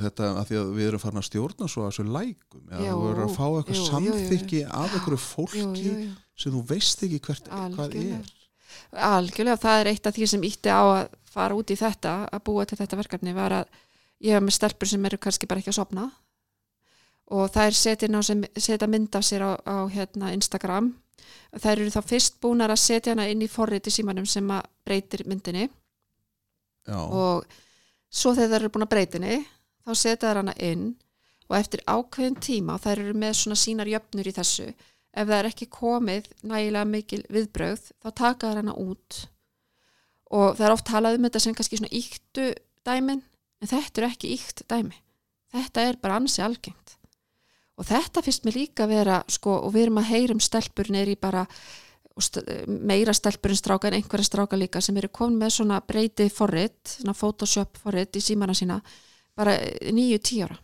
þetta 0.02 0.30
að 0.40 0.50
því 0.50 0.60
að 0.62 0.72
við 0.78 0.90
erum 0.90 1.02
farin 1.04 1.22
að 1.22 1.26
stjórna 1.28 1.68
svo 1.70 1.84
að 1.86 1.92
þessu 1.92 2.06
lækum, 2.16 2.64
Jú, 2.72 2.82
þú 2.88 3.00
verður 3.06 3.24
að 3.28 3.36
fá 3.36 3.46
eitthvað 3.46 3.82
samþykki 3.86 4.62
af 4.66 4.96
einhverju 4.98 5.20
fólki 5.22 5.62
jú, 5.62 5.72
jú, 5.78 6.10
sem 6.42 6.56
þú 6.56 6.64
veist 6.72 7.06
ekki 7.06 7.22
hvert, 7.28 7.52
hvað 7.52 7.84
Algjörlega. 7.86 8.18
er. 8.18 8.34
Algjörlega, 9.12 9.60
það 9.62 9.80
er 9.84 9.92
eitt 9.92 10.10
af 10.10 10.16
því 10.18 10.28
sem 10.34 10.48
ítti 10.48 10.72
á 10.74 10.82
að 10.82 11.14
fara 11.32 11.56
út 11.56 11.70
í 11.72 11.78
þetta, 11.78 12.16
að 12.32 12.44
búa 12.48 12.66
til 12.68 12.80
þetta 12.80 12.98
verkefni 12.98 13.36
var 13.36 13.54
að 13.62 13.80
ég 14.22 14.36
hef 14.36 14.44
með 14.44 14.56
stelpur 14.58 14.90
sem 14.90 15.06
eru 15.08 15.18
kannski 15.22 15.48
bara 15.50 15.62
ekki 15.62 15.72
að 15.72 15.78
sopna 15.80 16.10
og 17.30 17.52
þær 17.52 17.76
setja, 17.76 18.88
mynd 18.88 19.14
af 19.16 19.24
sér 19.24 19.44
á, 19.46 19.52
á 19.62 19.76
hérna, 19.92 20.32
Instagram. 20.34 20.92
Þær 21.52 21.78
eru 21.78 21.92
þá 21.92 22.02
fyrst 22.08 22.40
búnar 22.42 22.72
að 22.72 22.82
setja 22.82 23.12
hana 23.12 23.28
inn 23.30 23.44
í 23.44 23.50
forrið 23.50 23.88
í 23.88 23.94
símanum 23.94 24.26
sem 24.28 24.48
að 24.50 24.66
breytir 24.86 25.24
myndinni. 25.28 25.68
Já, 26.88 26.98
og 26.98 27.44
svo 28.10 28.32
þegar 28.34 28.56
þær 28.56 28.60
eru 28.60 28.72
búin 28.74 28.86
að 28.86 28.92
breytinni 28.94 29.36
þá 29.84 29.92
setja 29.94 30.28
þær 30.28 30.42
hana 30.42 30.56
inn. 30.58 30.86
Og 31.50 31.58
eftir 31.58 31.82
ákveðin 31.84 32.38
tíma 32.40 32.78
og 32.78 32.84
þær 32.84 33.02
eru 33.02 33.18
með 33.18 33.36
svona 33.36 33.60
sínar 33.60 33.90
jöfnur 33.90 34.28
í 34.28 34.32
þessu 34.32 34.70
ef 35.12 35.26
það 35.28 35.36
er 35.38 35.48
ekki 35.50 35.68
komið 35.68 36.30
nægilega 36.48 36.88
mikil 36.88 37.20
viðbrögð 37.28 37.90
þá 38.00 38.08
taka 38.16 38.48
þær 38.48 38.62
hana 38.62 38.76
út. 38.80 39.18
Og 40.32 40.56
það 40.56 40.66
er 40.66 40.74
oft 40.78 40.88
talað 40.88 41.18
um 41.18 41.28
þetta 41.28 41.44
sem 41.44 41.56
kannski 41.58 41.80
svona 41.80 41.92
íktu 41.92 42.48
dæmin 42.88 43.20
en 43.60 43.70
þetta 43.70 44.00
eru 44.00 44.08
ekki 44.08 44.32
íkt 44.38 44.64
dæmi. 44.72 44.96
Þetta 45.52 45.84
er 45.84 46.00
bara 46.00 46.16
ansi 46.16 46.40
algengt 46.40 46.96
og 47.78 47.88
þetta 47.88 48.22
finnst 48.24 48.44
mér 48.46 48.58
líka 48.58 48.88
vera 48.90 49.22
sko, 49.30 49.56
og 49.66 49.72
við 49.74 49.86
erum 49.86 50.02
að 50.02 50.10
heyrum 50.12 50.42
stelpur 50.42 50.90
neyri 50.92 51.16
bara 51.20 51.46
st 52.20 52.42
meira 52.68 53.14
stelpur 53.16 53.54
en 53.54 53.56
stráka 53.56 53.88
en 53.88 53.96
einhverja 53.96 54.28
stráka 54.28 54.58
líka 54.60 54.82
sem 54.84 54.96
eru 55.00 55.08
komin 55.08 55.38
með 55.40 55.54
svona 55.56 55.80
breyti 55.80 56.28
forrit, 56.28 56.98
svona 56.98 57.16
photoshop 57.16 57.80
forrit 57.80 58.16
í 58.16 58.20
símana 58.20 58.54
sína 58.54 58.82
bara 59.36 59.56
nýju, 59.88 60.18
tíu 60.20 60.44
ára. 60.44 60.58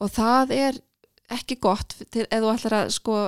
Og 0.00 0.08
það 0.08 0.54
er 0.56 0.80
ekki 1.30 1.58
gott 1.60 1.92
ef 2.00 2.24
þú 2.32 2.48
ætlar 2.54 2.76
að 2.78 2.94
sko 2.96 3.18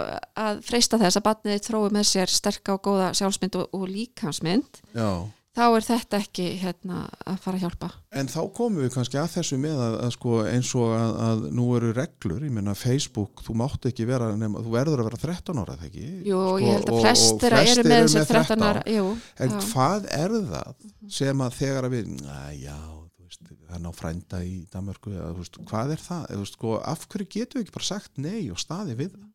að 0.40 0.62
freista 0.66 0.98
þess 0.98 1.20
að 1.20 1.26
batnið 1.28 1.60
trói 1.66 1.92
með 1.92 2.08
sér 2.08 2.32
sterka 2.32 2.78
og 2.78 2.82
góða 2.88 3.12
sjálfsmynd 3.18 3.60
og, 3.60 3.68
og 3.76 3.84
líkansmynd 3.92 4.80
já 4.96 5.28
þá 5.52 5.62
er 5.76 5.84
þetta 5.84 6.18
ekki 6.22 6.44
hérna 6.62 7.00
að 7.28 7.38
fara 7.44 7.58
að 7.58 7.64
hjálpa 7.66 7.88
En 8.16 8.28
þá 8.32 8.38
komum 8.56 8.80
við 8.82 8.92
kannski 8.94 9.18
að 9.20 9.30
þessu 9.34 9.58
með 9.60 9.82
að, 9.84 9.96
að 10.06 10.12
sko 10.16 10.36
eins 10.48 10.70
og 10.80 10.94
að, 10.96 11.12
að 11.26 11.42
nú 11.58 11.66
eru 11.76 11.90
reglur, 11.96 12.40
ég 12.46 12.54
meina 12.56 12.74
Facebook, 12.78 13.42
þú 13.44 13.56
mátt 13.60 13.88
ekki 13.90 14.06
vera 14.08 14.30
nema, 14.36 14.62
þú 14.64 14.72
verður 14.72 15.02
að 15.04 15.10
vera 15.10 15.20
13 15.26 15.60
ára 15.62 15.76
þegar 15.76 15.90
ekki? 15.90 16.06
Jú, 16.30 16.40
sko, 16.40 16.56
ég 16.62 16.72
held 16.78 16.88
að 16.88 16.96
og- 16.96 17.04
flest 17.04 17.28
og 17.36 17.42
þeirra 17.44 17.60
eru 17.60 17.68
flestir 17.68 17.90
með 17.92 18.08
þessi 18.08 18.24
13 18.32 18.66
ára 18.70 18.82
Jú, 18.96 19.04
En 19.12 19.52
já. 19.52 19.56
Mhm. 19.58 19.68
hvað 19.72 20.08
er 20.22 20.36
það 20.54 20.88
sem 21.20 21.44
að 21.46 21.58
þegar 21.60 21.88
að 21.90 21.94
við, 21.98 22.10
næ, 22.22 22.40
já, 22.62 22.78
þú 23.12 23.28
veist, 23.28 23.44
það 23.52 23.76
er 23.76 23.84
ná 23.84 23.92
frænda 24.00 24.42
í 24.48 24.54
Danmörku, 24.72 25.12
eða, 25.12 25.30
veist, 25.36 25.60
hvað 25.68 25.92
er 25.96 26.02
það? 26.08 26.24
Eða, 26.36 26.48
sko, 26.52 26.74
af 26.80 27.06
hverju 27.12 27.28
getum 27.36 27.60
við 27.60 27.66
ekki 27.66 27.76
bara 27.76 27.90
sagt 27.92 28.12
nei 28.16 28.42
og 28.52 28.58
staði 28.60 28.96
við 28.96 29.12
það? 29.18 29.28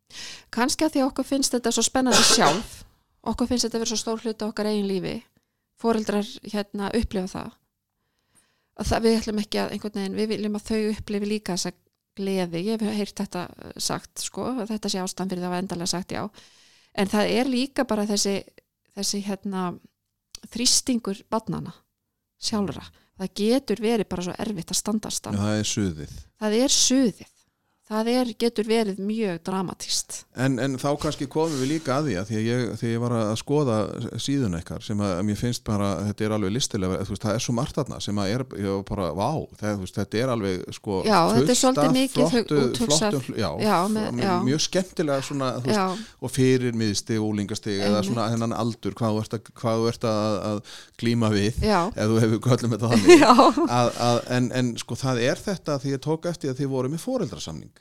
kannski 0.55 0.85
að 0.87 0.93
því 0.95 1.01
okkur 1.11 1.25
finnst 1.27 1.51
þetta 1.51 1.71
svo 1.75 1.83
spennandi 1.83 2.23
sjálf 2.31 2.77
okkur 3.27 3.49
finnst 3.49 3.65
þetta 3.67 3.81
vera 3.81 3.89
svo 3.91 3.97
stór 3.99 4.21
hluti 4.23 4.45
okkar 4.47 4.69
eigin 4.71 4.87
lífi 4.87 5.15
fóreldrar 5.81 6.27
hérna 6.43 6.91
upplifa 6.97 7.31
það. 7.31 7.57
Að 8.77 8.89
það, 8.91 9.03
við 9.05 9.17
ætlum 9.19 9.41
ekki 9.41 9.59
að 9.61 9.73
einhvern 9.73 9.99
veginn, 9.99 10.17
við 10.17 10.31
viljum 10.33 10.57
að 10.59 10.67
þau 10.67 10.81
upplifi 10.91 11.29
líka 11.31 11.55
þessa 11.57 11.73
gleði, 12.17 12.63
ég 12.65 12.81
hef 12.81 12.97
heyrt 12.97 13.21
þetta 13.21 13.43
uh, 13.49 13.73
sagt 13.81 14.23
sko, 14.25 14.47
þetta 14.69 14.91
sé 14.91 15.01
ástæðan 15.01 15.33
fyrir 15.33 15.45
það 15.45 15.53
var 15.53 15.63
endalega 15.63 15.91
sagt 15.93 16.15
já, 16.15 16.23
en 16.97 17.11
það 17.11 17.33
er 17.39 17.51
líka 17.51 17.85
bara 17.89 18.07
þessi, 18.09 18.39
þessi 18.97 19.21
hérna 19.27 19.67
þrýstingur 20.53 21.23
badnana 21.31 21.73
sjálfra, 22.41 22.85
það 23.17 23.33
getur 23.41 23.81
verið 23.81 24.09
bara 24.09 24.27
svo 24.27 24.37
erfitt 24.45 24.73
að 24.73 24.81
standast 24.81 25.29
það 25.29 25.55
er 25.55 25.69
suðið. 25.71 26.15
það 26.41 26.57
er 26.61 26.75
suðið 26.77 27.36
það 27.87 28.09
er, 28.11 28.31
getur 28.39 28.67
verið 28.67 28.97
mjög 28.99 29.37
dramatíst 29.47 30.15
En, 30.37 30.57
en 30.61 30.75
þá 30.79 30.89
kannski 31.01 31.25
komum 31.31 31.55
við 31.61 31.71
líka 31.77 31.95
að 31.97 32.09
því 32.09 32.15
að 32.19 32.25
því 32.29 32.35
að 32.37 32.47
ég, 32.47 32.63
þegar 32.81 32.91
ég 32.93 33.01
var 33.01 33.13
að 33.17 33.31
skoða 33.41 33.77
síðun 34.21 34.57
eitthvað 34.57 34.83
sem 34.85 34.99
að 35.07 35.13
mér 35.25 35.39
finnst 35.39 35.63
bara, 35.65 35.87
þetta 36.09 36.25
er 36.27 36.35
alveg 36.35 36.53
listilega, 36.53 36.99
veist, 37.07 37.23
það 37.23 37.37
er 37.37 37.43
svo 37.45 37.55
margt 37.57 37.79
þarna 37.79 37.99
sem 38.03 38.19
að 38.21 38.33
er, 38.35 38.43
bara, 38.87 39.07
vá, 39.17 39.29
það, 39.61 39.79
veist, 39.81 39.97
þetta 39.97 40.19
er 40.21 40.33
alveg, 40.35 40.65
sko, 40.77 40.99
Já, 41.07 41.17
þetta 41.31 41.39
er 41.39 41.47
fullt 41.47 41.61
svolítið 41.61 41.87
af 41.87 41.95
mikið 41.97 42.35
flottu, 42.35 42.89
flottum, 42.91 43.39
já, 43.39 43.49
Já, 43.63 43.77
með- 43.95 44.21
mjög 44.45 44.63
skemmtilega 44.67 45.25
svona, 45.25 45.49
veist, 45.65 46.05
og 46.21 46.35
fyrir 46.35 46.77
miðstig 46.77 47.21
og 47.21 47.31
úlingastig 47.31 47.81
eða 47.87 48.03
svona 48.05 48.27
hennan 48.33 48.53
aldur, 48.57 48.93
hvað 48.99 49.17
þú 49.17 49.89
ert 49.89 50.07
að, 50.11 50.21
að, 50.21 50.37
að 50.51 50.77
glíma 51.01 51.31
við, 51.33 51.63
ef 51.63 52.13
þú 52.13 52.21
hefur 52.25 52.43
köllum 52.45 52.75
þetta 52.77 52.91
þannig. 52.93 53.25
Að, 53.67 53.91
að, 54.11 54.21
en, 54.37 54.51
en 54.61 54.71
sko 54.77 54.99
það 54.99 55.23
er 55.31 55.43
þetta 55.47 55.81
því 55.81 55.97
ég 55.97 56.05
tók 56.05 56.29
eftir 56.29 56.53
að 56.53 56.61
þið 56.61 56.73
voru 56.75 56.93
með 56.93 57.05
já, 57.07 57.76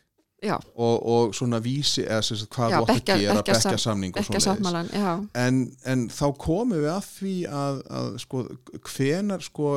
og, 0.76 1.07
og 1.07 1.34
svona 1.34 1.59
vísi 1.64 2.05
eða 2.05 2.22
sem 2.22 2.37
sagt, 2.37 2.51
hvað 2.55 2.70
Já, 2.70 2.78
þú 2.80 2.87
bekkja- 2.91 3.14
að 3.16 3.20
gera, 3.24 3.43
bekkja 3.43 3.78
samning 3.78 4.16
og 4.16 4.24
svona 4.24 4.82
já, 4.93 5.12
en, 5.34 5.61
en 5.84 6.09
þá 6.09 6.26
komum 6.39 6.76
við 6.76 6.91
að 6.93 7.05
því 7.18 7.37
að, 7.49 7.78
að 8.01 8.18
sko, 8.20 8.43
hvenar 8.93 9.43
sko 9.43 9.70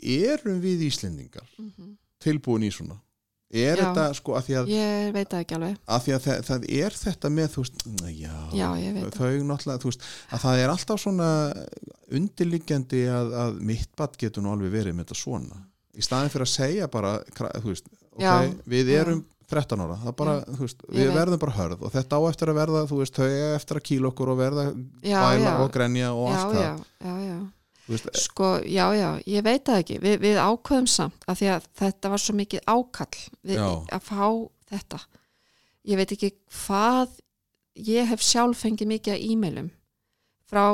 erum 0.00 0.60
við 0.62 0.86
Íslendingar 0.90 1.46
Mhm. 1.58 1.94
tilbúin 2.20 2.62
í 2.68 2.70
svona? 2.72 2.98
Er 3.52 3.76
Já. 3.76 3.82
þetta 3.90 4.14
sko 4.14 4.34
að 4.38 4.44
því 4.46 4.54
að, 4.60 4.68
ég 4.70 5.12
veit 5.12 5.32
ekki 5.34 5.54
alveg. 5.56 5.76
að, 5.88 6.02
því 6.04 6.12
að 6.14 6.20
það, 6.26 6.42
það 6.46 6.66
er 6.84 6.90
þetta 7.00 7.28
með 7.34 7.48
þú 7.50 7.62
veist, 7.64 7.80
já, 8.20 8.36
Já, 8.54 8.68
veit 8.94 9.16
þau 9.16 9.32
náttúrulega, 9.48 9.80
þú 9.82 9.88
veist, 9.90 10.04
að 10.30 10.38
það 10.44 10.58
er 10.62 10.68
alltaf 10.70 11.00
svona 11.02 11.30
undirliggjandi 12.14 13.00
að, 13.10 13.32
að 13.42 13.58
mitt 13.72 13.90
batt 13.98 14.16
getur 14.20 14.44
nú 14.44 14.52
alveg 14.54 14.70
verið 14.74 14.94
með 14.94 15.08
þetta 15.08 15.18
svona. 15.18 15.58
Í 15.98 16.04
staðin 16.06 16.30
fyrir 16.32 16.46
að 16.46 16.52
segja 16.54 16.88
bara 16.90 17.16
þú 17.58 17.72
veist, 17.72 17.90
ok, 18.14 18.22
Já, 18.22 18.34
við 18.70 18.92
já. 18.92 19.00
erum 19.02 19.24
13 19.50 19.84
ára, 19.84 19.96
það 20.04 20.16
bara, 20.20 20.34
þú 20.48 20.60
veist, 20.64 20.84
við 20.96 21.14
verðum 21.14 21.40
bara 21.42 21.56
hörð 21.56 21.86
og 21.86 21.94
þetta 21.94 22.18
á 22.18 22.22
eftir 22.30 22.52
að 22.52 22.60
verða, 22.60 22.82
þú 22.90 22.98
veist, 23.00 23.16
þau 23.18 23.30
eftir 23.56 23.80
að 23.80 23.86
kýla 23.90 24.10
okkur 24.10 24.32
og 24.34 24.38
verða 24.40 24.66
Já, 25.02 25.16
bæla 25.20 25.46
já, 25.46 25.54
og 25.64 25.72
grenja 25.74 26.12
og 26.14 26.28
já, 26.30 26.36
allt 26.40 26.54
já, 26.60 26.60
það. 26.60 26.84
já, 27.06 27.14
já 27.28 27.38
Þú 27.90 27.96
veist, 27.96 28.10
Sko, 28.22 28.48
já, 28.70 28.84
já, 28.94 29.08
ég 29.26 29.42
veit 29.42 29.64
það 29.66 29.80
ekki. 29.82 29.94
Við, 29.98 30.12
við 30.22 30.36
ákveðum 30.38 30.86
samt 30.86 31.24
að 31.26 31.40
því 31.40 31.48
að 31.50 31.64
þetta 31.80 32.10
var 32.12 32.22
svo 32.22 32.34
mikið 32.38 32.60
ákall 32.70 33.22
við, 33.50 33.62
að 33.66 34.04
fá 34.06 34.26
þetta. 34.70 35.00
Ég 35.90 35.98
veit 35.98 36.12
ekki 36.14 36.30
hvað 36.60 37.16
ég 37.90 38.06
hef 38.12 38.22
sjálf 38.22 38.62
fengið 38.62 38.92
mikið 38.92 39.16
að 39.16 39.24
e-mailum 39.26 39.72
frá 40.50 40.64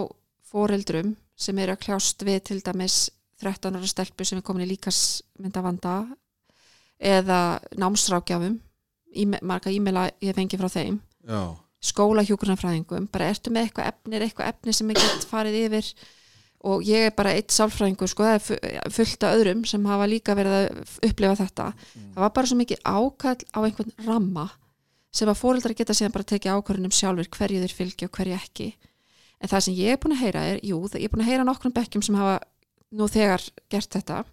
foreldrum 0.50 1.14
sem 1.36 1.58
eru 1.62 1.72
að 1.72 1.82
kljást 1.86 2.24
við 2.26 2.42
til 2.50 2.60
dæmis 2.64 2.98
13 3.40 3.76
ára 3.76 3.88
stelpu 3.88 4.24
sem 4.24 4.40
er 4.40 4.44
komin 4.44 4.64
í 4.64 4.70
líkasmyndavanda 4.74 5.96
eða 6.96 7.40
námsrákjafum 7.76 8.56
e 8.56 8.65
marga 9.42 9.70
e-maila 9.72 10.08
ég 10.22 10.34
fengi 10.36 10.58
frá 10.60 10.68
þeim. 10.68 11.00
Já, 11.26 11.40
skólahjúkurnarfræðingum 11.86 13.08
bara 13.12 13.30
ertu 13.32 13.50
með 13.52 13.66
eitthvað 13.68 13.88
efni, 13.92 14.16
er 14.16 14.24
eitthvað 14.26 14.48
efni 14.52 14.72
sem 14.76 14.90
ég 14.92 15.00
get 15.00 15.26
farið 15.30 15.58
yfir? 15.66 15.90
Og 16.66 16.82
ég 16.88 17.06
er 17.10 17.12
bara 17.14 17.34
eitt 17.36 17.52
sálfræðingur 17.54 18.08
sko, 18.10 18.24
það 18.26 18.34
er 18.34 18.42
fu- 18.42 18.92
fullt 18.96 19.22
af 19.28 19.34
öðrum 19.36 19.64
sem 19.68 19.84
hafa 19.86 20.06
líka 20.10 20.34
verið 20.34 20.54
að 20.56 20.94
upplifa 21.10 21.36
þetta. 21.44 21.66
Það 22.14 22.22
var 22.24 22.32
bara 22.38 22.46
svo 22.50 22.56
mikið 22.58 22.80
ákall 22.82 23.42
á 23.54 23.58
einhvern 23.60 23.92
ramma 24.06 24.46
sem 25.16 25.28
að 25.28 25.38
fóreldrar 25.40 25.76
geta 25.78 25.94
síðan 25.94 26.12
bara 26.16 26.24
tekið 26.32 26.56
ákvörðunum 26.56 26.92
sjálfur 26.96 27.28
hverju 27.36 27.60
þeir 27.62 27.74
fylgja 27.76 28.08
og 28.08 28.16
hverju 28.18 28.34
ekki. 28.40 28.68
En 29.40 29.48
það 29.52 29.60
sem 29.66 29.74
ég 29.76 29.92
er 29.92 30.00
búin 30.00 30.16
að 30.16 30.22
heyra 30.24 30.42
er, 30.54 30.58
jú, 30.64 30.80
ég 30.96 31.04
er 31.06 31.12
búin 31.12 31.22
að 31.24 31.30
heyra 31.30 31.44
nokkrum 31.44 31.72
bekkjum 31.76 32.02
sem 32.02 32.14
hafa 32.18 32.40
nú 32.96 33.06
þegar 33.12 33.44
gert 33.70 33.90
þetta 33.92 34.24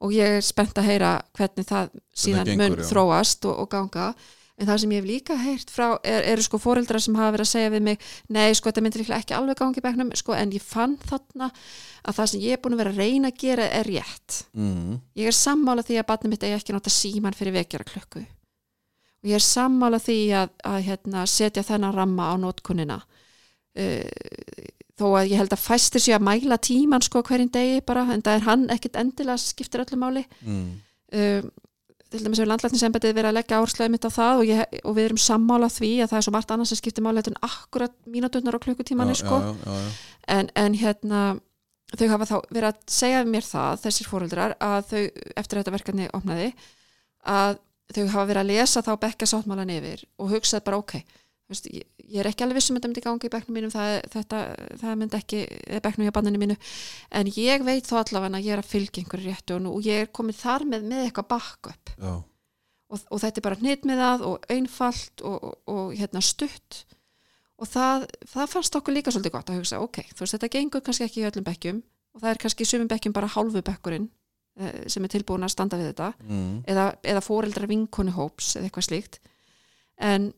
og 0.00 0.12
ég 0.16 0.40
er 0.40 0.44
spennt 0.44 0.78
að 0.80 0.90
heyra 0.90 1.14
hvernig 1.36 1.66
það 1.68 1.96
síðan 2.16 2.48
gengur, 2.48 2.60
mun 2.62 2.78
já. 2.80 2.86
þróast 2.90 3.48
og, 3.48 3.58
og 3.64 3.70
ganga. 3.72 4.12
En 4.60 4.68
það 4.68 4.80
sem 4.82 4.90
ég 4.92 5.00
hef 5.00 5.08
líka 5.08 5.36
heyrt 5.40 5.70
frá 5.72 5.86
er, 6.04 6.26
eru 6.34 6.42
sko 6.44 6.58
fóreldrar 6.60 7.00
sem 7.00 7.16
hafa 7.16 7.32
verið 7.32 7.46
að 7.46 7.52
segja 7.54 7.70
við 7.72 7.86
mig 7.86 8.10
nei 8.28 8.50
sko 8.56 8.68
þetta 8.68 8.82
myndir 8.84 9.12
ekki 9.16 9.36
alveg 9.36 9.56
gangi 9.56 9.80
í 9.80 9.84
bekknum 9.86 10.10
sko 10.20 10.36
en 10.36 10.52
ég 10.52 10.64
fann 10.64 10.98
þarna 11.00 11.48
að 12.04 12.18
það 12.18 12.28
sem 12.32 12.42
ég 12.44 12.56
er 12.56 12.60
búin 12.60 12.76
að 12.76 12.82
vera 12.82 12.92
að 12.92 13.00
reyna 13.00 13.30
að 13.32 13.40
gera 13.40 13.70
er 13.78 13.88
rétt. 13.88 14.42
Mm, 14.52 14.98
ég 15.16 15.30
er 15.30 15.36
sammála 15.36 15.84
því 15.86 15.96
að 16.02 16.10
barnið 16.12 16.34
mitt 16.34 16.44
eigi 16.44 16.58
ekki 16.58 16.74
að 16.74 16.78
nota 16.80 16.92
síman 16.92 17.36
fyrir 17.36 17.56
vekjara 17.56 17.88
klukku 17.88 18.26
og 19.20 19.28
ég 19.28 19.36
er 19.36 19.44
sammála 19.44 20.00
því 20.00 20.18
að, 20.36 20.52
að 20.64 20.78
hérna, 20.88 21.24
setja 21.28 21.64
þennan 21.66 21.96
ramma 21.96 22.30
á 22.32 22.34
nótkunnina 22.40 22.98
uh, 23.00 24.06
þó 25.00 25.06
að 25.08 25.32
ég 25.32 25.40
held 25.40 25.56
að 25.56 25.64
fæstir 25.64 26.04
sér 26.04 26.18
að 26.18 26.28
mæla 26.28 26.60
tíman 26.62 27.04
sko 27.04 27.24
hverjum 27.26 27.50
degi 27.54 27.80
bara 27.86 28.06
en 28.14 28.22
það 28.26 28.36
er 28.36 28.46
hann 28.46 28.68
ekkit 28.76 29.00
endilega 29.00 29.40
skiptir 29.42 29.84
öllu 29.84 29.98
máli. 30.00 30.24
Mm, 30.44 30.70
um, 31.20 31.50
til 32.10 32.24
dæmis 32.24 32.40
hefur 32.40 32.50
landlæknisembetið 32.50 33.12
verið 33.14 33.30
að 33.30 33.36
leggja 33.36 33.58
áhersluði 33.60 33.92
mitt 33.94 34.06
á 34.06 34.10
það 34.10 34.40
og, 34.40 34.48
ég, 34.48 34.80
og 34.82 34.96
við 34.96 35.04
erum 35.08 35.20
sammála 35.22 35.68
því 35.70 35.90
að 36.02 36.10
það 36.10 36.18
er 36.18 36.26
svo 36.26 36.32
margt 36.34 36.54
annars 36.54 36.72
sem 36.72 36.80
skiptir 36.80 37.04
máli 37.06 37.22
en 37.22 37.38
akkurat 37.46 37.94
mínúturnar 38.10 38.58
og 38.58 38.64
klukkutímanir 38.64 39.14
já, 39.14 39.22
sko. 39.22 39.38
já, 39.38 39.52
já, 39.62 39.76
já, 39.78 40.16
en, 40.34 40.50
en 40.58 40.78
hérna 40.80 41.20
þau 41.94 42.06
hafa 42.12 42.28
þá 42.28 42.36
verið 42.50 42.68
að 42.70 42.82
segja 42.96 43.22
mér 43.26 43.46
það 43.46 43.82
þessir 43.84 44.10
fóreldrar 44.10 44.54
að 44.62 44.90
þau 44.90 45.00
eftir 45.00 45.58
að 45.58 45.62
þetta 45.62 45.74
verkefni 45.76 46.10
opnaði 46.18 46.50
að 47.30 47.58
þau 47.90 48.04
hafa 48.04 48.26
verið 48.30 48.42
að 48.42 48.50
lesa 48.52 48.84
þá 48.86 48.92
bekka 49.04 49.30
sáttmálan 49.30 49.72
yfir 49.74 50.04
og 50.18 50.34
hugsað 50.34 50.66
bara 50.66 50.82
ok 50.82 50.98
veist, 51.50 51.68
ég, 51.74 51.84
ég 52.06 52.22
er 52.22 52.30
ekki 52.30 52.46
alveg 52.46 52.60
vissum 52.60 52.76
að 52.76 52.80
þetta 52.80 52.90
myndi 52.92 53.04
gangi 53.04 53.28
í 53.28 53.34
bekknum 53.34 53.58
mínum 53.58 53.74
það, 53.74 53.92
þetta, 54.14 54.40
það 54.80 54.98
myndi 55.02 55.18
ekki 55.20 55.44
eða 55.66 55.84
bekknum 55.86 56.08
hjá 56.08 56.14
banninu 56.16 56.42
mínu. 56.42 56.56
En 57.20 57.30
ég 57.36 57.66
veit 57.66 57.90
þó 57.90 58.00
allavega 58.00 58.40
að 58.40 58.48
ég 58.48 58.56
er 58.56 58.64
að 58.64 58.72
fylgja 58.72 59.04
einhverju 59.04 59.30
réttu 59.30 59.56
og, 59.56 59.62
nú, 59.66 59.76
og 59.78 59.86
ég 59.88 60.04
er 60.04 60.12
komin 60.14 60.36
þar 60.36 60.66
með, 60.70 60.90
með 60.90 61.06
eitthvað 61.08 61.30
backup. 61.34 61.94
Já, 61.98 62.14
og, 62.90 63.02
og 63.10 63.22
þetta 63.22 63.40
er 63.40 63.46
bara 63.46 63.60
hnit 63.60 63.86
með 63.88 64.02
það 64.04 64.24
og 64.28 64.48
einfalt 64.52 65.24
og, 65.26 65.36
og, 65.46 65.56
og 65.74 65.92
hérna 65.98 66.22
stutt. 66.24 66.82
Og 67.60 67.68
það, 67.68 68.06
það 68.28 68.52
fannst 68.54 68.78
okkur 68.78 68.96
líka 68.96 69.12
svolítið 69.12 69.34
gott 69.36 69.52
að 69.52 69.60
hugsa, 69.60 69.82
ok, 69.84 70.00
þú 70.14 70.24
veist, 70.24 70.36
þetta 70.36 70.52
gengur 70.54 70.84
kannski 70.84 71.06
ekki 71.06 71.20
í 71.22 71.26
öllum 71.28 71.46
bekkjum 71.46 71.82
og 72.16 72.22
það 72.22 72.30
er 72.32 72.40
kannski 72.42 72.64
í 72.64 72.70
sumum 72.70 72.88
bekkjum 72.90 73.14
bara 73.14 73.28
hálfu 73.30 73.60
bekkurinn 73.62 74.06
eh, 74.58 74.86
sem 74.90 75.04
er 75.04 75.12
tilbúin 75.12 75.44
að 75.46 75.52
standa 75.52 75.78
við 75.78 75.90
þetta 75.92 76.08
mm, 76.24 76.54
eða, 76.72 76.86
eða 77.12 77.22
fóreldrar 77.22 77.68
vinkonu 77.70 78.14
hóps 78.16 78.54
eða 78.56 78.70
eitthvað 78.70 78.88
slíkt. 78.88 79.20
En 80.00 80.30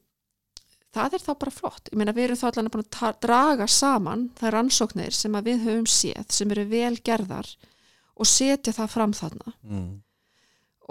það 0.92 1.14
er 1.18 1.24
þá 1.24 1.32
bara 1.38 1.50
flott. 1.54 1.88
Ég 1.92 1.98
meina 2.00 2.12
við 2.16 2.24
erum 2.28 2.40
þá 2.42 2.46
allan 2.50 2.70
búin 2.74 2.84
að 3.08 3.18
draga 3.24 3.66
saman 3.68 4.26
þær 4.40 4.54
rannsóknir 4.58 5.12
sem 5.16 5.34
að 5.38 5.48
við 5.50 5.64
höfum 5.66 5.86
séð 5.88 6.26
sem 6.36 6.50
eru 6.54 6.64
vel 6.68 6.96
gerðar 7.04 7.48
og 8.16 8.28
setja 8.28 8.72
það 8.76 8.90
fram 8.92 9.12
þarna. 9.16 9.54
Mm. 9.64 9.92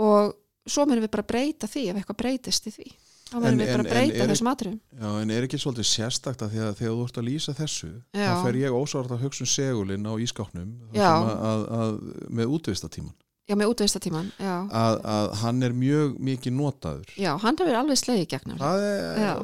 og 0.01 0.33
svo 0.71 0.85
munum 0.87 1.03
við 1.03 1.11
bara 1.13 1.25
breyta 1.27 1.67
því 1.69 1.87
ef 1.91 1.97
eitthvað 2.01 2.17
breytist 2.21 2.67
í 2.69 2.71
því. 2.75 2.87
Þá 3.31 3.35
munum 3.39 3.59
við 3.61 3.69
bara 3.71 3.83
en- 3.83 3.89
breyta 3.91 4.23
er- 4.23 4.29
þessum 4.31 4.49
atriðum. 4.51 4.79
Já, 5.01 5.09
en 5.21 5.29
er 5.31 5.45
ekki 5.47 5.59
svolítið 5.61 5.87
sérstakt 5.87 6.41
að 6.43 6.49
því 6.51 6.59
að 6.65 6.73
þegar 6.79 6.95
þú 6.97 7.05
ert 7.07 7.17
að 7.21 7.27
lýsa 7.29 7.53
þessu 7.55 7.89
Já. 8.13 8.27
þá 8.27 8.43
fer 8.43 8.57
ég 8.59 8.71
ósvart 8.75 9.11
að 9.15 9.21
hugsa 9.23 9.43
um 9.45 9.51
segulinn 9.53 10.05
á 10.09 10.13
ískáknum 10.19 10.71
að, 10.91 11.29
að, 11.51 11.61
að, 11.79 11.99
með 12.29 12.45
útvistatíman 12.57 13.15
já, 13.49 13.55
með 13.57 13.71
útvistatíman, 13.73 14.29
að, 14.39 14.99
að 15.13 15.31
hann 15.41 15.63
er 15.67 15.73
mjög 15.75 16.13
mikið 16.23 16.53
notaður. 16.55 17.09
Já, 17.19 17.31
hann 17.41 17.57
hefur 17.59 17.77
alveg 17.81 17.99
slegið 17.99 18.27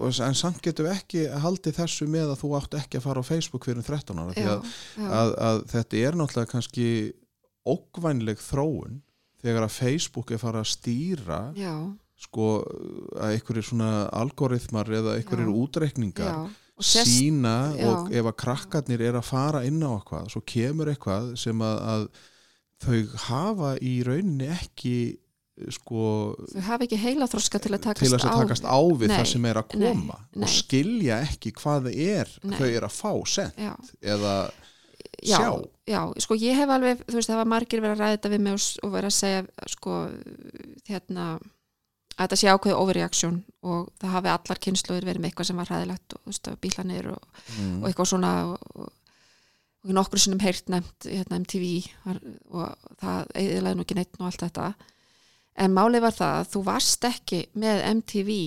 og- 0.08 0.20
en 0.28 0.38
samt 0.38 0.62
getum 0.64 0.86
við 0.88 0.95
ekki 0.95 1.24
haldið 1.43 1.80
þessu 1.82 2.08
með 2.08 2.32
að 2.36 2.41
þú 2.43 2.52
átt 2.62 2.78
ekki 2.82 2.98
að 3.02 3.08
fara 3.08 3.24
á 3.26 3.30
Facebook 3.30 3.66
fyrir 3.68 3.84
13 3.84 4.22
ára 4.24 4.34
já, 4.38 4.48
að, 4.54 4.76
já, 4.98 5.08
að, 5.22 5.34
að 5.50 5.64
þetta 5.74 6.04
er 6.08 6.20
náttúrulega 6.22 6.52
kannski 6.54 6.88
ógvænleg 7.68 8.39
þróun 8.41 9.02
þegar 9.43 9.68
að 9.68 9.76
Facebook 9.76 10.32
er 10.34 10.41
fara 10.41 10.62
að 10.64 10.72
stýra 10.72 11.41
já, 11.58 11.74
sko 12.18 12.45
að 13.18 13.36
einhverjir 13.36 13.68
svona 13.68 13.89
algoritmar 14.18 14.89
eða 14.89 15.18
einhverjir 15.20 15.52
útreikningar 15.54 16.39
og 16.78 16.86
sérst, 16.86 17.12
sína 17.20 17.74
og 17.89 18.10
ef 18.14 18.26
að 18.32 18.38
krakkarnir 18.41 19.04
er 19.10 19.20
að 19.20 19.28
fara 19.30 19.62
inn 19.68 19.82
á 19.84 19.89
eitthvað 19.98 20.32
svo 20.34 20.41
kemur 20.45 20.89
eitthvað 20.93 21.36
sem 21.41 21.62
að, 21.66 21.78
að 21.93 22.08
þau 22.84 22.99
hafa 23.28 23.71
í 23.82 23.95
rauninni 24.05 24.51
ekki 24.53 24.97
sko 25.73 26.36
þau 26.53 26.61
hafa 26.67 26.86
ekki 26.86 26.99
heila 27.01 27.28
þroska 27.30 27.61
til 27.63 27.73
að 27.73 27.84
takast 27.88 28.05
til 28.05 28.13
að 28.19 28.28
á 28.30 28.38
takast 28.43 28.67
á 28.69 28.80
við 28.93 29.09
Nei, 29.09 29.15
það 29.15 29.28
sem 29.32 29.49
er 29.49 29.59
að 29.61 29.73
nei, 29.73 29.88
koma 29.88 30.19
nei. 30.21 30.43
og 30.45 30.53
skilja 30.53 31.19
ekki 31.25 31.53
hvað 31.57 31.89
það 31.89 31.99
er 32.05 32.34
Nei. 32.43 32.55
þau 32.59 32.69
er 32.69 32.88
að 32.88 32.97
fá 32.97 33.11
sent 33.34 33.61
já, 33.65 33.73
eða 34.13 34.36
já, 35.17 35.38
sjá 35.39 35.49
já, 35.89 36.01
sko 36.23 36.38
ég 36.38 36.61
hef 36.61 36.73
alveg 36.78 37.03
þú 37.07 37.17
veist 37.17 37.32
það 37.32 37.41
var 37.41 37.51
margir 37.55 37.84
verið 37.84 37.95
að 37.95 38.03
ræða 38.03 38.17
þetta 38.17 38.34
við 38.36 38.43
mig 38.45 38.57
og, 38.57 38.65
og 38.86 38.93
verið 38.93 39.09
að 39.09 39.17
segja 39.17 39.71
sko 39.73 39.99
hérna 40.91 41.28
að 42.17 42.23
þetta 42.25 42.39
sé 42.41 42.53
ákveð 42.53 42.80
overreaksjón 42.82 43.41
og 43.69 43.89
það 44.01 44.13
hafi 44.15 44.32
allar 44.34 44.61
kynsluður 44.61 45.09
verið 45.09 45.23
með 45.23 45.32
eitthvað 45.32 45.49
sem 45.49 45.59
var 45.61 45.71
hræðilegt 45.71 46.15
og 46.17 46.61
bílanir 46.61 47.11
og, 47.13 47.28
mm. 47.57 47.75
og 47.82 47.89
eitthvað 47.89 48.09
svona 48.13 48.32
og, 48.53 48.88
og, 49.88 49.95
nokkur 49.97 50.21
sinnum 50.21 50.43
heyrt 50.43 50.69
nefnt 50.71 51.07
hérna, 51.09 51.41
MTV 51.41 51.65
var, 52.05 52.21
og 52.51 52.93
það 53.01 53.35
eðilaði 53.43 53.79
nú 53.79 53.85
ekki 53.88 53.97
neitt 53.99 54.17
og 54.19 54.29
allt 54.29 54.45
þetta 54.45 54.69
en 55.57 55.75
málið 55.75 56.05
var 56.05 56.17
það 56.17 56.39
að 56.39 56.49
þú 56.53 56.63
varst 56.67 57.07
ekki 57.09 57.43
með 57.57 57.83
MTV 57.97 58.39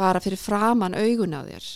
bara 0.00 0.22
fyrir 0.22 0.40
framan 0.40 0.96
augun 0.98 1.36
á 1.36 1.42
þér 1.44 1.70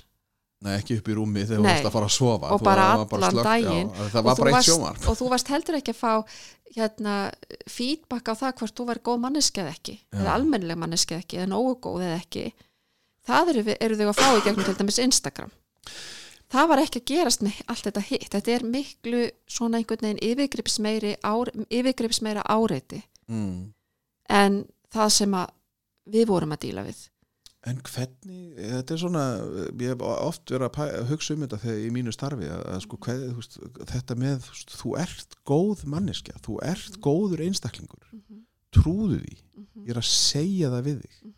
Nei, 0.64 0.78
ekki 0.78 0.96
upp 0.96 1.08
í 1.12 1.14
rúmi 1.18 1.42
þegar 1.44 1.58
þú 1.58 1.64
Nei. 1.64 1.72
varst 1.74 1.88
að 1.88 1.94
fara 1.94 2.06
að 2.08 2.14
sofa 2.14 2.50
Og 2.54 2.60
Þú- 2.60 2.64
bara 2.64 2.84
var 2.96 3.24
allan 3.28 3.44
daginn. 3.44 3.88
Og 3.90 4.14
var 4.24 4.38
þú 4.64 5.08
og 5.10 5.18
þú 5.18 5.26
varst 5.28 5.50
heldur 5.52 5.76
ekki 5.76 5.92
að 5.92 5.98
fá 5.98 6.12
hérna, 6.74 7.16
feedback 7.68 8.30
á 8.32 8.34
það 8.34 8.54
hvort 8.60 8.74
þú 8.78 8.86
væri 8.88 9.02
góð 9.04 9.20
manneski 9.26 9.60
eða 9.60 9.74
ekki 9.74 9.96
Já. 9.98 10.16
eða 10.22 10.36
almennileg 10.38 10.80
manneski 10.80 11.14
eða 11.14 11.24
ekki 11.26 11.40
eða 11.42 11.50
nógu 11.52 11.74
góð 11.84 12.06
eða 12.06 12.16
ekki 12.22 12.44
það 13.28 13.52
eru, 13.52 13.76
eru 13.80 13.98
þau 14.00 14.08
að 14.08 14.18
fá 14.22 14.28
í 14.30 14.44
gegnum 14.46 14.64
til 14.64 14.76
dæmis 14.80 15.02
Instagram 15.04 15.52
það 16.52 16.68
var 16.70 16.82
ekki 16.82 17.00
að 17.02 17.08
gerast 17.12 17.42
með 17.44 17.62
allt 17.72 17.88
þetta 17.88 18.04
hitt. 18.08 18.28
Þetta 18.34 18.54
er 18.54 18.66
miklu 18.74 19.24
svona 19.50 19.80
einhvern 19.80 20.08
veginn 20.08 20.22
yfirgripsmeiri 20.30 21.16
ár, 21.24 21.50
yfirgripsmeira 21.68 22.44
áreiti 22.50 23.02
mm. 23.28 23.58
en 24.32 24.62
það 24.94 25.10
sem 25.18 25.36
að 25.40 25.52
við 26.14 26.30
vorum 26.30 26.54
að 26.54 26.64
díla 26.66 26.86
við. 26.86 27.02
En 27.64 27.78
hvernig, 27.80 28.58
þetta 28.58 28.92
er 28.92 29.00
svona 29.00 29.22
ég 29.80 29.94
hef 29.94 30.02
oft 30.04 30.50
verið 30.52 30.66
að 30.66 30.74
pæ- 30.74 31.06
hugsa 31.08 31.32
um 31.32 31.44
þetta 31.46 31.60
þegar 31.62 31.78
í 31.80 31.92
mínu 31.96 32.12
starfi 32.12 32.50
að, 32.52 32.64
að 32.74 32.82
sko, 32.84 32.98
hvað, 33.06 33.22
veist, 33.38 33.56
þetta 33.88 34.16
með, 34.20 34.34
þú, 34.44 34.52
veist, 34.52 34.74
þú 34.82 34.92
ert 35.00 35.36
góð 35.48 35.84
manneskja, 35.94 36.36
þú 36.44 36.58
ert 36.68 36.98
góður 37.06 37.44
einstaklingur, 37.46 38.10
trúðu 38.74 39.22
því. 39.22 39.38
Ég 39.84 39.94
er 39.94 40.00
að 40.02 40.10
segja 40.10 40.68
það 40.74 40.90
við 40.90 41.00
þig 41.06 41.32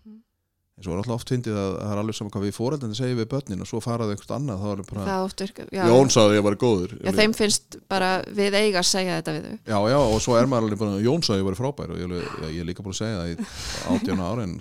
eins 0.77 0.89
og 0.91 0.93
er 0.93 0.99
alltaf 1.01 1.14
oft 1.16 1.31
fyndið 1.33 1.57
að 1.57 1.70
það 1.79 1.93
er 1.95 1.99
alveg 2.03 2.16
saman 2.18 2.33
hvað 2.35 2.43
við 2.45 2.55
fóreldandi 2.57 2.97
segja 2.99 3.16
við 3.16 3.29
börnin 3.33 3.64
og 3.64 3.68
svo 3.70 3.79
faraðu 3.81 4.12
einhvert 4.12 4.33
annað 4.37 4.61
þá 4.61 4.66
er 4.68 4.83
bara, 4.91 5.05
það 5.07 5.22
oft 5.24 5.43
virka, 5.45 5.64
já, 5.72 5.83
Jón 5.89 6.11
sagði 6.12 6.29
að 6.29 6.37
ég 6.37 6.45
var 6.45 6.57
góður 6.61 6.93
já, 6.99 7.12
þeim 7.16 7.35
finnst 7.39 7.79
bara 7.89 8.11
við 8.37 8.57
eiga 8.61 8.83
að 8.83 8.89
segja 8.91 9.14
þetta 9.16 9.35
við 9.37 9.47
þau 9.47 9.72
Já, 9.72 9.79
já, 9.89 9.97
og 10.03 10.20
svo 10.27 10.37
er 10.37 10.51
maður 10.53 10.66
alveg 10.66 10.83
bara, 10.83 10.99
Jón 11.07 11.24
sagði 11.24 11.39
að 11.39 11.41
ég 11.41 11.49
var 11.49 11.59
frábær 11.62 11.95
og 11.95 12.03
ég, 12.03 12.14
ég 12.45 12.61
er 12.61 12.68
líka 12.68 12.85
búin 12.85 12.93
að 12.93 13.01
segja 13.01 13.22
það 13.22 13.33
í 13.33 13.49
átjána 13.95 14.29
ára 14.29 14.45
en 14.45 14.55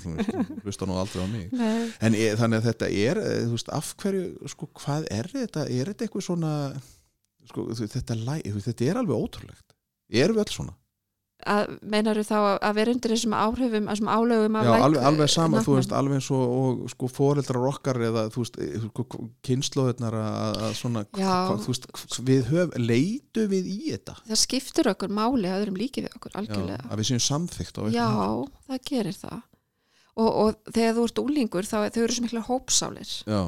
hlusta 0.64 0.88
nú 0.88 0.98
aldrei 1.02 1.20
á 1.20 1.28
mig 1.36 1.52
Nei. 1.52 1.92
En 2.00 2.16
e, 2.16 2.32
þannig 2.40 2.62
að 2.62 2.70
þetta 2.70 2.92
er, 3.04 3.22
eh, 3.26 3.44
þú 3.44 3.58
veist, 3.58 3.74
af 3.76 3.92
hverju, 4.00 4.24
sko, 4.56 4.70
hvað 4.80 5.08
er 5.12 5.30
þetta? 5.32 5.68
Er 5.68 5.92
þetta 5.92 6.08
eitthvað 6.08 6.28
svona, 6.30 6.56
sko, 7.52 7.68
þetta, 7.76 8.04
þetta 8.56 8.88
er 8.88 9.00
alveg 9.02 9.16
ótrúlegt. 9.20 9.76
Erum 10.16 10.38
við 10.40 10.46
öll 10.46 10.56
svona? 10.56 10.76
Að 11.46 11.76
meinar 11.94 12.18
þá 12.26 12.36
að- 12.60 12.76
vera 12.78 12.92
undir 12.96 13.12
þessum 13.14 13.34
áhrifum 13.38 13.90
þessum 13.92 14.10
álögum 14.10 14.56
af 14.60 14.66
Já, 14.66 14.72
læk- 14.74 14.86
alveg, 14.86 15.04
alveg 15.10 15.30
sama, 15.30 15.58
þú 15.58 15.62
nafnum. 15.62 15.76
veist, 15.80 15.92
alveg 16.00 16.16
eins 16.20 16.30
og, 16.32 16.44
og 16.60 16.90
sko, 16.90 17.10
foreldrar 17.16 17.68
okkar 17.70 18.00
eða, 18.08 18.24
þú 18.34 18.44
veist, 18.44 18.58
e, 18.58 18.70
sko, 18.86 19.06
kynnslóðirnar 19.46 20.18
að, 20.22 20.58
að 20.66 20.74
svona, 20.80 21.06
Já. 21.16 21.36
þú 21.62 21.68
veist, 21.74 21.88
við 22.32 22.50
höf, 22.54 22.78
leitu 22.82 23.48
við 23.52 23.70
í 23.70 23.78
þetta? 23.94 24.16
það 24.28 24.42
skiptur 24.42 24.90
okkur 24.96 25.14
máli 25.22 25.46
að 25.52 25.60
öðrum 25.62 25.78
líki 25.84 26.06
við 26.08 26.16
okkur 26.18 26.32
Já, 26.34 26.40
algjörlega 26.42 26.90
að 26.90 26.98
við 27.04 27.10
séum 27.12 27.24
samþykkt 27.30 27.78
á 27.78 27.84
já, 27.86 28.08
eitthvað. 28.08 28.26
hátt. 28.26 28.58
það 28.70 28.82
gerir 28.90 29.20
það 29.22 29.42
og, 30.16 30.30
og 30.34 30.74
þegar 30.74 30.94
þú 30.98 31.06
ert 31.10 31.24
úlingur 31.26 31.66
þá 31.70 31.78
þau 31.92 32.02
eru 32.08 32.14
svo 32.18 32.24
mikla 32.26 32.44
hópsálir 32.50 33.12
Já, 33.28 33.42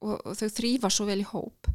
og, 0.00 0.16
og 0.24 0.34
þau 0.38 0.48
þrýfa 0.60 0.90
svo 0.94 1.06
vel 1.10 1.20
í 1.24 1.28
hóp 1.34 1.70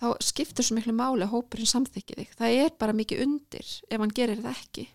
þá 0.00 0.08
skiptur 0.24 0.66
svo 0.66 0.76
miklu 0.76 0.96
máli 0.96 1.24
að 1.26 1.32
hópurinn 1.32 1.70
samþykki 1.70 2.20
þig. 2.20 2.36
Það 2.38 2.60
er 2.64 2.76
bara 2.80 2.96
mikið 2.96 3.24
undir 3.26 3.72
ef 3.88 3.98
hann 4.02 4.14
gerir 4.16 4.44
það 4.44 4.60
ekki. 4.60 4.86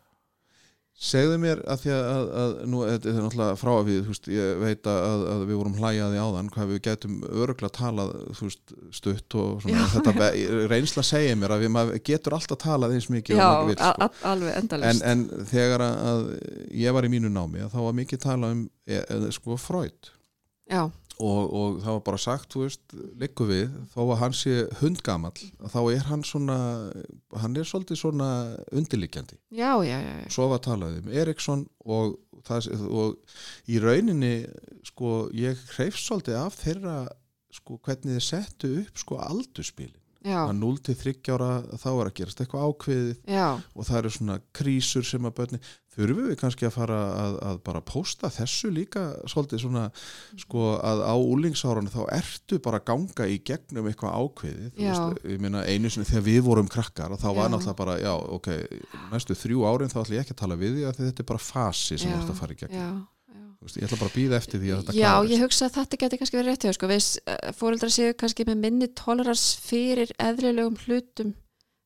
Segðu 1.02 1.38
mér 1.42 1.64
að 1.72 1.80
því 1.82 1.92
að, 1.96 2.04
að, 2.14 2.32
að 2.42 2.52
nú, 2.70 2.82
þetta 2.86 3.10
er 3.10 3.16
náttúrulega 3.24 3.58
frá 3.58 3.70
að 3.72 3.88
við, 3.88 4.02
veist, 4.06 4.28
ég 4.30 4.60
veit 4.62 4.90
að, 4.92 5.24
að 5.32 5.44
við 5.50 5.58
vorum 5.58 5.78
hlæjaði 5.80 6.20
áðan, 6.22 6.52
hvað 6.54 6.70
við 6.70 6.82
getum 6.86 7.16
öruglega 7.26 7.74
talað, 7.74 8.12
veist, 8.38 8.74
stutt 8.94 9.38
og 9.42 9.64
svona, 9.64 9.80
Já, 9.80 9.96
þetta 9.96 10.28
reynsla 10.76 11.06
segja 11.08 11.40
mér 11.42 11.56
að 11.56 11.66
við 11.66 11.96
getur 12.06 12.38
alltaf 12.38 12.62
talað 12.62 12.94
eins 13.00 13.10
mikið 13.10 13.40
vill, 13.40 13.48
al, 13.48 13.74
sko. 13.74 14.06
al, 14.06 14.12
alveg 14.36 14.54
en, 14.54 14.62
endalist 14.62 15.08
en 15.10 15.26
þegar 15.50 15.86
að, 15.88 16.24
ég 16.84 16.98
var 17.00 17.08
í 17.08 17.14
mínu 17.16 17.34
námi, 17.34 17.66
þá 17.74 17.80
var 17.82 17.98
mikið 18.04 18.24
talað 18.28 18.58
um, 18.60 18.64
e, 18.86 19.02
e, 19.02 19.22
sko, 19.34 19.58
Freud. 19.58 20.14
Já, 20.70 20.84
og, 21.20 21.54
og 21.54 21.78
það 21.84 21.96
var 21.98 22.04
bara 22.08 22.20
sagt, 22.22 22.50
þú 22.54 22.64
veist, 22.66 22.96
liggur 23.22 23.50
við, 23.52 23.78
þó 23.94 24.00
að 24.04 24.20
hann 24.22 24.36
sé 24.38 24.56
hundgamall, 24.80 25.46
þá 25.74 25.80
er 25.82 26.04
hann 26.08 26.26
svona, 26.28 26.58
hann 27.42 27.58
er 27.60 27.68
svolítið 27.68 28.02
svona 28.02 28.30
undirliggjandi 28.72 29.40
já, 29.50 29.72
já, 29.86 29.98
já, 29.98 30.12
já. 30.24 30.28
svo 30.34 30.50
var 30.52 30.64
talað 30.66 31.00
um 31.02 31.14
Eriksson 31.24 31.66
og, 31.86 32.18
það, 32.48 32.70
og 32.90 33.72
í 33.72 33.82
rauninni 33.84 34.36
sko 34.88 35.26
ég 35.38 35.60
hreifst 35.76 36.08
svolítið 36.08 36.40
af 36.42 36.60
þeirra 36.62 37.00
sko 37.52 37.82
hvernig 37.84 38.16
þið 38.16 38.28
settu 38.28 38.76
upp 38.82 39.02
sko 39.02 39.20
aldurspilin 39.22 39.98
að 40.22 40.52
0 40.60 40.78
til 40.86 40.96
30 41.00 41.34
ára 41.34 41.78
þá 41.82 41.88
er 41.92 42.10
að 42.10 42.16
gerast 42.20 42.42
eitthvað 42.44 42.66
ákveðið 42.70 43.32
já. 43.34 43.48
og 43.58 43.88
það 43.88 43.98
eru 44.00 44.12
svona 44.14 44.36
krísur 44.54 45.08
sem 45.08 45.26
að 45.26 45.36
börni 45.40 45.62
þurfum 45.92 46.28
við 46.30 46.38
kannski 46.40 46.68
að 46.70 46.74
fara 46.78 46.98
að, 47.20 47.34
að 47.50 47.58
bara 47.68 47.82
posta 47.84 48.30
þessu 48.32 48.70
líka 48.72 49.02
svolítið 49.28 49.64
svona 49.66 49.84
sko 50.40 50.66
að 50.80 51.04
á 51.04 51.14
úlingsárunum 51.20 51.92
þá 51.92 52.02
ertu 52.16 52.60
bara 52.64 52.80
að 52.80 52.88
ganga 52.92 53.28
í 53.28 53.38
gegnum 53.44 53.90
eitthvað 53.92 54.16
ákveðið 54.24 54.70
þú 54.78 54.86
Já. 54.88 54.94
veist, 54.96 55.26
ég 55.36 55.44
meina 55.44 55.66
einu 55.68 55.92
sinni 55.92 56.08
þegar 56.08 56.28
við 56.30 56.42
vorum 56.48 56.72
krakkar 56.72 57.18
þá 57.20 57.28
var 57.36 57.50
Já. 57.50 57.52
náttúrulega 57.56 57.80
bara, 57.84 57.98
já 58.00 58.14
ok 58.38 58.52
næstu 59.12 59.36
þrjú 59.44 59.66
árin 59.68 59.92
þá 59.92 60.00
ætla 60.06 60.16
ég 60.20 60.24
ekki 60.26 60.38
að 60.38 60.42
tala 60.46 60.60
við 60.64 60.78
því 60.80 60.86
að 60.94 61.02
þetta 61.04 61.26
er 61.26 61.32
bara 61.34 61.44
fasi 61.52 61.98
sem 62.00 62.08
Já, 62.08 62.16
þú 62.16 62.22
ert 62.24 62.32
að 62.36 62.40
fara 62.46 62.56
í 62.56 62.62
gegnum 62.64 62.80
já, 62.80 62.88
já. 62.88 63.46
Veist, 63.62 63.78
ég 63.78 63.86
ætla 63.86 64.00
bara 64.02 64.10
að 64.10 64.16
býða 64.18 64.40
eftir 64.42 64.64
því 64.64 64.72
að 64.74 64.80
þetta 64.82 64.96
Já, 64.98 65.12
klarist. 65.12 65.34
ég 65.36 65.44
hugsa 65.44 65.68
að 65.68 65.76
þetta 65.76 66.00
geti 66.02 66.18
kannski 66.24 66.40
verið 66.40 66.50
rétt 66.56 66.64
hjá 66.66 66.74
sko. 66.80 66.88
við 66.90 67.10
fóreldrar 67.60 67.92
séu 67.94 68.16
kannski 68.18 68.48
með 68.48 68.64
minni 68.64 68.88
tolerans 68.98 69.44
fyrir 69.68 70.16
eðlilegum 70.18 70.80
hlutum 70.88 71.36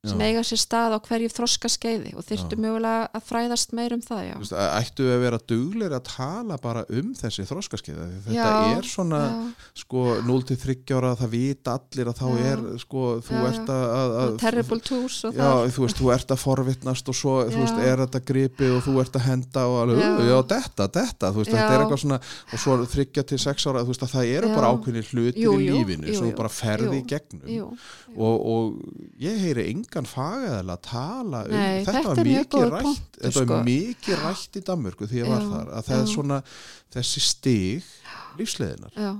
sem 0.10 0.22
eiga 0.26 0.44
sér 0.46 0.62
stað 0.62 0.96
á 0.96 1.00
hverju 1.06 1.30
þroska 1.34 1.72
skeiði 1.72 2.14
og 2.16 2.26
þyrftu 2.28 2.58
Já. 2.58 2.62
mögulega 2.66 3.08
að 3.16 3.26
fræðast 3.30 3.74
meir 3.78 3.96
um 3.96 4.04
það, 4.06 4.22
já. 4.28 4.36
Ættu 4.80 5.08
við 5.08 5.14
að 5.16 5.24
vera 5.26 5.40
duglir 5.52 5.96
að 5.98 6.04
tala 6.10 6.58
bara 6.62 6.84
um 6.90 7.14
þessi 7.18 7.46
þroskaskiða 7.50 8.08
þetta 8.26 8.36
Já, 8.36 8.50
er 8.78 8.90
svona 8.90 9.22
sko 9.78 10.06
0-30 10.26 10.96
ára 10.96 11.14
það 11.20 11.34
vita 11.36 11.76
allir 11.80 12.12
að 12.12 12.20
þá 12.22 12.28
er 12.52 12.64
sko 12.82 13.06
þú 13.26 13.42
ert 13.50 13.72
að, 13.76 14.16
að, 14.22 14.36
terrible 14.44 14.80
twos 14.86 15.20
og 15.30 15.36
já, 15.36 15.44
það. 15.44 15.74
þú 15.76 15.86
veist, 15.86 16.00
þú 16.02 16.12
ert 16.16 16.34
að 16.36 16.42
forvitnast 16.46 17.12
og 17.12 17.18
svo, 17.20 17.36
veist, 17.56 17.82
er 17.86 18.04
þetta 18.06 18.22
gripið 18.30 18.76
og 18.78 18.84
þú 18.86 18.96
ert 19.04 19.20
að 19.20 19.26
henda 19.30 19.66
og 19.72 19.78
alveg, 19.84 20.04
Já. 20.30 20.38
þetta, 20.54 20.90
þetta 21.00 21.32
veist, 21.36 21.52
þetta 21.52 21.72
er 21.76 21.84
eitthvað 21.86 22.04
svona 22.06 22.20
og 22.26 22.62
svo 22.66 22.78
30 22.96 23.28
til 23.32 23.40
6 23.46 23.68
ára, 23.72 23.84
veist, 23.88 24.06
að 24.06 24.14
það 24.16 24.32
eru 24.40 24.52
bara 24.56 24.72
ákveðni 24.76 25.04
hlutir 25.10 25.42
Jú, 25.46 25.56
í 25.60 25.70
lífinu 25.72 26.10
jú, 26.10 26.18
sem 26.20 26.30
jú. 26.30 26.36
bara 26.38 26.52
ferði 26.52 27.02
í 27.02 27.06
gegnum 27.10 27.46
og, 28.16 28.36
og 28.56 29.20
ég 29.22 29.40
heyri 29.44 29.68
engan 29.96 30.10
fagaðal 30.10 30.74
að 30.74 30.82
tala 30.90 31.42
um 31.48 31.54
Nei, 31.56 31.86
þetta 31.86 31.94
þetta 31.96 32.10
var 32.10 32.28
mikið 32.28 32.66
rætt 32.66 32.88
punktur, 32.88 33.22
þetta 33.22 33.40
var 33.40 33.48
sko. 33.48 33.60
mikið 33.70 34.20
rætt 34.26 34.60
í 34.60 34.64
Danmörku 34.70 35.08
því 35.12 35.24
var 35.30 35.40
Já, 35.40 35.48
þar 35.54 35.72
að 35.80 35.88
það 35.90 36.02
er 36.02 36.12
svona 36.12 36.40
þessi 36.96 37.24
stig 37.24 37.90
lífsleðinar 38.40 39.00
já. 39.00 39.12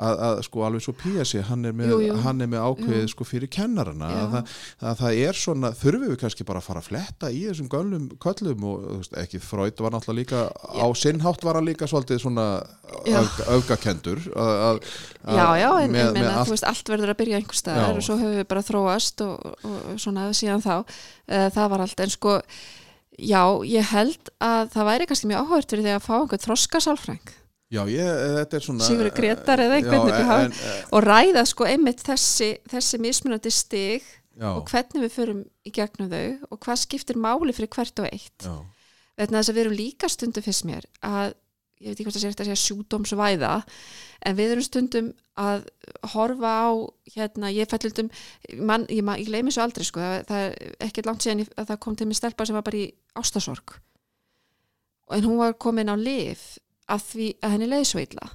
Að, 0.00 0.20
að 0.24 0.38
sko 0.46 0.62
alveg 0.64 0.82
svo 0.86 0.92
P.S. 0.96 1.32
hann 1.50 1.66
er 1.68 1.74
með, 1.76 1.90
Jú, 1.92 1.98
jú. 2.06 2.14
hann 2.24 2.40
er 2.40 2.48
með 2.48 2.62
ákveðið 2.64 3.02
Jú. 3.04 3.10
sko 3.12 3.26
fyrir 3.28 3.50
kennarana 3.52 4.08
Já. 4.08 4.20
að 4.24 4.52
að 4.88 4.96
það 5.02 5.18
er 5.26 5.38
svona, 5.38 5.70
þurfum 5.76 6.06
við 6.08 6.16
kannski 6.22 6.46
bara 6.48 6.62
að 6.62 6.66
fara 6.70 6.80
að 6.80 6.86
fletta 6.88 7.28
í 7.30 7.42
þessum 7.50 7.68
göllum 7.74 8.06
köllum 8.24 8.64
og 8.70 8.86
veist, 8.96 9.12
ekki 9.20 9.40
Freud 9.44 9.82
var 9.84 9.92
náttúrulega 9.92 10.22
líka 10.22 10.40
á 10.48 10.86
sinnhátt 10.96 11.44
var 11.44 11.58
hann 11.60 11.68
líka 11.68 11.88
svolítið 11.90 12.22
svona 12.24 12.46
Já. 13.04 13.20
að- 13.20 14.80
Já, 15.22 15.46
já, 15.60 15.70
en 15.82 15.90
með, 15.92 16.00
ég 16.00 16.12
meina, 16.12 16.12
með 16.20 16.30
allt, 16.36 16.48
þú 16.48 16.54
veist, 16.56 16.64
allt 16.72 16.88
verður 16.92 17.12
að 17.12 17.18
byrja 17.20 17.36
einhver 17.38 17.54
Já. 17.54 17.60
staðar 17.62 17.96
og 18.00 18.02
svo 18.06 18.16
höfum 18.18 18.38
við 18.40 18.48
bara 18.48 18.64
þróast 18.66 19.20
og, 19.26 19.52
og 19.68 20.00
svona 20.02 20.24
síðan 20.34 20.64
þá 20.64 20.74
uh, 20.82 21.48
það 21.54 21.68
var 21.74 21.84
allt, 21.86 22.00
en 22.00 22.10
sko 22.16 22.38
já, 23.20 23.42
ég 23.68 23.92
held 23.92 24.32
að 24.42 24.72
það 24.72 24.88
væri 24.88 25.06
kannski 25.10 25.30
mjög 25.30 25.44
áhört 25.46 25.70
fyrir 25.76 25.84
því 25.86 25.94
að 25.98 26.04
fá 26.08 26.14
einhvern 26.18 26.44
þroskasálfræng 26.48 27.32
já, 27.72 27.82
ég, 27.88 28.08
þetta 28.38 28.58
er 28.58 28.64
svona 28.66 28.86
Sigurður 28.88 29.14
Grétar 29.16 29.62
eða 29.64 29.78
einhvern 29.80 30.10
en, 30.46 30.56
og 30.92 31.06
ræða 31.06 31.44
sko 31.48 31.68
einmitt 31.68 32.02
þessi, 32.06 32.50
þessi 32.72 33.00
mismunandi 33.02 33.52
stig 33.54 34.04
já, 34.36 34.48
og 34.52 34.66
hvernig 34.70 35.06
við 35.06 35.14
förum 35.16 35.40
í 35.68 35.72
gegnum 35.76 36.10
þau 36.12 36.24
og 36.52 36.60
hvað 36.66 36.82
skiptir 36.86 37.16
máli 37.20 37.54
fyrir 37.56 37.72
hvert 37.72 38.02
og 38.04 38.08
eitt. 38.12 38.44
Já, 38.46 38.56
vegna 39.22 39.40
þess 39.42 39.52
að 39.52 39.58
við 39.58 39.64
erum 39.66 39.78
líka 39.78 40.08
stundum 40.12 40.44
fyrst 40.46 40.64
mér 40.68 40.86
að, 41.04 41.34
ég 41.82 41.90
veit 41.92 41.96
ekki 41.98 42.06
hvort 42.08 42.16
það 42.16 42.22
sé 42.24 42.30
eftir 42.32 42.44
að 42.46 42.50
segja 42.52 42.62
sjúdómsvæða, 42.62 43.52
en 44.28 44.36
við 44.38 44.52
erum 44.54 44.64
stundum 44.68 45.08
að 45.42 45.64
horfa 46.12 46.52
á 46.52 46.70
hérna, 47.16 47.50
ég 47.52 47.70
fællundum 47.72 48.10
man, 48.68 48.84
ég, 48.92 49.00
man- 49.04 49.18
ég 49.20 49.28
gleymi 49.30 49.52
svo 49.54 49.64
aldrei 49.64 49.84
sko, 49.88 50.00
það, 50.00 50.26
það 50.28 50.44
er 50.48 50.74
ekki 50.88 51.04
langt 51.08 51.24
síðan 51.24 51.44
að 51.56 51.70
það 51.72 51.80
kom 51.86 51.96
til 51.98 52.08
mig 52.10 52.18
stelpa 52.20 52.46
sem 52.48 52.56
var 52.58 52.64
bara 52.68 52.82
í 52.82 52.90
ástasorg 53.20 53.78
en 55.12 55.24
hún 55.26 55.40
var 55.40 55.56
komin 55.60 55.90
á 55.92 55.96
lif 55.98 56.54
að 56.90 57.04
því 57.08 57.28
að 57.40 57.54
henni 57.54 57.68
leiði 57.70 57.88
svo 57.90 58.02
illa. 58.02 58.28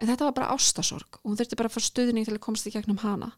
En 0.00 0.08
þetta 0.08 0.28
var 0.28 0.36
bara 0.38 0.54
ástasorg 0.54 1.20
og 1.20 1.28
hún 1.28 1.38
þurfti 1.40 1.58
bara 1.60 1.70
að 1.70 1.76
fara 1.76 1.88
stuðning 1.88 2.26
til 2.26 2.36
að 2.36 2.44
komast 2.44 2.68
í 2.68 2.72
gegnum 2.74 3.02
hana. 3.02 3.34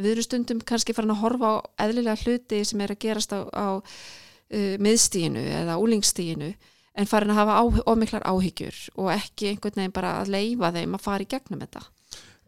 Við 0.00 0.14
erum 0.14 0.26
stundum 0.26 0.62
kannski 0.66 0.94
farin 0.96 1.12
að 1.14 1.22
horfa 1.22 1.50
á 1.50 1.56
eðlilega 1.84 2.22
hluti 2.24 2.60
sem 2.66 2.82
er 2.82 2.94
að 2.94 3.02
gerast 3.04 3.34
á, 3.36 3.40
á 3.52 3.68
uh, 3.78 4.74
miðstíinu 4.82 5.42
eða 5.60 5.78
úlingstíinu 5.82 6.50
en 6.98 7.08
farin 7.08 7.32
að 7.34 7.40
hafa 7.42 7.84
ómiklar 7.90 8.26
áhyggjur 8.26 8.78
og 8.98 9.12
ekki 9.14 9.52
einhvern 9.52 9.78
veginn 9.78 9.94
bara 9.94 10.16
að 10.22 10.32
leifa 10.34 10.72
þeim 10.74 10.96
að 10.96 11.04
fara 11.04 11.26
í 11.26 11.30
gegnum 11.30 11.62
þetta. 11.62 11.84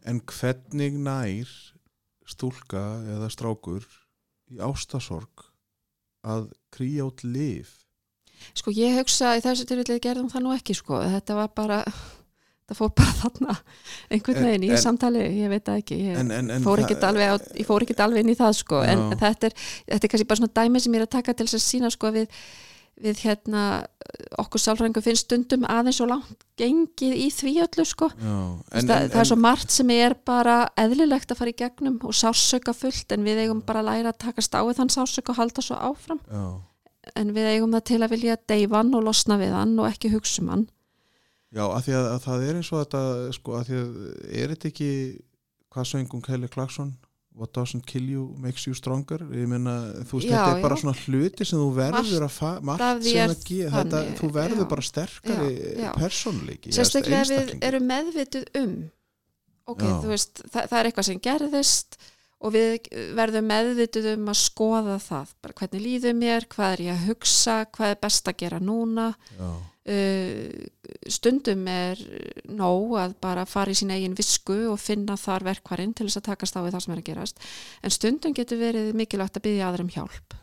En 0.03 0.19
hvernig 0.27 0.97
nær 0.99 1.53
stúlka 2.27 2.83
eða 3.15 3.29
strákur 3.31 3.87
í 4.51 4.59
ástasorg 4.63 5.47
að 6.23 6.49
kríja 6.73 7.07
út 7.07 7.23
lif 7.23 7.82
sko 8.53 8.71
ég 8.75 8.97
hugsa 8.99 9.35
í 9.37 9.43
þessu 9.45 9.65
tilvillið 9.69 10.01
gerðum 10.03 10.29
það 10.33 10.45
nú 10.47 10.53
ekki 10.57 10.75
sko. 10.77 10.99
Þetta 11.15 11.35
var 11.39 11.47
bara 11.55 11.79
það 12.63 12.77
fór 12.79 12.91
bara 12.95 13.13
þarna 13.21 13.55
einhvern 14.09 14.37
En- 14.39 14.45
veginn 14.47 14.67
í 14.67 14.71
en- 14.71 14.81
samtali, 14.81 15.23
ég 15.43 15.49
veit 15.51 15.67
ekki. 15.73 15.97
Ég, 16.09 16.17
En- 16.19 16.31
en- 16.31 16.49
en 16.57 16.63
fór 16.63 16.79
ekkert 16.83 17.03
alveg, 17.03 17.99
alveg 17.99 18.23
inn 18.23 18.31
í 18.33 18.37
það 18.39 18.53
sko, 18.55 18.81
en 18.83 19.09
þetta 19.19 19.49
er, 19.51 19.57
þetta 19.87 20.03
er 20.03 20.13
kannski 20.13 20.27
bara 20.27 20.39
svona 20.41 20.53
dæmi 20.61 20.79
sem 20.81 20.93
ég 20.93 21.01
er 21.03 21.07
að 21.07 21.15
taka 21.19 21.33
til 21.33 21.45
þess 21.47 21.59
að 21.59 21.65
sína 21.67 21.91
sko 21.91 22.11
við, 22.15 22.27
við 23.03 23.19
hérna 23.25 23.85
okkur 24.39 24.61
sálfræðingu 24.61 25.01
finnst 25.03 25.25
stundum 25.25 25.63
aðeins 25.65 25.99
og 26.03 26.09
langt 26.11 26.43
gengið 26.57 27.13
í 27.19 27.27
því 27.33 27.53
öllu 27.65 27.85
sko. 27.89 28.09
Já, 28.13 28.35
en, 28.71 28.87
það, 28.87 29.07
það 29.11 29.19
er 29.23 29.29
svo 29.31 29.37
margt 29.43 29.71
sem 29.73 29.89
er 29.95 30.13
bara 30.25 30.57
eðlilegt 30.77 31.31
að 31.33 31.39
fara 31.41 31.49
í 31.51 31.57
gegnum 31.57 31.97
og 32.05 32.13
sásöka 32.15 32.73
fullt 32.77 33.11
en 33.11 33.25
við 33.25 33.43
eigum 33.43 33.61
bara 33.65 33.81
að 33.83 33.89
læra 33.91 34.13
að 34.13 34.21
takast 34.27 34.53
á 34.55 34.61
við 34.63 34.77
þann 34.79 34.93
sásöka 34.93 35.33
og 35.33 35.41
halda 35.41 35.61
svo 35.65 35.75
áfram. 35.75 36.19
Já, 36.31 36.61
en 37.19 37.33
við 37.35 37.49
eigum 37.53 37.73
það 37.75 37.85
til 37.91 38.01
að 38.05 38.13
vilja 38.15 38.37
deyfa 38.49 38.79
hann 38.81 38.93
og 38.97 39.05
losna 39.07 39.37
við 39.41 39.53
hann 39.57 39.75
og 39.79 39.89
ekki 39.89 40.11
hugsa 40.13 40.41
um 40.43 40.51
hann. 40.53 40.65
Já 41.53 41.63
að 41.67 41.81
því 41.85 41.95
að, 41.99 42.05
að 42.15 42.21
það 42.27 42.43
er 42.49 42.59
eins 42.59 42.69
og 42.73 42.79
þetta 42.83 43.01
sko 43.37 43.57
að 43.59 43.65
því 43.69 43.79
að 43.79 43.97
er 44.41 44.53
þetta 44.55 44.69
ekki 44.71 44.91
hvað 45.73 45.89
söngum 45.91 46.23
Kelly 46.25 46.49
Clarkson? 46.53 46.93
What 47.33 47.49
doesn't 47.57 47.87
kill 47.89 48.05
you 48.05 48.23
makes 48.37 48.67
you 48.67 48.75
stronger? 48.77 49.23
Ég 49.33 49.47
meina, 49.49 49.71
þú 50.05 50.19
veist, 50.19 50.27
Já, 50.29 50.35
þetta 50.37 50.57
er 50.57 50.65
bara 50.67 50.75
já. 50.77 50.81
svona 50.83 50.99
hluti 51.01 51.47
sem 51.49 51.57
þú 51.57 51.69
verður 51.79 52.25
að 52.27 52.33
fa- 52.35 52.59
margt 52.61 52.83
af 52.85 52.99
sem 53.07 53.31
að 53.33 53.45
gera, 53.47 53.71
þetta, 53.79 54.01
þú 54.19 54.29
verður 54.35 54.61
já. 54.61 54.67
bara 54.73 54.85
sterkari 54.89 55.87
persónleiki 55.97 56.73
sérstaklega 56.77 57.23
við 57.31 57.55
erum 57.65 57.87
meðvituð 57.89 58.45
um 58.61 58.75
ok, 59.73 59.81
þú 60.03 60.11
veist, 60.11 60.43
það, 60.45 60.67
það 60.69 60.77
er 60.79 60.89
eitthvað 60.91 61.07
sem 61.09 61.23
gerðist 61.25 61.97
og 62.43 62.53
við 62.53 62.89
verðum 63.17 63.47
meðvituð 63.49 64.09
um 64.13 64.31
að 64.31 64.39
skoða 64.41 64.97
það. 65.01 65.35
Bara 65.43 65.57
hvernig 65.61 65.83
líður 65.83 66.17
mér, 66.19 66.47
hvað 66.51 66.73
er 66.75 66.83
ég 66.87 66.97
að 66.97 67.05
hugsa 67.09 67.59
hvað 67.71 67.93
er 67.93 68.01
best 68.03 68.27
að 68.27 68.39
gera 68.43 68.59
núna? 68.63 69.07
Uh, 69.83 70.47
stundum 71.11 71.65
er 71.67 71.99
nóg 72.47 72.93
að 73.01 73.17
bara 73.23 73.43
fara 73.47 73.73
í 73.73 73.75
sín 73.75 73.91
eigin 73.91 74.15
visku 74.15 74.55
og 74.71 74.79
finna 74.79 75.17
þar 75.19 75.49
verkvarinn 75.49 75.91
til 75.95 76.07
þess 76.07 76.21
að 76.21 76.29
takast 76.29 76.55
á 76.55 76.63
við 76.63 76.75
það 76.75 76.85
sem 76.85 76.95
er 76.95 77.03
að 77.03 77.09
gerast. 77.09 77.43
En 77.83 77.95
stundum 77.97 78.37
getur 78.37 78.63
verið 78.63 78.95
mikilvægt 78.95 79.39
að 79.39 79.47
byggja 79.49 79.67
aðra 79.67 79.87
um 79.87 79.93
hjálp. 79.97 80.39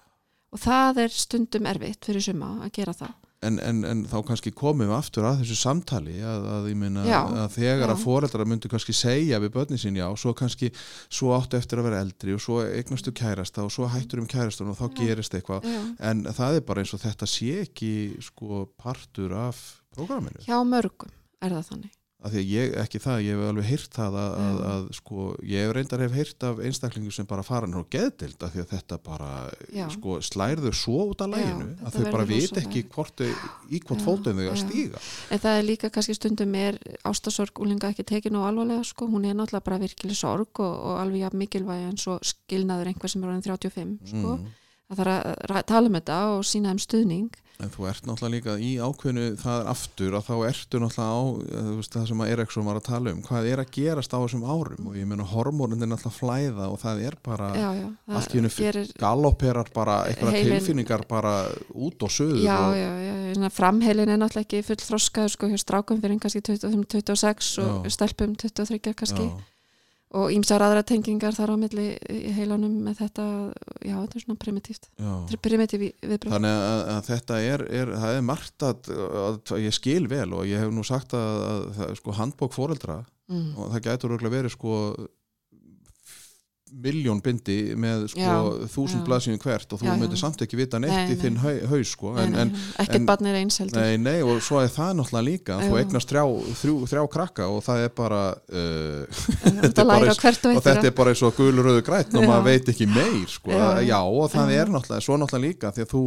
Og 0.50 0.60
það 0.60 1.04
er 1.06 1.18
stundum 1.22 1.68
erfitt 1.70 2.08
fyrir 2.08 2.26
suma 2.26 2.56
að 2.64 2.72
gera 2.80 2.96
það 2.96 3.18
en, 3.46 3.58
en, 3.64 3.78
en 3.88 4.00
þá 4.08 4.16
kannski 4.28 4.52
komum 4.56 4.88
við 4.88 4.94
aftur 4.96 5.26
að 5.28 5.42
þessu 5.42 5.56
samtali 5.60 6.16
að, 6.20 6.46
að 6.54 6.66
meina 6.80 7.04
Já, 7.08 7.20
að 7.44 7.54
þegar 7.56 7.84
já. 7.86 7.92
að 7.94 8.02
foreldrar 8.04 8.50
myndu 8.50 8.70
kannski 8.72 8.94
segja 8.96 9.40
við 9.42 9.54
börnin 9.54 9.80
sín 9.80 9.96
já, 9.96 10.06
svo 10.20 10.34
kannski 10.36 10.72
svo 11.08 11.32
áttu 11.36 11.56
eftir 11.60 11.80
að 11.80 11.88
vera 11.88 12.02
eldri 12.04 12.36
og 12.36 12.42
svo 12.44 12.60
eignastu 12.66 13.14
kærasta 13.16 13.64
og 13.64 13.72
svo 13.74 13.88
hættur 13.90 14.22
um 14.22 14.28
kærastan 14.30 14.72
og 14.72 14.78
þá 14.80 14.86
gerist 15.00 15.36
eitthvað. 15.38 15.64
Já. 15.64 15.80
en 16.10 16.26
það 16.28 16.60
er 16.60 16.66
bara 16.68 16.84
eins 16.84 16.92
og 16.96 17.04
þetta 17.04 17.30
sé 17.30 17.54
ekki 17.64 17.94
sko 18.24 18.66
partur 18.80 19.36
af 19.48 19.62
prógraminu. 19.96 20.44
Hjá 20.44 20.60
mörgum 20.66 21.16
er 21.40 21.56
það 21.56 21.72
þannig 21.72 21.99
af 22.20 22.34
því 22.34 22.40
að 22.40 22.50
ég, 22.52 22.74
ekki 22.82 23.00
það, 23.00 23.22
ég 23.24 23.38
hef 23.38 23.50
alveg 23.50 23.66
heyrt 23.70 23.94
það 23.96 24.16
að, 24.20 24.34
að, 24.40 24.58
Já. 24.60 24.70
að 24.70 24.88
sko, 24.98 25.26
ég 25.48 25.64
hef 25.64 25.72
reyndar 25.76 26.02
hef 26.04 26.16
heyrt 26.18 26.46
af 26.50 26.60
einstaklingu 26.68 27.14
sem 27.16 27.28
bara 27.30 27.44
fara 27.46 27.70
nú 27.70 27.82
geðdild 27.92 28.44
af 28.44 28.52
því 28.52 28.62
að 28.64 28.74
þetta 28.74 28.98
bara, 29.06 29.30
Já. 29.72 29.86
sko, 29.94 30.18
slærður 30.28 30.76
svo 30.76 31.06
út 31.14 31.24
af 31.24 31.30
Já, 31.30 31.34
læginu 31.38 31.68
þetta 31.70 31.88
að 31.88 31.96
þau 31.96 32.14
bara 32.16 32.28
vita 32.28 32.60
ekki 32.60 32.84
hvort 32.92 33.24
í 33.24 33.80
hvort 33.80 34.02
Já, 34.02 34.04
fótum 34.04 34.40
þau 34.42 34.44
að 34.44 34.52
já. 34.52 34.62
stíga 34.66 35.02
en 35.30 35.44
það 35.46 35.60
er 35.62 35.68
líka 35.70 35.92
kannski 35.96 36.18
stundum 36.18 36.56
er 36.60 36.80
ástasorg 37.08 37.64
úlinga 37.64 37.92
ekki 37.94 38.06
tekið 38.12 38.36
nú 38.36 38.44
alvarlega 38.44 38.84
sko, 38.84 39.08
hún 39.08 39.24
er 39.24 39.38
náttúrulega 39.38 39.68
bara 39.70 39.80
virkileg 39.80 40.20
sorg 40.20 40.60
og, 40.60 40.72
og 40.76 41.00
alveg 41.00 41.24
jafn 41.24 41.40
mikilvæg 41.40 41.86
en 41.88 42.00
svo 42.00 42.18
skilnaður 42.20 42.92
einhver 42.92 43.12
sem 43.12 43.24
er 43.24 43.32
orðin 43.32 43.46
35 43.48 43.96
sko. 44.12 44.36
Mm. 44.36 44.50
Það 44.98 45.04
þarf 45.04 45.60
að 45.60 45.70
tala 45.70 45.90
um 45.90 45.96
þetta 46.00 46.18
og 46.34 46.44
sína 46.48 46.74
um 46.74 46.82
stuðning. 46.82 47.30
En 47.60 47.68
þú 47.68 47.86
ert 47.90 48.06
náttúrulega 48.08 48.32
líka 48.32 48.52
í 48.64 48.70
ákveðinu 48.80 49.24
það 49.40 49.58
er 49.58 49.66
aftur 49.68 50.14
að 50.16 50.28
þá 50.30 50.34
ertu 50.48 50.78
náttúrulega 50.80 51.10
á 51.12 51.20
eh, 51.60 51.66
veist, 51.76 51.92
það 51.92 52.06
sem 52.08 52.22
að 52.24 52.30
Eriksson 52.34 52.66
var 52.66 52.78
að 52.80 52.86
tala 52.86 53.12
um. 53.12 53.20
Hvað 53.26 53.48
er 53.50 53.60
að 53.60 53.72
gerast 53.76 54.16
á 54.16 54.18
þessum 54.22 54.46
árum? 54.48 54.88
Og 54.88 54.96
ég 54.96 55.10
meina 55.10 55.26
hormónin 55.28 55.84
er 55.84 55.90
náttúrulega 55.90 56.16
flæða 56.16 56.70
og 56.72 56.80
það 56.80 57.04
er 57.10 57.18
bara 57.26 57.50
já, 57.52 57.68
já, 57.76 57.86
allt 58.16 58.32
í 58.32 58.40
hennu 58.40 58.52
gerir, 58.56 58.94
galopperar 59.04 59.72
bara 59.76 59.98
eitthvað 60.08 60.40
tilfinningar 60.40 61.06
bara 61.10 61.34
út 61.76 62.08
og 62.08 62.14
söður 62.16 62.40
já, 62.46 62.56
og, 62.64 62.80
já, 62.80 63.52
framheilin 63.60 64.14
er 64.14 64.22
náttúrulega 64.24 64.48
ekki 64.48 64.64
full 64.70 64.80
þroskaður 64.86 65.36
sko 65.36 65.52
hjá 65.52 65.60
strákum 65.60 66.00
fyrir 66.00 66.22
kannski 66.24 66.44
25-26 66.48 67.54
og 67.66 67.92
stelpum 67.92 68.36
23 68.40 68.80
kannski. 68.88 69.28
Já, 69.28 69.49
og 70.18 70.32
ímsar 70.34 70.62
aðra 70.66 70.82
tengingar 70.86 71.36
þar 71.36 71.52
á 71.54 71.56
milli 71.60 71.84
í 72.10 72.32
heilanum 72.34 72.80
með 72.82 73.04
þetta, 73.04 73.26
já, 73.78 73.94
þetta 73.94 74.18
er 74.18 74.24
svona 74.24 74.40
primitíft 74.42 74.88
já. 74.98 75.12
primitív 75.44 75.84
viðbröð 75.86 76.34
Þannig 76.34 76.56
að, 76.64 76.82
að 76.94 77.00
þetta 77.10 77.38
er, 77.46 77.64
er, 77.80 77.92
það 78.02 78.16
er 78.16 78.26
margt 78.26 78.66
að, 78.66 78.90
að 79.20 79.54
ég 79.62 79.76
skil 79.76 80.02
vel 80.10 80.26
og 80.34 80.50
ég 80.50 80.64
hef 80.64 80.74
nú 80.74 80.84
sagt 80.86 81.14
að, 81.18 81.46
að, 81.46 81.94
sko, 82.00 82.16
handbók 82.18 82.56
foreldra 82.56 83.00
mm. 83.30 83.48
og 83.54 83.70
það 83.76 83.86
gætur 83.86 84.16
örugglega 84.16 84.36
verið 84.40 84.56
sko 84.56 84.74
miljón 86.80 87.18
bindi 87.24 87.74
með 87.74 88.04
sko 88.12 88.34
þúsund 88.70 89.02
já. 89.02 89.06
blaðsíðum 89.08 89.40
hvert 89.42 89.72
og 89.74 89.80
þú 89.82 89.94
myndir 90.00 90.20
samt 90.20 90.42
ekki 90.44 90.58
vita 90.60 90.78
neitt 90.80 90.92
Nei, 90.94 91.06
í 91.10 91.16
nei. 91.16 91.20
þinn 91.24 91.38
hau- 91.42 91.66
haus 91.72 91.92
sko 91.96 92.12
Nei, 92.14 92.22
en, 92.24 92.32
nei, 92.32 92.40
en, 92.44 92.52
nei, 92.54 92.66
ekkert 92.84 92.98
en- 93.00 93.06
barn 93.10 93.26
er 93.30 93.38
eins 93.40 93.58
heldur 93.60 93.80
nei, 93.82 93.96
nei, 94.00 94.20
og 94.22 94.40
svo 94.46 94.60
er 94.62 94.70
það 94.72 94.92
náttúrulega 95.00 95.26
líka 95.30 95.58
þú 95.64 95.78
eignast 95.80 96.12
þrjá, 96.12 96.24
þrjú, 96.62 96.76
þrjá 96.92 97.02
krakka 97.16 97.48
og 97.50 97.62
það 97.66 97.84
er 97.86 97.94
bara 98.00 98.20
uh, 98.34 99.24
þetta 99.64 99.84
er 99.84 99.90
bara 99.90 100.10
eins- 100.12 100.44
og 100.54 100.62
þetta 100.68 100.86
er 100.92 100.96
bara 101.02 101.14
eins 101.16 101.24
og 101.26 101.34
guluröðu 101.40 101.82
grætt 101.90 102.14
og 102.14 102.28
maður 102.28 102.46
veit 102.50 102.70
ekki 102.74 102.86
meir 102.90 103.26
sko. 103.28 103.50
Já. 103.50 103.82
já. 103.90 103.98
og 104.04 104.30
það 104.32 104.54
er 104.60 104.72
náttúrulega, 104.76 105.04
svo 105.04 105.18
náttúrulega 105.20 105.46
líka 105.48 105.74
því 105.74 105.84
að 105.86 105.92
þú 105.96 106.04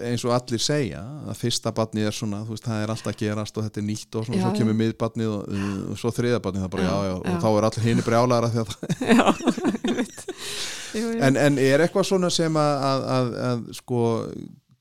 eins 0.00 0.22
og 0.24 0.32
allir 0.32 0.62
segja 0.62 1.02
að 1.28 1.36
fyrsta 1.36 1.72
barnið 1.76 2.08
er 2.08 2.14
svona, 2.16 2.40
þú 2.46 2.54
veist, 2.54 2.64
það 2.64 2.84
er 2.84 2.92
alltaf 2.94 3.18
gerast 3.20 3.58
og 3.58 3.66
þetta 3.66 3.80
er 3.82 3.86
nýtt 3.90 4.16
og 4.16 4.26
svona, 4.26 4.38
Já, 4.38 4.44
svo 4.46 4.52
kemur 4.56 4.78
miðbarnið 4.78 5.32
og, 5.32 5.42
uh, 5.52 5.74
og 5.92 6.00
svo 6.00 6.12
þriða 6.16 6.40
barnið 6.46 6.64
það 6.64 6.72
bara, 6.76 6.86
já, 6.86 6.92
Já, 6.92 6.96
já, 7.10 7.16
og 7.18 7.44
þá 7.44 7.48
er 7.50 7.68
allir 7.68 7.86
hini 7.88 8.06
brjálæra 8.06 8.50
því 8.52 8.62
að 8.62 8.68
það, 8.72 8.80
en, 11.28 11.40
en 11.44 11.60
er 11.60 11.84
eitthvað 11.84 12.08
svona 12.08 12.32
sem 12.32 12.58
að, 12.62 12.86
að, 12.88 13.06
að, 13.18 13.30
að 13.50 13.64
sko, 13.82 14.02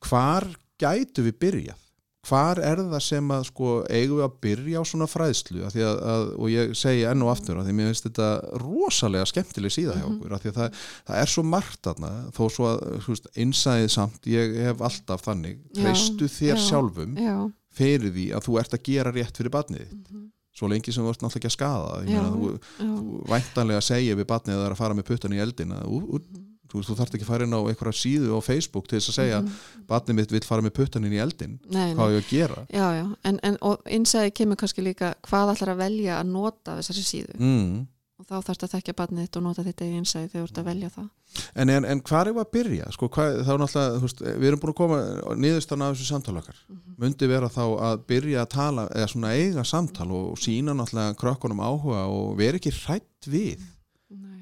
hvar 0.07 0.47
gætu 0.81 1.27
við 1.27 1.39
byrjað? 1.43 1.80
Hvar 2.21 2.59
er 2.61 2.77
það 2.77 2.99
sem 3.01 3.31
að 3.33 3.45
sko 3.47 3.69
eigum 3.89 4.19
við 4.19 4.25
að 4.27 4.33
byrja 4.45 4.81
á 4.81 4.83
svona 4.85 5.07
fræðslu 5.09 5.63
að 5.65 5.77
að, 5.81 6.01
að, 6.11 6.25
og 6.37 6.49
ég 6.53 6.73
segi 6.77 7.05
enn 7.09 7.23
og 7.25 7.31
aftur 7.33 7.57
að 7.57 7.65
því 7.65 7.73
mér 7.79 7.87
finnst 7.89 8.05
þetta 8.05 8.27
rosalega 8.61 9.25
skemmtileg 9.31 9.73
síða 9.73 9.95
hjá 9.97 10.05
Mhm. 10.05 10.19
okkur 10.19 10.35
að 10.37 10.43
því 10.43 10.51
að 10.51 10.59
það, 10.59 10.75
það 11.07 11.21
er 11.23 11.31
svo 11.33 11.43
margt 11.49 11.81
þarna 11.87 12.11
þó 12.37 12.43
svo 12.53 12.67
að 12.69 13.31
innsæðið 13.41 13.89
samt 13.95 14.29
ég 14.29 14.53
hef 14.67 14.83
alltaf 14.85 15.25
þannig 15.25 15.57
Já, 15.73 15.81
treystu 15.81 16.29
þér 16.29 16.53
já. 16.53 16.61
sjálfum 16.69 17.17
já, 17.17 17.37
fyrir 17.73 18.13
því 18.13 18.27
að 18.37 18.45
þú 18.45 18.59
ert 18.61 18.77
að 18.77 18.83
gera 18.91 19.11
rétt 19.17 19.37
fyrir 19.41 19.55
barnið 19.57 19.81
þitt. 19.89 20.11
mhm, 20.11 20.29
svo 20.53 20.67
lengi 20.69 20.93
sem 20.93 21.03
þú 21.03 21.09
ert 21.15 21.21
náttúrulega 21.25 21.41
ekki 21.41 21.49
að 21.49 21.57
skada 21.57 22.05
Já. 22.05 22.21
meina, 22.21 22.29
þú, 22.37 22.53
þú 22.77 23.25
væntanlega 23.33 23.81
segja 23.81 24.15
við 24.21 24.29
barnið 24.29 24.53
að 24.53 24.61
það 24.61 24.69
er 24.69 24.77
að 24.77 24.81
fara 24.85 24.93
með 25.01 25.09
puttan 25.09 25.33
í 25.33 25.41
eldin 25.41 25.73
að, 25.73 25.85
ú, 25.89 25.97
ú, 26.05 26.21
mhm, 26.21 26.47
þú, 26.71 26.79
veist, 26.79 26.89
þú 26.89 26.97
þarft 26.99 27.17
ekki 27.17 27.27
að 27.27 27.31
fara 27.31 27.47
inn 27.47 27.55
á 27.57 27.61
einhverja 27.61 27.99
síðu 28.01 28.33
á 28.35 28.39
Facebook 28.45 28.89
til 28.89 28.99
þess 28.99 29.13
að 29.13 29.19
segja 29.19 29.39
mhm. 29.43 29.85
barnið 29.91 30.19
mitt 30.19 30.35
vil 30.35 30.43
fara 30.47 30.65
með 30.65 30.75
puttan 30.79 31.07
inn 31.07 31.15
í 31.15 31.21
eldin 31.21 31.57
Nei, 31.67 31.93
hvað 31.93 32.03
nei. 32.03 32.17
ég 32.17 32.25
að 32.25 32.29
gera 32.31 32.65
já, 32.67 32.85
já, 32.99 33.05
en, 33.29 33.39
en 33.47 33.57
og 33.67 33.89
innsæði 33.99 34.35
kemur 34.41 34.61
kannski 34.61 34.85
líka 34.85 35.15
hvað 35.27 35.55
ætlar 35.55 35.75
að 35.75 35.83
velja 35.85 36.19
að 36.19 36.35
nota 36.35 36.77
þessari 36.79 37.07
síðu 37.07 37.39
mm. 37.39 37.73
og 38.21 38.29
þá 38.29 38.35
þarfst 38.39 38.67
að 38.67 38.75
þekkja 38.77 38.99
barnið 39.01 39.27
þitt 39.27 39.41
og 39.41 39.47
nota 39.49 39.67
þetta 39.67 39.87
í 39.87 39.97
innsæði 40.01 40.31
þegar 40.31 40.45
þú 40.45 40.51
ert 40.51 40.61
að 40.63 40.71
velja 40.71 40.93
það 40.97 41.09
en, 41.55 41.69
en, 41.71 41.87
en 41.87 42.03
hvað 42.07 42.31
er 42.31 42.39
að 42.41 42.53
byrja 42.55 42.93
sko, 42.95 43.07
hvað, 43.11 43.41
þá 43.47 43.53
náttúrulega, 43.61 43.99
þú 43.99 44.07
veist, 44.07 44.23
við 44.27 44.49
erum 44.49 44.61
búin 44.61 44.73
að 44.73 44.79
koma 44.81 45.01
niðurstan 45.39 45.85
af 45.85 45.93
þessu 45.95 46.09
samtalakar 46.09 46.57
Mhm. 46.91 46.95
myndi 47.01 47.27
vera 47.27 47.49
þá 47.49 47.63
að 47.89 48.03
byrja 48.07 48.41
að 48.43 48.51
tala 48.51 48.87
eða 48.93 49.09
svona 49.11 49.33
eiga 49.35 49.63
samtal 49.65 50.11
og 50.11 50.37
sína 50.39 50.75
náttúrulega 50.75 51.17
krökkunum 51.19 51.63
áhuga 51.63 52.05
og 52.07 52.37
vera 52.37 52.59
ekki 52.59 52.71
hrætt 52.71 53.27
við. 53.27 53.59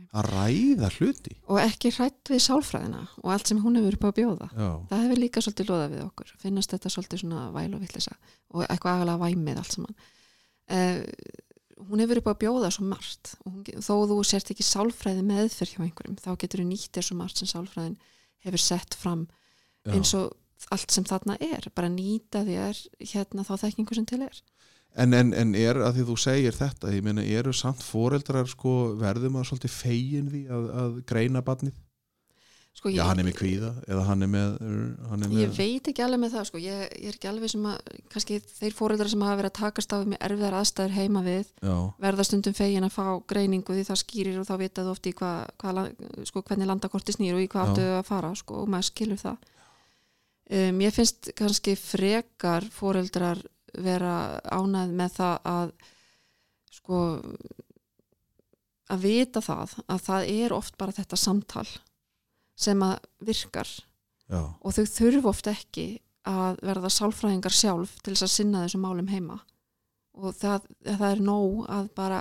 Að 0.09 0.29
ræða 0.33 0.89
hluti. 0.95 1.35
Og 1.51 1.59
ekki 1.61 1.91
hrætt 1.93 2.31
við 2.31 2.41
sálfræðina 2.47 3.03
og 3.21 3.33
allt 3.33 3.51
sem 3.51 3.59
hún 3.61 3.77
hefur 3.77 3.97
upp 3.97 4.07
á 4.07 4.09
að 4.09 4.15
bjóða. 4.17 4.47
Já, 4.49 4.69
það 4.89 5.03
hefur 5.03 5.21
líka 5.21 5.43
svolítið 5.45 5.69
loðað 5.69 5.93
við 5.93 6.05
okkur. 6.05 6.31
Finnast 6.41 6.73
þetta 6.73 6.91
svolítið 6.93 7.21
svona 7.23 7.43
væl 7.53 7.67
og 7.77 7.83
vittlisa 7.83 8.15
og 8.49 8.63
eitthvað 8.65 8.95
agalega 8.95 9.21
væmið 9.21 9.61
allt 9.61 9.75
saman. 9.75 9.99
Uh, 10.69 11.03
hún 11.89 12.03
hefur 12.03 12.21
upp 12.21 12.29
á 12.29 12.33
að 12.33 12.41
bjóða 12.43 12.73
svo 12.73 12.89
margt 12.89 13.33
og 13.45 13.71
þó 13.77 13.93
þú 14.09 14.19
sért 14.27 14.51
ekki 14.53 14.65
sálfræði 14.65 15.25
meðferð 15.29 15.75
hjá 15.75 15.83
einhverjum 15.85 16.19
þá 16.19 16.29
getur 16.41 16.63
þú 16.63 16.67
nýtt 16.71 16.91
þér 16.97 17.07
svo 17.07 17.17
margt 17.21 17.41
sem 17.41 17.49
sálfræðin 17.49 17.97
hefur 18.45 18.63
sett 18.65 18.97
fram 18.97 19.27
já. 19.85 19.93
eins 19.93 20.13
og 20.17 20.33
allt 20.73 20.91
sem 20.91 21.05
þarna 21.07 21.37
er. 21.37 21.69
Bara 21.77 21.91
nýta 21.93 22.41
þér 22.47 22.81
hérna 23.13 23.45
þá 23.45 23.53
þekkingu 23.61 23.97
sem 23.97 24.09
til 24.09 24.23
er 24.25 24.41
En, 24.97 25.13
en, 25.13 25.33
en 25.37 25.53
er 25.55 25.77
að 25.85 25.99
því 25.99 26.05
þú 26.07 26.15
segir 26.19 26.55
þetta 26.57 26.93
ég 26.95 27.03
meina, 27.05 27.21
eru 27.21 27.53
samt 27.53 27.83
foreldrar 27.85 28.49
sko, 28.49 28.95
verðum 28.99 29.37
að 29.39 29.51
svolítið 29.51 29.75
fegin 29.75 30.31
því 30.31 30.41
að, 30.49 30.71
að 30.81 30.97
greina 31.07 31.43
barnið? 31.45 31.77
sko, 32.79 32.91
Já, 32.93 33.03
hann 33.09 33.19
er 33.21 33.27
með 33.27 33.35
kvíða 33.39 33.69
eða 33.89 34.05
hann 34.07 34.23
er 34.25 34.31
með, 34.31 34.55
hann 35.09 35.25
er 35.25 35.31
með 35.31 35.41
Ég 35.41 35.53
veit 35.57 35.89
ekki 35.91 36.03
alveg 36.05 36.21
með 36.21 36.35
það 36.35 36.47
sko. 36.49 36.61
ég, 36.63 36.81
ég 36.95 37.11
er 37.11 37.17
ekki 37.17 37.29
alveg 37.31 37.51
sem 37.51 37.67
að 37.69 37.93
kannski 38.13 38.39
þeir 38.45 38.75
fóreldrar 38.77 39.11
sem 39.11 39.25
hafa 39.25 39.39
verið 39.41 39.51
að 39.51 39.59
takast 39.59 39.95
á 39.95 39.97
með 39.99 40.19
erfiðar 40.29 40.57
aðstæður 40.59 40.95
heima 40.95 41.23
við 41.25 41.51
Já, 41.59 41.75
verða 42.05 42.27
stundum 42.29 42.57
fegin 42.57 42.87
að 42.87 42.95
fá 42.95 43.05
greiningu 43.33 43.75
því 43.75 43.85
það 43.89 44.01
skýrir 44.03 44.41
og 44.41 44.49
þá 44.49 44.55
vitaðu 44.63 44.93
oft 44.93 45.09
í 45.09 45.15
hva, 45.19 45.33
hva, 45.61 45.85
sko, 46.29 46.43
hvernig 46.47 46.71
landakorti 46.71 47.15
snýr 47.15 47.37
og 47.37 47.43
í 47.43 47.49
hvað 47.51 47.73
áttu 47.73 47.87
að 47.99 48.03
fara 48.07 48.33
sko, 48.39 48.63
og 48.63 48.71
maður 48.71 48.91
skilur 48.93 49.23
það 49.23 49.47
um, 50.61 50.83
Ég 50.85 50.95
finnst 50.95 51.33
kannski 51.39 51.75
frekar 51.79 52.67
fóreldrar 52.73 53.43
vera 53.83 54.13
ánæð 54.51 54.93
með 54.99 55.15
það 55.17 55.49
að 55.53 55.73
sko 56.79 56.99
að 58.89 59.05
vita 59.05 59.41
það 59.43 59.75
að 59.85 60.01
það 60.07 60.31
er 60.33 60.55
oft 60.55 60.77
bara 60.81 60.95
þetta 60.97 61.19
samtal 61.19 61.67
sem 62.59 62.81
að 62.83 62.97
virkar. 63.23 63.69
Já, 64.29 64.41
og 64.45 64.75
þau 64.75 64.85
þurfu 64.85 65.29
oft 65.31 65.49
ekki 65.49 65.87
að 66.29 66.59
verða 66.65 66.91
sálfræðingar 66.93 67.55
sjálf 67.55 67.95
til 68.03 68.13
þess 68.13 68.27
að 68.27 68.33
sinna 68.33 68.63
þessum 68.65 68.83
málum 68.85 69.09
heima. 69.09 69.39
Og 70.19 70.35
það, 70.35 70.67
það 70.85 71.05
er 71.09 71.23
nóg 71.23 71.61
að 71.71 71.87
bara 71.97 72.19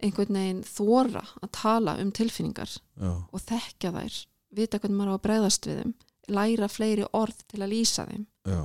einhvern 0.00 0.36
veginn 0.40 0.64
þóra 0.66 1.22
að 1.40 1.52
tala 1.56 1.94
um 2.00 2.10
tilfinningar 2.16 2.72
já, 2.72 3.10
og 3.20 3.42
þekkja 3.44 3.92
þær, 3.94 4.18
vita 4.56 4.80
hvernig 4.80 4.98
maður 4.98 5.12
á 5.12 5.16
að 5.16 5.24
bregðast 5.26 5.68
við 5.68 5.80
þeim, 5.80 5.94
læra 6.36 6.68
fleiri 6.72 7.08
orð 7.16 7.42
til 7.52 7.60
að 7.60 7.72
lýsa 7.74 8.06
þeim. 8.08 8.26
já 8.48 8.60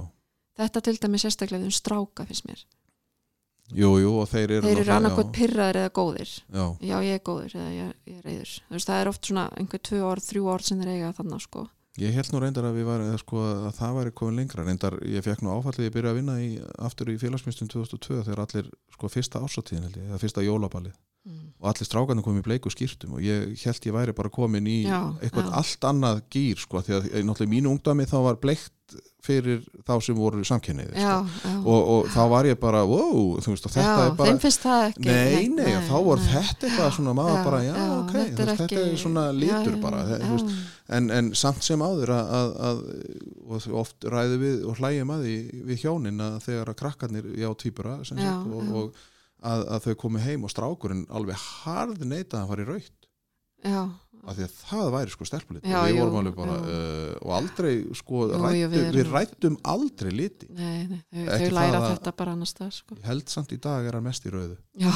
Þetta 0.55 0.81
til 0.87 0.95
dæmis 1.03 1.25
sérstaklega 1.25 1.67
um 1.67 1.71
stráka 1.75 2.25
finnst 2.29 2.45
mér. 2.47 2.63
jú, 3.75 3.89
jú, 3.99 4.11
og 4.21 4.27
þeir 4.29 4.51
eru 4.59 4.67
Þeir 4.67 4.81
eru 4.83 4.93
annarkot 4.95 5.31
pyrraðir 5.33 5.79
eða 5.81 5.93
góðir. 5.97 6.33
já, 6.53 6.65
Já, 6.85 6.97
ég 7.01 7.15
er 7.17 7.23
góður 7.25 7.55
eða 7.57 7.71
ég, 7.73 7.93
ég 8.05 8.17
er 8.19 8.27
reyður. 8.29 8.51
Þú 8.69 8.75
veist, 8.77 8.87
það 8.91 9.01
er 9.01 9.09
oft 9.09 9.25
svona 9.25 9.45
einhver 9.57 9.81
tvö 9.81 10.01
orð, 10.05 10.27
þrjú 10.29 10.43
orð 10.53 10.67
sem 10.69 10.79
þeir 10.83 10.91
eiga 10.93 11.13
þannig 11.17 11.41
sko. 11.41 11.65
Ég 11.97 12.11
held 12.11 12.29
nú 12.33 12.39
reyndar 12.43 12.65
að, 12.67 12.75
við 12.75 12.85
var, 12.89 12.99
eða, 13.01 13.17
sko, 13.23 13.41
að 13.65 13.75
það 13.77 13.93
væri 13.97 14.11
komin 14.19 14.35
lengra 14.41 14.65
reyndar, 14.67 14.97
ég 15.07 15.23
fekk 15.23 15.41
nú 15.41 15.53
áfallið 15.55 15.85
ég 15.87 15.93
byrja 15.95 16.11
að 16.11 16.17
vinna 16.19 16.33
í, 16.43 16.49
aftur 16.83 17.07
í 17.13 17.15
félagsmyndstum 17.21 17.69
2002 17.71 18.17
þegar 18.27 18.41
allir, 18.43 18.67
sko, 18.93 19.07
fyrsta 19.13 19.39
ásatíðin 19.39 19.85
held 19.87 19.97
ég, 20.01 20.07
eða 20.11 20.19
fyrsta 20.23 20.43
jólabalið 20.45 20.95
Mm. 21.25 21.55
og 21.57 21.71
allir 21.71 21.87
strákarnir 21.89 22.21
komið 22.21 22.43
í 22.43 22.45
bleiku 22.45 22.69
skýrtum 22.69 23.15
og 23.17 23.21
ég 23.25 23.55
held 23.65 23.85
ég 23.89 23.93
væri 23.95 24.13
bara 24.13 24.29
komin 24.29 24.67
í 24.69 24.83
Já, 24.85 25.09
eitthvað 25.25 25.47
já. 25.49 25.53
allt 25.57 25.87
annað 25.89 26.19
gýr 26.29 26.59
sko, 26.61 26.81
því 26.85 26.93
að 26.99 27.07
eh, 27.15 27.23
náttúrulega 27.25 27.49
mínu 27.55 27.71
ungdami 27.73 28.05
þá 28.05 28.17
var 28.27 28.35
bleikt 28.37 28.93
fyrir 29.25 29.63
þá 29.85 29.93
sem 30.05 30.17
voru 30.17 30.43
samkynniði 30.47 30.93
sko. 30.93 31.01
Já, 31.01 31.41
já. 31.45 31.55
og, 31.59 31.89
og 31.95 32.09
þá 32.13 32.19
var 32.31 32.49
ég 32.49 32.59
bara, 32.61 32.83
wow, 32.87 33.39
þú 33.41 33.55
veist, 33.55 33.67
þetta 33.67 33.85
já, 33.85 34.05
er 34.05 34.13
bara 34.19 34.35
ekki. 34.35 35.09
Nei, 35.09 35.47
nei, 35.51 35.71
og 35.79 35.89
þá 35.89 35.97
nei. 35.97 36.29
þetta 36.35 36.69
eitthvað 36.69 36.93
svona 36.99 37.15
maður 37.17 37.41
bara, 37.49 37.63
já, 37.65 37.75
ok, 37.97 38.13
þetta 38.15 38.47
þetta 38.51 38.67
ekki, 38.67 38.83
er 38.83 39.01
svona 39.01 39.25
litur 39.35 39.73
já, 39.73 39.81
bara, 39.81 40.03
já, 40.11 40.21
veist, 40.29 40.53
en, 40.99 41.09
en 41.17 41.33
samt 41.37 41.65
sem 41.65 41.81
áður 41.81 42.13
að, 42.15 42.31
að, 42.37 42.53
að 42.69 43.67
oft 43.81 44.07
ræðu 44.15 44.39
við 44.45 44.69
og 44.69 44.79
hlægjum 44.79 45.17
að 45.17 45.27
því 45.27 45.35
við 45.71 45.83
hjónin 45.85 46.23
að 46.25 46.39
þegar 46.45 46.71
að 46.71 46.79
krakkarnir 46.83 47.29
já 47.41 47.49
týpura 47.65 47.99
sem 48.07 48.21
Já, 48.21 48.31
sagt, 48.31 48.53
og, 48.53 48.63
já. 48.63 48.79
og 48.79 49.03
að, 49.45 49.65
að 49.75 49.87
þau 49.87 49.95
komi 50.05 50.23
heim 50.23 50.45
og 50.45 50.53
strákurinn 50.53 51.05
alveg 51.13 51.41
harð 51.63 52.05
neita 52.07 52.41
að 52.41 52.51
fara 52.51 52.65
í 52.65 52.69
raut 52.69 53.09
já, 53.65 53.81
af 54.25 54.37
því 54.37 54.45
að 54.45 54.55
það 54.61 54.91
væri 54.95 55.13
sko 55.13 55.27
stelpulit 55.29 55.67
uh, 55.69 55.75
og 57.21 57.31
aldrei 57.37 57.73
sko 57.97 58.25
Jú, 58.25 58.41
rættu, 58.41 58.59
jú, 58.59 58.69
við 58.73 58.87
við, 58.95 59.11
rættum 59.13 59.57
aldrei 59.75 60.11
liti. 60.13 60.49
Nei, 60.55 60.87
nei, 60.89 60.99
þau, 61.13 61.35
þau 61.35 61.51
læra 61.59 61.83
þetta 61.89 62.15
bara 62.21 62.35
annars 62.37 62.55
það 62.57 62.71
sko. 62.79 62.99
held 63.05 63.27
samt 63.31 63.55
í 63.55 63.61
dag 63.61 63.85
er 63.85 63.99
hann 63.99 64.07
mest 64.07 64.25
í 64.25 64.33
rauðu. 64.33 64.57
Já, 64.81 64.93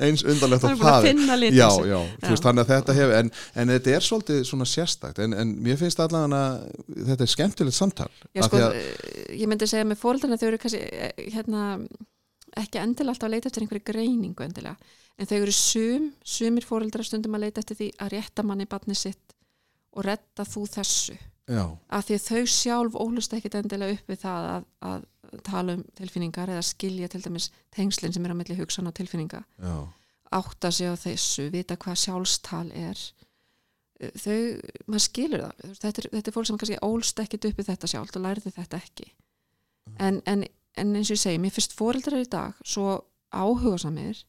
eins 0.00 0.22
undarlegt 0.26 0.64
bara 0.64 1.00
það 1.02 1.06
já, 1.54 1.68
já, 1.88 1.98
veist, 2.24 2.44
þannig 2.44 2.64
að 2.64 2.72
þetta 2.74 2.96
hefur 2.96 3.14
en, 3.16 3.32
en 3.62 3.72
þetta 3.74 3.94
er 3.96 4.06
svolítið 4.06 4.42
svona 4.48 4.66
sérstakt 4.68 5.20
en, 5.24 5.36
en 5.36 5.52
mér 5.64 5.78
finnst 5.80 6.00
allavega 6.02 6.40
að 6.40 7.04
þetta 7.10 7.26
er 7.26 7.32
skemmtilegt 7.34 7.76
samtal 7.76 8.08
Já, 8.36 8.44
sko, 8.46 8.60
að, 8.60 8.66
að... 8.68 9.10
ég 9.40 9.50
myndi 9.50 9.68
segja 9.70 9.88
með 9.88 10.00
fóreldrarna 10.02 10.40
þau 10.40 10.46
eru 10.50 10.60
kannski 10.62 10.82
eh, 10.88 11.26
hérna, 11.36 11.66
ekki 12.58 12.80
endilega 12.80 13.14
alltaf 13.14 13.28
að 13.28 13.34
leita 13.36 13.50
eftir 13.50 13.66
einhverju 13.66 13.86
greiningu 13.92 14.46
endilega, 14.46 14.92
en 15.16 15.28
þau 15.30 15.36
eru 15.40 15.54
sum 15.54 16.08
sumir 16.24 16.66
fóreldrar 16.66 17.06
stundum 17.06 17.36
að 17.38 17.46
leita 17.46 17.62
eftir 17.62 17.78
því 17.78 17.90
að 18.00 18.12
rétta 18.16 18.46
manni 18.46 18.66
barni 18.70 18.96
sitt 18.98 19.36
og 19.90 20.06
retta 20.06 20.46
þú 20.46 20.64
þessu, 20.70 21.16
já, 21.50 21.64
af 21.66 22.06
því 22.06 22.18
að 22.18 22.26
þau 22.26 22.42
sjálf 22.56 22.98
ólust 22.98 23.34
ekkit 23.36 23.58
endilega 23.60 23.98
upp 23.98 24.12
við 24.12 24.22
það 24.24 24.50
að, 24.50 24.68
að 24.90 25.08
tala 25.46 25.78
um 25.78 25.82
tilfinningar 25.98 26.50
eða 26.50 26.66
skilja 26.66 27.08
til 27.10 27.22
dæmis 27.22 27.50
tengslinn 27.74 28.14
sem 28.14 28.26
er 28.26 28.34
á 28.34 28.40
milli 28.40 28.58
hugsan 28.58 28.90
og 28.90 28.94
tilfinninga. 28.98 29.42
Já, 29.62 29.74
átta 30.30 30.70
sig 30.70 30.90
á 30.90 30.94
þessu, 30.98 31.48
vita 31.50 31.76
hvað 31.80 31.98
sjálfstal 32.04 32.68
er. 32.76 33.00
Þau, 34.00 34.36
maður 34.88 35.04
skilur 35.04 35.42
það. 35.44 35.64
Þetta 35.82 36.02
er, 36.02 36.08
þetta 36.14 36.30
er 36.30 36.36
fólk 36.36 36.48
sem 36.48 36.60
kannski 36.60 36.78
ólst 36.86 37.22
ekkit 37.22 37.48
upp 37.50 37.58
við 37.60 37.68
þetta 37.72 37.90
sjálft 37.90 38.16
og 38.16 38.24
lærði 38.24 38.54
þetta 38.54 38.80
ekki. 38.80 39.10
En, 39.98 40.20
en, 40.30 40.46
en 40.78 40.92
eins 40.96 41.10
og 41.10 41.16
ég 41.16 41.22
segi 41.22 41.40
mér 41.42 41.54
finnst 41.54 41.76
foreldrar 41.78 42.22
í 42.22 42.28
dag 42.30 42.58
svo 42.66 42.98
áhugasamir 43.30 44.22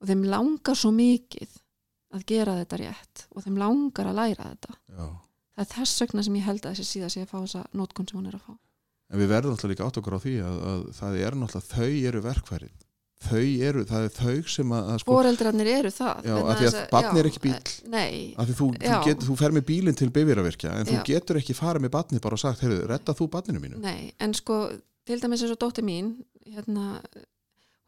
og 0.00 0.10
þeim 0.10 0.24
langar 0.30 0.78
svo 0.78 0.90
mikið 0.94 1.60
að 2.14 2.26
gera 2.30 2.58
þetta 2.60 2.80
rétt 2.82 3.24
og 3.34 3.46
þeim 3.46 3.58
langar 3.58 4.10
að 4.10 4.18
læra 4.20 4.50
þetta. 4.52 4.76
Já. 4.94 5.06
Það 5.54 5.64
er 5.64 5.72
þess 5.74 6.02
vegna 6.02 6.24
sem 6.26 6.38
ég 6.38 6.48
held 6.48 6.64
að 6.64 6.74
þessi 6.74 6.90
síða 6.90 7.10
sé 7.12 7.24
að 7.24 7.30
fá 7.30 7.36
þessa 7.40 7.64
nótkun 7.78 8.08
sem 8.10 8.18
hún 8.18 8.30
er 8.30 8.38
að 8.38 8.46
fá. 8.46 8.54
En 9.12 9.20
við 9.20 9.30
verðum 9.30 9.54
alltaf 9.54 9.70
líka 9.70 9.86
átt 9.86 9.98
okkur 10.00 10.16
á 10.18 10.24
því 10.24 10.34
að, 10.42 10.56
að 10.70 10.84
það 10.98 11.18
er 11.20 11.36
náttúrulega, 11.38 11.70
þau 11.74 12.08
eru 12.10 12.22
verkfærið 12.24 12.84
þau 13.24 13.42
eru, 13.68 13.84
það 13.88 14.06
er 14.06 14.14
þau 14.14 14.52
sem 14.52 14.72
að, 14.74 14.88
að 14.92 14.98
sko, 15.02 15.14
foreldrarnir 15.16 15.70
eru 15.70 15.92
það. 15.94 16.26
Já, 16.26 16.34
af 16.34 16.58
því 16.58 16.66
að 16.68 16.74
þess 16.74 16.90
barn 16.92 17.20
er 17.20 17.28
ekki 17.28 17.42
bíll. 17.44 17.54
eh, 17.54 17.90
nei, 17.94 18.16
af 18.36 18.48
því 18.48 18.56
þú, 18.58 18.68
þú, 18.82 18.98
get, 19.06 19.26
þú 19.28 19.36
fer 19.40 19.54
með 19.56 19.66
bílinn 19.70 19.98
til 19.98 20.10
bifiravirkja 20.14 20.74
en 20.80 20.88
þú 20.90 20.96
Já. 20.98 21.04
getur 21.10 21.40
ekki 21.40 21.56
farið 21.56 21.86
með 21.86 21.94
barni 21.94 22.22
bara 22.24 22.38
og 22.38 22.42
sagt, 22.42 22.64
heyrðu, 22.64 22.82
retta 22.90 23.16
þú 23.16 23.28
barninu 23.32 23.62
mínu? 23.62 23.80
Nei, 23.84 24.12
en 24.20 24.36
sko, 24.36 24.58
til 25.08 25.20
dæmis 25.22 25.44
eins 25.44 25.54
og 25.54 25.60
dóttir 25.60 25.84
mín, 25.86 26.14
hérna, 26.48 27.00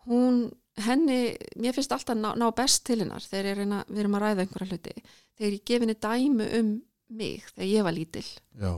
hún, 0.06 0.50
henni, 0.86 1.36
mér 1.56 1.76
finnst 1.76 1.94
alltaf 1.94 2.18
ná, 2.18 2.32
ná 2.36 2.50
best 2.56 2.84
til 2.86 3.00
hennar 3.02 3.24
þegar 3.24 3.52
ég 3.52 3.62
reyna, 3.62 3.84
við 3.88 4.02
erum 4.04 4.18
að 4.18 4.26
ræða 4.26 4.44
einhverja 4.44 4.68
hluti, 4.72 5.06
þegar 5.38 5.56
ég 5.56 5.64
gef 5.70 5.86
henni 5.86 5.96
dæmi 6.06 6.50
um 6.60 6.76
mig 7.16 7.48
þegar 7.54 7.70
ég 7.70 7.86
var 7.86 7.96
lítil 7.96 8.26
já, 8.26 8.72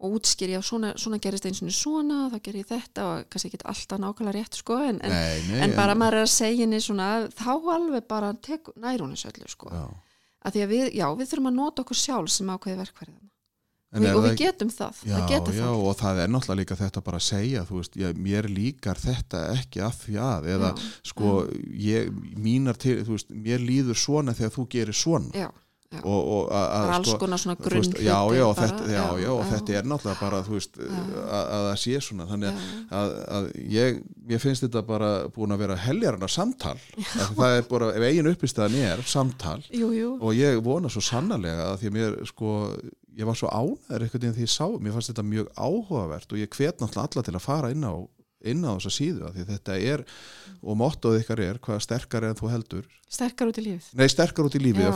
og 0.00 0.16
útskýr 0.16 0.54
ég 0.54 0.60
að 0.60 0.68
svona, 0.68 0.92
svona 1.00 1.20
gerist 1.22 1.46
eins 1.48 1.62
og 1.64 1.72
svona, 1.76 2.20
þá 2.32 2.38
ger 2.44 2.60
ég 2.60 2.68
þetta 2.68 3.06
og 3.06 3.32
kannski 3.32 3.50
ekki 3.50 3.64
alltaf 3.72 4.00
nákvæmlega 4.02 4.36
rétt 4.38 4.60
sko, 4.60 4.78
en, 4.84 5.00
en, 5.04 5.16
nei, 5.16 5.40
nei 5.50 5.64
en 5.66 5.74
bara 5.76 5.96
maður 5.98 6.20
er 6.20 6.28
að 6.28 6.32
segja 6.34 6.64
henni 6.64 6.80
svona, 6.84 7.10
þá 7.36 7.52
alveg 7.76 8.06
bara 8.10 8.32
tek, 8.42 8.72
nær 8.80 9.04
hún 9.04 9.16
þessu 9.16 9.32
öllu 9.32 9.50
sko, 9.52 9.72
já. 9.74 9.84
að 10.44 10.56
því 10.56 10.64
að 10.64 10.72
við, 10.74 10.86
já, 11.00 11.06
við 11.20 11.32
þurfum 11.32 11.50
að 11.52 11.58
nota 11.60 11.84
okkur 11.84 12.00
sjálf 12.00 12.32
sem 12.34 12.54
ákveði 12.54 12.80
verkfærið 12.80 13.18
En 13.20 13.29
og, 13.90 14.02
það 14.04 14.26
við 14.26 14.30
ekki- 14.32 14.44
getum 14.46 14.68
það, 14.70 15.00
Já, 15.06 15.14
það. 15.16 15.28
getur 15.32 15.54
já, 15.58 15.62
það 15.64 15.86
og 15.90 15.96
það 16.02 16.20
er 16.24 16.28
náttúrulega 16.34 16.60
líka 16.62 16.76
þetta 16.82 17.04
bara 17.08 17.18
að 17.18 17.26
segja, 17.30 17.64
þú 17.70 17.80
veist, 17.80 17.96
ég, 17.96 18.20
mér 18.28 18.50
líkar 18.50 19.00
þetta 19.02 19.40
ekki 19.56 19.82
að 19.88 19.96
því 20.04 20.20
að, 20.30 20.46
eða 20.54 20.68
Já, 20.76 20.84
sko, 21.10 21.32
ég, 21.88 22.12
mínar 22.38 22.78
til, 22.78 23.00
veist, 23.08 23.30
mér 23.34 23.58
líður 23.66 23.98
svona 23.98 24.32
þegar 24.38 24.54
þú 24.54 24.68
gerir 24.76 24.94
svona. 24.94 25.32
Já, 25.34 25.48
já. 25.90 26.00
og, 26.06 26.20
og 26.22 26.52
að, 26.54 26.66
bara 26.70 26.84
að 26.86 26.94
alls 27.00 27.08
sko, 27.10 27.18
konar 27.24 27.40
svona 27.42 27.56
grunn 27.58 27.80
veist, 27.82 27.96
já, 27.98 28.18
já, 28.30 28.44
bara, 28.46 28.68
þetta, 28.68 28.84
já, 28.94 29.04
já, 29.24 29.30
og 29.34 29.42
þetta 29.50 29.74
er 29.80 29.88
náttúrulega 29.90 30.20
bara, 30.20 30.42
veist, 30.46 30.78
Já. 30.78 31.00
að, 31.26 31.50
að 31.56 31.66
það 31.66 31.76
sé 31.82 32.00
svona, 32.06 32.26
þannig 32.30 32.48
að, 32.52 32.62
já, 32.62 33.00
að, 33.00 33.14
að 33.40 33.50
ég, 33.74 33.98
ég 34.30 34.44
finnst 34.44 34.62
þetta 34.68 34.84
bara 34.86 35.10
búin 35.34 35.50
að 35.56 35.62
vera 35.64 35.76
heljarna 35.82 36.28
samtal, 36.30 36.76
að 37.18 37.34
það 37.42 37.56
er 37.58 37.66
bara, 37.74 37.90
ef 37.98 38.06
eigin 38.06 38.30
uppistæðan 38.30 38.78
er 38.86 39.02
samtal 39.02 39.58
jú, 39.74 39.90
jú, 39.98 40.14
og 40.22 40.38
ég 40.38 40.62
vona 40.62 40.86
svo 40.94 41.02
sannarlega 41.02 41.72
að 41.72 41.80
því 41.82 41.90
að 41.90 41.96
mér 41.98 42.18
sko, 42.30 42.54
ég 43.18 43.26
var 43.28 43.38
svo 43.38 43.50
ánæður 43.50 44.06
eitthvað 44.06 44.28
en 44.30 44.36
því 44.38 44.46
ég 44.46 44.54
sá, 44.54 44.66
mér 44.78 44.94
fannst 44.96 45.12
þetta 45.12 45.26
mjög 45.26 45.50
áhugavert 45.56 46.32
og 46.32 46.38
ég 46.40 46.56
hvet 46.56 46.80
náttúrulega 46.80 47.08
alla 47.10 47.26
til 47.26 47.36
að 47.36 47.46
fara 47.46 47.70
inn 47.74 47.84
á 47.86 47.94
inn 48.40 48.62
á 48.64 48.72
þessa 48.78 48.92
síðu 48.94 49.26
að 49.28 49.34
því 49.36 49.44
þetta 49.50 49.74
er 49.92 50.02
og 50.60 50.76
mottoð 50.80 51.18
ykkar 51.20 51.42
er 51.44 51.58
hvað 51.60 51.82
sterkar 51.84 52.24
en 52.28 52.38
þú 52.38 52.50
heldur 52.52 52.86
sterkar 53.10 53.50
út 53.50 53.58
í 53.60 53.64
lífið 53.66 53.98
nei 54.00 54.06
sterkar 54.12 54.48
út 54.48 54.56
í 54.56 54.62
lífið 54.62 54.86
að 54.86 54.94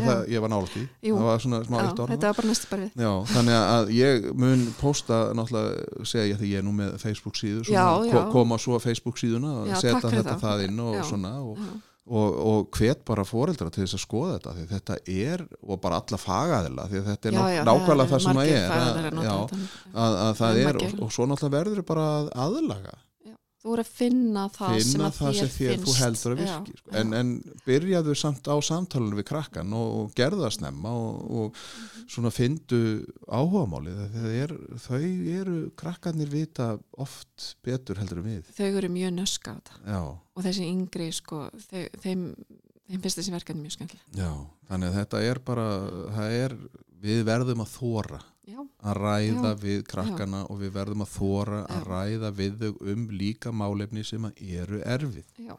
Já. 0.00 0.06
það, 0.06 0.20
ég 0.32 0.44
var 0.44 0.52
nálægt 0.52 0.76
í 0.80 0.84
var 1.26 1.42
svona 1.44 1.60
já, 1.66 1.90
þetta 2.12 2.30
var 2.30 2.38
bara 2.38 2.50
næstu 2.52 2.70
Já, 2.96 3.10
þannig 3.32 3.58
að 3.58 3.92
ég 3.96 4.28
mun 4.44 4.64
posta 4.80 5.18
náttúrulega 5.36 6.06
segja 6.08 6.30
ég 6.30 6.40
því 6.40 6.52
ég 6.54 6.62
er 6.62 6.66
nú 6.68 6.76
með 6.76 6.96
Facebook 7.02 7.36
síðu 7.40 7.66
svona, 7.66 7.76
Já, 7.76 8.08
já. 8.08 8.14
ko- 8.16 8.32
koma 8.32 8.60
svo 8.62 8.78
á 8.78 8.80
Facebook 8.86 9.20
síðuna 9.20 9.52
og 9.64 9.74
setja 9.76 10.00
fyrir 10.00 10.22
þetta 10.22 10.38
það. 10.38 10.46
það 10.46 10.64
inn 10.70 10.80
og 10.86 10.98
svona 11.10 11.34
og. 11.42 11.60
Og, 12.06 12.36
og 12.46 12.76
hvet 12.78 13.00
bara 13.08 13.24
foreldra 13.26 13.70
til 13.72 13.82
þess 13.82 13.96
að 13.98 14.02
skoða 14.04 14.36
þetta 14.36 14.54
því 14.56 14.66
þetta 14.72 14.98
er, 15.10 15.42
og 15.66 15.80
bara 15.82 15.98
alla 16.02 16.20
fagaðila 16.22 16.86
því 16.90 17.00
að 17.00 17.08
þetta 17.10 17.30
er 17.30 17.36
Já, 17.36 17.42
já, 17.56 17.62
nákvæmlega 17.66 18.12
það, 18.12 18.22
sem 18.26 18.38
það 18.38 18.52
er 18.52 18.68
fagaðilar 18.70 19.08
að, 19.16 19.26
já, 19.26 19.32
þetta. 19.32 19.90
að, 20.04 20.18
að 20.26 20.32
það 20.40 20.60
er 20.60 20.70
er 20.70 20.78
og, 20.80 20.94
og 21.06 21.12
svo 21.16 21.26
náttúrulega 21.30 21.56
verður 21.58 21.86
bara 21.90 22.06
að 22.12 22.30
aðlaga 22.46 22.94
þú 23.66 23.72
voru 23.72 23.82
að 23.82 23.88
finna 23.98 24.42
það 24.54 24.74
sem 24.76 24.92
finna 24.92 25.06
að 25.10 25.16
það 25.16 25.32
þér 25.32 25.38
sem 25.40 25.52
þér 25.56 25.72
þú 25.76 25.86
finnst. 25.86 26.02
heldur 26.04 26.34
að 26.36 26.42
Já, 26.46 26.50
virki 26.56 26.76
sko. 26.78 26.90
já. 26.92 26.98
en, 27.00 27.14
en 27.18 27.30
byrjaðu 27.66 28.14
samt 28.20 28.46
á 28.46 28.56
samtalenu 28.62 29.18
við 29.18 29.26
krakkan 29.32 29.72
og, 29.74 29.88
og 29.98 30.12
gerðu 30.20 30.44
það 30.44 30.54
snemma 30.60 30.92
og, 30.94 31.16
og 31.40 31.60
svona 32.14 32.30
fyndu 32.34 32.80
áhugamálið 33.26 34.28
er, 34.30 34.54
þau 34.86 35.00
eru 35.02 35.56
krakkarnir 35.82 36.30
vita 36.30 36.68
oft 37.02 37.48
betur 37.66 37.98
heldur 37.98 38.22
en 38.22 38.28
við. 38.30 38.52
Þau 38.54 38.68
eru 38.68 38.92
mjög 38.94 39.16
nöska 39.18 39.56
á 39.56 39.58
þetta. 39.58 39.98
Og 40.36 40.46
þessi 40.46 40.68
yngri 40.70 41.10
sko, 41.16 41.42
þau, 41.66 41.82
þeim, 42.04 42.24
þeim 42.86 43.02
finnst 43.02 43.18
þessi 43.18 43.34
verkefni 43.34 43.66
mjög 43.66 43.76
skemmtileg. 43.80 44.06
Já, 44.22 44.30
þannig 44.70 44.92
að 44.92 44.98
þetta 45.00 45.24
er 45.32 45.42
bara 45.50 45.66
er, 46.30 46.56
við 47.02 47.24
verðum 47.26 47.66
að 47.66 47.74
þóra 47.74 48.22
já, 48.46 48.62
að 48.62 48.98
ræða 49.00 49.52
Já. 49.52 49.60
við 49.62 49.84
krakkana 49.90 50.42
og 50.50 50.58
við 50.62 50.74
verðum 50.76 51.04
að 51.04 51.12
þóra 51.16 51.60
að 51.66 51.78
Já. 51.78 51.86
ræða 51.92 52.32
við 52.40 52.58
þau 52.62 52.90
um 52.94 53.06
líka 53.10 53.52
málefni 53.52 54.04
sem 54.06 54.28
að 54.28 54.42
eru 54.62 54.82
erfið 54.86 55.24
já. 55.42 55.54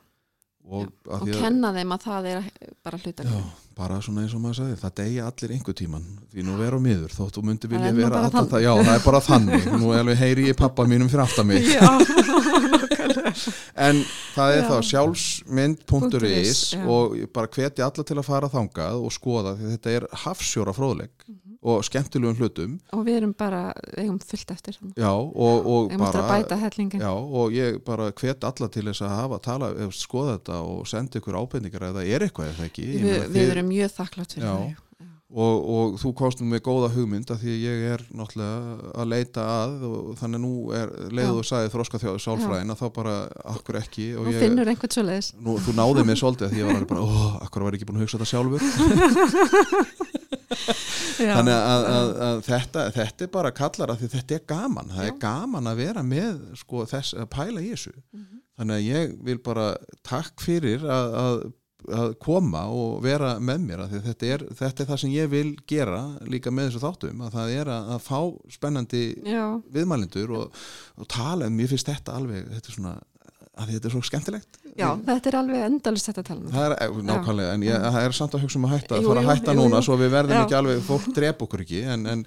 og, 0.68 0.92
og 1.12 1.28
kenna 1.28 1.74
þeim 1.76 1.96
að 1.96 2.06
það 2.08 2.30
er 2.32 2.50
bara 2.88 3.02
hluta 3.04 3.28
Já, 3.28 3.38
bara 3.78 4.00
svona 4.02 4.24
eins 4.24 4.36
og 4.38 4.44
maður 4.46 4.60
sagði, 4.62 4.80
það 4.84 4.98
deyja 5.02 5.30
allir 5.32 5.56
einhver 5.58 5.80
tíman 5.84 6.10
því 6.32 6.48
nú 6.48 6.58
vera 6.62 6.80
á 6.80 6.86
miður, 6.88 7.16
þótt 7.20 7.40
þú 7.40 7.46
myndi 7.50 7.72
vilja 7.72 7.92
er 7.92 8.00
vera 8.02 8.24
alltaf 8.24 8.52
það, 8.56 8.68
já, 8.68 8.74
það 8.84 8.94
er 8.96 9.08
bara 9.10 9.24
þannig 9.30 9.72
nú 9.76 9.92
er 9.94 10.06
alveg 10.06 10.22
heyri 10.24 10.50
ég 10.52 10.60
pappa 10.60 10.88
mínum 10.88 11.12
fyrir 11.12 11.28
já, 11.76 11.92
nákvæmlega. 11.92 12.84
en 13.88 14.04
það 14.36 14.54
er 14.58 14.62
Já. 14.62 14.68
þá 14.70 14.78
sjálfsmynd.is 14.92 16.48
.is, 16.48 16.62
já. 16.76 16.84
og 16.88 17.16
bara 17.34 17.48
hveti 17.52 17.84
alla 17.86 18.04
til 18.08 18.18
að 18.20 18.26
fara 18.28 18.50
þangað 18.52 19.02
og 19.08 19.14
skoða 19.16 19.56
því 19.60 19.74
þetta 19.76 19.96
er 20.00 20.08
hafsjóra 20.26 20.74
fróðleg 20.78 21.10
Mhm. 21.28 21.58
og 21.68 21.82
skemmtilegum 21.84 22.38
hlutum 22.38 22.74
og 22.94 23.02
við 23.08 23.16
erum 23.18 23.34
bara, 23.36 23.74
eigum 23.98 24.20
fullt 24.22 24.52
eftir 24.54 24.78
þannig. 24.78 24.94
já 25.02 25.10
og, 25.12 25.66
og 25.68 25.92
að 25.92 25.98
bara 26.00 26.22
Já, 27.02 27.12
og 27.12 27.52
ég 27.52 27.80
bara 27.84 28.12
hvet 28.12 28.44
alla 28.48 28.70
til 28.70 28.84
þess 28.88 29.02
að 29.04 29.16
hafa, 29.18 29.40
tala, 29.44 29.72
skoða 29.92 30.38
þetta 30.38 30.60
og 30.64 30.88
senda 30.88 31.20
ykkur 31.20 31.40
ábendingar 31.42 31.88
eða 31.90 32.06
er 32.06 32.28
eitthvað 32.28 32.52
eða 32.54 32.70
ekki 32.70 32.86
Ég 32.94 33.02
við, 33.08 33.28
við 33.36 33.52
erum 33.56 33.68
mjög 33.74 33.96
þakklátt 33.98 34.38
fyrir 34.38 34.48
Já. 34.48 34.54
það 34.54 34.70
já. 34.70 34.84
Og, 35.28 35.56
og 35.76 35.96
þú 36.00 36.12
komst 36.16 36.40
nú 36.40 36.46
með 36.48 36.62
góða 36.64 36.88
hugmynd 36.94 37.32
af 37.34 37.42
því 37.42 37.52
að 37.52 37.64
ég 37.66 37.82
er 37.94 38.04
náttúrulega 38.16 38.92
að 39.04 39.10
leita 39.12 39.44
að 39.44 39.74
og 39.90 40.14
þannig 40.22 40.40
nú 40.46 40.52
er 40.78 40.94
leið 41.12 41.28
Já. 41.28 41.34
og 41.36 41.48
sagði 41.50 41.72
þróska 41.74 42.00
þjóð 42.04 42.20
sálfræðin 42.24 42.72
að 42.72 42.80
þá 42.80 42.88
bara 42.96 43.16
akkur 43.56 43.80
ekki 43.82 44.06
og 44.16 44.30
ég, 44.32 44.40
nú, 45.44 45.58
þú 45.66 45.76
náði 45.76 46.06
mig 46.08 46.22
svolítið 46.22 46.54
því 46.56 46.62
ég 46.64 46.72
var 46.72 46.88
bara, 46.94 47.04
ó, 47.04 47.44
akkur 47.44 47.68
var 47.68 47.76
ekki 47.76 47.90
búin 47.90 48.00
að 48.00 48.06
hugsa 48.08 48.22
þetta 48.22 48.32
sjálfur 48.32 48.62
þannig 51.18 51.54
að, 51.54 51.86
að, 51.92 52.10
að 52.28 52.42
þetta, 52.48 52.88
þetta 52.96 53.26
er 53.28 53.32
bara 53.34 53.52
kallar 53.56 53.92
að 53.94 54.02
því 54.04 54.10
þetta 54.16 54.36
er 54.38 54.44
gaman 54.54 54.92
það 54.96 55.04
Já. 55.04 55.12
er 55.12 55.20
gaman 55.22 55.70
að 55.72 55.80
vera 55.84 56.04
með 56.06 56.34
sko, 56.64 56.84
þess, 56.90 57.16
að 57.20 57.30
pæla 57.36 57.64
í 57.64 57.72
þessu 57.74 57.94
Mhm. 57.98 58.34
þannig 58.58 58.76
að 58.80 58.86
ég 58.88 59.16
vil 59.28 59.38
bara 59.46 59.66
takk 60.08 60.40
fyrir 60.42 60.82
að, 60.88 61.16
að, 61.22 61.42
að 61.86 62.16
koma 62.20 62.64
og 62.74 63.02
vera 63.06 63.36
með 63.40 63.66
mér 63.68 63.84
þetta 63.92 64.30
er, 64.34 64.44
þetta 64.60 64.84
er 64.84 64.90
það 64.90 65.02
sem 65.04 65.14
ég 65.14 65.30
vil 65.32 65.52
gera 65.70 66.00
líka 66.26 66.52
með 66.52 66.72
þessu 66.72 66.82
þáttum 66.84 67.22
að 67.24 67.38
það 67.38 67.54
er 67.54 67.72
að, 67.72 67.92
að 67.96 68.02
fá 68.08 68.20
spennandi 68.58 69.04
já, 69.22 69.44
viðmælindur 69.76 70.34
og, 70.40 70.64
og 70.98 71.10
tala. 71.14 71.48
Um, 71.48 71.56
mér 71.60 71.72
finnst 71.72 71.92
þetta 71.92 72.18
alveg 72.18 72.50
þetta 72.56 72.74
er 72.74 72.78
svona, 72.80 72.96
að 73.58 73.72
þetta 73.74 73.88
er 73.90 73.94
svo 73.96 74.02
skemmtilegt. 74.06 74.52
Já, 74.78 74.90
þetta 75.08 75.28
er 75.32 75.36
alveg 75.40 75.62
endalist 75.66 76.06
þetta 76.10 76.22
að 76.22 76.28
tala 76.28 76.42
um 76.44 76.52
það 76.54 76.66
er 76.68 76.74
eh, 76.86 76.92
nákvæmlega, 77.08 77.52
en 77.58 77.64
ég, 77.66 77.74
það 77.88 78.04
er 78.04 78.14
samt 78.18 78.34
að 78.38 78.44
hugsa 78.46 78.58
um 78.60 78.68
að 78.68 78.74
hætta 78.76 78.94
Jú, 78.94 78.98
að 79.00 79.08
fara 79.10 79.20
að 79.20 79.26
jú, 79.26 79.30
hætta 79.32 79.52
jú, 79.52 79.58
núna 79.58 79.78
jú. 79.80 79.86
svo 79.88 79.96
við 79.98 80.10
verðum 80.14 80.38
Já. 80.38 80.42
ekki 80.44 80.58
alveg, 80.60 80.78
fólk 80.86 81.06
drep 81.18 81.38
okkur 81.48 81.62
ekki 81.66 81.80
en, 81.96 82.02
en 82.14 82.22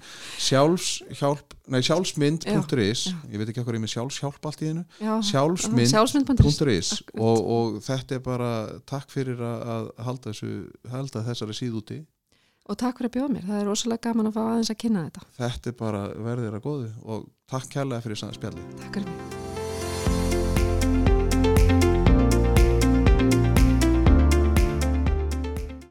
sjálfsmynd.is 0.45 3.01
Já, 3.07 3.15
já. 3.15 3.19
ég 3.31 3.37
veit 3.39 3.47
ekki 3.47 3.61
hvað 3.63 3.75
er 3.75 3.83
með 3.85 3.93
sjálfshjálp 3.95 4.43
allt 4.51 4.61
í 4.61 4.63
hennu 4.71 4.85
já, 4.99 5.13
sjálfsmynd 5.31 5.91
sjálfsmynd.is 5.93 6.57
.is. 6.75 6.89
og, 7.15 7.37
og 7.55 7.65
þetta 7.85 8.11
er 8.17 8.21
bara 8.25 8.51
takk 8.89 9.07
fyrir 9.13 9.37
að 9.39 9.85
halda, 10.03 10.25
þessu, 10.33 10.49
halda 10.91 11.23
þessari 11.29 11.53
síð 11.55 11.73
úti. 11.79 11.99
Og 12.69 12.75
takk 12.79 12.95
fyrir 12.99 13.09
að 13.09 13.15
bjóða 13.17 13.33
mér, 13.37 13.45
það 13.47 13.57
er 13.61 13.65
rosalega 13.71 14.05
gaman 14.09 14.29
að 14.29 14.35
fá 14.35 14.41
aðeins 14.43 14.71
að 14.71 14.81
kynna 14.83 15.05
þetta. 15.07 15.21
Þetta 15.39 15.65
er 15.71 15.75
bara 15.79 16.01
verðir 16.29 16.57
að 16.59 16.65
góðu 16.67 16.89
og 17.07 17.19
takk 17.51 17.67
kærlega 17.73 18.03
fyrir 18.05 18.19